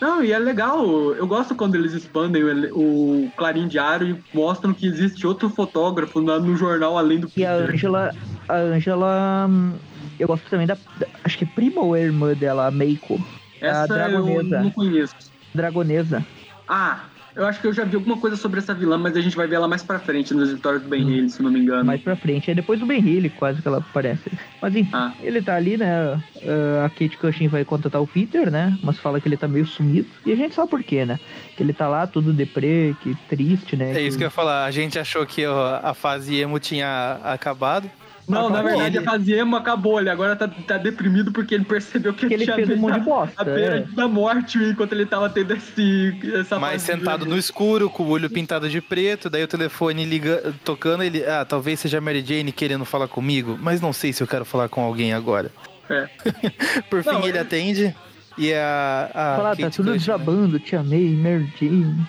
Não, 0.00 0.22
e 0.22 0.32
é 0.32 0.38
legal. 0.38 0.84
Eu 1.14 1.26
gosto 1.26 1.54
quando 1.54 1.74
eles 1.76 1.92
expandem 1.92 2.42
o, 2.42 3.26
o 3.26 3.30
Clarim 3.36 3.68
Diário 3.68 4.08
e 4.16 4.36
mostram 4.36 4.72
que 4.74 4.86
existe 4.86 5.26
outro 5.26 5.48
fotógrafo 5.50 6.20
na- 6.20 6.38
no 6.40 6.56
jornal 6.56 6.98
além 6.98 7.20
do 7.20 7.30
E 7.36 7.44
a 7.46 7.56
Peter. 7.56 7.74
Angela. 7.74 8.10
A 8.48 8.56
Angela. 8.56 9.46
hum, 9.48 9.72
Eu 10.18 10.26
gosto 10.26 10.48
também 10.50 10.66
da. 10.66 10.74
da- 10.96 11.06
Acho 11.24 11.38
que 11.38 11.44
é 11.44 11.46
prima 11.46 11.80
ou 11.82 11.94
é 11.96 12.02
irmã 12.02 12.34
dela, 12.34 12.66
a 12.66 12.70
Meiko. 12.70 13.20
Essa 13.60 13.82
eu 13.82 13.88
Dragonesa. 13.88 14.60
não 14.60 14.70
conheço. 14.70 15.14
Dragonesa. 15.54 16.26
Ah, 16.66 17.00
Eu 17.34 17.46
acho 17.46 17.60
que 17.60 17.66
eu 17.66 17.72
já 17.72 17.84
vi 17.84 17.96
alguma 17.96 18.18
coisa 18.18 18.36
sobre 18.36 18.58
essa 18.58 18.74
vilã, 18.74 18.98
mas 18.98 19.16
a 19.16 19.20
gente 19.20 19.34
vai 19.34 19.46
ver 19.46 19.54
ela 19.56 19.66
mais 19.66 19.82
pra 19.82 19.98
frente 19.98 20.34
nas 20.34 20.50
histórias 20.50 20.82
do 20.82 20.88
Ben 20.88 21.02
Hill, 21.08 21.28
se 21.30 21.42
não 21.42 21.50
me 21.50 21.60
engano. 21.60 21.84
Mais 21.84 22.00
pra 22.02 22.14
frente. 22.14 22.50
É 22.50 22.54
depois 22.54 22.78
do 22.78 22.84
Ben 22.86 23.00
Hill, 23.00 23.30
quase 23.36 23.62
que 23.62 23.66
ela 23.68 23.78
aparece. 23.78 24.30
Mas 24.60 24.76
enfim, 24.76 24.90
Ah. 24.92 25.12
ele 25.22 25.40
tá 25.40 25.56
ali, 25.56 25.76
né? 25.78 26.20
ah, 26.46 26.84
a 26.84 26.90
Kate 26.90 27.16
Cushing 27.16 27.48
vai 27.48 27.64
contratar 27.64 28.02
o 28.02 28.06
Peter, 28.06 28.50
né? 28.50 28.76
Mas 28.82 28.98
fala 28.98 29.18
que 29.20 29.26
ele 29.28 29.36
tá 29.38 29.48
meio 29.48 29.66
sumido. 29.66 30.08
E 30.26 30.32
a 30.32 30.36
gente 30.36 30.54
sabe 30.54 30.68
por 30.70 30.82
quê, 30.82 31.06
né? 31.06 31.18
Que 31.56 31.62
ele 31.62 31.72
tá 31.72 31.88
lá 31.88 32.06
todo 32.06 32.32
deprê, 32.34 32.94
que 33.02 33.14
triste, 33.28 33.76
né? 33.76 33.92
É 33.96 34.02
isso 34.02 34.18
que 34.18 34.24
eu 34.24 34.26
ia 34.26 34.30
falar. 34.30 34.64
A 34.66 34.70
gente 34.70 34.98
achou 34.98 35.24
que 35.24 35.42
a 35.44 35.94
fase 35.94 36.36
emo 36.36 36.58
tinha 36.58 37.18
acabado. 37.24 37.90
Não, 38.28 38.48
na 38.48 38.60
Acabou. 38.60 38.70
verdade 38.78 38.96
Ele- 38.98 39.06
a 39.06 39.10
fase 39.10 39.32
emo 39.32 39.56
acabou, 39.56 39.98
ele 40.00 40.08
agora 40.08 40.36
tá, 40.36 40.46
tá 40.48 40.78
deprimido 40.78 41.32
porque 41.32 41.54
ele 41.54 41.64
percebeu 41.64 42.14
que, 42.14 42.28
Que 42.28 42.34
ele 42.34 42.44
tinha 42.44 42.54
fez 42.54 42.70
um 42.70 42.76
monte 42.76 42.94
de 42.94 43.00
a- 43.00 43.02
bosta, 43.04 43.34
A 43.36 43.44
beira 43.44 43.78
é. 43.78 43.94
da 43.96 44.06
morte 44.06 44.58
enquanto 44.58 44.92
ele 44.92 45.04
tava 45.06 45.28
tendo 45.28 45.52
esse, 45.54 46.16
essa 46.34 46.58
Mas 46.58 46.82
sentado 46.82 47.26
no 47.26 47.36
escuro, 47.36 47.90
com 47.90 48.04
o 48.04 48.08
olho 48.10 48.30
pintado 48.30 48.68
de 48.68 48.80
preto, 48.80 49.28
daí 49.28 49.42
o 49.42 49.48
telefone 49.48 50.04
liga, 50.04 50.54
tocando, 50.64 51.02
ele. 51.02 51.24
Ah, 51.26 51.44
talvez 51.44 51.80
seja 51.80 51.98
a 51.98 52.00
Mary 52.00 52.24
Jane 52.24 52.52
querendo 52.52 52.84
falar 52.84 53.08
comigo, 53.08 53.58
mas 53.60 53.80
não 53.80 53.92
sei 53.92 54.12
se 54.12 54.22
eu 54.22 54.26
quero 54.26 54.44
falar 54.44 54.68
com 54.68 54.82
alguém 54.82 55.12
agora. 55.12 55.50
É. 55.90 56.08
Por 56.88 57.02
fim, 57.02 57.10
Não, 57.10 57.18
ele 57.20 57.30
ele- 57.30 57.38
atende 57.40 57.94
e 58.38 58.52
a. 58.54 59.10
a 59.12 59.36
Fala, 59.36 59.56
tá 59.56 59.68
tudo 59.68 59.90
né? 59.90 59.98
desabando, 59.98 60.58
te 60.60 60.76
amei, 60.76 61.10
Mary 61.16 61.52
Jane. 61.60 62.06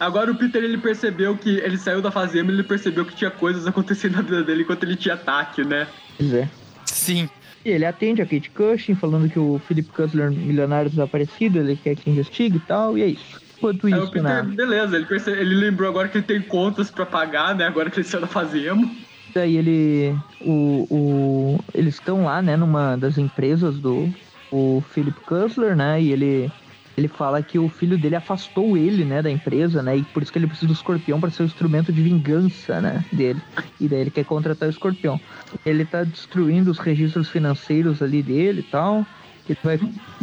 Agora 0.00 0.32
o 0.32 0.34
Peter 0.34 0.62
ele 0.62 0.78
percebeu 0.78 1.36
que 1.36 1.50
ele 1.58 1.76
saiu 1.78 2.00
da 2.02 2.10
fase 2.10 2.38
emo, 2.38 2.50
ele 2.50 2.62
percebeu 2.62 3.04
que 3.04 3.14
tinha 3.14 3.30
coisas 3.30 3.66
acontecendo 3.66 4.16
na 4.16 4.22
vida 4.22 4.42
dele 4.42 4.62
enquanto 4.62 4.82
ele 4.84 4.96
tinha 4.96 5.14
ataque, 5.14 5.62
né? 5.64 5.86
Pois 6.16 6.32
é. 6.34 6.48
Sim. 6.86 7.28
E 7.64 7.70
ele 7.70 7.84
atende 7.86 8.20
a 8.20 8.26
Kate 8.26 8.50
Cushing, 8.50 8.94
falando 8.94 9.28
que 9.28 9.38
o 9.38 9.60
Philip 9.66 9.88
Cutler, 9.90 10.30
milionário 10.30 10.90
desaparecido, 10.90 11.58
ele 11.58 11.76
quer 11.82 11.94
que 11.96 12.10
investigue 12.10 12.56
e 12.58 12.60
tal, 12.60 12.98
e 12.98 13.02
é 13.02 13.06
isso. 13.06 13.40
Enquanto 13.56 13.86
Aí 13.86 13.94
o 13.94 14.02
isso, 14.02 14.12
Peter, 14.12 14.22
né? 14.22 14.42
beleza, 14.42 14.96
ele, 14.96 15.06
perce- 15.06 15.30
ele 15.30 15.54
lembrou 15.54 15.88
agora 15.88 16.08
que 16.08 16.18
ele 16.18 16.24
tem 16.26 16.42
contas 16.42 16.90
pra 16.90 17.06
pagar, 17.06 17.54
né? 17.54 17.64
Agora 17.66 17.88
que 17.88 17.98
ele 17.98 18.06
saiu 18.06 18.20
da 18.20 18.26
fase 18.26 18.66
emo. 18.66 18.94
Daí 19.34 19.56
ele. 19.56 20.14
O, 20.42 20.86
o, 20.90 21.64
eles 21.74 21.94
estão 21.94 22.24
lá, 22.24 22.42
né, 22.42 22.56
numa 22.56 22.96
das 22.96 23.16
empresas 23.16 23.78
do 23.78 24.12
o 24.52 24.84
Philip 24.92 25.18
Cutler, 25.20 25.74
né? 25.74 26.00
E 26.02 26.12
ele. 26.12 26.52
Ele 26.96 27.08
fala 27.08 27.42
que 27.42 27.58
o 27.58 27.68
filho 27.68 27.98
dele 27.98 28.16
afastou 28.16 28.76
ele, 28.76 29.04
né, 29.04 29.20
da 29.20 29.30
empresa, 29.30 29.82
né? 29.82 29.96
E 29.96 30.02
por 30.02 30.22
isso 30.22 30.32
que 30.32 30.38
ele 30.38 30.46
precisa 30.46 30.68
do 30.68 30.72
escorpião 30.72 31.20
para 31.20 31.30
ser 31.30 31.42
o 31.42 31.46
instrumento 31.46 31.92
de 31.92 32.02
vingança, 32.02 32.80
né, 32.80 33.04
dele. 33.12 33.40
E 33.80 33.88
daí 33.88 34.00
ele 34.00 34.10
quer 34.10 34.24
contratar 34.24 34.68
o 34.68 34.70
escorpião. 34.70 35.20
Ele 35.66 35.84
tá 35.84 36.04
destruindo 36.04 36.70
os 36.70 36.78
registros 36.78 37.28
financeiros 37.28 38.00
ali 38.00 38.22
dele 38.22 38.60
e 38.60 38.70
tal. 38.70 39.04
Que 39.44 39.52
ele 39.52 39.60
vai, 39.62 39.80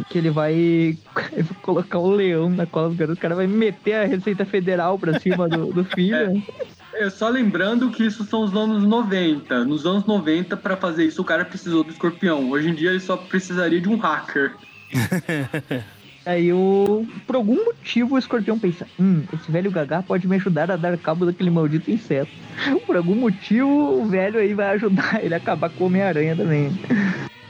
que 0.09 0.17
ele 0.17 0.29
vai 0.31 0.97
colocar 1.61 1.99
o 1.99 2.09
leão 2.09 2.49
na 2.49 2.65
cola 2.65 2.89
do 2.89 2.95
garoto. 2.95 3.19
O 3.19 3.21
cara 3.21 3.35
vai 3.35 3.45
meter 3.45 3.93
a 3.93 4.05
Receita 4.05 4.45
Federal 4.45 4.97
pra 4.97 5.19
cima 5.19 5.47
do, 5.47 5.67
do 5.67 5.83
filho. 5.83 6.41
É, 6.93 7.09
só 7.09 7.29
lembrando 7.29 7.89
que 7.89 8.05
isso 8.05 8.25
são 8.25 8.43
os 8.43 8.53
anos 8.53 8.83
90. 8.83 9.63
Nos 9.63 9.85
anos 9.85 10.05
90, 10.05 10.57
pra 10.57 10.75
fazer 10.75 11.05
isso, 11.05 11.21
o 11.21 11.25
cara 11.25 11.45
precisou 11.45 11.85
do 11.85 11.91
escorpião. 11.91 12.51
Hoje 12.51 12.69
em 12.69 12.75
dia, 12.75 12.89
ele 12.89 12.99
só 12.99 13.15
precisaria 13.15 13.79
de 13.79 13.87
um 13.87 13.95
hacker. 13.95 14.53
Aí 16.25 16.53
o. 16.53 17.05
Por 17.25 17.35
algum 17.35 17.65
motivo 17.65 18.15
o 18.15 18.17
escorpião 18.17 18.59
pensa, 18.59 18.87
hum, 18.99 19.23
esse 19.33 19.51
velho 19.51 19.71
gagá 19.71 20.03
pode 20.03 20.27
me 20.27 20.35
ajudar 20.35 20.69
a 20.69 20.75
dar 20.75 20.97
cabo 20.97 21.25
daquele 21.25 21.49
maldito 21.49 21.89
inseto. 21.89 22.31
Por 22.85 22.95
algum 22.95 23.15
motivo 23.15 24.01
o 24.01 24.05
velho 24.05 24.39
aí 24.39 24.53
vai 24.53 24.69
ajudar 24.75 25.19
ele 25.23 25.33
a 25.33 25.37
acabar 25.37 25.69
com 25.69 25.83
o 25.83 25.87
Homem-Aranha 25.87 26.35
também. 26.35 26.71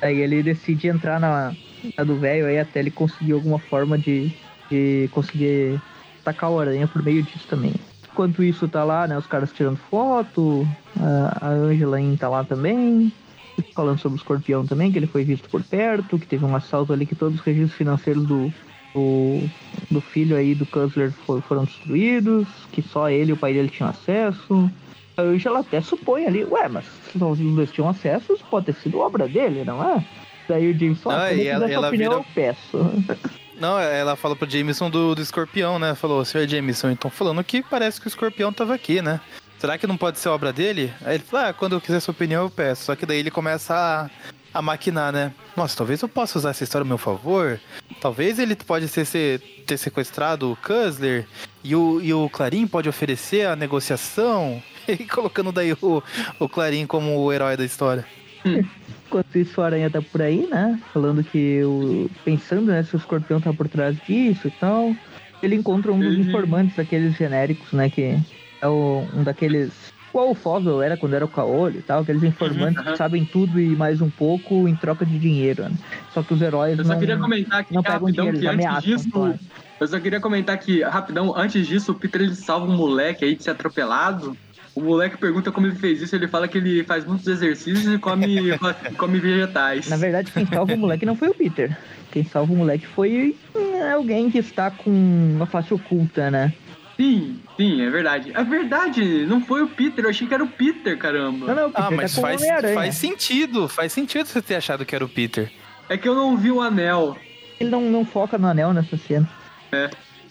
Aí 0.01 0.19
ele 0.19 0.41
decide 0.41 0.87
entrar 0.87 1.19
na, 1.19 1.53
na 1.97 2.03
do 2.03 2.15
velho 2.15 2.45
aí 2.45 2.59
até 2.59 2.79
ele 2.79 2.91
conseguir 2.91 3.33
alguma 3.33 3.59
forma 3.59 3.97
de, 3.97 4.31
de 4.69 5.09
conseguir 5.11 5.79
atacar 6.21 6.49
o 6.49 6.59
aranha 6.59 6.87
por 6.87 7.03
meio 7.03 7.21
disso 7.23 7.45
também. 7.49 7.73
Enquanto 8.11 8.43
isso 8.43 8.67
tá 8.67 8.83
lá, 8.83 9.07
né, 9.07 9.17
os 9.17 9.25
caras 9.25 9.51
tirando 9.51 9.77
foto, 9.77 10.67
a, 10.99 11.47
Angela 11.49 11.97
tá 12.19 12.29
lá 12.29 12.43
também, 12.43 13.11
falando 13.75 13.99
sobre 13.99 14.17
o 14.17 14.19
escorpião 14.21 14.65
também, 14.65 14.91
que 14.91 14.97
ele 14.99 15.07
foi 15.07 15.23
visto 15.23 15.49
por 15.49 15.63
perto, 15.63 16.17
que 16.19 16.25
teve 16.27 16.43
um 16.45 16.55
assalto 16.55 16.91
ali 16.93 17.05
que 17.05 17.15
todos 17.15 17.39
os 17.39 17.45
registros 17.45 17.75
financeiros 17.77 18.25
do, 18.25 18.51
do, 18.93 19.49
do 19.89 20.01
filho 20.01 20.35
aí 20.35 20.53
do 20.55 20.65
Cutler 20.65 21.11
for- 21.25 21.41
foram 21.41 21.63
destruídos, 21.65 22.47
que 22.71 22.81
só 22.81 23.09
ele 23.09 23.31
e 23.31 23.33
o 23.33 23.37
pai 23.37 23.53
dele 23.53 23.69
tinham 23.69 23.89
acesso. 23.89 24.69
A 25.17 25.21
Angela 25.23 25.59
até 25.59 25.81
supõe 25.81 26.25
ali, 26.25 26.43
ué, 26.45 26.67
mas 26.69 26.85
se 27.11 27.17
os 27.21 27.37
dois 27.55 27.71
tinham 27.71 27.89
acesso, 27.89 28.33
isso 28.33 28.45
pode 28.49 28.67
ter 28.67 28.75
sido 28.75 28.99
obra 28.99 29.27
dele, 29.27 29.63
não 29.65 29.83
é? 29.83 30.03
Daí 30.47 30.71
o 30.71 30.77
James 30.77 31.01
fala, 31.01 31.23
Ah, 31.25 31.33
e 31.33 31.47
ela- 31.47 31.69
ela 31.71 31.87
opinião, 31.87 32.11
vira- 32.11 32.23
eu 32.23 32.25
peço. 32.33 32.77
Não, 33.61 33.77
ela 33.79 34.15
fala 34.15 34.35
pro 34.35 34.49
Jameson 34.49 34.89
do, 34.89 35.13
do 35.13 35.21
escorpião, 35.21 35.77
né? 35.77 35.93
Falou, 35.93 36.25
senhor 36.25 36.47
Jameson, 36.47 36.89
então 36.89 37.11
falando 37.11 37.43
que 37.43 37.61
parece 37.61 38.01
que 38.01 38.07
o 38.07 38.09
escorpião 38.09 38.51
tava 38.51 38.73
aqui, 38.73 39.03
né? 39.03 39.19
Será 39.61 39.77
que 39.77 39.85
não 39.85 39.95
pode 39.95 40.17
ser 40.17 40.27
obra 40.29 40.51
dele? 40.51 40.91
Aí 41.05 41.13
ele 41.13 41.23
fala, 41.23 41.49
ah, 41.49 41.53
quando 41.53 41.73
eu 41.73 41.81
quiser 41.81 41.99
sua 41.99 42.13
opinião, 42.13 42.45
eu 42.45 42.49
peço. 42.49 42.85
Só 42.85 42.95
que 42.95 43.05
daí 43.05 43.19
ele 43.19 43.29
começa 43.29 43.75
a, 43.75 44.09
a 44.57 44.59
maquinar, 44.59 45.13
né? 45.13 45.31
Nossa, 45.55 45.77
talvez 45.77 46.01
eu 46.01 46.09
possa 46.09 46.39
usar 46.39 46.49
essa 46.49 46.63
história 46.63 46.83
a 46.83 46.87
meu 46.87 46.97
favor. 46.97 47.59
Talvez 48.01 48.39
ele 48.39 48.55
pode 48.55 48.87
ter, 48.87 49.05
ser, 49.05 49.39
ter 49.67 49.77
sequestrado 49.77 50.51
o 50.51 50.55
Cusler 50.55 51.27
e 51.63 51.75
o, 51.75 52.01
e 52.01 52.11
o 52.11 52.27
Clarim 52.27 52.65
pode 52.65 52.89
oferecer 52.89 53.45
a 53.45 53.55
negociação. 53.55 54.61
E 54.87 55.05
colocando 55.05 55.51
daí 55.51 55.73
o, 55.73 56.01
o 56.39 56.49
Clarim 56.49 56.87
como 56.87 57.15
o 57.15 57.31
herói 57.31 57.55
da 57.55 57.63
história. 57.63 58.03
Enquanto 59.05 59.37
isso, 59.37 59.61
o 59.61 59.63
Aranha 59.63 59.91
tá 59.91 60.01
por 60.01 60.23
aí, 60.23 60.47
né? 60.49 60.81
Falando 60.91 61.23
que 61.23 61.63
o. 61.63 62.09
Pensando, 62.25 62.65
né, 62.65 62.81
se 62.81 62.95
o 62.95 62.97
escorpião 62.97 63.39
tá 63.39 63.53
por 63.53 63.69
trás 63.69 63.95
disso 64.07 64.47
e 64.47 64.51
tal. 64.51 64.95
Ele 65.43 65.55
encontra 65.55 65.91
um 65.91 65.99
dos 65.99 66.13
Ele- 66.15 66.27
informantes 66.27 66.75
daqueles 66.75 67.15
genéricos, 67.15 67.71
né? 67.73 67.91
Que 67.91 68.17
é 68.61 68.67
o, 68.67 69.05
um 69.13 69.23
daqueles. 69.23 69.71
Qual 70.11 70.31
o 70.31 70.35
Foswell 70.35 70.81
era 70.81 70.97
quando 70.97 71.13
era 71.13 71.23
o 71.23 71.27
Caolho 71.27 71.79
e 71.79 71.81
tal, 71.81 72.01
aqueles 72.01 72.21
informantes 72.21 72.83
Uhum, 72.83 72.91
que 72.91 72.97
sabem 72.97 73.23
tudo 73.23 73.59
e 73.59 73.75
mais 73.77 74.01
um 74.01 74.09
pouco 74.09 74.67
em 74.67 74.75
troca 74.75 75.05
de 75.05 75.17
dinheiro, 75.17 75.63
né? 75.63 75.71
Só 76.13 76.21
que 76.21 76.33
os 76.33 76.41
heróis 76.41 76.77
Eu 76.77 76.83
só 76.83 76.91
não, 76.93 76.99
queria 76.99 77.17
comentar 77.17 77.61
aqui 77.61 77.73
não 77.73 77.81
pegam 77.81 78.07
rapidão 78.07 78.25
dinheiro, 78.25 78.39
que 78.39 78.47
antes 78.47 78.65
ameaçam. 78.65 78.89
disso. 78.89 79.09
claro. 79.09 79.39
Eu 79.79 79.87
só 79.87 79.99
queria 79.99 80.19
comentar 80.19 80.57
que, 80.59 80.83
rapidão, 80.83 81.33
antes 81.35 81.65
disso, 81.65 81.93
o 81.93 81.95
Peter 81.95 82.21
ele 82.21 82.35
salva 82.35 82.71
um 82.71 82.75
moleque 82.75 83.25
aí 83.25 83.35
de 83.35 83.43
ser 83.43 83.51
atropelado. 83.51 84.37
O 84.75 84.81
moleque 84.81 85.17
pergunta 85.17 85.51
como 85.51 85.67
ele 85.67 85.75
fez 85.75 86.01
isso, 86.01 86.15
ele 86.15 86.27
fala 86.27 86.47
que 86.47 86.57
ele 86.57 86.83
faz 86.83 87.03
muitos 87.03 87.27
exercícios 87.27 87.93
e 87.93 87.97
come, 87.97 88.51
come 88.97 89.19
vegetais. 89.19 89.87
Na 89.87 89.97
verdade, 89.97 90.31
quem 90.31 90.45
salva 90.45 90.73
o 90.73 90.77
moleque 90.77 91.05
não 91.05 91.15
foi 91.15 91.29
o 91.29 91.33
Peter. 91.33 91.75
Quem 92.11 92.23
salva 92.23 92.53
o 92.53 92.55
moleque 92.55 92.85
foi 92.85 93.35
hum, 93.55 93.91
alguém 93.93 94.29
que 94.29 94.37
está 94.37 94.69
com 94.69 94.89
uma 94.91 95.45
face 95.45 95.73
oculta, 95.73 96.29
né? 96.29 96.53
Sim, 97.01 97.39
sim, 97.59 97.81
é 97.81 97.89
verdade. 97.89 98.31
É 98.35 98.43
verdade, 98.43 99.25
não 99.25 99.41
foi 99.41 99.63
o 99.63 99.67
Peter, 99.67 100.05
eu 100.05 100.09
achei 100.11 100.27
que 100.27 100.33
era 100.35 100.43
o 100.43 100.47
Peter, 100.47 100.95
caramba. 100.99 101.47
Não, 101.47 101.55
não, 101.55 101.67
o 101.69 101.71
Peter 101.71 101.85
Ah, 101.87 101.91
mas 101.91 102.13
tá 102.13 102.19
o 102.19 102.21
faz, 102.21 102.41
faz 102.75 102.95
sentido. 102.95 103.67
Faz 103.67 103.91
sentido 103.91 104.27
você 104.27 104.39
ter 104.39 104.55
achado 104.55 104.85
que 104.85 104.93
era 104.93 105.03
o 105.03 105.09
Peter. 105.09 105.51
É 105.89 105.97
que 105.97 106.07
eu 106.07 106.13
não 106.13 106.37
vi 106.37 106.51
o 106.51 106.61
anel. 106.61 107.17
Ele 107.59 107.71
não, 107.71 107.89
não 107.89 108.05
foca 108.05 108.37
no 108.37 108.47
anel 108.47 108.71
nessa 108.71 108.95
cena. 108.97 109.27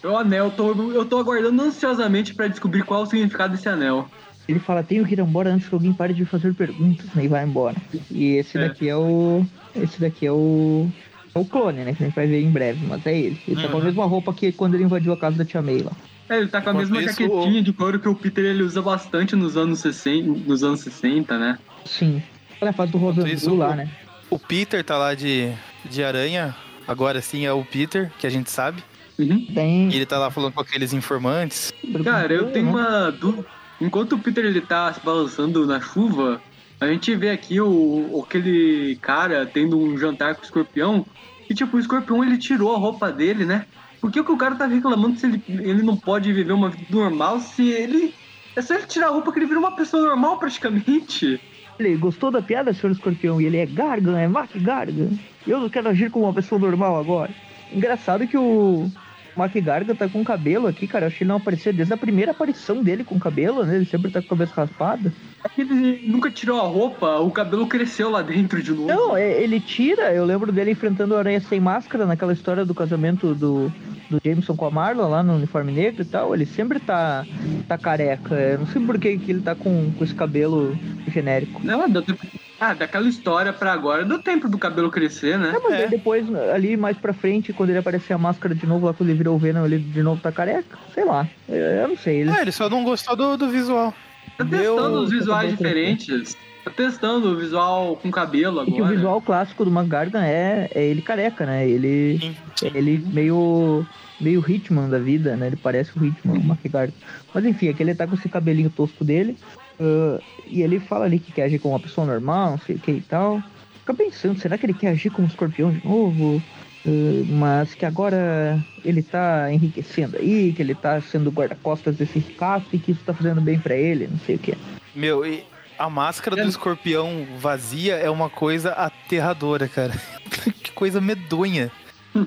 O 0.05 0.17
anel, 0.17 0.45
eu 0.47 0.51
tô, 0.53 0.93
eu 0.93 1.05
tô 1.05 1.19
aguardando 1.19 1.61
ansiosamente 1.61 2.35
pra 2.35 2.47
descobrir 2.47 2.85
qual 2.85 3.01
é 3.01 3.03
o 3.03 3.07
significado 3.07 3.55
desse 3.57 3.69
anel. 3.69 4.09
Ele 4.49 4.61
fala, 4.61 4.83
tenho 4.85 5.05
que 5.05 5.15
ir 5.15 5.19
embora 5.21 5.51
antes 5.53 5.69
que 5.69 5.75
alguém 5.75 5.93
pare 5.93 6.15
de 6.15 6.25
fazer 6.25 6.55
perguntas, 6.55 7.07
né? 7.15 7.25
E 7.25 7.29
vai 7.29 7.45
embora. 7.45 7.77
E 8.11 8.37
esse 8.37 8.59
É. 8.59 8.69
daqui 8.69 8.89
é 8.89 8.97
o. 8.97 9.45
Esse 9.75 10.01
daqui 10.01 10.25
é 10.25 10.33
o. 10.33 10.87
É 11.35 11.39
o 11.39 11.45
clone, 11.45 11.85
né? 11.85 11.95
Que 11.95 12.03
a 12.03 12.07
gente 12.07 12.15
vai 12.15 12.27
ver 12.27 12.41
em 12.43 12.51
breve, 12.51 12.85
mas 12.87 13.05
é 13.07 13.17
ele. 13.17 13.37
Ele 13.47 13.61
tá 13.61 13.69
com 13.69 13.75
a 13.77 13.79
Uhum. 13.81 13.85
mesma 13.85 14.05
roupa 14.07 14.33
que 14.33 14.51
quando 14.53 14.75
ele 14.75 14.85
invadiu 14.85 15.13
a 15.13 15.17
casa 15.17 15.37
da 15.37 15.45
Tia 15.45 15.61
May 15.63 15.83
lá. 15.83 15.93
É, 16.31 16.39
ele 16.39 16.47
tá 16.49 16.63
com 16.63 16.71
a 16.71 16.73
Enquanto 16.73 16.91
mesma 16.91 17.03
isso, 17.03 17.21
jaquetinha 17.21 17.61
de 17.61 17.73
couro 17.73 17.99
que 17.99 18.09
o 18.09 18.15
Peter 18.15 18.45
ele 18.45 18.63
usa 18.63 18.81
bastante 18.81 19.35
nos 19.35 19.57
anos 19.57 19.81
60, 19.81 20.29
nos 20.47 20.63
anos 20.63 20.81
60 20.81 21.37
né? 21.37 21.59
Sim. 21.85 22.23
Olha 22.61 22.71
a 22.71 22.73
fase 22.73 22.93
do 22.93 22.99
Rosandu 22.99 23.27
isso, 23.29 23.53
lá, 23.57 23.71
o- 23.71 23.75
né? 23.75 23.91
O 24.31 24.39
Peter 24.39 24.85
tá 24.85 24.97
lá 24.97 25.13
de, 25.15 25.53
de 25.85 26.05
aranha. 26.05 26.55
Agora 26.87 27.21
sim 27.21 27.45
é 27.45 27.53
o 27.53 27.65
Peter, 27.65 28.13
que 28.17 28.27
a 28.29 28.31
gente 28.31 28.49
sabe. 28.49 28.81
Uhum. 29.19 29.45
Tem. 29.53 29.89
E 29.91 29.97
ele 29.97 30.07
tá 30.07 30.19
lá 30.19 30.31
falando 30.31 30.53
com 30.53 30.61
aqueles 30.61 30.93
informantes. 30.93 31.75
Cara, 32.05 32.33
eu 32.33 32.53
tenho 32.53 32.67
né? 32.67 32.71
uma 32.71 33.11
dúvida. 33.11 33.45
Enquanto 33.81 34.13
o 34.13 34.19
Peter 34.19 34.45
ele 34.45 34.61
tá 34.61 34.93
se 34.93 35.01
balançando 35.05 35.67
na 35.67 35.81
chuva, 35.81 36.41
a 36.81 36.87
gente 36.87 37.13
vê 37.17 37.31
aqui 37.31 37.61
o, 37.61 38.23
aquele 38.25 38.97
cara 39.03 39.45
tendo 39.47 39.79
um 39.79 39.99
jantar 39.99 40.37
com 40.37 40.43
o 40.43 40.45
escorpião. 40.45 41.05
E 41.49 41.55
tipo, 41.55 41.77
o 41.77 41.81
escorpião 41.81 42.23
ele 42.25 42.39
tirou 42.39 42.73
a 42.75 42.79
roupa 42.79 43.11
dele, 43.11 43.45
né? 43.45 43.67
Por 44.01 44.11
que, 44.11 44.23
que 44.23 44.33
o 44.33 44.37
cara 44.37 44.55
tá 44.55 44.67
reclamando 44.67 45.19
se 45.19 45.27
ele, 45.27 45.43
ele 45.49 45.83
não 45.83 45.97
pode 45.97 46.33
viver 46.33 46.53
uma 46.53 46.71
vida 46.71 46.87
normal 46.91 47.41
se 47.41 47.69
ele. 47.69 48.15
É 48.57 48.63
só 48.63 48.75
ele 48.75 48.87
tirar 48.87 49.09
a 49.09 49.11
roupa 49.11 49.33
que 49.33 49.39
ele 49.39 49.47
vira 49.47 49.59
uma 49.59 49.77
pessoa 49.77 50.03
normal 50.03 50.39
praticamente. 50.39 51.41
Ele 51.79 51.97
gostou 51.97 52.31
da 52.31 52.43
piada, 52.43 52.73
senhor 52.73 52.93
escorpião? 52.93 53.41
E 53.41 53.47
ele 53.47 53.57
é 53.57 53.67
Gargan, 53.67 54.19
é 54.19 54.29
Mac 54.29 54.51
Gargan. 54.57 55.11
Eu 55.47 55.61
não 55.61 55.69
quero 55.69 55.89
agir 55.89 56.11
como 56.11 56.27
uma 56.27 56.35
pessoa 56.35 56.59
normal 56.59 56.99
agora. 56.99 57.31
Engraçado 57.73 58.27
que 58.27 58.37
o 58.37 58.91
Mac 59.37 59.53
Gargan 59.55 59.95
tá 59.95 60.09
com 60.09 60.25
cabelo 60.25 60.67
aqui, 60.67 60.87
cara. 60.87 61.05
Eu 61.05 61.09
achei 61.09 61.25
ele 61.25 61.29
não 61.29 61.37
aparecer 61.37 61.73
desde 61.73 61.93
a 61.95 61.97
primeira 61.97 62.33
aparição 62.33 62.83
dele 62.83 63.05
com 63.05 63.19
cabelo, 63.19 63.65
né? 63.65 63.77
Ele 63.77 63.85
sempre 63.85 64.11
tá 64.11 64.21
com 64.21 64.27
a 64.27 64.31
cabeça 64.31 64.55
raspada. 64.55 65.13
É 65.45 65.49
que 65.49 65.63
ele 65.63 66.03
nunca 66.09 66.31
tirou 66.31 66.61
a 66.61 66.65
roupa, 66.65 67.19
o 67.21 67.31
cabelo 67.31 67.67
cresceu 67.67 68.11
lá 68.11 68.23
dentro 68.23 68.63
de 68.63 68.71
novo. 68.73 68.87
Não, 68.87 69.17
é- 69.17 69.43
ele 69.43 69.61
tira. 69.61 70.13
Eu 70.13 70.25
lembro 70.25 70.53
dele 70.53 70.71
enfrentando 70.73 71.15
o 71.15 71.17
Aranha 71.17 71.41
sem 71.41 71.61
máscara 71.61 72.05
naquela 72.07 72.33
história 72.33 72.65
do 72.65 72.75
casamento 72.75 73.35
do, 73.35 73.73
do 74.11 74.21
Jameson 74.25 74.55
com 74.57 74.67
a 74.67 74.71
Marla 74.71 75.07
lá 75.07 75.23
no 75.23 75.35
uniforme 75.37 75.73
negro 75.73 76.03
e 76.03 76.05
tal, 76.05 76.35
ele 76.35 76.45
sempre 76.47 76.79
tá, 76.81 77.25
tá 77.69 77.79
careca. 77.79 78.35
Eu 78.35 78.59
não 78.61 78.67
sei 78.67 78.85
por 78.85 78.99
que, 78.99 79.17
que 79.19 79.31
ele 79.31 79.41
tá 79.41 79.55
com, 79.55 79.91
com 79.97 80.05
esse 80.05 80.15
cabelo 80.15 80.77
genérico. 81.09 81.61
Não, 81.65 81.89
deu 81.89 82.03
tempo. 82.03 82.21
Ah, 82.61 82.75
daquela 82.75 83.09
história 83.09 83.53
pra 83.55 83.73
agora, 83.73 84.05
deu 84.05 84.19
tempo 84.23 84.47
do 84.49 84.59
cabelo 84.59 84.91
crescer, 84.91 85.39
né? 85.39 85.53
É, 85.57 85.59
mas 85.59 85.73
É. 85.73 85.85
aí 85.85 85.89
depois, 85.91 86.27
ali 86.53 86.77
mais 86.77 86.97
pra 86.99 87.15
frente, 87.15 87.53
quando 87.55 87.71
ele 87.71 87.79
aparecer 87.79 88.13
a 88.13 88.19
máscara 88.19 88.55
de 88.55 88.67
novo, 88.67 88.85
lá 88.87 88.93
quando 88.93 89.09
ele 89.09 89.17
virou 89.19 89.35
o 89.35 89.39
Venom, 89.39 89.65
ele 89.65 89.79
de 89.79 90.03
novo 90.03 90.21
tá 90.21 90.31
careca. 90.31 90.79
Sei 90.95 91.05
lá. 91.05 91.27
Eu, 91.49 91.57
eu 91.57 91.89
não 91.89 91.97
sei. 91.97 92.21
Ele, 92.21 92.31
Ah, 92.31 92.43
ele 92.43 92.53
só 92.53 92.69
não 92.69 92.85
gostou 92.85 93.17
do, 93.17 93.37
do 93.39 93.49
visual. 93.49 93.95
Tá 94.37 94.45
Meu- 94.45 94.75
testando 94.77 95.01
os 95.03 95.11
visuais 95.11 95.57
também 95.57 95.95
diferentes. 95.97 96.37
Tá 96.63 96.71
testando 96.71 97.31
o 97.31 97.37
visual 97.39 97.97
com 97.97 98.11
cabelo 98.11 98.63
E 98.63 98.67
que 98.67 98.73
o 98.73 98.75
agora. 98.85 98.95
visual 98.95 99.23
clássico 99.23 99.65
do 99.65 99.71
McGargan 99.71 100.23
é, 100.23 100.71
é 100.75 100.85
ele 100.85 101.01
careca, 101.01 101.47
né? 101.47 101.67
Ele, 101.67 102.19
Sim, 102.21 102.37
sim. 102.57 102.71
ele 102.75 103.03
meio 103.13 103.87
meio 104.21 104.45
Hitman 104.47 104.91
da 104.91 104.99
vida, 104.99 105.35
né? 105.35 105.47
Ele 105.47 105.57
parece 105.57 105.99
o 105.99 106.05
Hitman, 106.05 106.35
o 106.37 106.43
McGargan. 106.53 106.93
Mas 107.33 107.45
enfim, 107.47 107.71
aqui 107.71 107.83
ele 107.83 107.95
tá 107.95 108.07
com 108.07 108.15
esse 108.15 108.29
cabelinho 108.29 108.69
tosco 108.69 109.03
dele. 109.03 109.35
Ah, 109.81 110.21
e 110.47 110.63
ele 110.63 110.79
fala 110.81 111.05
ali 111.07 111.19
que 111.19 111.33
quer 111.33 111.45
agir 111.45 111.59
como 111.59 111.75
uma 111.75 111.81
pessoa 111.81 112.07
normal, 112.07 112.53
não 112.53 112.59
sei 112.59 112.77
o 112.77 112.79
que 112.79 112.91
e 112.93 113.01
tal. 113.01 113.43
Fica 113.81 113.95
pensando, 113.95 114.39
será 114.39 114.59
que 114.59 114.67
ele 114.67 114.75
quer 114.75 114.89
agir 114.89 115.11
como 115.11 115.27
um 115.27 115.31
escorpião 115.31 115.71
de 115.73 115.85
novo? 115.87 116.43
Ah, 116.87 116.91
mas 117.29 117.75
que 117.75 117.85
agora 117.85 118.59
ele 118.85 119.03
tá 119.03 119.53
enriquecendo 119.53 120.17
aí, 120.17 120.53
que 120.53 120.63
ele 120.63 120.75
tá 120.75 121.01
sendo 121.01 121.31
guarda-costas 121.31 121.97
desse 121.97 122.19
ricaço 122.19 122.67
e 122.73 122.79
que 122.79 122.93
isso 122.93 123.03
tá 123.05 123.13
fazendo 123.15 123.41
bem 123.41 123.59
pra 123.59 123.75
ele, 123.77 124.07
não 124.11 124.19
sei 124.21 124.37
o 124.37 124.39
que. 124.39 124.55
Meu, 124.95 125.25
e 125.27 125.45
a 125.79 125.89
máscara 125.91 126.37
do 126.37 126.43
É. 126.43 126.47
escorpião 126.47 127.27
vazia 127.39 127.95
é 127.97 128.09
uma 128.11 128.29
coisa 128.31 128.73
aterradora, 128.73 129.69
cara. 129.69 129.93
que 130.63 130.73
coisa 130.73 131.01
medonha. 131.01 131.71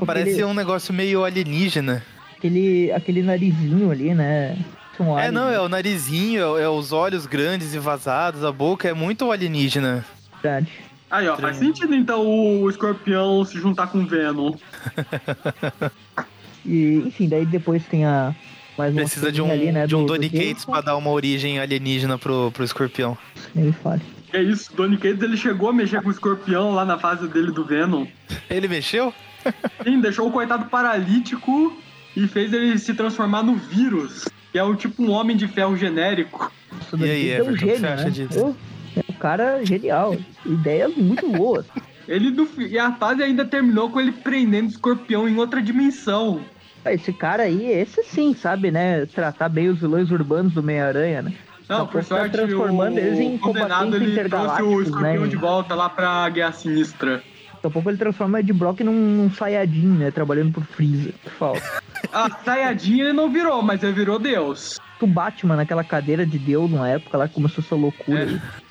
Parece 0.06 0.32
Ele- 0.32 0.46
um 0.46 0.54
negócio 0.54 0.94
meio 0.94 1.24
alienígena. 1.26 2.04
Aquele, 2.38 2.92
aquele 2.92 3.22
narizinho 3.22 3.90
ali, 3.92 4.14
né? 4.14 4.58
São 4.98 5.18
É, 5.20 5.32
não, 5.32 5.50
é 5.50 5.60
o 5.60 5.68
narizinho, 5.70 6.58
é, 6.58 6.64
é 6.64 6.70
os 6.70 6.92
olhos 6.92 7.26
grandes 7.26 7.74
e 7.74 7.80
vazados, 7.80 8.44
a 8.44 8.52
boca 8.52 8.88
é 8.88 8.94
muito 8.94 9.32
alienígena. 9.32 10.06
verdade. 10.42 10.68
Aí, 11.10 11.28
ó, 11.28 11.38
faz 11.38 11.58
sentido 11.58 11.94
então 11.94 12.26
o 12.26 12.68
escorpião 12.70 13.46
se 13.46 13.60
juntar 13.60 13.88
com 13.88 14.00
o 14.00 14.06
Venom. 14.08 14.54
E, 16.66 17.04
enfim, 17.06 17.28
daí 17.28 17.46
depois 17.46 17.84
tem 17.86 18.06
a. 18.06 18.34
Mais 18.78 18.96
Precisa 18.96 19.32
de 19.32 19.42
um, 19.42 19.52
ali, 19.52 19.72
né, 19.72 19.86
de 19.86 19.96
um 19.96 20.00
do- 20.00 20.06
do 20.08 20.14
Donny 20.14 20.30
Cates 20.30 20.48
Jason. 20.62 20.72
pra 20.72 20.82
dar 20.82 20.96
uma 20.96 21.12
origem 21.12 21.60
alienígena 21.60 22.18
pro, 22.18 22.52
pro 22.52 22.64
escorpião. 22.64 23.16
Nem 23.54 23.66
me 23.66 23.72
fale. 23.74 24.02
É 24.32 24.42
isso, 24.42 24.74
Donny 24.76 24.98
Cates 24.98 25.22
ele 25.22 25.38
chegou 25.38 25.70
a 25.70 25.74
mexer 25.74 26.02
com 26.02 26.08
o 26.08 26.12
escorpião 26.12 26.72
lá 26.72 26.84
na 26.84 26.98
fase 26.98 27.28
dele 27.28 27.52
do 27.52 27.64
Venom. 27.66 28.08
Ele 28.50 28.68
mexeu? 28.68 29.14
Sim, 29.84 30.00
deixou 30.00 30.28
o 30.28 30.32
coitado 30.32 30.66
paralítico 30.66 31.78
e 32.16 32.28
fez 32.28 32.52
ele 32.52 32.80
se 32.80 32.94
transformar 32.96 33.44
no 33.44 33.56
vírus, 33.56 34.26
que 34.54 34.60
é 34.60 34.64
o 34.64 34.76
tipo 34.76 35.02
um 35.02 35.10
homem 35.10 35.36
de 35.36 35.48
ferro 35.48 35.76
genérico. 35.76 36.52
E 36.96 37.04
aí, 37.04 37.32
é 37.32 37.42
um 37.42 37.48
Everton, 37.48 37.52
o 37.52 37.58
que 37.58 37.66
você 37.66 37.76
gênio, 37.76 37.90
acha 37.90 38.04
né? 38.04 38.10
disso? 38.12 38.56
É 38.96 39.04
um 39.10 39.14
cara 39.16 39.66
genial. 39.66 40.16
Ideias 40.46 40.96
muito 40.96 41.28
boas. 41.28 41.66
Ele 42.08 42.30
do, 42.30 42.48
e 42.60 42.78
a 42.78 42.92
fase 42.92 43.24
ainda 43.24 43.44
terminou 43.44 43.90
com 43.90 44.00
ele 44.00 44.12
prendendo 44.12 44.68
o 44.68 44.70
escorpião 44.70 45.28
em 45.28 45.38
outra 45.38 45.60
dimensão. 45.60 46.42
Esse 46.86 47.12
cara 47.12 47.44
aí, 47.44 47.66
esse 47.66 48.04
sim, 48.04 48.36
sabe, 48.36 48.70
né? 48.70 49.08
Tratar 49.08 49.50
bem 49.50 49.70
os 49.70 49.80
vilões 49.80 50.12
urbanos 50.12 50.54
do 50.54 50.62
Meia-Aranha, 50.62 51.24
né? 51.24 51.34
Não, 51.68 51.88
por 51.88 52.04
tá 52.04 52.18
sorte, 52.18 52.34
transformando 52.34 52.98
o 52.98 53.00
eles 53.00 53.20
em 53.20 53.38
condenado 53.40 53.96
ele 53.96 54.06
trouxe 54.06 54.06
o 54.06 54.12
intergalácticos, 54.12 54.88
escorpião 54.88 55.24
né? 55.24 55.28
de 55.28 55.36
volta 55.36 55.74
lá 55.74 55.90
pra 55.90 56.30
Guerra 56.30 56.52
Sinistra. 56.52 57.24
Daqui 57.64 57.68
a 57.68 57.70
pouco 57.70 57.90
ele 57.90 57.98
transforma 57.98 58.42
Ed 58.42 58.52
Brock 58.52 58.82
num, 58.82 58.92
num 58.94 59.32
Saiyajin, 59.32 59.88
né? 59.88 60.12
Trabalhando 60.12 60.52
pro 60.52 60.62
Freeza. 60.64 61.14
Falta. 61.40 61.62
A 62.12 62.30
Sayajin 62.44 63.00
ele 63.00 63.14
não 63.14 63.32
virou, 63.32 63.62
mas 63.62 63.82
ele 63.82 63.94
virou 63.94 64.20
Deus. 64.20 64.78
O 65.00 65.08
Batman 65.08 65.56
naquela 65.56 65.84
cadeira 65.84 66.26
de 66.26 66.38
Deus 66.38 66.70
numa 66.70 66.90
época 66.90 67.18
lá 67.18 67.28
começou 67.28 67.64
essa 67.64 67.76
loucura 67.76 68.24
É. 68.24 68.64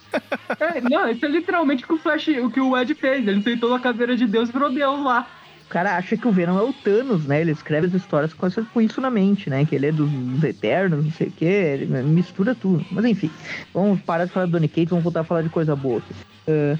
É, 0.76 0.80
não, 0.82 1.08
isso 1.10 1.24
é 1.24 1.28
literalmente 1.30 1.84
o 1.84 1.86
que 1.86 1.94
o 1.94 1.98
Flash, 1.98 2.28
o 2.28 2.50
que 2.50 2.60
o 2.60 2.76
Ed 2.76 2.94
fez. 2.94 3.26
Ele 3.26 3.42
tentou 3.42 3.74
a 3.74 3.80
caveira 3.80 4.14
de 4.14 4.26
Deus 4.26 4.50
e 4.50 4.52
virou 4.52 4.70
Deus 4.70 5.02
lá. 5.02 5.26
O 5.64 5.68
cara 5.70 5.96
acha 5.96 6.18
que 6.18 6.28
o 6.28 6.30
Venom 6.30 6.58
é 6.58 6.62
o 6.62 6.70
Thanos, 6.74 7.24
né? 7.24 7.40
Ele 7.40 7.50
escreve 7.52 7.86
as 7.86 7.94
histórias 7.94 8.34
com, 8.34 8.46
essa- 8.46 8.60
com 8.74 8.80
isso 8.82 9.00
na 9.00 9.08
mente, 9.10 9.48
né? 9.48 9.64
Que 9.64 9.74
ele 9.74 9.86
é 9.86 9.92
dos, 9.92 10.10
dos 10.10 10.44
Eternos, 10.44 11.02
não 11.02 11.12
sei 11.12 11.28
o 11.28 11.30
quê. 11.32 11.44
Ele 11.44 11.86
mistura 12.02 12.54
tudo. 12.54 12.84
Mas 12.90 13.06
enfim, 13.06 13.30
vamos 13.72 14.02
parar 14.02 14.26
de 14.26 14.32
falar 14.32 14.44
do 14.44 14.52
Donny 14.52 14.68
Cates, 14.68 14.90
vamos 14.90 15.02
voltar 15.02 15.20
a 15.20 15.24
falar 15.24 15.40
de 15.40 15.48
coisa 15.48 15.74
boa 15.74 16.00
aqui. 16.00 16.14
Ah, 16.46 16.76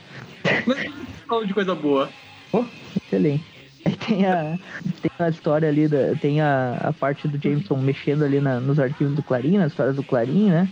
falando 1.33 1.47
de 1.49 1.55
coisa 1.55 1.75
boa. 1.75 2.11
oh, 2.53 2.65
excelente. 3.07 3.45
Aí 3.85 3.97
tem 3.97 4.27
a, 4.27 4.59
tem 5.01 5.11
a 5.19 5.29
história 5.29 5.69
ali, 5.69 5.89
da, 5.89 6.15
tem 6.17 6.41
a, 6.41 6.75
a 6.75 6.93
parte 6.93 7.27
do 7.27 7.41
Jameson 7.43 7.77
mexendo 7.77 8.23
ali 8.23 8.39
na- 8.41 8.61
nos 8.61 8.79
arquivos 8.79 9.15
do 9.15 9.23
Clarim, 9.23 9.57
nas 9.59 9.73
histórias 9.73 9.97
do 9.97 10.05
Clarim, 10.05 10.51
né? 10.51 10.69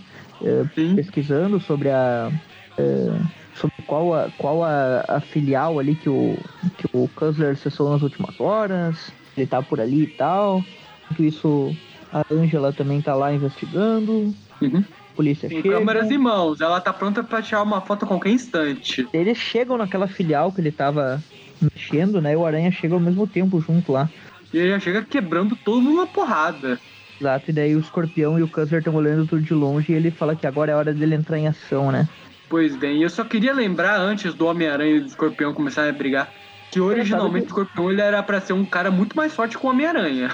Sim. 0.74 0.94
pesquisando 0.94 1.58
sobre 1.58 1.90
a. 1.90 2.30
eh, 2.78 3.20
sobre 3.52 3.74
qual 3.84 4.14
a, 4.14 4.30
qual 4.30 4.62
a, 4.62 5.04
a 5.08 5.20
filial 5.20 5.78
ali 5.78 5.96
que 5.96 6.08
o, 6.08 6.38
que 6.76 6.86
o 6.92 7.08
Cutler 7.08 7.52
acessou 7.52 7.90
nas 7.90 8.02
últimas 8.02 8.38
horas. 8.38 9.12
Ele 9.36 9.46
tá 9.46 9.62
por 9.62 9.80
ali 9.80 10.02
e 10.02 10.06
tal. 10.06 10.64
Enquanto 11.04 11.24
isso, 11.24 11.76
a 12.12 12.22
Angela 12.30 12.72
também 12.72 13.00
tá 13.02 13.14
lá 13.14 13.32
investigando. 13.32 14.34
Uhum. 14.62 14.84
Polícia 15.20 15.50
Com 15.50 15.56
chega. 15.56 15.74
câmeras 15.74 16.10
em 16.10 16.16
mãos. 16.16 16.62
Ela 16.62 16.80
tá 16.80 16.94
pronta 16.94 17.22
pra 17.22 17.42
tirar 17.42 17.62
uma 17.62 17.82
foto 17.82 18.06
a 18.06 18.08
qualquer 18.08 18.30
instante. 18.30 19.06
Eles 19.12 19.36
chegam 19.36 19.76
naquela 19.76 20.08
filial 20.08 20.50
que 20.50 20.62
ele 20.62 20.72
tava 20.72 21.22
mexendo, 21.60 22.22
né? 22.22 22.32
E 22.32 22.36
o 22.36 22.46
Aranha 22.46 22.72
chega 22.72 22.94
ao 22.94 23.00
mesmo 23.00 23.26
tempo 23.26 23.60
junto 23.60 23.92
lá. 23.92 24.08
E 24.50 24.56
ele 24.56 24.70
já 24.70 24.80
chega 24.80 25.02
quebrando 25.02 25.54
todo 25.62 25.94
na 25.94 26.06
porrada. 26.06 26.80
Exato, 27.20 27.50
e 27.50 27.52
daí 27.52 27.76
o 27.76 27.80
escorpião 27.80 28.38
e 28.38 28.42
o 28.42 28.48
Cutler 28.48 28.78
estão 28.78 28.94
olhando 28.94 29.26
tudo 29.26 29.42
de 29.42 29.52
longe 29.52 29.92
e 29.92 29.94
ele 29.94 30.10
fala 30.10 30.34
que 30.34 30.46
agora 30.46 30.72
é 30.72 30.74
hora 30.74 30.94
dele 30.94 31.16
entrar 31.16 31.36
em 31.36 31.48
ação, 31.48 31.92
né? 31.92 32.08
Pois 32.48 32.74
bem, 32.76 33.02
eu 33.02 33.10
só 33.10 33.22
queria 33.22 33.52
lembrar 33.52 34.00
antes 34.00 34.32
do 34.32 34.46
Homem-Aranha 34.46 34.96
e 34.96 35.00
do 35.00 35.06
Escorpião 35.06 35.52
começarem 35.52 35.90
a 35.90 35.92
brigar. 35.92 36.32
Que 36.70 36.80
originalmente 36.80 37.44
o 37.44 37.48
Escorpião 37.48 37.92
ele 37.92 38.00
era 38.00 38.22
pra 38.22 38.40
ser 38.40 38.54
um 38.54 38.64
cara 38.64 38.90
muito 38.90 39.14
mais 39.14 39.34
forte 39.34 39.58
que 39.58 39.66
o 39.66 39.68
Homem-Aranha. 39.68 40.30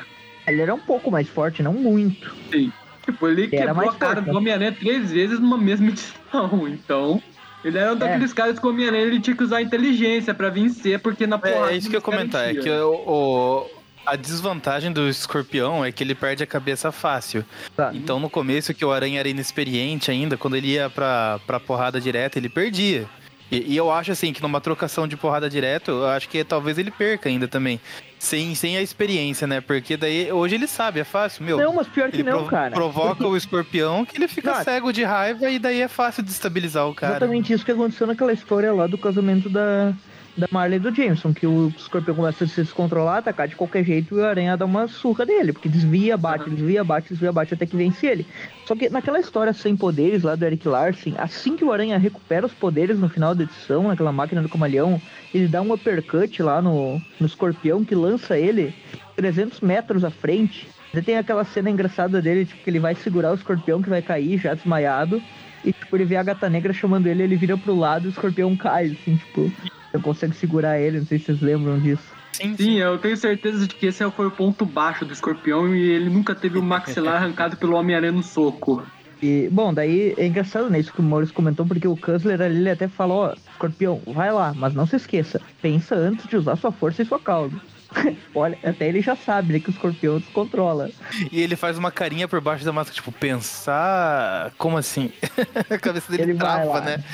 Ele 0.46 0.60
era 0.60 0.72
um 0.72 0.78
pouco 0.78 1.10
mais 1.10 1.28
forte, 1.28 1.60
não 1.60 1.72
muito. 1.72 2.32
Sim. 2.52 2.70
Tipo, 3.06 3.28
ele 3.28 3.48
Era 3.52 3.66
quebrou 3.72 3.88
a 3.90 3.94
cara 3.94 4.14
forte, 4.16 4.26
do 4.26 4.32
né? 4.32 4.38
Homem-Aranha 4.38 4.72
três 4.72 5.10
vezes 5.12 5.38
numa 5.40 5.56
mesma 5.56 5.88
edição. 5.88 6.16
Então, 6.68 7.22
ele 7.64 7.78
era 7.78 7.92
um 7.94 7.96
daqueles 7.96 8.32
caras 8.32 8.58
que 8.58 8.66
o 8.66 8.70
Homem-Aranha 8.70 9.04
ele 9.04 9.20
tinha 9.20 9.34
que 9.34 9.42
usar 9.42 9.62
inteligência 9.62 10.34
pra 10.34 10.50
vencer, 10.50 10.98
porque 11.00 11.26
na 11.26 11.36
É, 11.36 11.38
porrada. 11.38 11.72
é 11.72 11.76
isso 11.76 11.88
que 11.88 11.96
eu 11.96 11.98
ia 11.98 12.02
comentar. 12.02 12.48
É 12.50 12.54
que 12.54 12.68
o, 12.68 12.92
o- 12.92 13.66
a 14.04 14.14
desvantagem 14.16 14.92
do 14.92 15.08
escorpião 15.08 15.84
é 15.84 15.90
que 15.90 16.04
ele 16.04 16.14
perde 16.14 16.42
a 16.42 16.46
cabeça 16.46 16.92
fácil. 16.92 17.44
Tá. 17.76 17.90
Então 17.94 18.20
no 18.20 18.28
começo 18.30 18.72
que 18.74 18.84
o 18.84 18.92
Aranha 18.92 19.18
era 19.18 19.28
inexperiente 19.28 20.10
ainda, 20.12 20.36
quando 20.36 20.54
ele 20.56 20.68
ia 20.72 20.88
pra, 20.90 21.40
pra 21.46 21.58
porrada 21.58 22.00
direta, 22.00 22.38
ele 22.38 22.48
perdia. 22.48 23.06
E, 23.50 23.74
e 23.74 23.76
eu 23.76 23.90
acho 23.90 24.12
assim 24.12 24.32
que 24.32 24.42
numa 24.42 24.60
trocação 24.60 25.06
de 25.06 25.16
porrada 25.16 25.48
direto, 25.48 25.90
eu 25.90 26.06
acho 26.06 26.28
que 26.28 26.42
talvez 26.42 26.78
ele 26.78 26.90
perca 26.90 27.28
ainda 27.28 27.46
também. 27.46 27.80
Sem, 28.18 28.54
sem 28.54 28.76
a 28.76 28.82
experiência, 28.82 29.46
né? 29.46 29.60
Porque 29.60 29.96
daí 29.96 30.32
hoje 30.32 30.54
ele 30.54 30.66
sabe, 30.66 31.00
é 31.00 31.04
fácil, 31.04 31.44
meu. 31.44 31.58
Não, 31.58 31.74
mas 31.74 31.86
pior 31.86 32.10
que 32.10 32.22
não, 32.22 32.46
cara. 32.46 32.74
provoca 32.74 33.26
o 33.26 33.36
escorpião 33.36 34.04
que 34.04 34.16
ele 34.16 34.26
fica 34.26 34.64
cego 34.64 34.92
de 34.92 35.04
raiva 35.04 35.50
e 35.50 35.58
daí 35.58 35.82
é 35.82 35.88
fácil 35.88 36.22
destabilizar 36.22 36.88
o 36.88 36.94
cara. 36.94 37.12
Exatamente 37.12 37.52
isso 37.52 37.64
que 37.64 37.72
aconteceu 37.72 38.06
naquela 38.06 38.32
história 38.32 38.72
lá 38.72 38.86
do 38.86 38.96
casamento 38.96 39.50
da, 39.50 39.92
da 40.36 40.46
Marley 40.50 40.76
e 40.76 40.80
do 40.80 40.94
Jameson, 40.94 41.32
que 41.32 41.46
o 41.46 41.68
escorpião 41.76 42.14
começa 42.14 42.44
a 42.44 42.46
se 42.46 42.62
descontrolar, 42.62 43.18
atacar 43.18 43.48
de 43.48 43.56
qualquer 43.56 43.84
jeito 43.84 44.14
e 44.14 44.20
o 44.20 44.24
aranha 44.24 44.56
dá 44.56 44.64
uma 44.64 44.86
surra 44.86 45.24
dele, 45.24 45.52
porque 45.52 45.68
desvia, 45.68 46.16
bate, 46.16 46.50
desvia, 46.50 46.84
bate, 46.84 47.08
desvia, 47.08 47.32
bate 47.32 47.54
até 47.54 47.64
que 47.64 47.76
vence 47.76 48.06
ele. 48.06 48.26
Só 48.66 48.74
que 48.74 48.90
naquela 48.90 49.18
história 49.18 49.52
sem 49.52 49.76
poderes 49.76 50.22
lá 50.22 50.34
do 50.34 50.44
Eric 50.44 50.68
Larsen, 50.68 51.14
assim 51.16 51.56
que 51.56 51.64
o 51.64 51.72
aranha 51.72 51.98
recupera 51.98 52.46
os 52.46 52.52
poderes 52.52 52.98
no 52.98 53.08
final 53.08 53.34
da 53.34 53.44
edição, 53.44 53.88
naquela 53.88 54.12
máquina 54.12 54.42
do 54.42 54.48
camaleão, 54.48 55.00
ele 55.32 55.48
dá 55.48 55.62
um 55.62 55.72
uppercut 55.72 56.42
lá 56.42 56.60
no, 56.60 57.00
no 57.18 57.26
escorpião 57.26 57.84
que 57.84 57.94
lança 57.94 58.38
ele 58.38 58.74
300 59.16 59.60
metros 59.60 60.04
à 60.04 60.10
frente. 60.10 60.68
Você 60.92 61.02
tem 61.02 61.16
aquela 61.16 61.44
cena 61.44 61.70
engraçada 61.70 62.22
dele, 62.22 62.46
tipo, 62.46 62.62
que 62.62 62.70
ele 62.70 62.78
vai 62.78 62.94
segurar 62.94 63.32
o 63.32 63.34
escorpião 63.34 63.82
que 63.82 63.88
vai 63.88 64.02
cair 64.02 64.38
já 64.38 64.54
desmaiado. 64.54 65.22
E, 65.64 65.72
tipo, 65.72 65.96
ele 65.96 66.04
vê 66.04 66.16
a 66.16 66.22
gata 66.22 66.48
negra 66.48 66.72
chamando 66.72 67.06
ele, 67.06 67.22
ele 67.22 67.36
vira 67.36 67.56
pro 67.58 67.74
lado 67.74 68.04
e 68.04 68.08
o 68.08 68.10
escorpião 68.10 68.56
cai, 68.56 68.86
assim, 68.86 69.16
tipo, 69.16 69.50
não 69.96 70.02
consegue 70.02 70.34
segurar 70.34 70.78
ele, 70.78 70.98
não 70.98 71.06
sei 71.06 71.18
se 71.18 71.26
vocês 71.26 71.40
lembram 71.40 71.78
disso. 71.78 72.04
Sim, 72.32 72.56
sim. 72.56 72.64
Sim, 72.64 72.74
eu 72.78 72.98
tenho 72.98 73.16
certeza 73.16 73.66
de 73.66 73.74
que 73.74 73.86
esse 73.86 74.08
foi 74.10 74.26
o 74.26 74.30
ponto 74.30 74.64
baixo 74.66 75.04
do 75.04 75.12
escorpião 75.12 75.74
e 75.74 75.80
ele 75.80 76.10
nunca 76.10 76.34
teve 76.34 76.58
o 76.58 76.62
maxilar 76.62 77.16
arrancado 77.22 77.56
pelo 77.56 77.76
Homem-Aranha 77.76 78.12
no 78.12 78.22
soco. 78.22 78.86
E, 79.22 79.48
bom, 79.50 79.72
daí 79.72 80.14
é 80.18 80.26
engraçado, 80.26 80.68
né, 80.68 80.78
isso 80.78 80.92
que 80.92 81.00
o 81.00 81.02
Maurício 81.02 81.34
comentou, 81.34 81.64
porque 81.64 81.88
o 81.88 81.96
Kessler 81.96 82.42
ali, 82.42 82.56
ele 82.56 82.70
até 82.70 82.86
falou, 82.86 83.30
ó, 83.30 83.32
escorpião, 83.32 84.02
vai 84.06 84.30
lá, 84.30 84.52
mas 84.54 84.74
não 84.74 84.86
se 84.86 84.96
esqueça, 84.96 85.40
pensa 85.62 85.94
antes 85.94 86.26
de 86.26 86.36
usar 86.36 86.56
sua 86.56 86.70
força 86.70 87.02
e 87.02 87.06
sua 87.06 87.18
cauda. 87.18 87.56
Olha, 88.34 88.58
até 88.64 88.88
ele 88.88 89.00
já 89.00 89.14
sabe, 89.16 89.52
né, 89.54 89.60
que 89.60 89.68
o 89.68 89.72
escorpião 89.72 90.18
descontrola. 90.18 90.90
E 91.30 91.40
ele 91.40 91.56
faz 91.56 91.78
uma 91.78 91.90
carinha 91.90 92.26
por 92.28 92.40
baixo 92.40 92.64
da 92.64 92.72
máscara, 92.72 92.94
tipo, 92.94 93.10
pensar. 93.12 94.52
Como 94.58 94.76
assim? 94.76 95.10
A 95.70 95.78
cabeça 95.78 96.10
dele 96.10 96.32
Ele 96.32 96.34
trava, 96.38 96.64
lá. 96.64 96.80
né? 96.80 97.04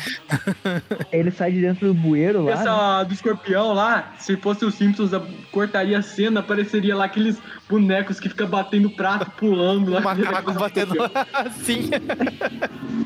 Ele 1.12 1.30
sai 1.30 1.52
de 1.52 1.60
dentro 1.60 1.86
do 1.88 1.94
bueiro 1.94 2.44
lá. 2.44 2.54
né? 2.56 2.60
Essa 2.62 3.04
do 3.04 3.12
escorpião 3.14 3.72
lá, 3.72 4.14
se 4.18 4.36
fosse 4.36 4.64
os 4.64 4.74
Simpsons, 4.74 5.10
cortaria 5.50 5.98
a 5.98 6.02
cena, 6.02 6.40
apareceria 6.40 6.96
lá 6.96 7.04
aqueles 7.04 7.38
bonecos 7.68 8.18
que 8.18 8.28
ficam 8.28 8.46
batendo 8.48 8.90
prato, 8.90 9.30
pulando 9.32 9.90
lá. 9.92 10.00
O 10.00 10.02
macaco 10.02 10.52
batendo 10.54 10.94
assim. 11.34 11.90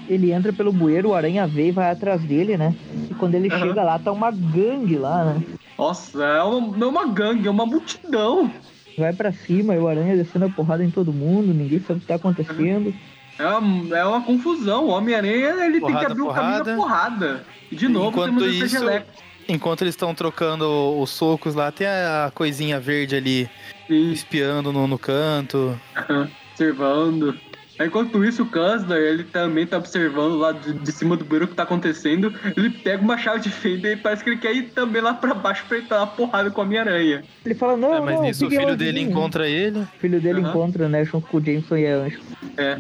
Ele 0.08 0.32
entra 0.32 0.52
pelo 0.52 0.72
bueiro, 0.72 1.10
o 1.10 1.14
aranha 1.14 1.46
vê 1.46 1.68
e 1.68 1.72
vai 1.72 1.90
atrás 1.90 2.22
dele, 2.22 2.56
né? 2.56 2.74
E 3.10 3.14
quando 3.14 3.34
ele 3.34 3.48
Aham. 3.52 3.66
chega 3.68 3.82
lá, 3.82 3.98
tá 3.98 4.12
uma 4.12 4.30
gangue 4.30 4.96
lá, 4.96 5.24
né? 5.34 5.42
Nossa, 5.78 6.24
é 6.24 6.42
uma, 6.42 6.76
não 6.76 6.86
é 6.86 6.90
uma 6.90 7.06
gangue, 7.08 7.46
é 7.46 7.50
uma 7.50 7.66
multidão. 7.66 8.50
Vai 8.98 9.12
pra 9.12 9.30
cima 9.30 9.74
e 9.74 9.78
o 9.78 9.88
aranha 9.88 10.16
descendo 10.16 10.46
a 10.46 10.48
porrada 10.48 10.82
em 10.82 10.90
todo 10.90 11.12
mundo, 11.12 11.52
ninguém 11.52 11.80
sabe 11.80 11.98
o 11.98 12.00
que 12.00 12.06
tá 12.06 12.14
acontecendo. 12.14 12.94
É 13.38 13.46
uma, 13.46 13.96
é 13.98 14.04
uma 14.04 14.22
confusão. 14.22 14.86
O 14.86 14.88
Homem-Aranha 14.88 15.66
ele 15.66 15.80
tem 15.80 15.88
que 15.88 15.92
Porrada, 15.92 16.06
abrir 16.06 16.22
o 16.22 16.32
caminho 16.32 16.64
da 16.64 16.76
porrada. 16.76 17.44
E 17.70 17.76
de 17.76 17.88
novo 17.88 18.08
Enquanto 18.08 18.38
temos 18.38 18.42
esse 18.44 18.76
isso-. 18.76 19.02
Enquanto 19.48 19.82
eles 19.82 19.94
estão 19.94 20.14
trocando 20.14 20.98
os 20.98 21.10
socos 21.10 21.54
lá, 21.54 21.70
tem 21.70 21.86
a 21.86 22.32
coisinha 22.34 22.80
verde 22.80 23.14
ali 23.14 23.50
Sim, 23.86 24.10
espiando 24.10 24.72
no, 24.72 24.88
no 24.88 24.98
canto. 24.98 25.78
observando. 26.56 27.38
Enquanto 27.78 28.24
isso, 28.24 28.42
o 28.42 28.46
Kansler, 28.46 28.98
ele 28.98 29.24
também 29.24 29.66
tá 29.66 29.76
observando 29.76 30.36
lá 30.36 30.52
de, 30.52 30.72
de 30.72 30.92
cima 30.92 31.16
do 31.16 31.24
bueiro 31.24 31.44
o 31.44 31.48
que 31.48 31.54
tá 31.54 31.64
acontecendo. 31.64 32.32
Ele 32.56 32.70
pega 32.70 33.02
uma 33.02 33.18
chave 33.18 33.40
de 33.40 33.50
fenda 33.50 33.90
e 33.92 33.96
parece 33.96 34.24
que 34.24 34.30
ele 34.30 34.38
quer 34.38 34.54
ir 34.54 34.62
também 34.70 35.02
lá 35.02 35.12
pra 35.14 35.34
baixo 35.34 35.64
pra 35.68 35.78
entrar 35.78 35.98
na 35.98 36.06
porrada 36.06 36.50
com 36.50 36.60
o 36.60 36.64
Homem-Aranha. 36.64 37.22
Ele 37.44 37.54
fala, 37.54 37.76
não, 37.76 37.94
É, 37.94 38.00
mas 38.00 38.14
não, 38.14 38.22
nisso 38.22 38.46
o 38.46 38.50
filho 38.50 38.76
dele 38.76 38.92
longinho. 39.00 39.10
encontra 39.10 39.48
ele. 39.48 39.80
O 39.80 39.86
filho 40.00 40.20
dele 40.20 40.40
Aham. 40.40 40.48
encontra, 40.50 40.88
né, 40.88 41.04
junto 41.04 41.26
com 41.26 41.36
o 41.36 41.44
Jameson 41.44 41.76
e 41.76 41.86
a 41.86 41.96
Anjo. 41.96 42.20
É. 42.56 42.78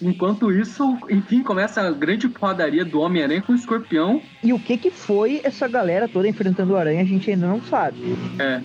Enquanto 0.00 0.50
isso, 0.52 0.96
enfim, 1.08 1.42
começa 1.42 1.80
a 1.80 1.90
grande 1.92 2.28
porradaria 2.28 2.84
do 2.84 3.00
Homem-Aranha 3.00 3.42
com 3.42 3.52
o 3.52 3.56
escorpião. 3.56 4.20
E 4.42 4.52
o 4.52 4.58
que 4.58 4.76
que 4.76 4.90
foi 4.90 5.40
essa 5.44 5.68
galera 5.68 6.08
toda 6.08 6.26
enfrentando 6.28 6.72
o 6.72 6.76
aranha, 6.76 7.00
a 7.02 7.04
gente 7.04 7.30
ainda 7.30 7.46
não 7.46 7.62
sabe. 7.62 8.16
É. 8.38 8.60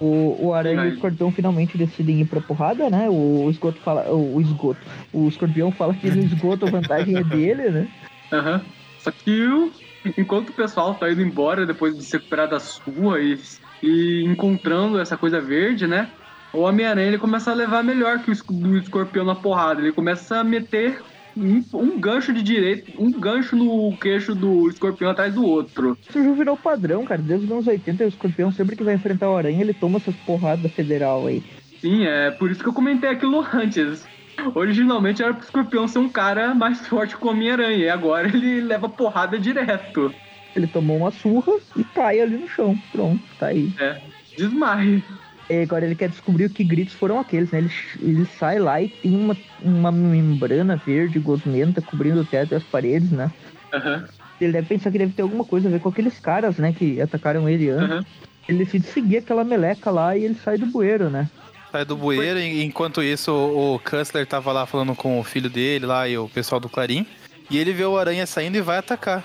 O, 0.00 0.36
o 0.46 0.54
aranha 0.54 0.80
e 0.82 0.84
Sim, 0.84 0.90
o 0.90 0.94
escorpião 0.94 1.32
finalmente 1.32 1.76
decidem 1.76 2.20
ir 2.20 2.24
pra 2.26 2.40
porrada, 2.40 2.88
né? 2.88 3.08
O, 3.10 3.48
esgoto 3.50 3.78
fala. 3.80 4.08
O, 4.10 4.36
o 4.36 4.40
esgoto. 4.40 4.80
O 5.12 5.17
escorpião 5.26 5.72
fala 5.72 5.94
que 5.94 6.10
no 6.10 6.22
esgoto 6.22 6.66
a 6.66 6.70
vantagem 6.70 7.16
é 7.16 7.24
dele, 7.24 7.70
né? 7.70 7.88
Aham. 8.32 8.64
Só 8.98 9.10
que 9.10 9.42
o- 9.46 9.72
enquanto 10.16 10.50
o 10.50 10.54
pessoal 10.54 10.94
tá 10.94 11.10
indo 11.10 11.22
embora 11.22 11.66
depois 11.66 11.96
de 11.96 12.04
se 12.04 12.16
recuperar 12.16 12.48
da 12.48 12.60
sua 12.60 13.20
e, 13.20 13.38
e 13.82 14.22
encontrando 14.26 14.98
essa 14.98 15.16
coisa 15.16 15.40
verde, 15.40 15.86
né? 15.86 16.12
O 16.52 16.60
Homem-Aranha 16.60 17.08
ele 17.08 17.18
começa 17.18 17.50
a 17.50 17.54
levar 17.54 17.82
melhor 17.82 18.22
que 18.22 18.30
o, 18.30 18.34
o 18.54 18.76
escorpião 18.76 19.24
na 19.24 19.34
porrada. 19.34 19.80
Ele 19.80 19.92
começa 19.92 20.38
a 20.38 20.44
meter 20.44 21.02
um, 21.36 21.62
um 21.74 22.00
gancho 22.00 22.32
de 22.32 22.42
direito, 22.42 22.90
um 22.98 23.10
gancho 23.12 23.54
no 23.54 23.96
queixo 23.98 24.34
do 24.34 24.66
escorpião 24.68 25.10
atrás 25.10 25.34
do 25.34 25.44
outro. 25.44 25.96
Isso 26.08 26.22
já 26.22 26.32
virou 26.32 26.56
padrão, 26.56 27.04
cara. 27.04 27.22
Desde 27.22 27.46
os 27.46 27.52
anos 27.52 27.66
80, 27.66 28.04
o 28.04 28.08
escorpião, 28.08 28.50
sempre 28.50 28.74
que 28.74 28.82
vai 28.82 28.94
enfrentar 28.94 29.30
o 29.30 29.36
aranha, 29.36 29.60
ele 29.60 29.74
toma 29.74 29.98
essas 29.98 30.16
porradas 30.16 30.72
federal 30.72 31.26
aí. 31.26 31.42
Sim, 31.76 32.04
é 32.06 32.30
por 32.32 32.50
isso 32.50 32.62
que 32.62 32.68
eu 32.68 32.74
comentei 32.74 33.10
aquilo 33.10 33.44
antes. 33.54 34.08
Originalmente 34.54 35.22
era 35.22 35.34
pro 35.34 35.44
escorpião 35.44 35.88
ser 35.88 35.98
um 35.98 36.08
cara 36.10 36.54
mais 36.54 36.86
forte 36.86 37.16
que 37.16 37.24
o 37.24 37.30
Homem-Aranha, 37.30 37.76
e 37.76 37.88
agora 37.88 38.28
ele 38.34 38.60
leva 38.60 38.88
porrada 38.88 39.38
direto. 39.38 40.14
Ele 40.54 40.66
tomou 40.66 40.98
uma 40.98 41.10
surra 41.10 41.52
e 41.74 41.84
cai 41.84 42.20
ali 42.20 42.36
no 42.36 42.46
chão. 42.46 42.78
Pronto, 42.90 43.34
tá 43.36 43.46
aí. 43.48 43.74
É, 43.78 44.00
desmaia. 44.36 45.02
E 45.50 45.62
agora 45.62 45.86
ele 45.86 45.96
quer 45.96 46.08
descobrir 46.10 46.44
o 46.46 46.50
que 46.50 46.62
gritos 46.64 46.94
foram 46.94 47.18
aqueles, 47.18 47.50
né? 47.52 47.58
Ele, 47.58 47.70
ele 48.00 48.24
sai 48.26 48.58
lá 48.58 48.80
e 48.82 48.88
tem 48.88 49.14
uma, 49.14 49.36
uma 49.58 49.90
membrana 49.90 50.76
verde 50.76 51.18
gosmenta 51.18 51.80
cobrindo 51.82 52.20
o 52.20 52.24
teto 52.26 52.52
e 52.52 52.56
as 52.56 52.64
paredes, 52.64 53.10
né? 53.12 53.32
Aham, 53.72 54.08
Ele 54.40 54.52
deve 54.52 54.68
pensar 54.68 54.90
que 54.92 54.98
deve 54.98 55.12
ter 55.14 55.22
alguma 55.22 55.44
coisa 55.44 55.68
a 55.68 55.70
ver 55.70 55.80
com 55.80 55.88
aqueles 55.88 56.18
caras, 56.20 56.58
né? 56.58 56.72
Que 56.72 57.00
atacaram 57.00 57.48
ele 57.48 57.68
antes. 57.70 57.96
aham. 57.96 58.06
Ele 58.46 58.58
decide 58.58 58.86
seguir 58.86 59.18
aquela 59.18 59.44
meleca 59.44 59.90
lá 59.90 60.16
e 60.16 60.24
ele 60.24 60.34
sai 60.34 60.58
do 60.58 60.66
bueiro, 60.66 61.10
né? 61.10 61.30
Sai 61.70 61.84
do 61.84 61.96
bueiro, 61.96 62.38
e 62.38 62.64
enquanto 62.64 63.02
isso 63.02 63.30
o 63.32 63.78
Kessler 63.80 64.26
tava 64.26 64.52
lá 64.52 64.64
falando 64.66 64.94
com 64.94 65.20
o 65.20 65.24
filho 65.24 65.50
dele 65.50 65.84
lá 65.86 66.08
e 66.08 66.16
o 66.16 66.28
pessoal 66.28 66.58
do 66.60 66.68
Clarim. 66.68 67.06
E 67.50 67.58
ele 67.58 67.72
vê 67.72 67.84
o 67.84 67.98
aranha 67.98 68.26
saindo 68.26 68.56
e 68.56 68.60
vai 68.60 68.78
atacar. 68.78 69.22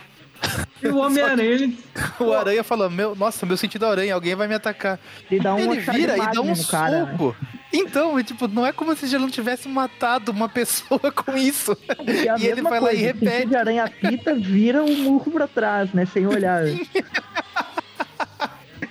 E 0.82 0.88
o 0.88 0.98
Homem-Aranha, 0.98 1.74
O 2.20 2.34
aranha 2.34 2.64
falou: 2.66 2.90
meu, 2.90 3.16
Nossa, 3.16 3.46
meu 3.46 3.56
sentido 3.56 3.86
aranha, 3.86 4.14
alguém 4.14 4.36
vai 4.36 4.46
me 4.48 4.56
atacar. 4.56 5.00
Ele 5.32 5.40
dá 5.40 5.56
uma 5.56 5.74
ele 5.74 5.80
vira 5.80 6.18
e 6.18 6.34
dá 6.34 6.42
um 6.42 6.54
no 6.54 6.66
cara, 6.68 7.06
né? 7.06 7.12
soco. 7.12 7.36
Então, 7.72 8.20
é 8.20 8.24
tipo, 8.24 8.48
não 8.50 8.66
é 8.68 8.74
como 8.74 8.94
se 8.96 9.08
já 9.08 9.18
não 9.18 9.30
tivesse 9.30 9.70
matado 9.70 10.32
uma 10.32 10.48
pessoa 10.50 11.00
com 11.12 11.36
isso. 11.38 11.78
E, 12.06 12.44
E 12.44 12.48
ele 12.48 12.62
vai 12.62 12.80
lá 12.82 12.94
e 12.94 12.98
coisa, 12.98 13.02
o 13.02 13.20
repete. 13.20 13.48
de 13.48 13.56
aranha 13.56 13.90
pita 13.90 14.36
vira 14.36 14.84
o 14.84 14.96
murro 14.98 15.32
pra 15.32 15.48
trás, 15.48 15.94
né? 15.94 16.06
Sem 16.06 16.28
olhar. 16.28 16.64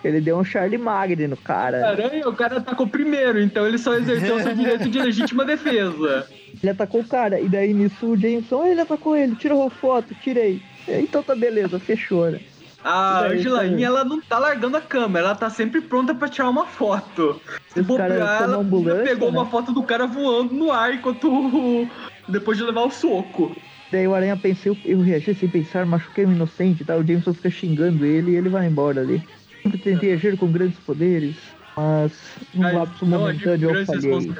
Ele 0.04 0.20
deu 0.20 0.38
um 0.38 0.44
Charlie 0.44 0.78
Magri 0.78 1.26
no 1.26 1.36
cara. 1.36 1.88
Aranha, 1.88 2.28
o 2.28 2.34
cara 2.34 2.58
atacou 2.58 2.86
primeiro, 2.86 3.40
então 3.40 3.66
ele 3.66 3.78
só 3.78 3.94
exerceu 3.94 4.40
seu 4.40 4.54
direito 4.54 4.88
de 4.88 4.98
legítima 5.00 5.44
defesa. 5.44 6.26
Ele 6.62 6.70
atacou 6.70 7.00
o 7.00 7.06
cara. 7.06 7.40
E 7.40 7.48
daí 7.48 7.72
nisso 7.72 8.06
o 8.06 8.16
Jameson, 8.16 8.66
ele 8.66 8.80
atacou 8.80 9.16
ele, 9.16 9.36
tirou 9.36 9.68
foto, 9.70 10.14
tirei. 10.14 10.62
Então 10.88 11.22
tá 11.22 11.34
beleza, 11.34 11.78
fechou, 11.78 12.30
né? 12.30 12.40
A 12.84 13.26
aí. 13.26 13.84
ela 13.84 14.04
não 14.04 14.20
tá 14.20 14.38
largando 14.38 14.76
a 14.76 14.80
câmera, 14.80 15.26
ela 15.26 15.34
tá 15.36 15.48
sempre 15.48 15.80
pronta 15.80 16.12
pra 16.14 16.28
tirar 16.28 16.50
uma 16.50 16.66
foto. 16.66 17.40
Se 17.68 17.80
bobear, 17.80 18.42
ela 18.42 18.58
pegou 19.04 19.30
né? 19.30 19.38
uma 19.38 19.46
foto 19.46 19.72
do 19.72 19.84
cara 19.84 20.06
voando 20.06 20.52
no 20.52 20.72
ar 20.72 20.92
enquanto 20.92 21.88
depois 22.28 22.58
de 22.58 22.64
levar 22.64 22.82
o 22.82 22.90
soco. 22.90 23.54
Daí 23.92 24.08
o 24.08 24.14
Aranha 24.14 24.36
pensa, 24.36 24.68
eu, 24.68 24.76
eu 24.84 25.00
reagi 25.00 25.34
sem 25.34 25.48
pensar, 25.48 25.86
machuquei 25.86 26.24
um 26.24 26.32
inocente, 26.32 26.84
tá? 26.84 26.96
O 26.96 27.06
Jameson 27.06 27.34
fica 27.34 27.50
xingando 27.50 28.04
ele 28.04 28.32
e 28.32 28.36
ele 28.36 28.48
vai 28.48 28.66
embora 28.66 29.02
ali. 29.02 29.22
Sempre 29.62 29.78
tentei 29.78 30.12
agir 30.12 30.36
com 30.36 30.50
grandes 30.50 30.78
poderes, 30.80 31.36
mas 31.76 32.12
Mas 32.54 32.74
lapso 32.74 33.06
momentâneo 33.06 33.70
eu 33.74 33.86
falhei. 33.86 34.32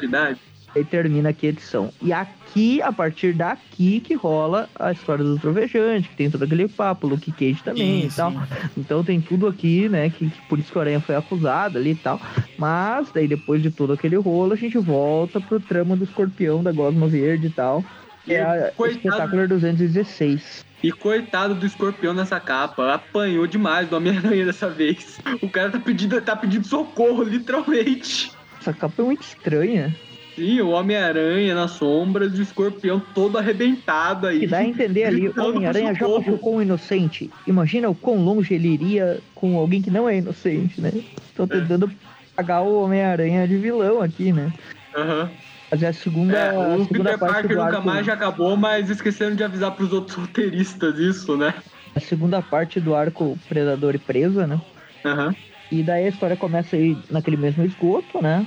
Aí 0.75 0.83
termina 0.87 1.29
aqui 1.29 1.47
a 1.47 1.51
edição. 1.51 1.93
E 2.01 2.15
aqui, 2.15 2.81
a 2.81 2.91
partir 2.91 3.35
daqui, 3.35 4.01
que 4.01 4.15
rola 4.15 4.71
a 4.75 4.91
história 4.91 5.23
do 5.23 5.39
Trovejante, 5.39 6.09
que 6.09 6.17
tem 6.17 6.31
todo 6.31 6.43
aquele 6.45 6.67
papo, 6.67 7.07
Luke 7.07 7.31
Cage 7.31 7.63
também 7.63 8.01
Sim, 8.03 8.07
e 8.07 8.11
tal. 8.11 8.31
sim. 8.33 8.39
Então 8.79 9.05
tem 9.05 9.21
tudo 9.21 9.47
aqui, 9.47 9.87
né? 9.91 10.09
Que, 10.09 10.31
que 10.31 10.41
por 10.49 10.59
isso 10.59 10.73
que 10.73 10.79
o 10.79 10.81
Aranha 10.81 10.99
foi 10.99 11.15
acusado 11.15 11.77
ali 11.77 11.91
e 11.91 11.95
tal. 11.95 12.19
Mas 12.57 13.11
daí 13.13 13.29
depois 13.29 13.63
de 13.63 13.71
todo 13.71 13.93
aquele 13.93 14.17
rolo, 14.17 14.55
a 14.55 14.57
gente 14.57 14.79
volta 14.79 15.39
pro 15.43 15.61
trama 15.61 15.95
do 15.95 16.05
escorpião 16.05 16.63
da 16.63 16.73
Gosma 16.73 17.07
Verde 17.07 17.49
e 17.49 17.51
tal. 17.51 17.85
Que 18.25 18.33
E 18.33 18.37
é 18.37 18.41
a 18.43 18.73
coitado- 18.73 18.97
Espetacular 19.09 19.47
216. 19.49 20.65
E 20.83 20.91
coitado 20.91 21.55
do 21.55 21.65
escorpião 21.65 22.13
nessa 22.13 22.41
capa, 22.41 22.95
apanhou 22.95 23.47
demais 23.47 23.89
do 23.89 23.97
Homem-Aranha 23.97 24.47
dessa 24.47 24.69
vez. 24.69 25.21
O 25.41 25.49
cara 25.49 25.71
tá 25.71 25.79
pedindo, 25.79 26.21
tá 26.21 26.35
pedindo 26.35 26.67
socorro, 26.67 27.23
literalmente. 27.23 28.33
Essa 28.61 28.73
capa 28.73 29.01
é 29.01 29.05
muito 29.05 29.23
estranha. 29.23 29.95
Sim, 30.35 30.61
o 30.61 30.71
Homem-Aranha 30.71 31.55
nas 31.55 31.73
sombras 31.73 32.33
e 32.35 32.41
o 32.41 32.43
escorpião 32.43 33.01
todo 33.15 33.39
arrebentado 33.39 34.27
aí. 34.27 34.41
Que 34.41 34.47
dá 34.47 34.59
a 34.59 34.65
entender 34.65 35.05
ali, 35.05 35.29
o 35.29 35.41
Homem-Aranha 35.41 35.95
já 35.95 36.09
machucou 36.09 36.57
um 36.57 36.63
inocente. 36.63 37.31
Imagina 37.47 37.89
o 37.89 37.95
quão 37.95 38.17
longe 38.25 38.55
ele 38.55 38.69
iria 38.69 39.21
com 39.35 39.57
alguém 39.59 39.83
que 39.83 39.91
não 39.91 40.09
é 40.09 40.19
inocente, 40.19 40.81
né? 40.81 40.91
Estão 41.29 41.47
tentando 41.47 41.91
pagar 42.35 42.63
o 42.63 42.83
Homem-Aranha 42.83 43.47
de 43.47 43.57
vilão 43.57 44.01
aqui, 44.01 44.33
né? 44.33 44.53
Aham. 44.97 45.31
Fazer 45.73 45.87
a 45.87 45.93
segunda, 45.95 46.37
É, 46.37 46.49
a 46.51 46.77
o 46.77 46.85
segunda 46.85 47.13
Peter 47.13 47.19
Parker 47.19 47.57
nunca 47.57 47.77
arco. 47.77 47.87
mais 47.87 48.05
já 48.05 48.13
acabou, 48.13 48.55
mas 48.59 48.91
esqueceram 48.91 49.35
de 49.35 49.43
avisar 49.43 49.71
pros 49.75 49.91
outros 49.91 50.15
roteiristas 50.19 50.99
isso, 50.99 51.35
né? 51.35 51.55
A 51.97 52.01
segunda 52.01 52.43
parte 52.43 52.79
do 52.79 52.95
arco 52.95 53.39
Predador 53.49 53.95
e 53.95 53.99
Presa, 53.99 54.47
né? 54.47 54.61
Aham. 55.03 55.35
E 55.71 55.83
daí 55.83 56.05
a 56.05 56.09
história 56.11 56.37
começa 56.37 56.77
aí 56.77 56.95
naquele 57.11 57.39
mesmo 57.39 57.65
esgoto, 57.65 58.21
né? 58.23 58.45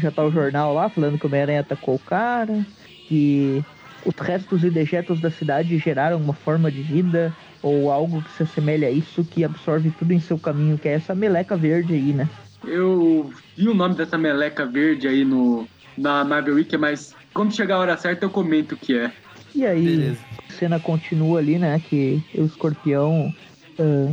Já 0.00 0.10
tá 0.10 0.24
o 0.24 0.32
jornal 0.32 0.74
lá 0.74 0.88
falando 0.88 1.16
que 1.16 1.24
o 1.24 1.28
Homem-Aranha 1.28 1.60
atacou 1.60 1.94
o 1.94 1.98
cara, 2.00 2.66
que 3.06 3.62
os 4.04 4.14
restos 4.16 4.64
e 4.64 4.70
dejetos 4.70 5.20
da 5.20 5.30
cidade 5.30 5.78
geraram 5.78 6.16
uma 6.16 6.34
forma 6.34 6.68
de 6.68 6.82
vida 6.82 7.32
ou 7.62 7.92
algo 7.92 8.20
que 8.22 8.30
se 8.32 8.42
assemelha 8.42 8.88
a 8.88 8.90
isso, 8.90 9.22
que 9.22 9.44
absorve 9.44 9.92
tudo 9.96 10.12
em 10.12 10.18
seu 10.18 10.36
caminho, 10.36 10.76
que 10.76 10.88
é 10.88 10.94
essa 10.94 11.14
meleca 11.14 11.56
verde 11.56 11.94
aí, 11.94 12.12
né? 12.12 12.28
Eu 12.66 13.32
vi 13.56 13.68
o 13.68 13.74
nome 13.74 13.94
dessa 13.94 14.18
meleca 14.18 14.66
verde 14.66 15.06
aí 15.06 15.24
no, 15.24 15.66
na 16.00 16.24
Marvel 16.24 16.54
Wiki, 16.54 16.76
mas 16.76 17.14
quando 17.34 17.54
chegar 17.54 17.76
a 17.76 17.78
hora 17.78 17.96
certa 17.96 18.24
eu 18.24 18.30
comento 18.30 18.74
o 18.74 18.78
que 18.78 18.96
é. 18.96 19.12
E 19.54 19.66
aí 19.66 19.84
Beleza. 19.84 20.20
a 20.48 20.52
cena 20.52 20.80
continua 20.80 21.38
ali, 21.38 21.58
né? 21.58 21.80
Que 21.88 22.22
o 22.34 22.44
escorpião. 22.44 23.32
ah, 23.78 24.12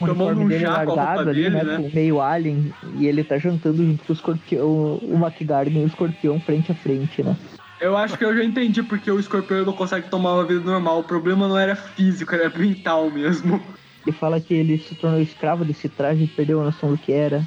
o 0.00 0.06
Tomando 0.06 0.40
uniforme 0.40 0.44
um 0.44 0.48
dele 0.48 0.64
é 0.64 0.66
chá 0.66 0.84
com 0.84 0.92
a 0.92 0.94
largado 0.94 1.16
roupa 1.16 1.30
ali, 1.30 1.42
dele, 1.42 1.56
né? 1.56 1.78
né? 1.78 1.90
Meio 1.94 2.20
alien, 2.20 2.74
e 2.98 3.06
ele 3.06 3.22
tá 3.22 3.38
jantando 3.38 3.84
junto 3.84 4.04
com 4.04 4.12
o 4.12 4.16
escorpião, 4.16 4.66
o 4.66 5.14
McGargan 5.14 5.80
e 5.80 5.84
o 5.84 5.86
escorpião 5.86 6.40
frente 6.40 6.72
a 6.72 6.74
frente, 6.74 7.22
né? 7.22 7.36
Eu 7.80 7.96
acho 7.96 8.16
que 8.16 8.24
eu 8.24 8.36
já 8.36 8.42
entendi 8.42 8.82
porque 8.82 9.10
o 9.10 9.20
escorpião 9.20 9.64
não 9.64 9.72
consegue 9.72 10.08
tomar 10.08 10.34
uma 10.34 10.44
vida 10.44 10.60
normal. 10.60 11.00
O 11.00 11.04
problema 11.04 11.46
não 11.46 11.58
era 11.58 11.76
físico, 11.76 12.34
era 12.34 12.48
mental 12.48 13.10
mesmo. 13.10 13.60
Ele 14.06 14.16
fala 14.16 14.40
que 14.40 14.54
ele 14.54 14.78
se 14.78 14.94
tornou 14.94 15.20
escravo 15.20 15.64
desse 15.64 15.88
traje 15.88 16.24
e 16.24 16.28
perdeu 16.28 16.60
a 16.60 16.64
noção 16.64 16.90
do 16.90 16.98
que 16.98 17.12
era. 17.12 17.42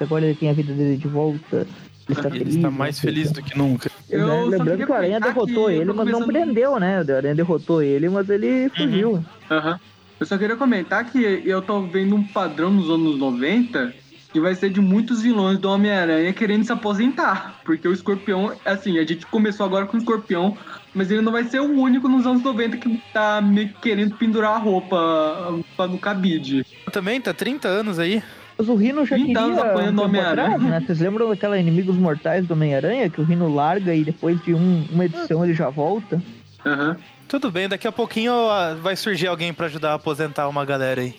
Agora 0.00 0.24
ele 0.24 0.34
tem 0.34 0.50
a 0.50 0.52
vida 0.52 0.72
dele 0.72 0.96
de 0.96 1.08
volta. 1.08 1.66
Ele 2.08 2.18
está 2.18 2.28
Ele 2.28 2.38
feliz. 2.38 2.56
está 2.56 2.70
né? 2.70 2.76
mais 2.76 3.00
feliz 3.00 3.32
do 3.32 3.42
que 3.42 3.56
nunca. 3.56 3.90
Eu 4.10 4.26
só 4.26 4.44
Lembrando 4.44 4.86
que 4.86 4.92
o 4.92 4.94
Aranha 4.94 5.20
derrotou 5.20 5.70
ele, 5.70 5.92
mas 5.92 6.06
não 6.08 6.26
prendeu, 6.26 6.78
né? 6.78 6.98
O 6.98 7.16
Aranha 7.16 7.34
derrotou 7.34 7.82
ele, 7.82 8.08
mas 8.08 8.28
ele 8.28 8.68
fugiu. 8.70 9.24
Aham. 9.50 9.80
Eu 10.20 10.26
só 10.26 10.38
queria 10.38 10.56
comentar 10.56 11.04
que 11.10 11.42
eu 11.44 11.60
tô 11.60 11.82
vendo 11.82 12.14
um 12.14 12.22
padrão 12.22 12.70
nos 12.70 12.88
anos 12.88 13.18
90 13.18 14.04
que 14.34 14.40
vai 14.40 14.52
ser 14.56 14.68
de 14.68 14.80
muitos 14.80 15.22
vilões 15.22 15.60
do 15.60 15.70
Homem-Aranha 15.70 16.32
querendo 16.32 16.64
se 16.64 16.72
aposentar. 16.72 17.60
Porque 17.64 17.86
o 17.86 17.92
Escorpião, 17.92 18.52
assim, 18.64 18.98
a 18.98 19.04
gente 19.04 19.24
começou 19.26 19.64
agora 19.64 19.86
com 19.86 19.96
o 19.96 20.00
Escorpião, 20.00 20.58
mas 20.92 21.08
ele 21.08 21.20
não 21.20 21.30
vai 21.30 21.44
ser 21.44 21.60
o 21.60 21.70
único 21.70 22.08
nos 22.08 22.26
anos 22.26 22.42
90 22.42 22.76
que 22.78 23.00
tá 23.12 23.40
meio 23.40 23.68
que 23.68 23.80
querendo 23.80 24.16
pendurar 24.16 24.56
a 24.56 24.58
roupa 24.58 25.62
pra 25.76 25.86
no 25.86 25.98
cabide. 25.98 26.66
Também 26.90 27.20
tá 27.20 27.32
30 27.32 27.68
anos 27.68 28.00
aí. 28.00 28.24
Mas 28.56 28.68
o 28.68 28.74
Rino 28.76 29.04
já 29.04 29.16
30 29.16 29.40
queria 29.42 29.60
apanhando 29.62 30.02
um 30.02 30.20
atrás, 30.20 30.62
né? 30.62 30.80
Vocês 30.86 31.00
lembram 31.00 31.28
daquela 31.28 31.58
Inimigos 31.58 31.96
Mortais 31.96 32.46
do 32.46 32.54
Homem-Aranha? 32.54 33.10
Que 33.10 33.20
o 33.20 33.24
Rino 33.24 33.52
larga 33.52 33.94
e 33.94 34.04
depois 34.04 34.40
de 34.44 34.54
um- 34.54 34.86
uma 34.92 35.04
edição 35.06 35.44
ele 35.44 35.54
já 35.54 35.68
volta? 35.70 36.22
Aham. 36.64 36.96
Tudo 37.26 37.50
bem, 37.50 37.68
daqui 37.68 37.88
a 37.88 37.92
pouquinho 37.92 38.32
vai 38.80 38.94
surgir 38.94 39.26
alguém 39.26 39.52
pra 39.52 39.66
ajudar 39.66 39.90
a 39.92 39.94
aposentar 39.94 40.46
uma 40.48 40.64
galera 40.64 41.00
aí. 41.00 41.14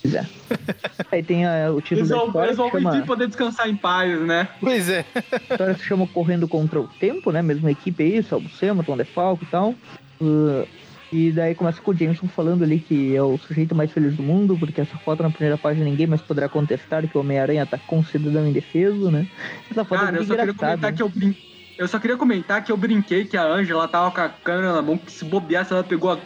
Pois 0.00 0.14
é. 0.14 0.24
Aí 1.10 1.22
tem 1.22 1.44
a- 1.46 1.72
o 1.72 1.80
título 1.80 2.00
Eles 2.00 2.08
da 2.10 2.16
vão, 2.16 2.26
história 2.26 2.46
eles 2.48 2.56
vão 2.56 2.70
chama... 2.70 3.02
poder 3.02 3.26
descansar 3.26 3.68
em 3.68 3.74
paz, 3.76 4.20
né? 4.20 4.46
Pois 4.60 4.88
é. 4.88 5.04
A 5.14 5.52
história 5.52 5.74
se 5.74 5.84
chama 5.84 6.06
Correndo 6.06 6.46
Contra 6.46 6.78
o 6.80 6.86
Tempo, 6.86 7.32
né? 7.32 7.42
Mesma 7.42 7.70
equipe 7.70 8.02
aí, 8.02 8.22
Salvo 8.22 8.48
Sema, 8.50 8.84
Tom 8.84 8.96
DeFalco 8.96 9.42
e 9.42 9.46
tal. 9.46 9.74
Uh, 10.20 10.66
e 11.12 11.32
daí 11.32 11.54
começa 11.54 11.80
com 11.80 11.90
o 11.90 11.96
Jameson 11.96 12.28
falando 12.28 12.62
ali 12.64 12.78
que 12.78 13.14
é 13.16 13.22
o 13.22 13.38
sujeito 13.38 13.74
mais 13.74 13.90
feliz 13.90 14.14
do 14.16 14.22
mundo, 14.22 14.56
porque 14.58 14.80
essa 14.80 14.96
foto 14.98 15.22
na 15.22 15.30
primeira 15.30 15.56
página 15.56 15.84
ninguém 15.84 16.06
mais 16.06 16.20
poderá 16.20 16.48
contestar 16.48 17.06
que 17.06 17.16
o 17.16 17.20
Homem-Aranha 17.20 17.64
tá 17.66 17.78
com 17.78 18.04
cidadão 18.04 18.46
indefeso, 18.46 19.10
né? 19.10 19.26
Essa 19.70 19.84
foto 19.84 20.00
Cara, 20.00 20.16
é 20.16 20.20
eu 20.20 20.24
só 20.24 20.36
queria 20.36 20.54
comentar 20.54 20.92
que 20.92 21.02
eu 21.02 21.08
brin... 21.08 21.36
Eu 21.78 21.86
só 21.86 21.98
queria 22.00 22.16
comentar 22.16 22.64
que 22.64 22.72
eu 22.72 22.76
brinquei 22.76 23.24
que 23.24 23.36
a 23.36 23.44
Angela 23.44 23.86
tava 23.86 24.10
com 24.10 24.20
a 24.20 24.28
câmera 24.28 24.72
na 24.72 24.82
mão, 24.82 24.98
que 24.98 25.12
se 25.12 25.24
bobeasse, 25.24 25.72
ela 25.72 25.84
pegou 25.84 26.10
a- 26.10 26.18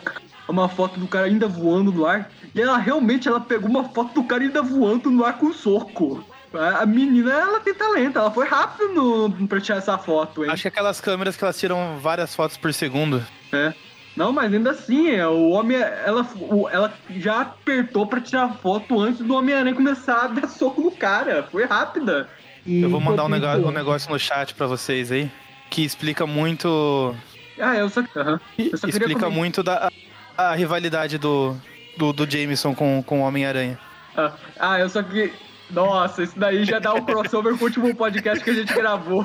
uma 0.49 0.67
foto 0.69 0.99
do 0.99 1.07
cara 1.07 1.27
ainda 1.27 1.47
voando 1.47 1.93
no 1.93 2.07
ar. 2.07 2.31
E 2.55 2.61
ela 2.61 2.79
realmente 2.79 3.29
ela 3.29 3.39
pegou 3.39 3.69
uma 3.69 3.85
foto 3.85 4.15
do 4.15 4.25
cara 4.25 4.43
ainda 4.43 4.63
voando 4.63 5.11
no 5.11 5.25
ar 5.25 5.37
com 5.39 5.47
um 5.47 5.53
soco. 5.53 6.25
A 6.55 6.83
a 6.83 6.87
menina, 6.87 7.33
ela 7.33 7.61
tem 7.61 7.75
talento, 7.75 8.19
ela 8.19 8.31
foi 8.31 8.47
rápido 8.47 8.93
no, 8.95 9.47
pra 9.47 9.61
tirar 9.61 9.79
essa 9.79 9.97
foto, 9.99 10.43
hein? 10.45 10.51
Acho 10.51 10.63
que 10.63 10.69
aquelas 10.69 11.01
câmeras 11.01 11.37
que 11.37 11.45
elas 11.45 11.59
tiram 11.59 11.99
várias 11.99 12.35
fotos 12.35 12.57
por 12.57 12.73
segundo. 12.75 13.23
É. 13.53 13.73
Não, 14.17 14.31
mas 14.33 14.53
ainda 14.53 14.71
assim, 14.73 15.11
é, 15.11 15.27
o 15.27 15.51
homem, 15.51 15.77
ela, 15.79 16.27
o- 16.39 16.69
ela 16.69 16.93
já 17.17 17.41
apertou 17.41 18.07
pra 18.07 18.21
tirar 18.21 18.55
foto 18.57 19.01
antes 19.01 19.25
do 19.25 19.35
Homem-Aranha 19.35 19.75
começar 19.75 20.25
a 20.25 20.27
dar 20.27 20.49
soco 20.49 20.83
no 20.83 20.91
cara. 20.91 21.49
Foi 21.51 21.65
rápida. 21.65 22.29
E 22.67 22.83
Eu 22.83 22.91
vou 22.91 23.01
mandar 23.01 23.25
um 23.25 23.29
negócio, 23.29 23.67
um 23.67 23.71
negócio 23.71 24.11
no 24.11 24.19
chat 24.19 24.55
pra 24.55 24.67
vocês 24.67 25.11
aí. 25.11 25.31
Que 25.71 25.83
explica 25.83 26.27
muito. 26.27 27.15
Ah, 27.59 27.75
eu 27.77 27.89
só, 27.89 28.01
aham. 28.17 28.39
eu 28.59 28.77
só 28.77 28.87
queria 28.87 29.01
Explica 29.01 29.31
muito 29.31 29.63
da 29.63 29.91
a, 30.37 30.51
a 30.51 30.55
rivalidade 30.55 31.17
do, 31.17 31.57
do, 31.97 32.13
do 32.13 32.31
Jameson 32.31 32.75
com, 32.75 33.03
com 33.03 33.21
o 33.21 33.25
Homem-Aranha. 33.25 33.79
Ah, 34.17 34.33
Ah, 34.61 34.79
eu 34.79 34.89
só 34.91 35.03
que. 35.03 35.33
Nossa, 35.71 36.23
isso 36.23 36.39
daí 36.39 36.65
já 36.67 36.79
dá 36.79 36.93
um 36.93 37.03
crossover 37.03 37.55
com 37.57 37.65
o 37.65 37.69
último 37.69 37.95
podcast 37.95 38.45
que 38.45 38.51
a 38.51 38.55
gente 38.55 38.75
gravou. 38.75 39.25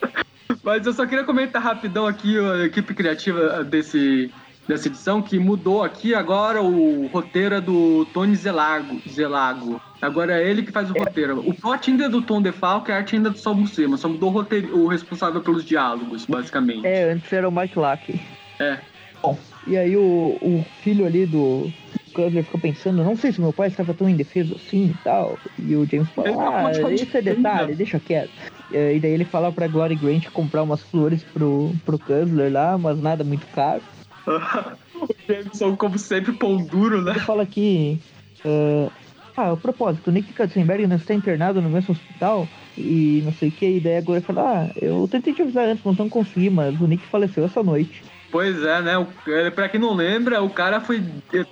Mas 0.62 0.86
eu 0.86 0.92
só 0.92 1.06
queria 1.06 1.24
comentar 1.24 1.62
rapidão 1.62 2.06
aqui 2.06 2.38
a 2.38 2.64
equipe 2.64 2.94
criativa 2.94 3.62
desse, 3.64 4.30
dessa 4.66 4.88
edição, 4.88 5.22
que 5.22 5.38
mudou 5.38 5.82
aqui 5.82 6.14
agora 6.14 6.62
o 6.62 7.06
roteiro 7.08 7.54
é 7.54 7.60
do 7.60 8.06
Tony 8.12 8.36
Zelago. 8.36 9.00
Zelago. 9.08 9.80
Agora 10.00 10.40
é 10.40 10.48
ele 10.48 10.62
que 10.62 10.70
faz 10.70 10.90
o 10.90 10.94
roteiro. 10.94 11.40
O 11.40 11.54
plot 11.54 11.90
ainda 11.90 12.04
é 12.04 12.08
do 12.08 12.22
Tom 12.22 12.40
DeFalco 12.40 12.92
a 12.92 12.96
arte 12.96 13.16
ainda 13.16 13.30
é 13.30 13.32
do 13.32 13.38
Sol 13.38 13.54
Buscema. 13.54 13.96
Só 13.96 14.08
mudou 14.08 14.30
o, 14.30 14.32
roteiro, 14.32 14.78
o 14.78 14.86
responsável 14.86 15.40
pelos 15.40 15.64
diálogos, 15.64 16.24
basicamente. 16.26 16.86
É, 16.86 17.10
antes 17.12 17.32
era 17.32 17.48
o 17.48 17.52
Mike 17.52 17.78
Lack. 17.78 18.20
É. 18.60 18.78
Bom, 19.22 19.36
e 19.66 19.76
aí 19.76 19.96
o, 19.96 20.38
o 20.40 20.64
filho 20.82 21.04
ali 21.04 21.26
do 21.26 21.70
Cutler 22.18 22.42
fica 22.42 22.58
pensando, 22.58 23.04
não 23.04 23.14
sei 23.14 23.30
se 23.30 23.40
meu 23.40 23.52
pai 23.52 23.68
estava 23.68 23.94
tão 23.94 24.08
indefeso 24.08 24.56
assim 24.56 24.86
e 24.90 24.94
tal. 24.94 25.38
E 25.56 25.76
o 25.76 25.86
James 25.88 26.10
fala, 26.10 26.32
tá 26.32 26.66
ah, 26.66 26.92
isso 26.92 27.16
é 27.16 27.22
detalhe, 27.22 27.76
deixa 27.76 28.00
quieto. 28.00 28.32
E 28.68 28.98
daí 28.98 29.12
ele 29.12 29.24
fala 29.24 29.52
pra 29.52 29.68
Glory 29.68 29.94
Grant 29.94 30.28
comprar 30.30 30.64
umas 30.64 30.82
flores 30.82 31.22
pro, 31.22 31.72
pro 31.84 31.98
Cutler 31.98 32.52
lá, 32.52 32.76
mas 32.76 33.00
nada 33.00 33.22
muito 33.22 33.46
caro. 33.48 33.82
o 34.26 35.06
Jameson, 35.30 35.76
como 35.76 35.96
sempre, 35.96 36.32
pão 36.32 36.56
duro, 36.56 37.00
né? 37.02 37.12
Ele 37.12 37.20
fala 37.20 37.46
que. 37.46 37.98
eh, 38.44 38.90
ah, 39.36 39.52
a 39.52 39.56
propósito, 39.56 40.08
o 40.08 40.12
Nick 40.12 40.32
Katzenberg 40.32 40.88
não 40.88 40.96
está 40.96 41.14
internado 41.14 41.62
no 41.62 41.70
mesmo 41.70 41.92
hospital 41.92 42.48
e 42.76 43.22
não 43.22 43.32
sei 43.32 43.50
o 43.50 43.52
que. 43.52 43.76
E 43.76 43.80
daí 43.80 43.98
a 43.98 44.00
Glory 44.00 44.22
fala: 44.22 44.64
Ah, 44.64 44.72
eu 44.74 45.06
tentei 45.06 45.32
te 45.32 45.42
avisar 45.42 45.66
antes, 45.68 45.84
mas 45.84 45.96
não 45.96 46.08
consegui, 46.08 46.50
mas 46.50 46.80
o 46.80 46.86
Nick 46.88 47.06
faleceu 47.06 47.44
essa 47.44 47.62
noite. 47.62 48.02
Pois 48.30 48.62
é, 48.62 48.82
né? 48.82 48.98
O, 48.98 49.06
é, 49.28 49.50
pra 49.50 49.68
quem 49.68 49.80
não 49.80 49.94
lembra, 49.94 50.42
o 50.42 50.50
cara 50.50 50.80
foi. 50.80 51.02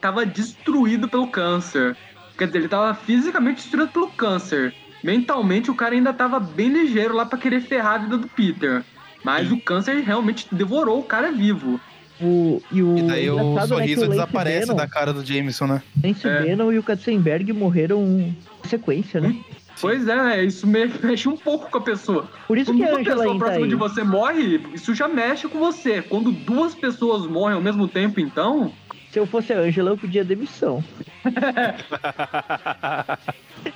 Tava 0.00 0.26
destruído 0.26 1.08
pelo 1.08 1.28
câncer. 1.28 1.96
Quer 2.36 2.46
dizer, 2.46 2.58
ele 2.58 2.68
tava 2.68 2.94
fisicamente 2.94 3.62
destruído 3.62 3.90
pelo 3.92 4.08
câncer. 4.08 4.74
Mentalmente, 5.02 5.70
o 5.70 5.74
cara 5.74 5.94
ainda 5.94 6.12
tava 6.12 6.38
bem 6.40 6.68
ligeiro 6.68 7.14
lá 7.14 7.24
pra 7.24 7.38
querer 7.38 7.60
ferrar 7.60 7.94
a 7.94 7.98
vida 7.98 8.18
do 8.18 8.28
Peter. 8.28 8.82
Mas 9.24 9.50
o 9.50 9.58
câncer 9.60 10.02
realmente 10.02 10.46
devorou 10.52 11.00
o 11.00 11.02
cara 11.04 11.32
vivo. 11.32 11.80
O, 12.20 12.62
e 12.72 12.82
o 12.82 12.96
E 12.98 13.02
daí 13.02 13.28
o 13.30 13.54
né, 13.54 13.60
que 13.62 13.68
sorriso 13.68 14.00
Lance 14.02 14.10
desaparece 14.12 14.66
Bannon- 14.68 14.76
da 14.78 14.86
cara 14.86 15.12
do 15.12 15.24
Jameson, 15.24 15.66
né? 15.66 15.82
Lance 16.02 16.26
É. 16.26 16.42
Bannon 16.42 16.72
e 16.72 16.78
o 16.78 16.82
Katzenberg 16.82 17.52
morreram 17.52 18.02
em 18.02 18.36
sequência, 18.68 19.20
né? 19.20 19.36
Pois 19.80 20.08
é, 20.08 20.16
né? 20.16 20.44
Isso 20.44 20.66
me- 20.66 20.86
mexe 21.02 21.28
um 21.28 21.36
pouco 21.36 21.70
com 21.70 21.78
a 21.78 21.82
pessoa. 21.82 22.28
Por 22.48 22.56
isso 22.56 22.70
Quando 22.72 22.78
que 22.78 22.84
a 22.84 22.88
uma 22.92 23.00
Angela 23.00 23.16
pessoa 23.18 23.38
próxima 23.38 23.68
de 23.68 23.74
você 23.74 24.02
morre, 24.04 24.60
isso 24.74 24.94
já 24.94 25.06
mexe 25.08 25.46
com 25.48 25.58
você. 25.58 26.00
Quando 26.02 26.32
duas 26.32 26.74
pessoas 26.74 27.26
morrem 27.26 27.56
ao 27.56 27.62
mesmo 27.62 27.86
tempo, 27.86 28.18
então. 28.20 28.72
Se 29.10 29.18
eu 29.18 29.26
fosse 29.26 29.52
a 29.52 29.58
Angela, 29.58 29.90
eu 29.90 29.98
pedia 29.98 30.24
demissão. 30.24 30.82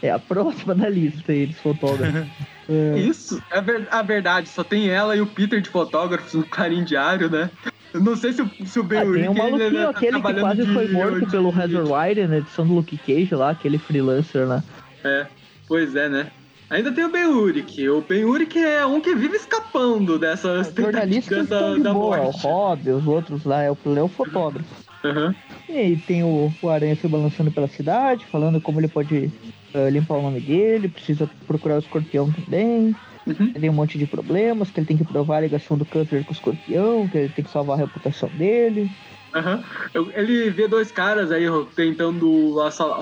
É 0.02 0.10
a 0.10 0.18
próxima 0.18 0.74
da 0.74 0.89
lista 0.89 1.32
aí 1.32 1.47
dos 1.47 1.59
fotógrafos. 1.59 2.27
É, 2.68 2.98
Isso, 2.98 3.43
é 3.51 3.60
ver- 3.60 3.89
a 3.90 4.02
verdade. 4.02 4.48
Só 4.48 4.62
tem 4.62 4.89
ela 4.89 5.16
e 5.16 5.20
o 5.20 5.27
Peter 5.27 5.60
de 5.60 5.68
fotógrafos 5.68 6.32
no 6.35 6.44
Clarim 6.44 6.85
Diário, 6.85 7.28
né? 7.31 7.51
Eu 7.93 8.01
não 8.01 8.14
sei 8.16 8.32
se 8.32 8.40
o, 8.40 8.51
se 8.64 8.78
o 8.78 8.85
Ben 8.85 9.01
ah, 9.01 9.02
tem 9.02 9.10
um 9.10 9.14
ainda 9.31 9.43
maluquinho, 9.43 9.82
tá 9.85 9.90
aquele 9.90 10.22
que 10.22 10.35
quase 10.40 10.64
de- 10.64 10.72
foi 10.72 10.89
morto 10.89 11.20
de- 11.20 11.27
pelo 11.31 11.51
Heather 11.51 11.82
White 11.82 12.27
na 12.28 12.39
edição 12.39 12.66
do 12.66 12.74
Luke 12.74 12.97
Cage 12.98 13.35
lá, 13.35 13.51
aquele 13.51 13.78
freelancer 13.78 14.47
lá. 14.47 14.62
É, 15.02 15.27
pois 15.70 15.94
é, 15.94 16.09
né? 16.09 16.26
Ainda 16.68 16.90
tem 16.92 17.05
o 17.05 17.10
Ben 17.10 17.26
Urich. 17.26 17.88
O 17.88 18.01
Ben 18.02 18.24
Urich 18.24 18.59
é 18.59 18.84
um 18.84 19.01
que 19.01 19.14
vive 19.14 19.36
escapando 19.36 20.18
dessas 20.18 20.72
jornalistas 20.76 21.48
tentativas 21.48 21.82
da, 21.82 21.90
da 21.90 21.94
boa, 21.94 22.18
o 22.18 22.24
morte. 22.24 22.42
Rob, 22.42 22.90
os 22.90 23.06
outros 23.06 23.44
lá, 23.44 23.62
é 23.62 23.70
o, 23.70 23.78
é 23.97 24.02
o 24.02 24.09
fotógrafo. 24.09 24.68
Aham. 25.05 25.34
E 25.68 25.76
aí 25.76 25.97
tem 25.97 26.22
o, 26.24 26.52
o 26.60 26.68
Aranha 26.68 26.97
se 26.97 27.06
balançando 27.09 27.51
pela 27.52 27.68
cidade, 27.68 28.26
falando 28.26 28.60
como 28.60 28.80
ele 28.80 28.88
pode 28.88 29.30
eh, 29.72 29.90
limpar 29.90 30.18
o 30.18 30.22
nome 30.22 30.40
dele, 30.40 30.88
precisa 30.88 31.28
procurar 31.47 31.76
o 31.76 31.78
escorpião 31.78 32.30
também. 32.32 32.94
Uhum. 33.26 33.52
Tem 33.52 33.70
um 33.70 33.72
monte 33.72 33.97
de 33.97 34.06
problemas, 34.06 34.70
que 34.70 34.80
ele 34.80 34.86
tem 34.86 34.97
que 34.97 35.05
provar 35.05 35.36
a 35.36 35.40
ligação 35.42 35.76
do 35.78 35.84
Cutler 35.84 36.24
com 36.24 36.30
o 36.30 36.34
escorpião, 36.34 37.06
que 37.09 37.18
ele 37.18 37.28
tem 37.30 37.44
que 37.44 37.51
salvar 37.51 37.76
a 37.76 37.80
reputação 37.80 38.28
dele. 38.30 38.90
Eu- 39.94 40.10
Ele 40.14 40.51
vê 40.51 40.66
dois 40.66 40.90
caras 40.90 41.30
aí 41.30 41.44
tentando 41.76 42.56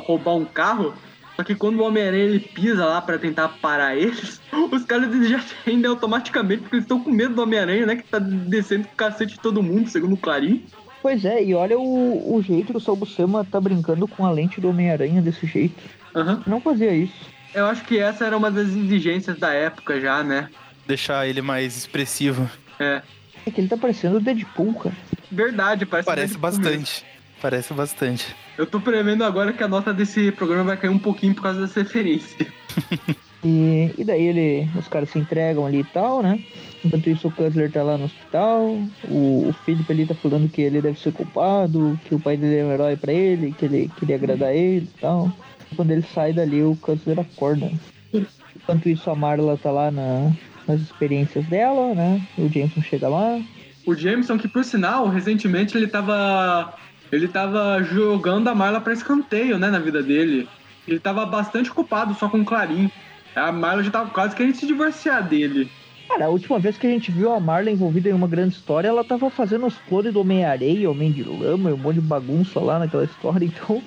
roubar 0.06 0.36
um 0.36 0.44
carro. 0.44 0.94
Só 1.38 1.44
que 1.44 1.54
quando 1.54 1.78
o 1.78 1.84
Homem-Aranha 1.84 2.24
ele 2.24 2.40
pisa 2.40 2.84
lá 2.84 3.00
pra 3.00 3.16
tentar 3.16 3.48
parar 3.62 3.94
eles, 3.94 4.40
os 4.72 4.84
caras 4.84 5.14
eles 5.14 5.28
já 5.28 5.40
rendem 5.64 5.88
automaticamente, 5.88 6.62
porque 6.62 6.74
eles 6.74 6.84
estão 6.84 6.98
com 6.98 7.12
medo 7.12 7.32
do 7.36 7.42
Homem-Aranha, 7.42 7.86
né? 7.86 7.94
Que 7.94 8.02
tá 8.02 8.18
descendo 8.18 8.88
com 8.88 8.94
o 8.94 8.96
cacete 8.96 9.34
de 9.34 9.40
todo 9.40 9.62
mundo, 9.62 9.88
segundo 9.88 10.14
o 10.14 10.16
Clarim. 10.16 10.64
Pois 11.00 11.24
é, 11.24 11.44
e 11.44 11.54
olha 11.54 11.78
o, 11.78 12.34
o 12.34 12.42
jeito 12.42 12.72
que 12.72 12.76
o 12.76 12.80
Salbucema 12.80 13.44
tá 13.44 13.60
brincando 13.60 14.08
com 14.08 14.26
a 14.26 14.32
lente 14.32 14.60
do 14.60 14.70
Homem-Aranha 14.70 15.22
desse 15.22 15.46
jeito. 15.46 15.80
Aham. 16.12 16.42
Não 16.44 16.60
fazia 16.60 16.92
isso. 16.92 17.14
Eu 17.54 17.66
acho 17.66 17.84
que 17.84 18.00
essa 18.00 18.26
era 18.26 18.36
uma 18.36 18.50
das 18.50 18.66
exigências 18.66 19.38
da 19.38 19.52
época 19.52 20.00
já, 20.00 20.24
né? 20.24 20.50
Deixar 20.88 21.28
ele 21.28 21.40
mais 21.40 21.76
expressivo. 21.76 22.50
É. 22.80 23.00
É 23.46 23.50
que 23.52 23.60
ele 23.60 23.68
tá 23.68 23.76
parecendo 23.76 24.16
o 24.16 24.20
Deadpool, 24.20 24.74
cara. 24.74 24.96
Verdade, 25.30 25.86
parece 25.86 26.06
Parece 26.06 26.36
Deadpool 26.36 26.58
mesmo. 26.58 26.84
Parece 27.40 27.72
bastante. 27.72 28.34
Eu 28.56 28.66
tô 28.66 28.80
prevendo 28.80 29.22
agora 29.24 29.52
que 29.52 29.62
a 29.62 29.68
nota 29.68 29.94
desse 29.94 30.32
programa 30.32 30.64
vai 30.64 30.76
cair 30.76 30.90
um 30.90 30.98
pouquinho 30.98 31.34
por 31.34 31.42
causa 31.42 31.60
dessa 31.60 31.80
referência. 31.80 32.46
E, 33.44 33.94
e 33.96 34.04
daí 34.04 34.26
ele, 34.26 34.68
os 34.76 34.88
caras 34.88 35.10
se 35.10 35.18
entregam 35.18 35.64
ali 35.64 35.80
e 35.80 35.84
tal, 35.84 36.22
né? 36.22 36.42
Enquanto 36.84 37.08
isso 37.08 37.28
o 37.28 37.30
Cutler 37.30 37.70
tá 37.70 37.82
lá 37.82 37.96
no 37.96 38.06
hospital, 38.06 38.76
o, 39.04 39.48
o 39.48 39.54
Philip 39.64 39.90
ali 39.92 40.06
tá 40.06 40.14
falando 40.14 40.50
que 40.50 40.62
ele 40.62 40.82
deve 40.82 40.98
ser 40.98 41.12
culpado, 41.12 41.98
que 42.04 42.14
o 42.14 42.20
pai 42.20 42.36
dele 42.36 42.56
é 42.56 42.64
um 42.64 42.72
herói 42.72 42.96
pra 42.96 43.12
ele, 43.12 43.52
que 43.52 43.64
ele 43.64 43.90
queria 43.96 44.16
agradar 44.16 44.52
ele 44.52 44.86
e 44.86 45.00
tal. 45.00 45.32
Quando 45.76 45.90
ele 45.90 46.02
sai 46.02 46.32
dali, 46.32 46.62
o 46.62 46.76
Cutler 46.76 47.20
acorda. 47.20 47.70
Enquanto 48.56 48.88
isso 48.88 49.08
a 49.10 49.14
Marla 49.14 49.56
tá 49.56 49.70
lá 49.70 49.90
na, 49.90 50.32
nas 50.66 50.80
experiências 50.80 51.46
dela, 51.46 51.94
né? 51.94 52.20
O 52.36 52.48
Jameson 52.48 52.82
chega 52.82 53.08
lá. 53.08 53.40
O 53.86 53.94
Jameson, 53.94 54.36
que 54.36 54.48
por 54.48 54.64
sinal, 54.64 55.08
recentemente 55.08 55.76
ele 55.76 55.86
tava. 55.86 56.74
Ele 57.10 57.28
tava 57.28 57.82
jogando 57.82 58.48
a 58.48 58.54
Marla 58.54 58.80
pra 58.80 58.92
escanteio, 58.92 59.58
né, 59.58 59.68
na 59.70 59.78
vida 59.78 60.02
dele. 60.02 60.48
Ele 60.86 60.98
tava 60.98 61.24
bastante 61.26 61.70
ocupado 61.70 62.14
só 62.14 62.28
com 62.28 62.40
o 62.40 62.44
Clarim. 62.44 62.90
A 63.34 63.52
Marla 63.52 63.82
já 63.82 63.90
tava 63.90 64.10
quase 64.10 64.34
querendo 64.34 64.56
se 64.56 64.66
divorciar 64.66 65.26
dele. 65.26 65.70
Cara, 66.08 66.24
a 66.24 66.28
última 66.28 66.58
vez 66.58 66.78
que 66.78 66.86
a 66.86 66.90
gente 66.90 67.10
viu 67.10 67.32
a 67.32 67.38
Marla 67.38 67.70
envolvida 67.70 68.08
em 68.08 68.14
uma 68.14 68.26
grande 68.26 68.54
história, 68.54 68.88
ela 68.88 69.04
tava 69.04 69.28
fazendo 69.28 69.66
os 69.66 69.76
clones 69.88 70.12
do 70.12 70.20
Homem-Areia, 70.20 70.90
Homem 70.90 71.12
de 71.12 71.22
Lama, 71.22 71.70
um 71.70 71.76
monte 71.76 71.96
de 71.96 72.00
bagunça 72.00 72.58
lá 72.60 72.78
naquela 72.78 73.04
história, 73.04 73.44
então, 73.46 73.82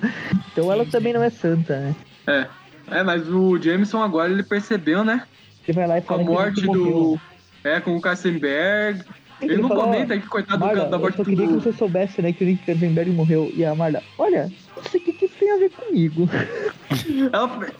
então 0.52 0.72
ela 0.72 0.86
também 0.86 1.12
não 1.12 1.22
é 1.22 1.30
santa, 1.30 1.78
né? 1.78 1.96
É. 2.26 2.46
É, 2.90 3.02
mas 3.02 3.28
o 3.28 3.58
Jameson 3.60 4.02
agora 4.02 4.30
ele 4.30 4.42
percebeu, 4.42 5.04
né? 5.04 5.22
Ele 5.66 5.74
vai 5.74 5.86
lá 5.86 5.98
e 5.98 6.02
Com 6.02 6.14
a 6.14 6.16
fala 6.18 6.28
o 6.28 6.32
morte 6.32 6.64
morreu. 6.66 6.84
do. 6.84 7.20
É, 7.64 7.80
com 7.80 7.96
o 7.96 8.00
Kassenberg. 8.00 9.02
Ele, 9.42 9.56
não 9.62 9.68
fala, 9.68 9.80
ó, 9.82 9.84
comenta 9.86 10.18
que 10.18 10.26
coitado 10.26 10.58
do 10.58 10.64
Marla, 10.64 10.76
cara 10.80 10.90
da 10.90 10.96
eu 10.96 11.00
morte 11.00 11.16
só 11.16 11.24
queria 11.24 11.46
que 11.46 11.52
do. 11.52 11.60
você 11.60 11.72
soubesse, 11.72 12.22
né, 12.22 12.32
que 12.32 12.44
o 12.44 12.46
Nick 12.46 12.64
Katzenberg 12.64 13.10
morreu. 13.10 13.52
E 13.54 13.64
a 13.64 13.74
Marla, 13.74 14.02
olha, 14.18 14.50
não 14.76 14.82
sei 14.84 15.00
o 15.00 15.04
que, 15.04 15.12
que 15.12 15.24
isso 15.26 15.34
tem 15.38 15.50
a 15.52 15.56
ver 15.56 15.70
comigo. 15.70 16.28
Ela, 17.32 17.70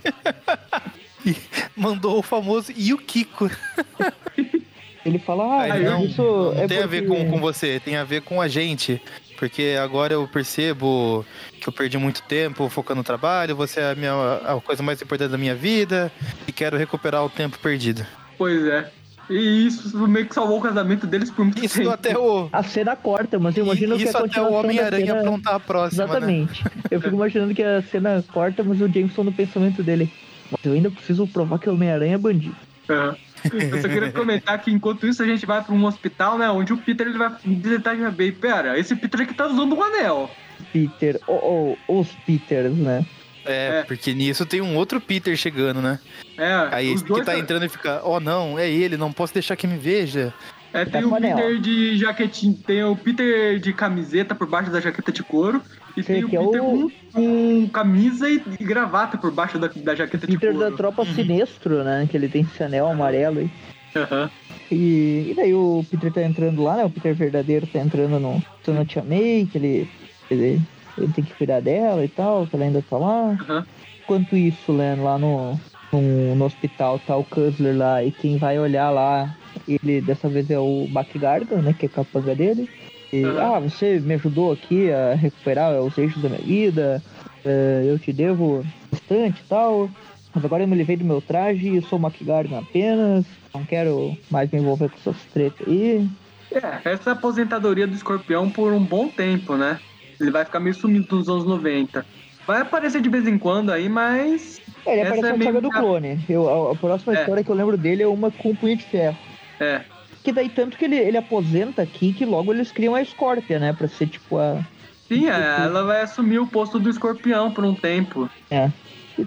Mandou 1.77 2.19
o 2.19 2.23
famoso 2.23 2.73
e 2.77 2.93
o 2.93 2.99
Kiko. 2.99 3.51
Ele 5.05 5.19
fala, 5.19 5.65
ah, 5.65 5.79
não, 5.81 6.05
isso 6.05 6.23
não 6.23 6.63
é 6.63 6.67
tem 6.69 6.79
a 6.83 6.87
ver 6.87 7.07
porque- 7.07 7.25
com, 7.25 7.31
com 7.33 7.41
você, 7.41 7.81
tem 7.81 7.97
a 7.97 8.05
ver 8.05 8.23
com 8.23 8.41
a 8.41 8.47
gente. 8.49 9.01
Porque 9.37 9.77
agora 9.83 10.13
eu 10.15 10.29
percebo 10.29 11.27
que 11.61 11.69
eu 11.69 11.73
perdi 11.73 11.99
muito 11.99 12.23
tempo 12.23 12.69
focando 12.69 12.99
no 12.99 13.05
trabalho, 13.05 13.57
você 13.57 13.81
é 13.81 13.91
a, 13.91 13.95
minha, 13.97 14.13
a 14.47 14.61
coisa 14.61 14.81
mais 14.85 15.03
importante 15.03 15.31
da 15.33 15.39
minha 15.39 15.57
vida 15.57 16.13
e 16.47 16.53
quero 16.53 16.77
recuperar 16.77 17.25
o 17.25 17.29
tempo 17.29 17.59
perdido. 17.59 18.07
Pois 18.39 18.65
é. 18.67 18.89
E 19.33 19.67
isso 19.67 19.97
meio 20.07 20.27
que 20.27 20.35
salvou 20.35 20.59
o 20.59 20.61
casamento 20.61 21.07
deles 21.07 21.31
por 21.31 21.45
muito 21.45 21.65
Isso 21.65 21.79
tempo. 21.79 21.91
até 21.91 22.19
o. 22.19 22.51
A 22.53 22.63
cena 22.63 22.95
corta, 22.95 23.39
mas 23.39 23.57
eu 23.57 23.65
imagino 23.65 23.97
que 23.97 24.03
a 24.03 24.07
isso 24.07 24.19
até 24.19 24.43
o 24.43 24.53
Homem-Aranha 24.53 25.07
cena... 25.07 25.21
aprontar 25.21 25.55
a 25.55 25.61
próxima, 25.61 26.05
né? 26.07 26.11
Exatamente. 26.11 26.65
Eu 26.91 27.01
fico 27.01 27.17
imaginando 27.17 27.55
que 27.55 27.63
a 27.63 27.83
cena 27.83 28.23
corta, 28.33 28.63
mas 28.63 28.81
o 28.81 28.89
Jameson 28.89 29.25
no 29.25 29.33
pensamento 29.33 29.83
dele. 29.83 30.13
Mas 30.51 30.61
eu 30.65 30.73
ainda 30.73 30.91
preciso 30.91 31.27
provar 31.27 31.59
que 31.59 31.69
o 31.69 31.73
Homem-Aranha 31.73 32.15
é 32.15 32.19
bandido. 32.19 32.57
Aham. 32.91 33.17
Eu 33.53 33.81
só 33.81 33.89
queria 33.89 34.13
comentar 34.13 34.61
que 34.61 34.71
enquanto 34.71 35.07
isso 35.07 35.23
a 35.23 35.27
gente 35.27 35.45
vai 35.47 35.63
pra 35.65 35.75
um 35.75 35.85
hospital, 35.85 36.39
né? 36.39 36.49
Onde 36.51 36.73
o 36.73 36.77
Peter 36.77 37.07
ele 37.07 37.19
vai 37.19 37.33
visitar 37.45 37.95
bem. 38.13 38.31
Pera, 38.33 38.79
esse 38.79 38.95
Peter 38.95 39.23
aqui 39.23 39.35
tá 39.35 39.47
usando 39.47 39.75
um 39.75 39.83
anel. 39.83 40.31
Peter, 40.73 41.19
ou 41.27 41.77
os 41.89 42.09
Peters, 42.27 42.77
né? 42.77 43.05
É, 43.44 43.81
É. 43.81 43.82
porque 43.82 44.12
nisso 44.14 44.47
tem 44.47 44.60
um 44.60 44.77
outro 44.77 45.01
Peter 45.01 45.36
chegando, 45.36 45.81
né? 45.82 45.98
É, 46.39 46.69
Aí 46.70 46.93
esse 46.93 47.05
que 47.05 47.24
tá 47.24 47.39
entrando 47.39 47.64
e 47.64 47.69
fica, 47.69 48.01
oh 48.05 48.20
não, 48.20 48.59
é 48.59 48.69
ele, 48.70 48.97
não 48.97 49.12
posso 49.12 49.35
deixar 49.35 49.56
que 49.56 49.66
me 49.66 49.77
veja. 49.77 50.32
É, 50.73 50.85
tem 50.86 51.02
Tá 51.02 51.06
o. 51.09 51.20
Peter 51.20 51.60
de 51.60 51.98
jaquetinha, 51.98 52.56
tem 52.66 52.82
o 52.85 52.97
Peter 52.97 53.59
de 53.59 53.73
camiseta 53.74 54.35
por 54.35 54.47
baixo 54.48 54.70
da 54.70 54.81
jaqueta 54.81 55.12
de 55.12 55.23
couro. 55.23 55.60
E 55.94 56.02
Sei 56.02 56.23
tem 56.23 56.24
o 56.24 56.28
é 56.28 56.31
Peter 56.47 56.64
o- 56.64 56.90
com, 57.12 57.62
com 57.64 57.69
camisa 57.69 58.27
e, 58.31 58.40
e 58.59 58.64
gravata 58.64 59.19
por 59.19 59.31
baixo 59.31 59.59
da, 59.59 59.69
da 59.69 59.94
jaqueta 59.94 60.27
de 60.27 60.32
Peter 60.39 60.55
couro. 60.55 60.70
da 60.70 60.74
tropa 60.77 61.05
sinestro, 61.05 61.85
né? 61.85 62.09
Que 62.10 62.16
ele 62.16 62.28
tem 62.28 62.40
esse 62.51 62.62
anel 62.62 62.86
amarelo 62.86 63.40
aí. 63.40 63.51
Aham. 63.94 64.31
E, 64.70 65.27
e 65.31 65.35
daí 65.36 65.52
o 65.52 65.85
Peter 65.90 66.10
tá 66.10 66.23
entrando 66.23 66.62
lá, 66.62 66.77
né? 66.77 66.85
O 66.86 66.90
Peter 66.90 67.14
verdadeiro 67.14 67.66
tá 67.66 67.78
entrando 67.78 68.19
no 68.19 68.43
tô 68.64 68.73
na 68.73 68.86
Tia 68.86 69.02
May, 69.02 69.47
que 69.52 69.59
ele, 69.59 69.89
ele, 70.31 70.59
ele 70.97 71.12
tem 71.12 71.24
que 71.24 71.35
cuidar 71.35 71.60
dela 71.60 72.05
e 72.05 72.09
tal, 72.09 72.47
que 72.47 72.55
ela 72.55 72.64
ainda 72.64 72.82
tá 72.82 72.98
lá. 72.98 73.31
Aham. 73.31 73.64
Enquanto 74.05 74.36
isso, 74.36 74.73
né, 74.73 74.94
lá 74.97 75.19
no, 75.19 75.59
no, 75.93 76.35
no 76.35 76.44
hospital 76.44 76.98
tá 76.98 77.16
o 77.16 77.24
Cusler 77.24 77.77
lá, 77.77 78.02
e 78.05 78.10
quem 78.10 78.36
vai 78.36 78.59
olhar 78.59 78.90
lá, 78.90 79.28
ele 79.69 80.01
dessa 80.01 80.28
vez 80.28 80.51
é 80.51 80.59
o 80.59 80.89
McGargan, 80.94 81.62
né? 81.62 81.73
Que 81.73 81.86
é 81.86 81.89
a 81.89 81.93
capanga 81.93 82.35
dele. 82.35 82.69
E, 83.12 83.24
Aham. 83.24 83.56
ah, 83.56 83.60
você 83.60 84.01
me 84.01 84.14
ajudou 84.14 84.52
aqui 84.52 84.90
a 84.90 85.14
recuperar 85.14 85.81
os 85.82 85.97
eixos 85.98 86.23
da 86.23 86.28
minha 86.28 86.40
vida, 86.40 87.02
eh, 87.44 87.85
eu 87.86 87.98
te 87.98 88.12
devo 88.12 88.64
bastante 88.90 89.40
e 89.40 89.44
tal. 89.44 89.90
Mas 90.35 90.44
agora 90.44 90.62
eu 90.62 90.69
me 90.69 90.77
livrei 90.77 90.97
do 90.97 91.05
meu 91.05 91.20
traje 91.20 91.77
e 91.77 91.82
sou 91.82 91.98
o 91.98 92.02
McGargan 92.02 92.59
apenas. 92.59 93.27
Não 93.55 93.64
quero 93.64 94.16
mais 94.31 94.51
me 94.51 94.59
envolver 94.59 94.89
com 94.89 94.97
essas 94.97 95.23
tretas 95.27 95.66
aí. 95.69 96.06
É, 96.51 96.93
essa 96.93 97.10
é 97.10 97.12
a 97.12 97.16
aposentadoria 97.16 97.86
do 97.86 97.94
escorpião 97.94 98.48
por 98.48 98.73
um 98.73 98.81
bom 98.81 99.09
tempo, 99.09 99.56
né? 99.56 99.78
Ele 100.23 100.31
vai 100.31 100.44
ficar 100.44 100.61
meio 100.61 100.74
sumido 100.74 101.16
nos 101.16 101.28
anos 101.28 101.44
90. 101.44 102.07
Vai 102.47 102.61
aparecer 102.61 103.01
de 103.01 103.09
vez 103.09 103.27
em 103.27 103.39
quando 103.39 103.70
aí, 103.70 103.89
mas. 103.89 104.61
É, 104.86 104.93
ele 104.93 105.01
Essa 105.03 105.15
aparece 105.15 105.35
é 105.35 105.36
na 105.39 105.44
saga 105.44 105.61
do 105.61 105.70
clone. 105.70 106.20
Eu, 106.28 106.69
a, 106.69 106.73
a 106.73 106.74
próxima 106.74 107.15
É. 107.15 107.20
história 107.20 107.44
que 107.44 107.51
eu 107.51 107.55
lembro 107.55 107.77
dele 107.77 108.03
é 108.03 108.07
uma 108.07 108.31
com 108.31 108.51
um 108.51 108.55
punho 108.55 108.77
de 108.77 108.85
ferro. 108.85 109.16
É. 109.61 109.82
Que 110.24 110.32
daí 110.32 110.49
tanto 110.49 110.77
que 110.77 110.85
ele, 110.85 110.97
ele 110.97 111.16
aposenta 111.16 111.82
aqui 111.82 112.12
que 112.12 112.24
logo 112.24 112.53
eles 112.53 112.70
criam 112.70 112.94
a 112.94 113.05
Scorpia, 113.05 113.59
né? 113.59 113.73
Pra 113.73 113.89
ser 113.89 114.07
tipo 114.07 114.39
a. 114.39 114.61
Sim, 115.09 115.28
é, 115.28 115.65
ela 115.65 115.85
vai 115.85 116.01
assumir 116.03 116.39
o 116.39 116.47
posto 116.47 116.78
do 116.78 116.89
escorpião 116.89 117.51
por 117.51 117.65
um 117.65 117.74
tempo. 117.74 118.31
É. 118.51 118.70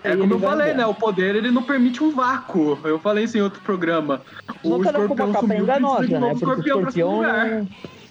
É 0.04 0.12
como 0.12 0.24
ele 0.24 0.34
eu 0.34 0.40
falei, 0.40 0.68
embora. 0.72 0.74
né? 0.74 0.86
O 0.88 0.94
poder 0.94 1.36
ele 1.36 1.52
não 1.52 1.64
permite 1.64 2.04
um 2.04 2.12
vácuo. 2.14 2.80
Eu 2.84 3.00
falei 3.00 3.24
isso 3.26 3.38
em 3.38 3.42
outro 3.42 3.62
programa. 3.62 4.22
Não 4.64 4.82
tá 4.82 4.94
como 4.94 5.14
a 5.24 5.32
capa 5.34 5.54
é 5.54 5.60
enganosa, 5.60 6.08
de 6.08 6.14
né? 6.14 6.20
Porque 6.40 6.46
o 6.74 6.80
escorpião 6.80 7.24
escorpião. 7.24 7.68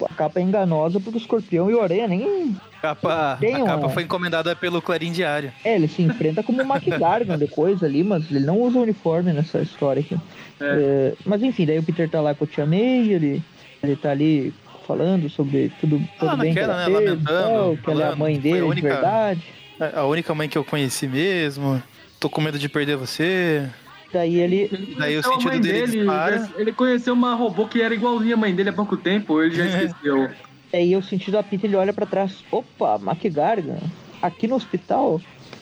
A 0.09 0.13
capa 0.13 0.39
é 0.39 0.43
enganosa 0.43 0.99
porque 0.99 1.17
o 1.17 1.21
escorpião 1.21 1.69
e 1.71 1.75
o 1.75 1.81
Aranha 1.81 2.07
nem. 2.07 2.55
Capa, 2.81 3.37
Tem 3.39 3.55
a 3.55 3.57
uma- 3.59 3.65
capa 3.67 3.89
foi 3.89 4.03
encomendada 4.03 4.55
pelo 4.55 4.81
Clarim 4.81 5.11
Diário. 5.11 5.51
É, 5.63 5.75
ele 5.75 5.87
se 5.87 6.01
enfrenta 6.03 6.43
como 6.43 6.61
o 6.61 6.65
McGargan 6.65 7.37
depois 7.39 7.83
ali, 7.83 8.03
mas 8.03 8.29
ele 8.29 8.45
não 8.45 8.59
usa 8.59 8.77
uniforme 8.79 9.33
nessa 9.33 9.59
história 9.61 10.01
aqui. 10.01 10.15
É, 10.61 11.13
mas 11.25 11.41
enfim, 11.41 11.65
daí 11.65 11.79
o 11.79 11.83
Peter 11.83 12.09
tá 12.09 12.21
lá 12.21 12.33
com 12.35 12.43
a 12.43 12.47
Tia 12.47 12.65
May, 12.65 13.09
ele, 13.11 13.43
ele 13.83 13.95
tá 13.95 14.11
ali 14.11 14.53
falando 14.85 15.27
sobre 15.29 15.71
tudo, 15.81 15.99
tudo 16.19 16.29
Ah, 16.29 16.35
bem 16.35 16.53
que 16.53 16.59
naquela, 16.61 16.83
ela 16.83 16.99
né, 17.01 17.07
fez, 17.07 17.23
lamentando, 17.23 17.53
tal, 17.53 17.77
que 17.77 17.89
ela 17.91 18.03
é 18.03 18.07
a 18.11 18.15
mãe 18.15 18.35
que 18.35 18.41
dele 18.41 18.57
de 18.59 18.63
única- 18.63 18.87
verdade. 18.89 19.41
A 19.79 20.01
a 20.01 20.05
única 20.05 20.33
mãe 20.33 20.47
que 20.47 20.57
eu 20.57 20.63
conheci 20.63 21.07
mesmo. 21.07 21.81
Tô 22.19 22.29
com 22.29 22.41
medo 22.41 22.57
de 22.57 22.69
perder 22.69 22.95
você. 22.97 23.69
Daí 24.13 24.35
ele. 24.39 24.69
Ele 24.71 24.95
Daí 24.97 25.17
o 25.17 25.21
conheceu 25.23 25.31
a 25.31 25.33
sentido 25.33 25.49
mãe 25.51 25.61
dele 25.61 25.97
dispara. 25.97 26.35
ele- 26.35 26.49
Ele 26.61 26.71
conheceu 26.73 27.13
uma 27.13 27.33
robô 27.35 27.67
que 27.67 27.81
era 27.81 27.93
igualzinha 27.93 28.35
a 28.35 28.37
mãe 28.37 28.55
dele 28.55 28.69
há 28.69 28.73
pouco 28.73 28.95
tempo, 28.97 29.41
ele 29.41 29.55
já 29.55 29.65
esqueceu. 29.91 30.29
Aí 30.73 30.95
o 30.95 31.01
sentido 31.03 31.33
da 31.33 31.43
Peter 31.43 31.69
ele 31.69 31.75
olha 31.75 31.93
pra 31.93 32.05
trás. 32.05 32.43
Opa, 32.51 32.99
McGargan, 33.01 33.77
aqui 34.21 34.47
no 34.47 34.55
hospital. 34.55 35.21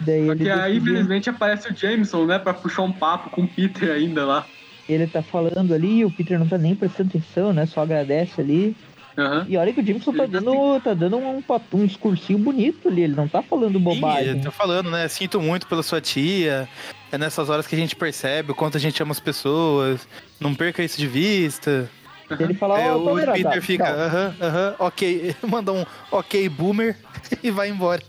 Daí 0.00 0.26
Só 0.26 0.32
ele, 0.32 0.44
que 0.44 0.50
aí, 0.50 0.76
infelizmente, 0.78 1.30
aparece 1.30 1.70
o 1.72 1.76
Jameson, 1.76 2.24
né? 2.26 2.38
Pra 2.38 2.52
puxar 2.54 2.82
um 2.82 2.92
papo 2.92 3.30
com 3.30 3.42
o 3.42 3.48
Peter 3.48 3.90
ainda 3.90 4.24
lá. 4.24 4.46
ele 4.88 5.06
tá 5.06 5.22
falando 5.22 5.72
ali, 5.72 6.04
o 6.04 6.10
Peter 6.10 6.38
não 6.38 6.48
tá 6.48 6.58
nem 6.58 6.74
prestando 6.74 7.10
atenção, 7.10 7.52
né? 7.52 7.66
Só 7.66 7.82
agradece 7.82 8.40
ali. 8.40 8.76
Aham. 9.16 9.46
E 9.48 9.56
olha 9.56 9.72
que 9.72 9.80
o 9.80 9.86
Jameson 9.86 10.12
tá 10.12 10.18
tá 10.18 10.26
dando, 10.26 10.80
tá 10.80 10.94
dando 10.94 11.18
um, 11.18 11.42
um 11.74 11.86
discursinho 11.86 12.38
bonito 12.38 12.88
ali, 12.88 13.02
ele 13.02 13.14
não 13.14 13.28
tá 13.28 13.42
falando 13.42 13.78
Sim, 13.78 13.84
bobagem. 13.84 14.28
eu 14.28 14.40
tô 14.40 14.50
falando, 14.50 14.90
né? 14.90 15.06
Sinto 15.08 15.40
muito 15.40 15.66
pela 15.66 15.82
sua 15.82 16.00
tia. 16.00 16.68
É 17.10 17.18
nessas 17.18 17.50
horas 17.50 17.66
que 17.66 17.74
a 17.74 17.78
gente 17.78 17.94
percebe 17.94 18.52
o 18.52 18.54
quanto 18.54 18.76
a 18.76 18.80
gente 18.80 19.02
ama 19.02 19.12
as 19.12 19.20
pessoas. 19.20 20.08
Não 20.40 20.54
perca 20.54 20.82
isso 20.82 20.98
de 20.98 21.06
vista. 21.06 21.90
Ele 22.30 22.54
fala, 22.54 22.80
É, 22.80 22.90
ó, 22.90 22.96
o 22.96 23.14
Peter 23.14 23.42
tá, 23.42 23.60
fica, 23.60 23.84
aham, 23.92 24.34
aham, 24.40 24.74
ok. 24.78 25.36
Manda 25.46 25.72
um 25.72 25.84
ok 26.10 26.48
boomer 26.48 26.96
e 27.42 27.50
vai 27.50 27.68
embora. 27.68 28.02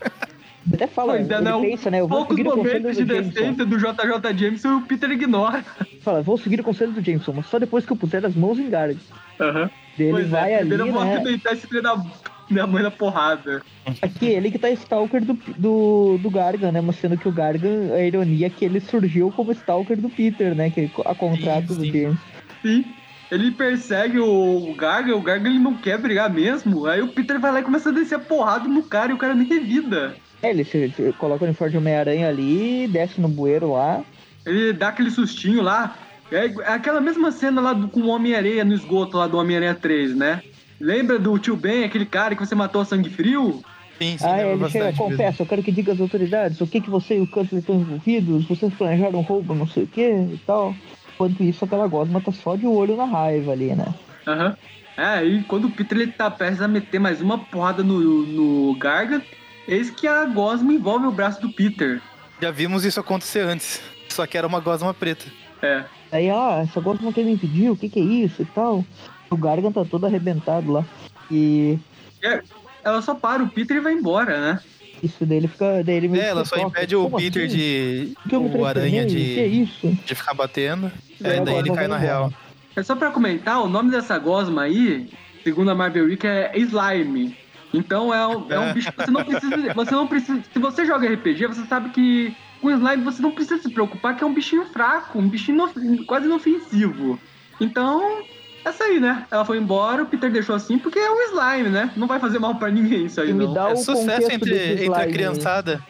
Até 0.74 0.88
fala, 0.88 1.16
Ainda 1.16 1.36
ele 1.36 1.44
não. 1.44 1.62
pensa, 1.62 1.92
né? 1.92 2.00
Eu 2.00 2.08
vou 2.08 2.20
Poucos 2.20 2.38
seguir 2.38 2.48
o 2.48 2.54
conselho 2.54 2.80
momentos 2.80 2.98
do 2.98 3.06
de 3.06 3.22
decência 3.22 3.66
do 3.66 3.78
JJ 3.78 4.38
Jameson 4.38 4.68
e 4.70 4.76
o 4.76 4.82
Peter 4.84 5.12
ignora. 5.12 5.66
Fala, 6.00 6.22
vou 6.22 6.38
seguir 6.38 6.62
o 6.62 6.64
conselho 6.64 6.94
do 6.94 7.04
Jameson, 7.04 7.34
mas 7.34 7.48
só 7.48 7.60
depois 7.60 7.86
que 7.86 7.92
eu 7.92 7.98
puser 7.98 8.26
as 8.26 8.34
mãos 8.34 8.58
em 8.58 8.70
Garg. 8.70 8.98
Aham. 9.42 9.70
Ele 9.98 10.12
Pois 10.12 10.30
vai 10.30 10.54
é, 10.54 10.58
ali, 10.58 10.70
primeiro 10.70 10.88
eu 10.88 10.94
vou 10.94 11.04
né? 11.04 11.16
arrebentar 11.16 11.54
esse 11.54 11.68
filho 11.68 11.82
da 11.82 12.04
minha 12.50 12.68
mãe 12.68 12.84
na 12.84 12.92
porrada. 12.92 13.62
Aqui, 14.02 14.28
ele 14.28 14.52
que 14.52 14.60
tá 14.60 14.70
Stalker 14.72 15.24
do, 15.24 15.34
do, 15.58 16.18
do 16.22 16.30
Gargan, 16.30 16.72
né? 16.72 16.82
Mas 16.82 16.98
sendo 16.98 17.18
que 17.18 17.28
o 17.28 17.32
Gargan, 17.32 17.94
a 17.94 18.02
ironia 18.02 18.48
é 18.48 18.50
que 18.50 18.66
ele 18.66 18.80
surgiu 18.80 19.32
como 19.32 19.52
Stalker 19.52 19.98
do 19.98 20.10
Peter, 20.10 20.56
né? 20.56 20.70
Que 20.70 20.90
a 21.06 21.16
contrato 21.16 21.74
Sim, 21.74 21.76
do 21.76 21.86
sim. 21.86 21.92
James. 21.92 22.18
Sim. 22.62 22.86
Ele 23.32 23.50
persegue 23.52 24.20
o 24.20 24.76
Garga, 24.78 25.16
o 25.16 25.22
Garga 25.22 25.50
ele 25.50 25.58
não 25.58 25.76
quer 25.76 25.98
brigar 25.98 26.30
mesmo. 26.30 26.86
Aí 26.86 27.02
o 27.02 27.08
Peter 27.08 27.40
vai 27.40 27.52
lá 27.52 27.60
e 27.62 27.64
começa 27.64 27.90
a 27.90 27.92
descer 27.92 28.16
a 28.16 28.20
porrada 28.20 28.68
no 28.68 28.84
cara 28.84 29.12
e 29.12 29.16
o 29.16 29.18
cara 29.18 29.34
nem 29.34 29.48
revida. 29.48 30.16
É, 30.42 30.52
ele 30.52 30.64
se, 30.64 30.90
se 30.90 31.14
coloca 31.14 31.44
o 31.44 31.48
uniforme 31.48 31.72
de 31.72 31.78
Homem-Aranha 31.78 32.30
ali, 32.30 32.88
desce 32.88 33.20
no 33.20 33.28
bueiro 33.28 33.72
lá. 33.72 34.04
Ele 34.46 34.74
dá 34.74 34.90
aquele 34.90 35.10
sustinho 35.10 35.62
lá. 35.62 35.96
É 36.34 36.46
é 36.46 36.74
aquela 36.74 37.00
mesma 37.00 37.32
cena 37.32 37.62
lá 37.62 37.74
do, 37.74 37.88
com 37.88 38.02
o 38.02 38.08
Homem-Aranha 38.08 38.66
no 38.66 38.74
esgoto 38.74 39.18
lá 39.18 39.28
do 39.28 39.38
Homem-Aranha 39.38 39.76
3, 39.76 40.16
né? 40.16 40.42
Lembra 40.80 41.20
do 41.20 41.38
tio 41.38 41.56
Ben, 41.56 41.84
aquele 41.84 42.06
cara 42.06 42.36
que 42.36 42.46
você 42.46 42.56
matou 42.56 42.82
a 42.82 42.86
sangue 42.86 43.10
frio? 43.10 43.64
Sim, 44.00 44.18
sim, 44.18 44.26
Ah, 44.26 44.36
lembra 44.38 44.44
ele 44.52 44.70
chega, 44.70 44.86
bastante 44.86 45.00
mesmo. 45.00 45.04
confessa, 45.12 45.44
eu 45.44 45.46
quero 45.46 45.64
que 45.64 45.72
diga 45.72 45.94
às 45.94 46.02
autoridades 46.02 46.60
o 46.60 46.68
que 46.68 46.82
que 46.82 46.90
você 46.90 47.18
e 47.18 47.22
o 47.22 47.28
Câncer 47.28 47.58
estão 47.60 47.76
envolvidos, 47.76 48.46
vocês 48.46 48.74
planejaram 48.74 49.20
um 49.20 49.22
roubo, 49.22 49.54
não 49.54 49.68
sei 49.68 49.84
o 49.84 49.88
que 49.88 50.02
e 50.02 50.42
tal. 50.46 50.76
Enquanto 51.14 51.44
isso, 51.44 51.64
aquela 51.64 51.88
gosma 51.88 52.20
tá 52.20 52.32
só 52.32 52.56
de 52.56 52.66
olho 52.66 52.98
na 52.98 53.06
raiva 53.06 53.52
ali, 53.52 53.76
né? 53.76 53.94
Aham. 54.28 54.58
É, 54.98 55.24
e 55.24 55.44
quando 55.44 55.66
o 55.66 55.72
Peter 55.72 55.98
ele 56.00 56.12
tá 56.12 56.30
prestes 56.30 56.62
a 56.62 56.68
meter 56.68 57.00
mais 57.00 57.22
uma 57.22 57.38
porrada 57.38 57.84
no, 57.84 58.00
no 58.26 58.76
Garga, 58.78 59.22
eis 59.68 59.90
que 59.90 60.08
a 60.08 60.26
gosma 60.26 60.74
envolve 60.74 61.06
o 61.08 61.12
braço 61.12 61.40
do 61.42 61.50
Peter. 61.52 62.02
Já 62.42 62.52
vimos 62.52 62.84
isso 62.84 63.00
acontecer 63.00 63.42
antes. 63.42 63.82
Só 64.10 64.26
que 64.28 64.38
era 64.38 64.46
uma 64.46 64.60
gosma 64.60 64.94
preta. 64.94 65.26
É. 65.64 65.86
Aí, 66.12 66.30
ah, 66.30 66.62
essa 66.64 66.80
gosma 66.82 67.12
quer 67.14 67.24
me 67.24 67.32
impedir, 67.32 67.70
o 67.70 67.76
que 67.78 67.88
que 67.90 68.00
é 68.00 68.04
isso 68.04 68.42
e 68.42 68.46
tal. 68.46 68.84
O 69.30 69.38
Gargan 69.38 69.72
tá 69.72 69.84
todo 69.86 70.06
arrebentado 70.06 70.72
lá. 70.72 70.86
E 71.32 71.80
É, 72.22 72.42
Ela 72.84 73.02
só 73.02 73.16
para 73.16 73.42
o 73.42 73.48
Peter 73.48 73.78
e 73.78 73.80
vai 73.80 73.94
embora, 73.94 74.40
né? 74.40 74.60
Isso 75.02 75.26
daí 75.26 75.38
ele 75.38 75.48
fica. 75.48 75.82
Daí 75.84 75.96
ele 75.96 76.20
É, 76.20 76.28
ela 76.28 76.46
só 76.46 76.58
impede 76.58 76.96
o 76.96 77.10
Peter 77.10 77.46
assim? 77.46 77.56
de. 77.58 78.14
Que 78.30 78.36
o 78.36 78.66
aranha? 78.66 79.06
Que 79.06 79.40
é 79.40 79.48
de, 79.48 79.62
isso? 79.64 79.88
de 80.06 80.16
ficar 80.16 80.34
batendo. 80.34 80.92
É, 81.24 81.38
É, 81.38 81.42
daí 81.42 81.56
ele 81.56 81.70
cai 81.72 81.88
na 81.88 81.96
vendo 81.98 82.06
real. 82.06 82.34
É 82.76 82.84
só 82.84 82.96
pra 82.96 83.12
comentar, 83.12 83.62
o 83.62 83.68
nome 83.70 83.90
dessa 83.92 84.18
gosma 84.18 84.64
aí, 84.64 85.10
segundo 85.44 85.72
a 85.72 85.76
Marvel 85.76 86.06
Week, 86.06 86.26
é 86.26 86.52
Slime. 86.58 87.36
Então 87.74 88.14
é 88.14 88.28
um, 88.28 88.52
é 88.52 88.60
um 88.60 88.64
É. 88.70 88.74
bicho 88.74 88.92
que 88.92 88.98
você 89.06 89.12
não 89.12 89.24
precisa. 89.24 89.74
Você 89.74 89.92
não 89.92 90.08
precisa. 90.08 90.42
Se 90.54 90.60
você 90.60 90.86
joga 90.86 91.08
RPG, 91.12 91.48
você 91.48 91.66
sabe 91.66 91.90
que 91.90 92.36
com 92.64 92.72
slime 92.72 93.04
você 93.04 93.22
não 93.22 93.32
precisa 93.32 93.62
se 93.62 93.70
preocupar, 93.70 94.16
que 94.16 94.24
é 94.24 94.28
um 94.28 94.34
bichinho 94.34 94.66
fraco, 94.66 95.20
um 95.20 95.28
bichinho 95.28 95.56
inof- 95.58 96.06
quase 96.08 96.26
inofensivo. 96.26 97.20
Então, 97.60 98.24
essa 98.66 98.86
aí, 98.86 99.00
né? 99.00 99.26
Ela 99.30 99.44
foi 99.46 99.58
embora, 99.58 100.04
o 100.04 100.06
Peter 100.06 100.32
deixou 100.32 100.56
assim, 100.56 100.80
porque 100.80 100.98
é 100.98 101.12
um 101.12 101.22
slime, 101.34 101.70
né? 101.70 101.92
Não 101.98 102.08
vai 102.08 102.20
fazer 102.20 102.40
mal 102.40 102.56
pra 102.56 102.72
ninguém 102.72 103.06
isso 103.06 103.20
aí, 103.22 103.30
E 103.30 103.34
me 103.34 103.46
não. 103.46 103.54
dá 103.54 103.70
É 103.70 103.74
o 103.74 103.78
sucesso 103.78 104.32
entre, 104.32 104.86
entre 104.86 105.02
a 105.02 105.06
criançada. 105.08 105.86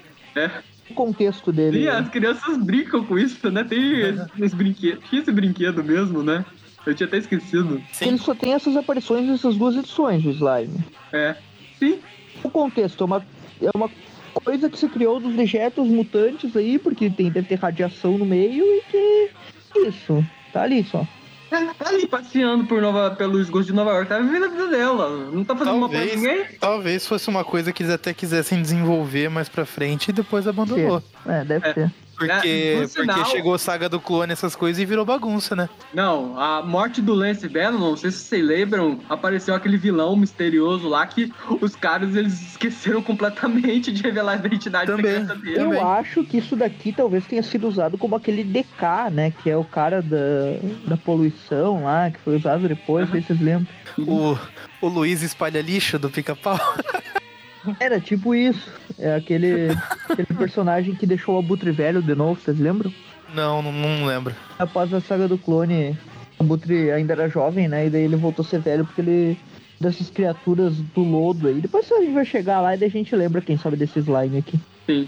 O 0.89 0.93
contexto 0.93 1.51
dele. 1.51 1.83
Sim, 1.83 1.87
as 1.87 2.09
crianças 2.09 2.57
brincam 2.57 3.05
com 3.05 3.17
isso, 3.17 3.49
né? 3.51 3.63
Tem 3.63 3.99
esse, 4.01 4.25
esse 4.41 4.55
brinquedo. 4.55 4.99
Tinha 5.09 5.21
esse 5.21 5.31
brinquedo 5.31 5.83
mesmo, 5.83 6.21
né? 6.21 6.43
Eu 6.85 6.93
tinha 6.93 7.07
até 7.07 7.17
esquecido. 7.17 7.81
Sim. 7.93 8.07
Ele 8.09 8.17
só 8.17 8.35
tem 8.35 8.53
essas 8.53 8.75
aparições 8.75 9.25
nessas 9.25 9.55
duas 9.55 9.75
edições 9.75 10.21
do 10.21 10.31
slime. 10.31 10.79
É. 11.13 11.35
Sim. 11.79 11.99
O 12.43 12.49
contexto 12.49 13.01
é 13.01 13.05
uma, 13.05 13.25
é 13.61 13.69
uma 13.73 13.89
coisa 14.43 14.69
que 14.69 14.77
se 14.77 14.87
criou 14.87 15.19
dos 15.19 15.33
dejetos 15.35 15.87
mutantes 15.87 16.55
aí, 16.55 16.77
porque 16.77 17.09
tem, 17.09 17.29
deve 17.31 17.47
ter 17.47 17.55
radiação 17.59 18.17
no 18.17 18.25
meio 18.25 18.63
e 18.65 18.81
que. 18.91 19.29
Isso, 19.87 20.23
tá 20.51 20.63
ali 20.63 20.83
só. 20.83 21.05
É, 21.51 21.65
tá 21.73 21.89
ali 21.89 22.07
passeando 22.07 22.65
por 22.65 22.81
Nova, 22.81 23.11
pelo 23.11 23.39
esgoto 23.39 23.65
de 23.65 23.73
Nova 23.73 23.91
York, 23.91 24.09
tá 24.09 24.17
vivendo 24.19 24.45
a 24.45 24.47
vida 24.47 24.67
dela. 24.69 25.29
Não 25.31 25.43
tá 25.43 25.55
fazendo 25.55 25.77
mal 25.77 25.87
pra 25.89 25.99
Talvez, 25.99 26.19
ninguém. 26.21 26.45
talvez 26.59 27.07
fosse 27.07 27.29
uma 27.29 27.43
coisa 27.43 27.71
que 27.71 27.83
eles 27.83 27.93
até 27.93 28.11
quisessem 28.13 28.59
desenvolver 28.61 29.29
mais 29.29 29.47
pra 29.49 29.63
frente 29.65 30.09
e 30.09 30.13
depois 30.13 30.47
abandonou. 30.47 31.01
É, 31.27 31.43
deve 31.45 31.67
É. 31.67 31.73
ter. 31.73 31.91
Porque, 32.27 32.47
É, 32.47 32.79
por 32.81 32.87
sinal- 32.87 33.17
porque 33.17 33.31
chegou 33.31 33.57
saga 33.57 33.87
do 33.89 33.99
clone, 33.99 34.31
essas 34.33 34.55
coisas, 34.55 34.81
e 34.81 34.85
virou 34.85 35.05
bagunça, 35.05 35.55
né? 35.55 35.69
Não, 35.93 36.39
a 36.39 36.61
morte 36.61 37.01
do 37.01 37.13
Lance 37.13 37.47
Bannon, 37.47 37.77
não 37.79 37.97
sei 37.97 38.11
se 38.11 38.19
vocês 38.19 38.43
lembram, 38.45 38.99
apareceu 39.09 39.53
aquele 39.55 39.77
vilão 39.77 40.15
misterioso 40.15 40.87
lá 40.87 41.05
que 41.07 41.31
os 41.61 41.75
caras 41.75 42.15
eles 42.15 42.41
esqueceram 42.41 43.01
completamente 43.03 43.91
de 43.91 44.01
revelar 44.01 44.33
a 44.33 44.35
identidade 44.35 44.87
Também. 44.91 45.11
secreta 45.21 45.35
dele. 45.35 45.59
Eu 45.59 45.63
Também. 45.69 45.81
acho 45.83 46.23
que 46.23 46.37
isso 46.37 46.55
daqui 46.55 46.91
talvez 46.91 47.25
tenha 47.25 47.43
sido 47.43 47.67
usado 47.67 47.97
como 47.97 48.15
aquele 48.15 48.43
DK, 48.43 49.09
né? 49.11 49.31
Que 49.43 49.49
é 49.49 49.57
o 49.57 49.63
cara 49.63 50.01
da, 50.01 50.17
da 50.87 50.97
poluição 50.97 51.83
lá, 51.83 52.09
que 52.11 52.19
foi 52.19 52.35
usado 52.37 52.67
depois, 52.67 53.09
Aham. 53.09 53.21
vocês 53.21 53.39
lembram. 53.41 53.67
O, 53.97 54.37
o 54.81 54.87
Luiz 54.87 55.21
espalha 55.21 55.61
lixo 55.61 55.99
do 55.99 56.09
pica-pau. 56.09 56.57
Era 57.79 57.99
tipo 57.99 58.33
isso. 58.35 58.71
É 58.99 59.15
aquele, 59.15 59.69
aquele 60.09 60.27
personagem 60.37 60.95
que 60.95 61.05
deixou 61.05 61.35
o 61.35 61.39
Abutre 61.39 61.71
velho 61.71 62.01
de 62.01 62.15
novo, 62.15 62.39
vocês 62.39 62.59
lembram? 62.59 62.93
Não, 63.33 63.61
não, 63.61 63.71
não 63.71 64.05
lembro. 64.05 64.35
Após 64.59 64.93
a 64.93 65.01
saga 65.01 65.27
do 65.27 65.37
clone, 65.37 65.97
o 66.39 66.43
Abutre 66.43 66.91
ainda 66.91 67.13
era 67.13 67.29
jovem, 67.29 67.67
né? 67.67 67.87
E 67.87 67.89
daí 67.89 68.03
ele 68.03 68.15
voltou 68.15 68.45
a 68.45 68.47
ser 68.47 68.59
velho 68.59 68.85
porque 68.85 69.01
ele. 69.01 69.37
dessas 69.79 70.09
criaturas 70.09 70.75
do 70.77 71.01
lodo 71.01 71.47
aí. 71.47 71.59
Depois 71.59 71.91
a 71.91 71.99
gente 71.99 72.13
vai 72.13 72.25
chegar 72.25 72.61
lá 72.61 72.75
e 72.75 72.77
daí 72.77 72.89
a 72.89 72.91
gente 72.91 73.15
lembra, 73.15 73.41
quem 73.41 73.57
sabe, 73.57 73.75
desse 73.75 73.99
slime 73.99 74.37
aqui. 74.37 74.59
Sim. 74.85 75.07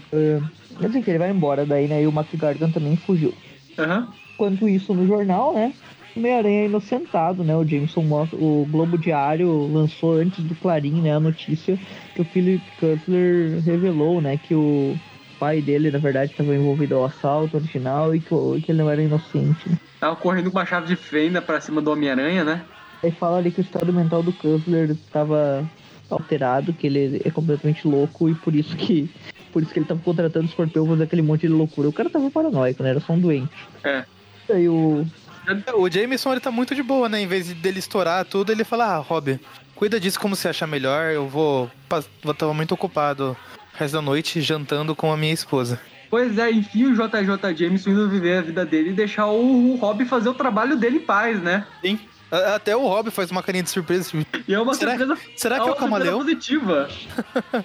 Quer 0.80 0.88
dizer 0.88 1.02
que 1.02 1.10
ele 1.10 1.18
vai 1.18 1.30
embora 1.30 1.64
daí, 1.64 1.86
né? 1.86 2.02
E 2.02 2.06
o 2.06 2.10
McGargan 2.10 2.70
também 2.70 2.96
fugiu. 2.96 3.32
Aham. 3.78 4.08
Enquanto 4.34 4.68
isso, 4.68 4.92
no 4.92 5.06
jornal, 5.06 5.54
né? 5.54 5.72
Homem-Aranha 6.16 6.62
é 6.62 6.66
inocentado, 6.66 7.44
né? 7.44 7.54
O 7.54 7.64
Jameson 7.64 8.02
mostra, 8.02 8.38
o 8.38 8.66
Globo 8.70 8.96
Diário 8.96 9.70
lançou 9.72 10.14
antes 10.14 10.42
do 10.42 10.54
Clarim, 10.54 11.00
né, 11.02 11.14
a 11.14 11.20
notícia 11.20 11.78
que 12.14 12.22
o 12.22 12.24
Philip 12.24 12.62
Cutler 12.80 13.62
revelou, 13.62 14.20
né, 14.20 14.38
que 14.38 14.54
o 14.54 14.96
pai 15.38 15.60
dele, 15.60 15.90
na 15.90 15.98
verdade, 15.98 16.32
estava 16.32 16.54
envolvido 16.54 16.96
ao 16.96 17.04
assalto 17.04 17.56
original 17.56 18.14
e 18.14 18.20
que, 18.20 18.28
que 18.62 18.72
ele 18.72 18.78
não 18.78 18.90
era 18.90 19.02
inocente. 19.02 19.70
Tava 20.00 20.16
correndo 20.16 20.50
com 20.50 20.58
uma 20.58 20.64
chave 20.64 20.86
de 20.86 20.96
fenda 20.96 21.42
pra 21.42 21.60
cima 21.60 21.82
do 21.82 21.90
Homem-Aranha, 21.90 22.44
né? 22.44 22.64
Aí 23.02 23.10
fala 23.10 23.38
ali 23.38 23.50
que 23.50 23.60
o 23.60 23.62
estado 23.62 23.92
mental 23.92 24.22
do 24.22 24.32
Cutler 24.32 24.90
estava 24.90 25.68
alterado, 26.08 26.72
que 26.72 26.86
ele 26.86 27.20
é 27.24 27.30
completamente 27.30 27.86
louco 27.86 28.28
e 28.28 28.34
por 28.34 28.54
isso 28.54 28.74
que 28.76 29.10
por 29.52 29.62
isso 29.62 29.72
que 29.72 29.78
ele 29.78 29.86
tava 29.86 30.00
contratando 30.00 30.46
o 30.46 30.54
pra 30.54 30.66
fazer 30.68 31.02
aquele 31.04 31.22
monte 31.22 31.42
de 31.42 31.48
loucura. 31.48 31.88
O 31.88 31.92
cara 31.92 32.10
tava 32.10 32.30
paranoico, 32.30 32.82
né? 32.82 32.90
Era 32.90 33.00
só 33.00 33.14
um 33.14 33.18
doente. 33.18 33.50
É. 33.82 34.04
Aí 34.50 34.68
o 34.68 35.04
O 35.76 35.88
Jameson, 35.90 36.32
ele 36.32 36.40
tá 36.40 36.50
muito 36.50 36.74
de 36.74 36.82
boa, 36.82 37.08
né? 37.08 37.20
Em 37.20 37.26
vez 37.26 37.46
de 37.46 37.54
dele 37.54 37.78
estourar 37.78 38.24
tudo, 38.24 38.50
ele 38.52 38.64
fala, 38.64 38.94
ah, 38.94 38.98
Rob, 38.98 39.38
cuida 39.74 40.00
disso 40.00 40.18
como 40.20 40.34
você 40.36 40.48
achar 40.48 40.66
melhor, 40.66 41.10
eu 41.12 41.28
vou... 41.28 41.70
Vou 42.22 42.32
estar 42.32 42.46
muito 42.52 42.72
ocupado 42.72 43.36
o 43.74 43.78
resto 43.78 43.94
da 43.94 44.02
noite 44.02 44.40
jantando 44.40 44.94
com 44.96 45.12
a 45.12 45.16
minha 45.16 45.32
esposa. 45.32 45.80
Pois 46.10 46.38
é, 46.38 46.50
enfim, 46.50 46.84
o 46.86 46.94
JJ 46.94 47.54
Jameson 47.56 47.90
indo 47.90 48.08
viver 48.08 48.38
a 48.38 48.42
vida 48.42 48.64
dele 48.64 48.90
e 48.90 48.92
deixar 48.92 49.26
o, 49.26 49.72
o 49.72 49.76
Rob 49.76 50.04
fazer 50.04 50.28
o 50.28 50.34
trabalho 50.34 50.76
dele 50.76 50.98
em 50.98 51.00
paz, 51.00 51.42
né? 51.42 51.66
Sim. 51.80 51.98
Até 52.54 52.76
o 52.76 52.80
Rob 52.86 53.10
faz 53.10 53.30
uma 53.30 53.42
carinha 53.42 53.62
de 53.64 53.70
surpresa. 53.70 54.10
tipo, 54.10 54.24
E 54.48 54.54
é 54.54 54.60
uma 54.60 54.74
Será- 54.74 54.96
surpresa. 54.96 55.20
Será 55.36 55.56
que 55.56 55.62
é 55.62 55.64
uma 55.66 55.72
o 55.74 55.76
camaleão? 55.76 56.22
surpresa 56.22 56.36
positiva. 56.40 56.88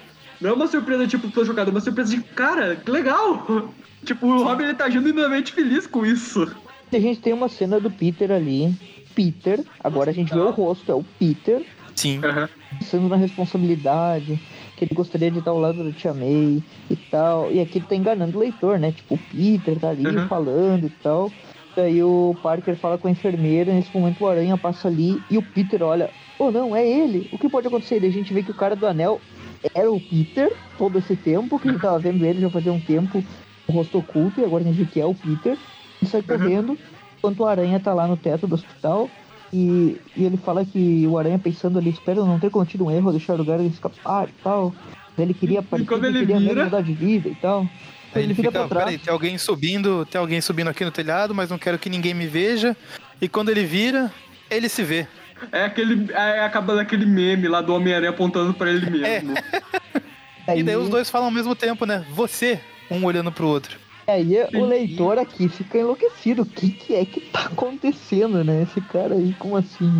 Não 0.40 0.50
é 0.50 0.52
uma 0.54 0.66
surpresa 0.66 1.06
tipo, 1.06 1.30
tô 1.30 1.44
chocado, 1.44 1.70
é 1.70 1.72
uma 1.72 1.80
surpresa 1.80 2.14
de 2.16 2.20
cara, 2.22 2.76
que 2.76 2.90
legal! 2.90 3.72
Tipo, 4.04 4.26
o 4.26 4.42
Robin 4.42 4.64
ele 4.64 4.74
tá 4.74 4.90
genuinamente 4.90 5.52
feliz 5.52 5.86
com 5.86 6.04
isso. 6.04 6.52
A 6.92 7.00
gente 7.00 7.20
tem 7.20 7.32
uma 7.32 7.48
cena 7.48 7.80
do 7.80 7.90
Peter 7.90 8.30
ali. 8.30 8.74
Peter, 9.14 9.60
agora 9.82 10.10
a 10.10 10.14
gente 10.14 10.32
vê 10.32 10.40
o 10.40 10.50
rosto, 10.50 10.90
é 10.90 10.94
o 10.94 11.04
Peter, 11.18 11.62
Sim. 11.94 12.20
pensando 12.78 13.08
na 13.08 13.16
responsabilidade, 13.16 14.40
que 14.76 14.84
ele 14.84 14.94
gostaria 14.94 15.30
de 15.30 15.38
estar 15.38 15.50
ao 15.50 15.58
lado 15.60 15.84
da 15.84 15.92
Tia 15.92 16.14
May 16.14 16.62
e 16.90 16.96
tal. 17.10 17.52
E 17.52 17.60
aqui 17.60 17.78
ele 17.78 17.86
tá 17.86 17.94
enganando 17.94 18.36
o 18.36 18.40
leitor, 18.40 18.78
né? 18.78 18.92
Tipo, 18.92 19.14
o 19.14 19.18
Peter 19.18 19.78
tá 19.78 19.90
ali 19.90 20.06
Uhum. 20.06 20.28
falando 20.28 20.86
e 20.86 20.90
tal. 21.02 21.30
Daí 21.76 22.02
o 22.02 22.36
Parker 22.42 22.76
fala 22.76 22.98
com 22.98 23.08
a 23.08 23.10
enfermeira, 23.10 23.72
nesse 23.72 23.94
momento 23.96 24.22
o 24.22 24.26
Aranha 24.28 24.58
passa 24.58 24.88
ali 24.88 25.22
e 25.30 25.38
o 25.38 25.42
Peter 25.42 25.82
olha, 25.82 26.10
oh 26.38 26.50
não, 26.50 26.76
é 26.76 26.86
ele, 26.86 27.28
o 27.32 27.38
que 27.38 27.48
pode 27.48 27.66
acontecer? 27.66 27.98
Daí 28.00 28.10
a 28.10 28.12
gente 28.12 28.32
vê 28.34 28.42
que 28.42 28.50
o 28.50 28.54
cara 28.54 28.76
do 28.76 28.86
anel 28.86 29.20
era 29.74 29.90
o 29.90 29.98
Peter 30.00 30.52
todo 30.76 30.98
esse 30.98 31.16
tempo, 31.16 31.58
que 31.58 31.68
a 31.68 31.72
gente 31.72 31.80
tava 31.80 31.98
vendo 31.98 32.24
ele 32.24 32.40
já 32.40 32.50
fazia 32.50 32.72
um 32.72 32.80
tempo, 32.80 33.24
o 33.66 33.72
rosto 33.72 33.98
oculto, 33.98 34.40
e 34.40 34.44
agora 34.44 34.62
a 34.62 34.66
gente 34.66 34.76
vê 34.76 34.84
que 34.84 35.00
é 35.00 35.06
o 35.06 35.14
Peter. 35.14 35.56
Ele 36.02 36.10
sai 36.10 36.22
correndo, 36.22 36.76
enquanto 37.18 37.40
o 37.40 37.46
Aranha 37.46 37.78
tá 37.80 37.94
lá 37.94 38.06
no 38.06 38.16
teto 38.16 38.46
do 38.46 38.54
hospital. 38.56 39.08
E, 39.52 40.00
e 40.16 40.24
ele 40.24 40.36
fala 40.36 40.64
que 40.64 41.06
o 41.06 41.18
Aranha 41.18 41.38
pensando 41.38 41.78
ali, 41.78 41.90
espero 41.90 42.24
não 42.24 42.38
ter 42.40 42.50
cometido 42.50 42.84
um 42.86 42.90
erro, 42.90 43.10
deixar 43.12 43.34
o 43.34 43.36
lugar 43.36 43.60
escapar 43.60 44.28
e 44.28 44.32
tal. 44.42 44.74
Ele 45.16 45.34
queria 45.34 45.60
aparecer, 45.60 45.88
quando 45.88 46.04
ele 46.06 46.18
ele 46.18 46.26
queria 46.26 46.40
vira- 46.40 46.64
mudar 46.64 46.80
de 46.80 46.92
vida 46.94 47.28
e 47.28 47.34
tal. 47.34 47.66
Aí 48.14 48.24
ele 48.24 48.34
fica, 48.34 48.50
pra 48.50 48.66
trás. 48.66 48.84
peraí, 48.86 48.98
tem 48.98 49.12
alguém 49.12 49.38
subindo, 49.38 50.04
tem 50.06 50.18
alguém 50.20 50.40
subindo 50.40 50.68
aqui 50.68 50.84
no 50.84 50.90
telhado, 50.90 51.34
mas 51.34 51.48
não 51.50 51.58
quero 51.58 51.78
que 51.78 51.88
ninguém 51.88 52.12
me 52.14 52.26
veja. 52.26 52.76
E 53.20 53.28
quando 53.28 53.50
ele 53.50 53.64
vira, 53.64 54.10
ele 54.50 54.68
se 54.68 54.82
vê. 54.82 55.06
É 55.50 55.64
aquele. 55.64 56.12
É 56.12 56.40
acaba 56.44 56.74
daquele 56.74 57.04
meme 57.06 57.46
lá 57.48 57.60
do 57.60 57.74
Homem-Aranha 57.74 58.10
apontando 58.10 58.52
pra 58.54 58.70
ele 58.70 58.90
mesmo. 58.90 59.34
E 60.56 60.60
daí 60.62 60.74
os 60.76 60.88
dois 60.88 61.08
falam 61.08 61.28
ao 61.28 61.32
mesmo 61.32 61.54
tempo, 61.54 61.86
né? 61.86 62.04
Você, 62.10 62.60
um 62.90 63.04
olhando 63.04 63.30
pro 63.30 63.46
outro. 63.46 63.78
Aí 64.06 64.34
o 64.54 64.64
leitor 64.64 65.18
aqui 65.18 65.48
fica 65.48 65.78
enlouquecido. 65.78 66.42
O 66.42 66.46
que, 66.46 66.70
que 66.70 66.94
é 66.94 67.04
que 67.04 67.20
tá 67.20 67.44
acontecendo, 67.46 68.42
né? 68.42 68.62
Esse 68.62 68.80
cara 68.80 69.14
aí, 69.14 69.34
como 69.38 69.56
assim? 69.56 69.90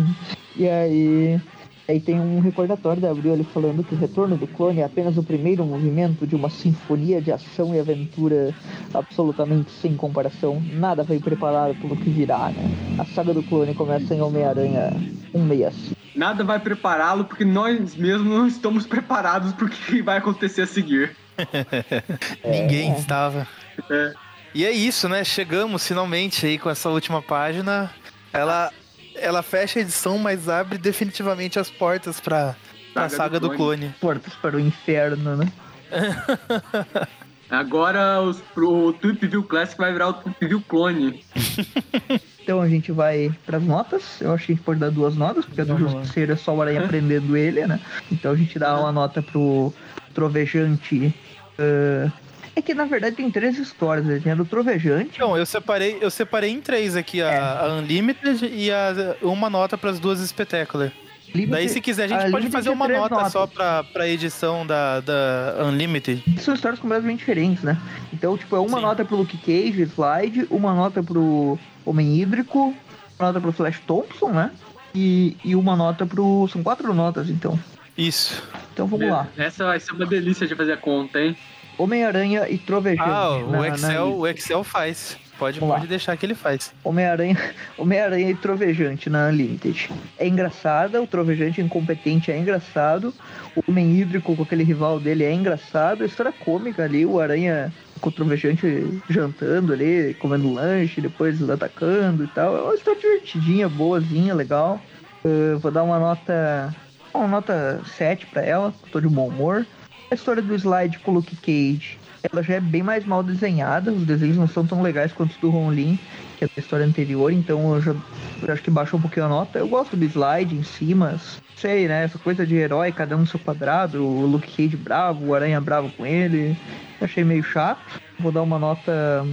E 0.55 0.67
aí. 0.67 1.41
Aí 1.85 1.99
tem 1.99 2.17
um 2.17 2.39
recordatório 2.39 3.01
da 3.01 3.11
Abril 3.11 3.33
ali 3.33 3.43
falando 3.43 3.83
que 3.83 3.93
o 3.93 3.97
retorno 3.97 4.37
do 4.37 4.47
clone 4.47 4.79
é 4.79 4.85
apenas 4.85 5.17
o 5.17 5.23
primeiro 5.23 5.65
movimento 5.65 6.25
de 6.25 6.33
uma 6.33 6.49
sinfonia 6.49 7.21
de 7.21 7.29
ação 7.29 7.75
e 7.75 7.79
aventura 7.79 8.55
absolutamente 8.93 9.69
sem 9.69 9.93
comparação. 9.97 10.63
Nada 10.71 11.03
vai 11.03 11.19
preparado 11.19 11.75
pelo 11.81 11.97
que 11.97 12.09
virá, 12.09 12.51
né? 12.51 12.71
A 12.97 13.03
saga 13.03 13.33
do 13.33 13.43
clone 13.43 13.75
começa 13.75 14.15
em 14.15 14.21
Homem-Aranha 14.21 14.91
165. 15.33 15.97
Nada 16.15 16.41
vai 16.43 16.59
prepará-lo 16.59 17.25
porque 17.25 17.43
nós 17.43 17.95
mesmos 17.95 18.27
não 18.27 18.47
estamos 18.47 18.85
preparados 18.85 19.51
pro 19.51 19.67
que 19.67 20.01
vai 20.01 20.19
acontecer 20.19 20.61
a 20.61 20.67
seguir. 20.67 21.13
Ninguém 22.45 22.93
estava. 22.93 23.45
É. 23.89 24.13
E 24.53 24.65
é 24.65 24.71
isso, 24.71 25.09
né? 25.09 25.23
Chegamos 25.23 25.87
finalmente 25.87 26.45
aí 26.45 26.59
com 26.59 26.69
essa 26.69 26.89
última 26.89 27.21
página. 27.21 27.89
Ela, 28.31 28.71
ela 29.15 29.41
fecha 29.41 29.79
a 29.79 29.81
edição, 29.81 30.17
mas 30.17 30.47
abre 30.47 30.77
definitivamente 30.77 31.57
as 31.57 31.69
portas 31.69 32.19
pra, 32.19 32.55
pra 32.93 33.09
Saga 33.09 33.39
do 33.39 33.49
do 33.49 33.55
Clone. 33.55 33.87
clone. 33.87 33.95
Portas 33.99 34.33
para 34.35 34.55
o 34.55 34.59
inferno, 34.59 35.35
né? 35.35 35.51
Agora 37.49 38.21
os, 38.21 38.41
pro, 38.41 38.87
o 38.87 38.93
Tweep 38.93 39.27
View 39.27 39.43
Classic 39.43 39.77
vai 39.77 39.91
virar 39.91 40.09
o 40.09 40.13
Tweep 40.13 40.45
View 40.45 40.61
Clone. 40.61 41.23
Então 42.43 42.61
a 42.61 42.67
gente 42.67 42.91
vai 42.91 43.31
pras 43.45 43.63
notas. 43.63 44.19
Eu 44.19 44.33
acho 44.33 44.47
que 44.47 44.51
a 44.51 44.55
gente 44.55 44.65
pode 44.65 44.77
dar 44.77 44.91
duas 44.91 45.15
notas, 45.15 45.45
porque 45.45 45.61
a 45.61 45.63
lá. 45.63 45.77
Justiceiro 45.77 46.33
é 46.33 46.35
só 46.35 46.53
o 46.53 46.61
Aranha 46.61 46.81
prendendo 46.89 47.37
ele, 47.37 47.65
né? 47.65 47.79
Então 48.11 48.33
a 48.33 48.35
gente 48.35 48.59
dá 48.59 48.77
uma 48.77 48.91
nota 48.91 49.21
pro 49.21 49.73
Trovejante. 50.13 51.15
ah, 51.57 52.11
É 52.55 52.61
que 52.61 52.73
na 52.73 52.85
verdade 52.85 53.15
tem 53.15 53.29
três 53.31 53.57
histórias, 53.57 54.05
né? 54.05 54.19
Tem 54.23 54.31
a 54.31 54.35
do 54.35 54.45
Trovejante. 54.45 55.11
Então, 55.15 55.35
eu 55.35 55.45
separei, 55.45 55.97
eu 56.01 56.11
separei 56.11 56.51
em 56.51 56.61
três 56.61 56.95
aqui, 56.95 57.21
a, 57.21 57.31
É. 57.31 57.37
a 57.39 57.73
Unlimited 57.79 58.45
e 58.45 58.71
a, 58.71 59.15
uma 59.21 59.49
nota 59.49 59.77
pras 59.77 59.99
duas 59.99 60.19
Spectacular. 60.19 60.91
Limited, 61.33 61.51
Daí, 61.51 61.67
se 61.69 61.81
quiser, 61.81 62.03
a 62.03 62.07
gente 62.07 62.25
a 62.27 62.29
pode 62.29 62.47
fazer 62.51 62.69
uma 62.69 62.87
nota 62.87 63.15
notas. 63.15 63.31
só 63.31 63.47
pra, 63.47 63.83
pra 63.85 64.07
edição 64.07 64.67
da, 64.67 64.99
da 64.99 65.55
Unlimited. 65.65 66.23
São 66.39 66.53
histórias 66.53 66.79
completamente 66.79 67.19
diferentes, 67.19 67.63
né? 67.63 67.75
Então, 68.13 68.37
tipo, 68.37 68.55
é 68.55 68.59
uma 68.59 68.77
Sim. 68.77 68.83
nota 68.83 69.03
pro 69.03 69.15
Luke 69.17 69.35
Cage, 69.39 69.81
Slide, 69.81 70.45
uma 70.51 70.75
nota 70.75 71.01
pro 71.01 71.57
Homem 71.83 72.21
Hídrico, 72.21 72.71
uma 73.17 73.27
nota 73.29 73.41
pro 73.41 73.51
Flash 73.51 73.79
Thompson, 73.87 74.29
né? 74.29 74.51
E, 74.93 75.35
e 75.43 75.55
uma 75.55 75.75
nota 75.75 76.05
pro. 76.05 76.47
São 76.51 76.61
quatro 76.61 76.93
notas, 76.93 77.27
então. 77.31 77.59
Isso. 77.97 78.43
Então 78.71 78.85
vamos 78.85 79.09
lá. 79.09 79.27
Essa 79.35 79.65
vai 79.65 79.79
ser 79.79 79.93
uma 79.93 80.05
delícia 80.05 80.45
de 80.45 80.53
fazer 80.55 80.73
a 80.73 80.77
conta, 80.77 81.19
hein? 81.19 81.35
Homem-Aranha 81.77 82.47
e 82.49 82.57
Trovejante. 82.57 83.09
Ah, 83.09 83.31
o, 83.31 83.51
na, 83.51 83.67
Excel, 83.67 84.07
na... 84.07 84.15
o 84.15 84.27
Excel 84.27 84.63
faz. 84.63 85.17
Pode, 85.37 85.59
pode 85.59 85.87
deixar 85.87 86.15
que 86.15 86.25
ele 86.25 86.35
faz. 86.35 86.73
Homem-Aranha 86.83 87.37
Homem 87.77 87.99
-Aranha 87.99 88.29
e 88.29 88.35
Trovejante 88.35 89.09
na 89.09 89.27
Unlimited. 89.27 89.89
É 90.17 90.27
engraçada, 90.27 91.01
o 91.01 91.07
Trovejante 91.07 91.59
incompetente 91.59 92.31
é 92.31 92.37
engraçado. 92.37 93.13
O 93.55 93.63
Homem 93.67 93.99
Hídrico 93.99 94.35
com 94.35 94.43
aquele 94.43 94.63
rival 94.63 94.99
dele 94.99 95.23
é 95.23 95.33
engraçado. 95.33 96.03
A 96.03 96.05
história 96.05 96.31
cômica 96.31 96.83
ali, 96.83 97.05
o 97.05 97.19
Aranha 97.19 97.73
com 97.99 98.09
o 98.09 98.11
Trovejante 98.11 99.01
jantando 99.09 99.73
ali, 99.73 100.15
comendo 100.19 100.53
lanche, 100.53 101.01
depois 101.01 101.41
atacando 101.49 102.25
e 102.25 102.27
tal. 102.27 102.55
É 102.55 102.61
uma 102.61 102.75
história 102.75 102.99
divertidinha, 102.99 103.67
boazinha, 103.67 104.35
legal. 104.35 104.79
Uh, 105.25 105.57
vou 105.59 105.71
dar 105.71 105.83
uma 105.83 105.97
nota. 105.97 106.73
Uma 107.13 107.27
nota 107.27 107.79
7 107.95 108.25
pra 108.25 108.41
ela, 108.41 108.73
tô 108.91 108.99
de 108.99 109.07
bom 109.07 109.27
humor. 109.27 109.65
A 110.13 110.15
história 110.15 110.43
do 110.43 110.53
slide 110.53 110.99
com 110.99 111.09
o 111.09 111.15
Luke 111.15 111.35
Cage 111.37 111.97
ela 112.31 112.43
já 112.43 112.53
é 112.53 112.59
bem 112.59 112.83
mais 112.83 113.03
mal 113.03 113.23
desenhada, 113.23 113.91
os 113.91 114.05
desenhos 114.05 114.37
não 114.37 114.47
são 114.47 114.63
tão 114.63 114.79
legais 114.79 115.11
quanto 115.11 115.31
os 115.31 115.37
do 115.37 115.49
Ron 115.49 115.71
Lin, 115.71 115.99
que 116.37 116.45
é 116.45 116.47
da 116.47 116.61
história 116.61 116.85
anterior, 116.85 117.33
então 117.33 117.73
eu 117.73 117.81
já 117.81 117.95
eu 118.43 118.53
acho 118.53 118.61
que 118.61 118.69
baixou 118.69 118.99
um 118.99 119.01
pouquinho 119.01 119.25
a 119.25 119.29
nota. 119.29 119.57
Eu 119.57 119.67
gosto 119.67 119.97
do 119.97 120.05
slide 120.05 120.55
em 120.55 120.61
si, 120.61 120.93
mas 120.93 121.41
sei, 121.55 121.87
né? 121.87 122.03
Essa 122.03 122.19
coisa 122.19 122.45
de 122.45 122.53
herói, 122.53 122.91
cada 122.91 123.17
um 123.17 123.21
no 123.21 123.25
seu 123.25 123.39
quadrado, 123.39 124.05
o 124.05 124.27
Luke 124.27 124.55
Cage 124.55 124.77
bravo, 124.77 125.25
o 125.25 125.33
Aranha 125.33 125.59
bravo 125.59 125.89
com 125.97 126.05
ele. 126.05 126.55
Achei 127.01 127.23
meio 127.23 127.41
chato. 127.41 127.99
Vou 128.19 128.31
dar 128.31 128.43
uma 128.43 128.59
nota. 128.59 129.25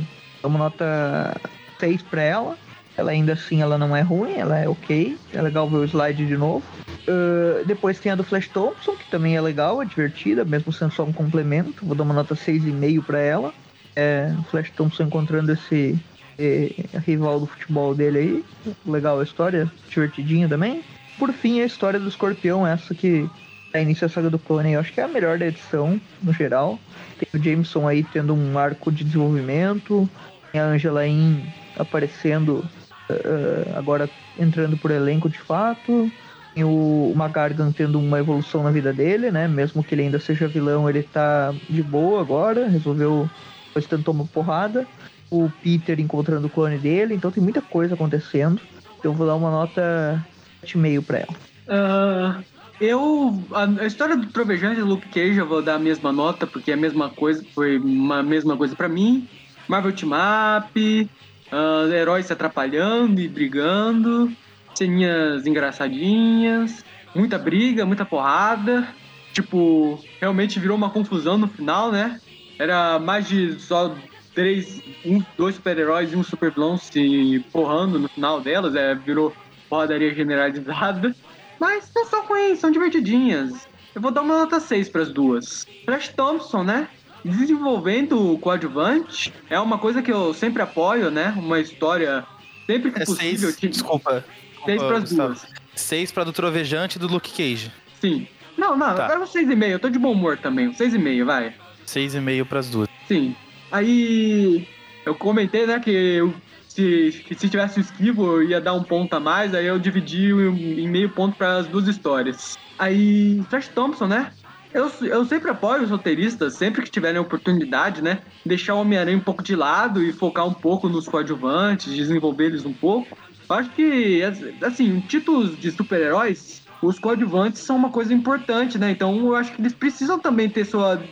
Uma 0.42 0.58
nota 0.58 1.38
6 1.78 2.00
pra 2.04 2.22
ela. 2.22 2.56
Ela 3.00 3.12
ainda 3.12 3.32
assim 3.32 3.62
ela 3.62 3.78
não 3.78 3.96
é 3.96 4.02
ruim, 4.02 4.34
ela 4.34 4.58
é 4.58 4.68
ok. 4.68 5.16
É 5.32 5.40
legal 5.40 5.66
ver 5.70 5.78
o 5.78 5.84
slide 5.84 6.26
de 6.26 6.36
novo. 6.36 6.62
Uh, 7.08 7.64
depois 7.64 7.98
tem 7.98 8.12
a 8.12 8.14
do 8.14 8.22
Flash 8.22 8.48
Thompson, 8.48 8.94
que 8.94 9.10
também 9.10 9.34
é 9.34 9.40
legal, 9.40 9.80
é 9.80 9.86
divertida, 9.86 10.44
mesmo 10.44 10.70
sendo 10.70 10.92
só 10.92 11.02
um 11.02 11.12
complemento. 11.12 11.86
Vou 11.86 11.94
dar 11.94 12.04
uma 12.04 12.12
nota 12.12 12.34
6,5 12.34 13.02
para 13.02 13.18
ela. 13.18 13.54
É, 13.96 14.30
Flash 14.50 14.70
Thompson 14.72 15.04
encontrando 15.04 15.50
esse 15.50 15.98
é, 16.38 16.74
rival 17.06 17.40
do 17.40 17.46
futebol 17.46 17.94
dele 17.94 18.18
aí. 18.18 18.44
Legal 18.86 19.18
a 19.18 19.22
história, 19.22 19.72
divertidinha 19.88 20.46
também. 20.46 20.84
Por 21.18 21.32
fim, 21.32 21.62
a 21.62 21.64
história 21.64 21.98
do 21.98 22.08
escorpião, 22.08 22.66
essa 22.66 22.94
que 22.94 23.26
é 23.72 23.80
início 23.80 24.06
da 24.06 24.12
saga 24.12 24.28
do 24.28 24.38
clone, 24.38 24.72
eu 24.72 24.80
acho 24.80 24.92
que 24.92 25.00
é 25.00 25.04
a 25.04 25.08
melhor 25.08 25.38
da 25.38 25.46
edição, 25.46 25.98
no 26.22 26.34
geral. 26.34 26.78
Tem 27.18 27.40
o 27.40 27.42
Jameson 27.42 27.88
aí 27.88 28.04
tendo 28.04 28.34
um 28.34 28.58
arco 28.58 28.92
de 28.92 29.04
desenvolvimento, 29.04 30.06
tem 30.52 30.60
a 30.60 30.66
Angela 30.66 31.06
In 31.06 31.42
aparecendo 31.78 32.62
uh, 33.10 33.78
agora 33.78 34.08
entrando 34.38 34.76
por 34.76 34.90
elenco 34.90 35.28
de 35.28 35.38
fato. 35.38 36.10
Tem 36.54 36.64
o 36.64 37.12
Magargan 37.14 37.70
tendo 37.70 37.98
uma 37.98 38.18
evolução 38.18 38.62
na 38.62 38.70
vida 38.70 38.92
dele, 38.92 39.30
né? 39.30 39.46
Mesmo 39.46 39.84
que 39.84 39.94
ele 39.94 40.02
ainda 40.02 40.18
seja 40.18 40.48
vilão, 40.48 40.88
ele 40.88 41.02
tá 41.02 41.54
de 41.68 41.82
boa 41.82 42.20
agora, 42.20 42.66
resolveu, 42.66 43.30
depois 43.66 43.86
tentou 43.86 44.12
uma 44.12 44.26
porrada. 44.26 44.86
O 45.30 45.48
Peter 45.62 46.00
encontrando 46.00 46.48
o 46.48 46.50
clone 46.50 46.76
dele, 46.76 47.14
então 47.14 47.30
tem 47.30 47.42
muita 47.42 47.62
coisa 47.62 47.94
acontecendo. 47.94 48.60
Eu 49.02 49.12
vou 49.12 49.26
dar 49.26 49.36
uma 49.36 49.50
nota 49.50 50.24
7,5 50.64 51.04
pra 51.04 51.18
ela. 51.18 51.34
Uh, 51.70 52.44
eu. 52.80 53.42
A, 53.52 53.82
a, 53.82 53.86
história 53.86 54.16
do 54.16 54.26
Trovejante 54.26 54.80
e 54.80 54.82
Luke 54.82 55.08
Cage 55.08 55.38
eu 55.38 55.46
vou 55.46 55.62
dar 55.62 55.76
a 55.76 55.78
mesma 55.78 56.10
nota, 56.12 56.46
porque 56.46 56.72
é 56.72 56.74
a 56.74 56.76
mesma 56.76 57.10
coisa, 57.10 57.44
foi 57.54 57.78
uma 57.78 58.22
mesma 58.22 58.56
coisa 58.56 58.74
para 58.74 58.88
mim. 58.88 59.28
Marvel 59.68 59.92
Team 59.92 60.10
Up, 60.10 61.10
Uh, 61.52 61.92
heróis 61.92 62.26
se 62.26 62.32
atrapalhando 62.32 63.20
e 63.20 63.28
brigando, 63.28 64.32
ceninhas 64.74 65.46
engraçadinhas, 65.46 66.84
muita 67.14 67.38
briga, 67.38 67.84
muita 67.84 68.04
porrada. 68.04 68.88
Tipo, 69.32 70.02
realmente 70.20 70.58
virou 70.58 70.76
uma 70.76 70.90
confusão 70.90 71.38
no 71.38 71.48
final, 71.48 71.90
né? 71.90 72.20
Era 72.58 72.98
mais 72.98 73.28
de 73.28 73.58
só 73.60 73.94
três, 74.34 74.80
um, 75.04 75.22
dois 75.36 75.56
super-heróis 75.56 76.12
e 76.12 76.16
um 76.16 76.22
super-vilão 76.22 76.76
se 76.76 77.44
porrando 77.52 77.98
no 77.98 78.08
final 78.08 78.40
delas, 78.40 78.74
é, 78.74 78.94
virou 78.94 79.34
porradaria 79.68 80.14
generalizada. 80.14 81.14
Mas 81.58 81.90
não 81.94 82.06
são 82.06 82.26
ruins, 82.26 82.58
são 82.58 82.70
divertidinhas. 82.70 83.68
Eu 83.94 84.00
vou 84.00 84.10
dar 84.10 84.22
uma 84.22 84.38
nota 84.38 84.60
6 84.60 84.88
para 84.88 85.02
as 85.02 85.12
duas. 85.12 85.66
Flash 85.84 86.08
Thompson, 86.08 86.62
né? 86.62 86.88
Desenvolvendo 87.24 88.32
o 88.32 88.38
coadjuvante 88.38 89.32
é 89.48 89.58
uma 89.58 89.78
coisa 89.78 90.02
que 90.02 90.12
eu 90.12 90.32
sempre 90.34 90.62
apoio, 90.62 91.10
né? 91.10 91.34
Uma 91.36 91.60
história 91.60 92.24
sempre 92.66 92.90
que 92.90 93.02
é 93.02 93.04
possível. 93.04 93.50
Seis, 93.50 93.72
desculpa. 93.72 94.24
Seis 94.64 94.82
para 94.82 94.98
as 94.98 95.12
duas. 95.12 95.46
Seis 95.74 96.12
para 96.12 96.24
do 96.24 96.32
Trovejante 96.32 96.96
e 96.96 97.00
do 97.00 97.06
Luke 97.06 97.30
Cage. 97.30 97.72
Sim. 98.00 98.26
Não, 98.56 98.76
não, 98.76 98.94
tá. 98.94 99.06
agora 99.06 99.26
seis 99.26 99.48
e 99.48 99.56
meio. 99.56 99.72
Eu 99.72 99.78
tô 99.78 99.88
de 99.88 99.98
bom 99.98 100.12
humor 100.12 100.36
também. 100.36 100.72
Seis 100.74 100.94
e 100.94 100.98
meio, 100.98 101.24
vai. 101.24 101.54
Seis 101.86 102.14
e 102.14 102.20
meio 102.20 102.44
para 102.44 102.60
as 102.60 102.68
duas. 102.68 102.88
Sim. 103.08 103.34
Aí 103.72 104.68
eu 105.06 105.14
comentei, 105.14 105.66
né, 105.66 105.78
que 105.80 105.90
eu, 105.90 106.34
se, 106.68 107.24
que 107.26 107.34
se 107.34 107.48
tivesse 107.48 107.78
o 107.78 107.82
esquivo 107.82 108.26
eu 108.26 108.42
ia 108.42 108.60
dar 108.60 108.74
um 108.74 108.82
ponto 108.82 109.14
a 109.14 109.20
mais, 109.20 109.54
aí 109.54 109.66
eu 109.66 109.78
dividi 109.78 110.30
em 110.30 110.88
meio 110.88 111.10
ponto 111.10 111.36
para 111.36 111.58
as 111.58 111.66
duas 111.66 111.88
histórias. 111.88 112.58
Aí, 112.78 113.42
Flash 113.50 113.68
Thompson, 113.68 114.06
né? 114.06 114.32
Eu, 114.72 114.90
eu 115.02 115.24
sempre 115.24 115.50
apoio 115.50 115.82
os 115.82 115.90
roteiristas, 115.90 116.54
sempre 116.54 116.82
que 116.82 116.90
tiverem 116.90 117.20
oportunidade, 117.20 118.02
né? 118.02 118.20
Deixar 118.46 118.74
o 118.74 118.80
Homem-Aranha 118.80 119.16
um 119.16 119.22
pouco 119.22 119.42
de 119.42 119.56
lado 119.56 120.02
e 120.02 120.12
focar 120.12 120.46
um 120.46 120.54
pouco 120.54 120.88
nos 120.88 121.08
coadjuvantes, 121.08 121.92
desenvolver 121.92 122.46
eles 122.46 122.64
um 122.64 122.72
pouco. 122.72 123.18
Eu 123.48 123.56
acho 123.56 123.70
que, 123.70 124.22
assim, 124.62 125.00
títulos 125.00 125.58
de 125.58 125.72
super-heróis, 125.72 126.62
os 126.80 126.98
coadjuvantes 126.98 127.62
são 127.62 127.76
uma 127.76 127.90
coisa 127.90 128.14
importante, 128.14 128.78
né? 128.78 128.92
Então 128.92 129.18
eu 129.18 129.34
acho 129.34 129.52
que 129.52 129.60
eles 129.60 129.74
precisam 129.74 130.18
também 130.18 130.48
ter 130.48 130.64
sua 130.64 131.02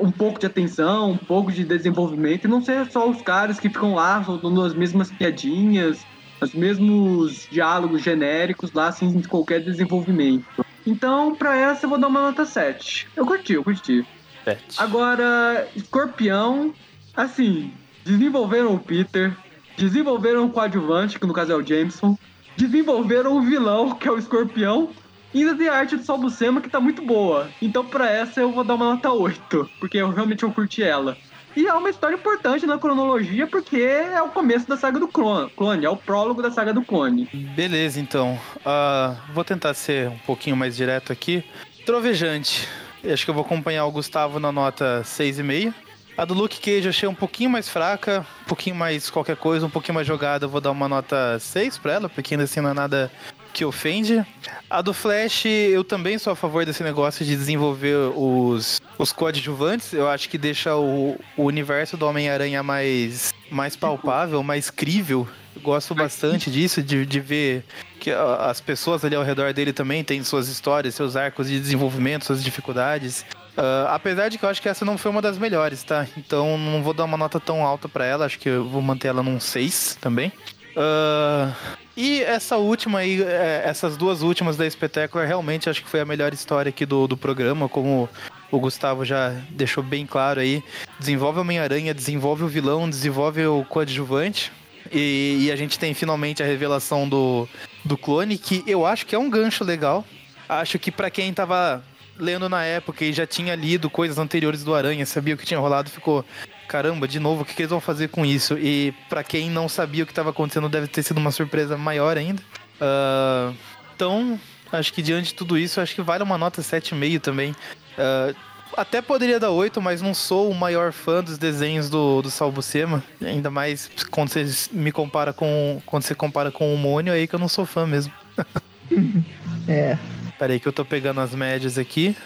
um 0.00 0.10
pouco 0.10 0.40
de 0.40 0.46
atenção, 0.46 1.10
um 1.10 1.18
pouco 1.18 1.52
de 1.52 1.62
desenvolvimento, 1.62 2.46
e 2.46 2.48
não 2.48 2.62
ser 2.62 2.90
só 2.90 3.08
os 3.08 3.20
caras 3.20 3.60
que 3.60 3.68
ficam 3.68 3.94
lá 3.94 4.24
soltando 4.24 4.62
as 4.62 4.72
mesmas 4.72 5.10
piadinhas, 5.10 6.06
os 6.40 6.54
mesmos 6.54 7.46
diálogos 7.50 8.02
genéricos 8.02 8.72
lá 8.72 8.90
sem 8.90 9.20
qualquer 9.24 9.60
desenvolvimento. 9.60 10.64
Então, 10.88 11.34
pra 11.34 11.54
essa 11.54 11.84
eu 11.84 11.90
vou 11.90 11.98
dar 11.98 12.08
uma 12.08 12.22
nota 12.22 12.46
7. 12.46 13.08
Eu 13.14 13.26
curti, 13.26 13.52
eu 13.52 13.62
curti. 13.62 14.06
7. 14.42 14.62
Agora, 14.78 15.68
Escorpião, 15.76 16.72
assim, 17.14 17.70
desenvolveram 18.06 18.74
o 18.74 18.78
Peter, 18.78 19.36
desenvolveram 19.76 20.46
o 20.46 20.50
coadjuvante, 20.50 21.20
que 21.20 21.26
no 21.26 21.34
caso 21.34 21.52
é 21.52 21.56
o 21.56 21.66
Jameson, 21.66 22.16
desenvolveram 22.56 23.36
o 23.36 23.42
vilão, 23.42 23.94
que 23.94 24.08
é 24.08 24.10
o 24.10 24.16
Escorpião, 24.16 24.88
e 25.34 25.40
ainda 25.40 25.54
tem 25.54 25.68
a 25.68 25.74
arte 25.74 25.94
do 25.94 26.02
Sol 26.02 26.16
Buscema, 26.16 26.62
que 26.62 26.70
tá 26.70 26.80
muito 26.80 27.02
boa. 27.02 27.50
Então, 27.60 27.84
pra 27.84 28.10
essa 28.10 28.40
eu 28.40 28.50
vou 28.50 28.64
dar 28.64 28.74
uma 28.74 28.94
nota 28.94 29.12
8, 29.12 29.68
porque 29.78 29.98
eu 29.98 30.08
realmente 30.10 30.42
eu 30.42 30.50
curti 30.50 30.82
ela. 30.82 31.18
E 31.58 31.66
é 31.66 31.74
uma 31.74 31.90
história 31.90 32.14
importante 32.14 32.64
na 32.66 32.78
cronologia, 32.78 33.44
porque 33.44 33.78
é 33.78 34.22
o 34.22 34.28
começo 34.28 34.68
da 34.68 34.76
saga 34.76 35.00
do 35.00 35.08
clone, 35.08 35.84
é 35.84 35.90
o 35.90 35.96
prólogo 35.96 36.40
da 36.40 36.52
saga 36.52 36.72
do 36.72 36.82
clone. 36.82 37.28
Beleza, 37.56 37.98
então. 37.98 38.38
Uh, 38.58 39.16
vou 39.34 39.42
tentar 39.42 39.74
ser 39.74 40.08
um 40.08 40.18
pouquinho 40.18 40.56
mais 40.56 40.76
direto 40.76 41.12
aqui. 41.12 41.42
Trovejante. 41.84 42.68
Acho 43.04 43.24
que 43.24 43.30
eu 43.32 43.34
vou 43.34 43.44
acompanhar 43.44 43.84
o 43.86 43.90
Gustavo 43.90 44.38
na 44.38 44.52
nota 44.52 45.02
6,5. 45.04 45.74
A 46.16 46.24
do 46.24 46.32
Luke 46.32 46.60
Cage 46.60 46.84
eu 46.84 46.90
achei 46.90 47.08
um 47.08 47.14
pouquinho 47.14 47.50
mais 47.50 47.68
fraca, 47.68 48.24
um 48.42 48.44
pouquinho 48.44 48.76
mais 48.76 49.10
qualquer 49.10 49.36
coisa, 49.36 49.66
um 49.66 49.70
pouquinho 49.70 49.96
mais 49.96 50.06
jogada. 50.06 50.44
Eu 50.44 50.48
vou 50.48 50.60
dar 50.60 50.70
uma 50.70 50.88
nota 50.88 51.40
6 51.40 51.76
pra 51.78 51.94
ela, 51.94 52.08
porque 52.08 52.34
ainda 52.34 52.44
assim 52.44 52.60
não 52.60 52.70
é 52.70 52.74
nada 52.74 53.10
que 53.58 53.64
ofende. 53.64 54.24
A 54.70 54.80
do 54.80 54.94
Flash, 54.94 55.46
eu 55.46 55.82
também 55.82 56.16
sou 56.16 56.32
a 56.32 56.36
favor 56.36 56.64
desse 56.64 56.84
negócio 56.84 57.24
de 57.24 57.34
desenvolver 57.34 57.96
os, 58.14 58.80
os 58.96 59.12
coadjuvantes. 59.12 59.92
Eu 59.92 60.08
acho 60.08 60.28
que 60.28 60.38
deixa 60.38 60.76
o, 60.76 61.18
o 61.36 61.42
universo 61.42 61.96
do 61.96 62.06
Homem-Aranha 62.06 62.62
mais, 62.62 63.34
mais 63.50 63.74
palpável, 63.74 64.44
mais 64.44 64.70
crível. 64.70 65.26
Eu 65.56 65.60
gosto 65.60 65.92
bastante 65.92 66.52
disso, 66.52 66.80
de, 66.80 67.04
de 67.04 67.18
ver 67.18 67.64
que 67.98 68.12
as 68.12 68.60
pessoas 68.60 69.04
ali 69.04 69.16
ao 69.16 69.24
redor 69.24 69.52
dele 69.52 69.72
também 69.72 70.04
têm 70.04 70.22
suas 70.22 70.46
histórias, 70.46 70.94
seus 70.94 71.16
arcos 71.16 71.48
de 71.48 71.58
desenvolvimento, 71.58 72.26
suas 72.26 72.44
dificuldades. 72.44 73.26
Uh, 73.56 73.88
apesar 73.88 74.28
de 74.28 74.38
que 74.38 74.44
eu 74.44 74.48
acho 74.48 74.62
que 74.62 74.68
essa 74.68 74.84
não 74.84 74.96
foi 74.96 75.10
uma 75.10 75.20
das 75.20 75.36
melhores, 75.36 75.82
tá? 75.82 76.06
Então 76.16 76.56
não 76.56 76.80
vou 76.80 76.94
dar 76.94 77.02
uma 77.02 77.16
nota 77.16 77.40
tão 77.40 77.66
alta 77.66 77.88
para 77.88 78.06
ela, 78.06 78.24
acho 78.24 78.38
que 78.38 78.48
eu 78.48 78.64
vou 78.64 78.80
manter 78.80 79.08
ela 79.08 79.20
num 79.20 79.40
6 79.40 79.98
também. 80.00 80.32
Uh, 80.78 81.52
e 81.96 82.22
essa 82.22 82.56
última 82.56 83.00
aí, 83.00 83.20
é, 83.20 83.62
essas 83.64 83.96
duas 83.96 84.22
últimas 84.22 84.56
da 84.56 84.70
Spectacular, 84.70 85.26
realmente 85.26 85.68
acho 85.68 85.82
que 85.82 85.90
foi 85.90 85.98
a 85.98 86.04
melhor 86.04 86.32
história 86.32 86.70
aqui 86.70 86.86
do, 86.86 87.08
do 87.08 87.16
programa, 87.16 87.68
como 87.68 88.08
o 88.52 88.60
Gustavo 88.60 89.04
já 89.04 89.30
deixou 89.50 89.82
bem 89.82 90.06
claro 90.06 90.38
aí. 90.38 90.62
Desenvolve 91.00 91.38
o 91.38 91.40
Homem-Aranha, 91.40 91.92
desenvolve 91.92 92.44
o 92.44 92.48
vilão, 92.48 92.88
desenvolve 92.88 93.44
o 93.44 93.64
coadjuvante. 93.64 94.52
E, 94.92 95.46
e, 95.46 95.52
a 95.52 95.56
gente 95.56 95.78
tem 95.78 95.92
finalmente 95.92 96.42
a 96.42 96.46
revelação 96.46 97.08
do, 97.08 97.48
do 97.84 97.98
clone, 97.98 98.38
que 98.38 98.62
eu 98.64 98.86
acho 98.86 99.04
que 99.04 99.16
é 99.16 99.18
um 99.18 99.28
gancho 99.28 99.64
legal. 99.64 100.04
Acho 100.48 100.78
que 100.78 100.92
para 100.92 101.10
quem 101.10 101.34
tava 101.34 101.82
lendo 102.16 102.48
na 102.48 102.64
época 102.64 103.04
e 103.04 103.12
já 103.12 103.26
tinha 103.26 103.54
lido 103.56 103.90
coisas 103.90 104.16
anteriores 104.16 104.62
do 104.62 104.74
Aranha, 104.74 105.04
sabia 105.04 105.34
o 105.34 105.36
que 105.36 105.44
tinha 105.44 105.58
rolado, 105.58 105.90
ficou 105.90 106.24
caramba, 106.68 107.08
de 107.08 107.18
novo, 107.18 107.42
o 107.42 107.44
que, 107.44 107.54
que 107.54 107.62
eles 107.62 107.70
vão 107.70 107.80
fazer 107.80 108.08
com 108.08 108.24
isso? 108.24 108.56
E 108.58 108.94
para 109.08 109.24
quem 109.24 109.50
não 109.50 109.68
sabia 109.68 110.04
o 110.04 110.06
que 110.06 110.12
estava 110.12 110.30
acontecendo, 110.30 110.68
deve 110.68 110.86
ter 110.86 111.02
sido 111.02 111.16
uma 111.16 111.30
surpresa 111.30 111.76
maior 111.76 112.16
ainda. 112.16 112.42
Uh, 112.80 113.56
então, 113.96 114.38
acho 114.70 114.92
que 114.92 115.02
diante 115.02 115.28
de 115.28 115.34
tudo 115.34 115.58
isso, 115.58 115.80
acho 115.80 115.94
que 115.94 116.02
vale 116.02 116.22
uma 116.22 116.36
nota 116.38 116.60
7,5 116.60 117.20
também. 117.20 117.52
Uh, 117.52 118.36
até 118.76 119.00
poderia 119.00 119.40
dar 119.40 119.50
8, 119.50 119.80
mas 119.80 120.02
não 120.02 120.14
sou 120.14 120.50
o 120.50 120.54
maior 120.54 120.92
fã 120.92 121.24
dos 121.24 121.38
desenhos 121.38 121.88
do, 121.88 122.22
do 122.22 122.30
Salbucema. 122.30 123.02
Ainda 123.20 123.50
mais 123.50 123.90
quando 124.10 124.28
você 124.28 124.46
me 124.70 124.92
compara 124.92 125.32
com. 125.32 125.82
Quando 125.86 126.02
você 126.02 126.14
compara 126.14 126.52
com 126.52 126.72
o 126.72 126.76
Mônio, 126.76 127.12
aí 127.12 127.26
que 127.26 127.34
eu 127.34 127.40
não 127.40 127.48
sou 127.48 127.66
fã 127.66 127.86
mesmo. 127.86 128.12
é. 129.66 129.98
Peraí 130.38 130.60
que 130.60 130.68
eu 130.68 130.72
tô 130.72 130.84
pegando 130.84 131.20
as 131.20 131.34
médias 131.34 131.78
aqui. 131.78 132.16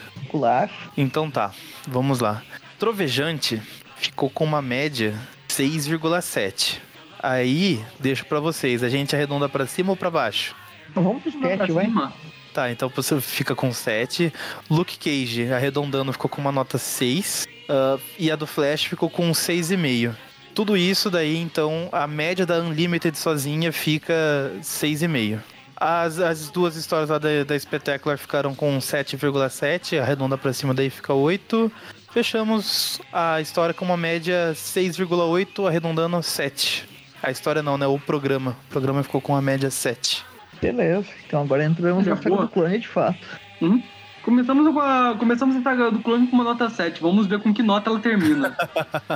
Então 0.96 1.30
tá, 1.30 1.52
vamos 1.88 2.20
lá. 2.20 2.42
Trovejante 2.78 3.62
ficou 4.08 4.30
com 4.30 4.44
uma 4.44 4.62
média 4.62 5.14
6,7. 5.48 6.78
Aí, 7.22 7.80
deixo 8.00 8.24
para 8.26 8.40
vocês, 8.40 8.82
a 8.82 8.88
gente 8.88 9.14
arredonda 9.14 9.48
para 9.48 9.66
cima 9.66 9.90
ou 9.90 9.96
para 9.96 10.10
baixo? 10.10 10.54
Vamos 10.94 11.22
pro 11.22 11.30
7, 11.30 11.72
vai. 11.72 11.84
Cima. 11.86 12.12
Tá, 12.52 12.70
então 12.70 12.90
você 12.94 13.20
fica 13.20 13.54
com 13.54 13.72
7. 13.72 14.32
Luke 14.68 14.98
Cage, 14.98 15.50
arredondando, 15.52 16.12
ficou 16.12 16.28
com 16.28 16.40
uma 16.40 16.52
nota 16.52 16.78
6. 16.78 17.46
Uh, 17.62 18.00
e 18.18 18.30
a 18.30 18.36
do 18.36 18.46
Flash 18.46 18.84
ficou 18.84 19.08
com 19.08 19.30
6,5. 19.30 20.14
Tudo 20.54 20.76
isso 20.76 21.08
daí, 21.08 21.38
então, 21.38 21.88
a 21.92 22.06
média 22.06 22.44
da 22.44 22.58
Unlimited 22.58 23.16
sozinha 23.16 23.72
fica 23.72 24.52
6,5. 24.60 25.40
As, 25.76 26.18
as 26.18 26.50
duas 26.50 26.76
histórias 26.76 27.08
lá 27.08 27.18
da, 27.18 27.42
da 27.42 27.58
Spectacular 27.58 28.18
ficaram 28.18 28.54
com 28.54 28.78
7,7, 28.78 29.98
arredonda 29.98 30.36
pra 30.36 30.52
cima 30.52 30.74
daí 30.74 30.90
fica 30.90 31.14
8. 31.14 31.72
Fechamos 32.12 33.00
a 33.10 33.40
história 33.40 33.72
com 33.72 33.86
uma 33.86 33.96
média 33.96 34.52
6,8, 34.54 35.66
arredondando 35.66 36.22
7. 36.22 36.86
A 37.22 37.30
história 37.30 37.62
não, 37.62 37.78
né? 37.78 37.86
O 37.86 37.98
programa. 37.98 38.54
O 38.68 38.70
programa 38.70 39.02
ficou 39.02 39.18
com 39.18 39.34
a 39.34 39.40
média 39.40 39.70
7. 39.70 40.22
Beleza, 40.60 41.08
então 41.26 41.40
agora 41.40 41.64
entramos 41.64 42.06
na 42.06 42.14
saga 42.14 42.36
do 42.36 42.48
clone 42.48 42.78
de 42.78 42.86
fato. 42.86 43.18
Hum? 43.62 43.82
Começamos, 44.22 44.76
a, 44.76 45.16
começamos 45.18 45.56
a 45.56 45.62
saga 45.62 45.90
do 45.90 46.00
clone 46.00 46.26
com 46.26 46.36
uma 46.36 46.44
nota 46.44 46.68
7. 46.68 47.00
Vamos 47.00 47.26
ver 47.26 47.40
com 47.40 47.52
que 47.52 47.62
nota 47.62 47.88
ela 47.88 47.98
termina. 47.98 48.56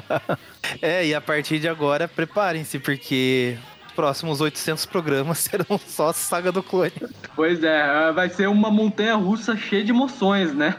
é, 0.80 1.06
e 1.06 1.14
a 1.14 1.20
partir 1.20 1.58
de 1.58 1.68
agora, 1.68 2.08
preparem-se, 2.08 2.78
porque 2.78 3.58
próximos 3.94 4.40
800 4.40 4.86
programas 4.86 5.38
serão 5.44 5.78
só 5.86 6.14
saga 6.14 6.50
do 6.50 6.62
clone. 6.62 6.92
Pois 7.36 7.62
é, 7.62 8.10
vai 8.12 8.30
ser 8.30 8.48
uma 8.48 8.70
montanha 8.70 9.16
russa 9.16 9.54
cheia 9.54 9.84
de 9.84 9.90
emoções, 9.90 10.54
né? 10.54 10.76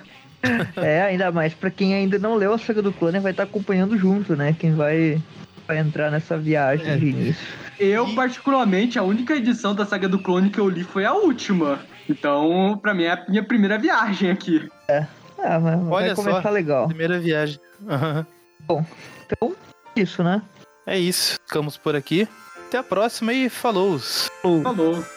É, 0.75 1.01
ainda 1.01 1.31
mais 1.31 1.53
para 1.53 1.69
quem 1.69 1.93
ainda 1.93 2.19
não 2.19 2.35
leu 2.35 2.53
a 2.53 2.57
saga 2.57 2.81
do 2.81 2.93
clone, 2.93 3.19
vai 3.19 3.31
estar 3.31 3.45
tá 3.45 3.49
acompanhando 3.49 3.97
junto, 3.97 4.35
né? 4.35 4.55
Quem 4.57 4.73
vai, 4.73 5.21
vai 5.67 5.79
entrar 5.79 6.11
nessa 6.11 6.37
viagem 6.37 6.87
é. 6.87 6.95
de 6.95 7.07
início. 7.07 7.47
Eu, 7.79 8.13
particularmente, 8.15 8.97
a 8.97 9.03
única 9.03 9.35
edição 9.35 9.75
da 9.75 9.85
saga 9.85 10.07
do 10.07 10.19
clone 10.19 10.49
que 10.49 10.59
eu 10.59 10.69
li 10.69 10.83
foi 10.83 11.05
a 11.05 11.13
última. 11.13 11.79
Então, 12.09 12.79
pra 12.81 12.93
mim, 12.93 13.03
é 13.03 13.11
a 13.11 13.25
minha 13.27 13.43
primeira 13.43 13.77
viagem 13.77 14.31
aqui. 14.31 14.67
É. 14.87 15.05
Ah, 15.39 15.59
mas 15.59 15.79
Olha 15.79 16.07
vai 16.07 16.15
começar 16.15 16.41
só, 16.41 16.49
legal. 16.49 16.87
Primeira 16.87 17.19
viagem. 17.19 17.59
Uhum. 17.81 18.25
Bom, 18.65 18.85
então, 19.25 19.55
isso, 19.95 20.23
né? 20.23 20.41
É 20.85 20.97
isso. 20.97 21.37
Ficamos 21.45 21.77
por 21.77 21.95
aqui. 21.95 22.27
Até 22.67 22.79
a 22.79 22.83
próxima 22.83 23.33
e 23.33 23.49
falou. 23.49 23.99
Falou. 23.99 24.63
falou. 24.63 25.16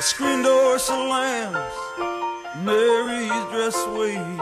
Screen 0.00 0.42
door 0.42 0.78
slams, 0.78 1.56
Mary's 2.62 3.44
dress 3.50 3.76
waves. 3.88 4.40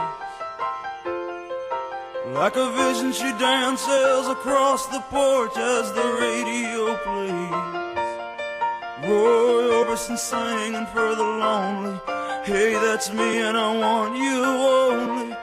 Like 2.27 2.55
a 2.55 2.71
vision, 2.73 3.11
she 3.11 3.31
dances 3.39 4.27
across 4.27 4.85
the 4.87 4.99
porch 5.09 5.57
as 5.57 5.91
the 5.93 6.07
radio 6.21 6.95
plays. 6.97 7.77
Roy 9.09 9.63
Orbison 9.79 10.17
singing 10.17 10.85
for 10.93 11.15
the 11.15 11.23
lonely. 11.23 11.99
Hey, 12.43 12.73
that's 12.73 13.11
me, 13.11 13.41
and 13.41 13.57
I 13.57 13.75
want 13.75 14.15
you 14.15 14.43
only. 14.43 15.35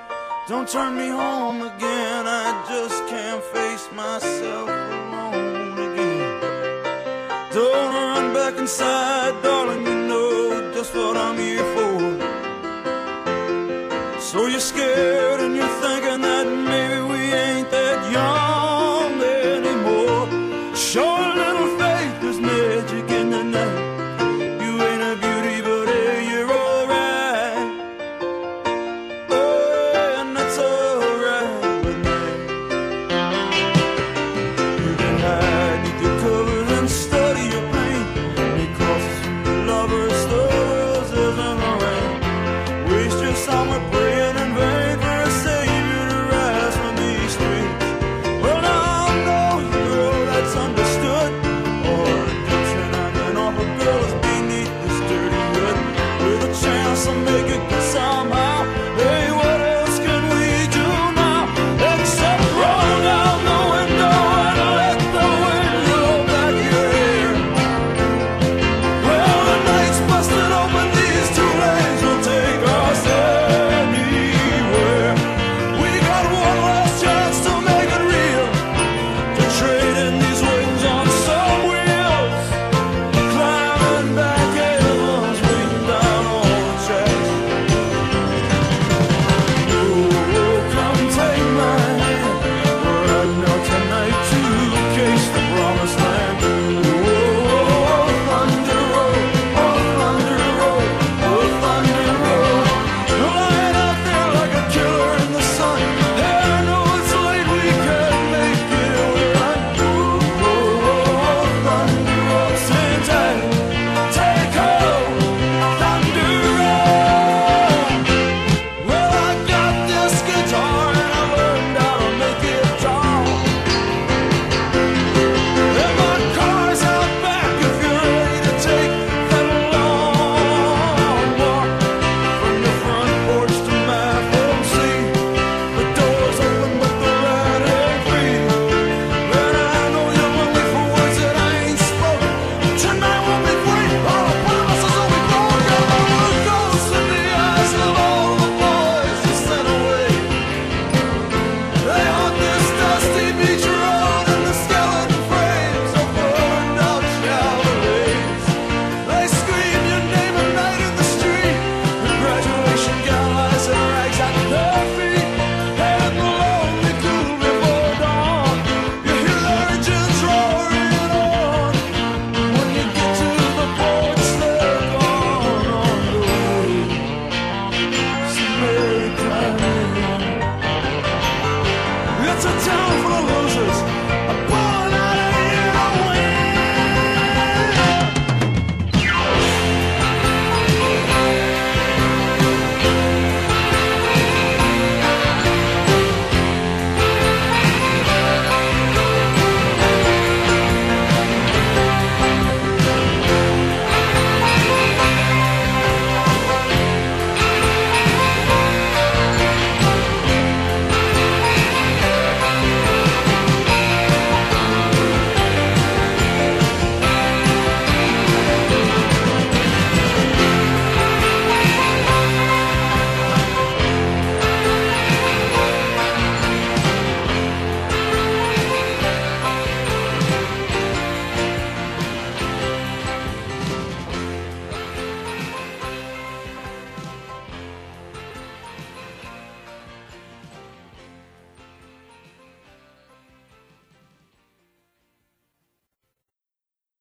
Don't 0.46 0.68
turn 0.68 0.96
me 0.96 1.08
home 1.08 1.62
again, 1.62 2.26
I 2.28 2.64
just 2.68 3.06
can't 3.08 3.42
face 3.42 3.88
myself 3.92 4.68
alone 4.68 5.72
again. 5.92 6.40
Don't 7.52 7.94
run 7.94 8.32
back 8.32 8.56
inside, 8.58 9.42
darling, 9.42 10.03
So 14.34 14.46
you're 14.48 14.58
scared 14.58 15.38
and 15.42 15.54
you're 15.54 15.73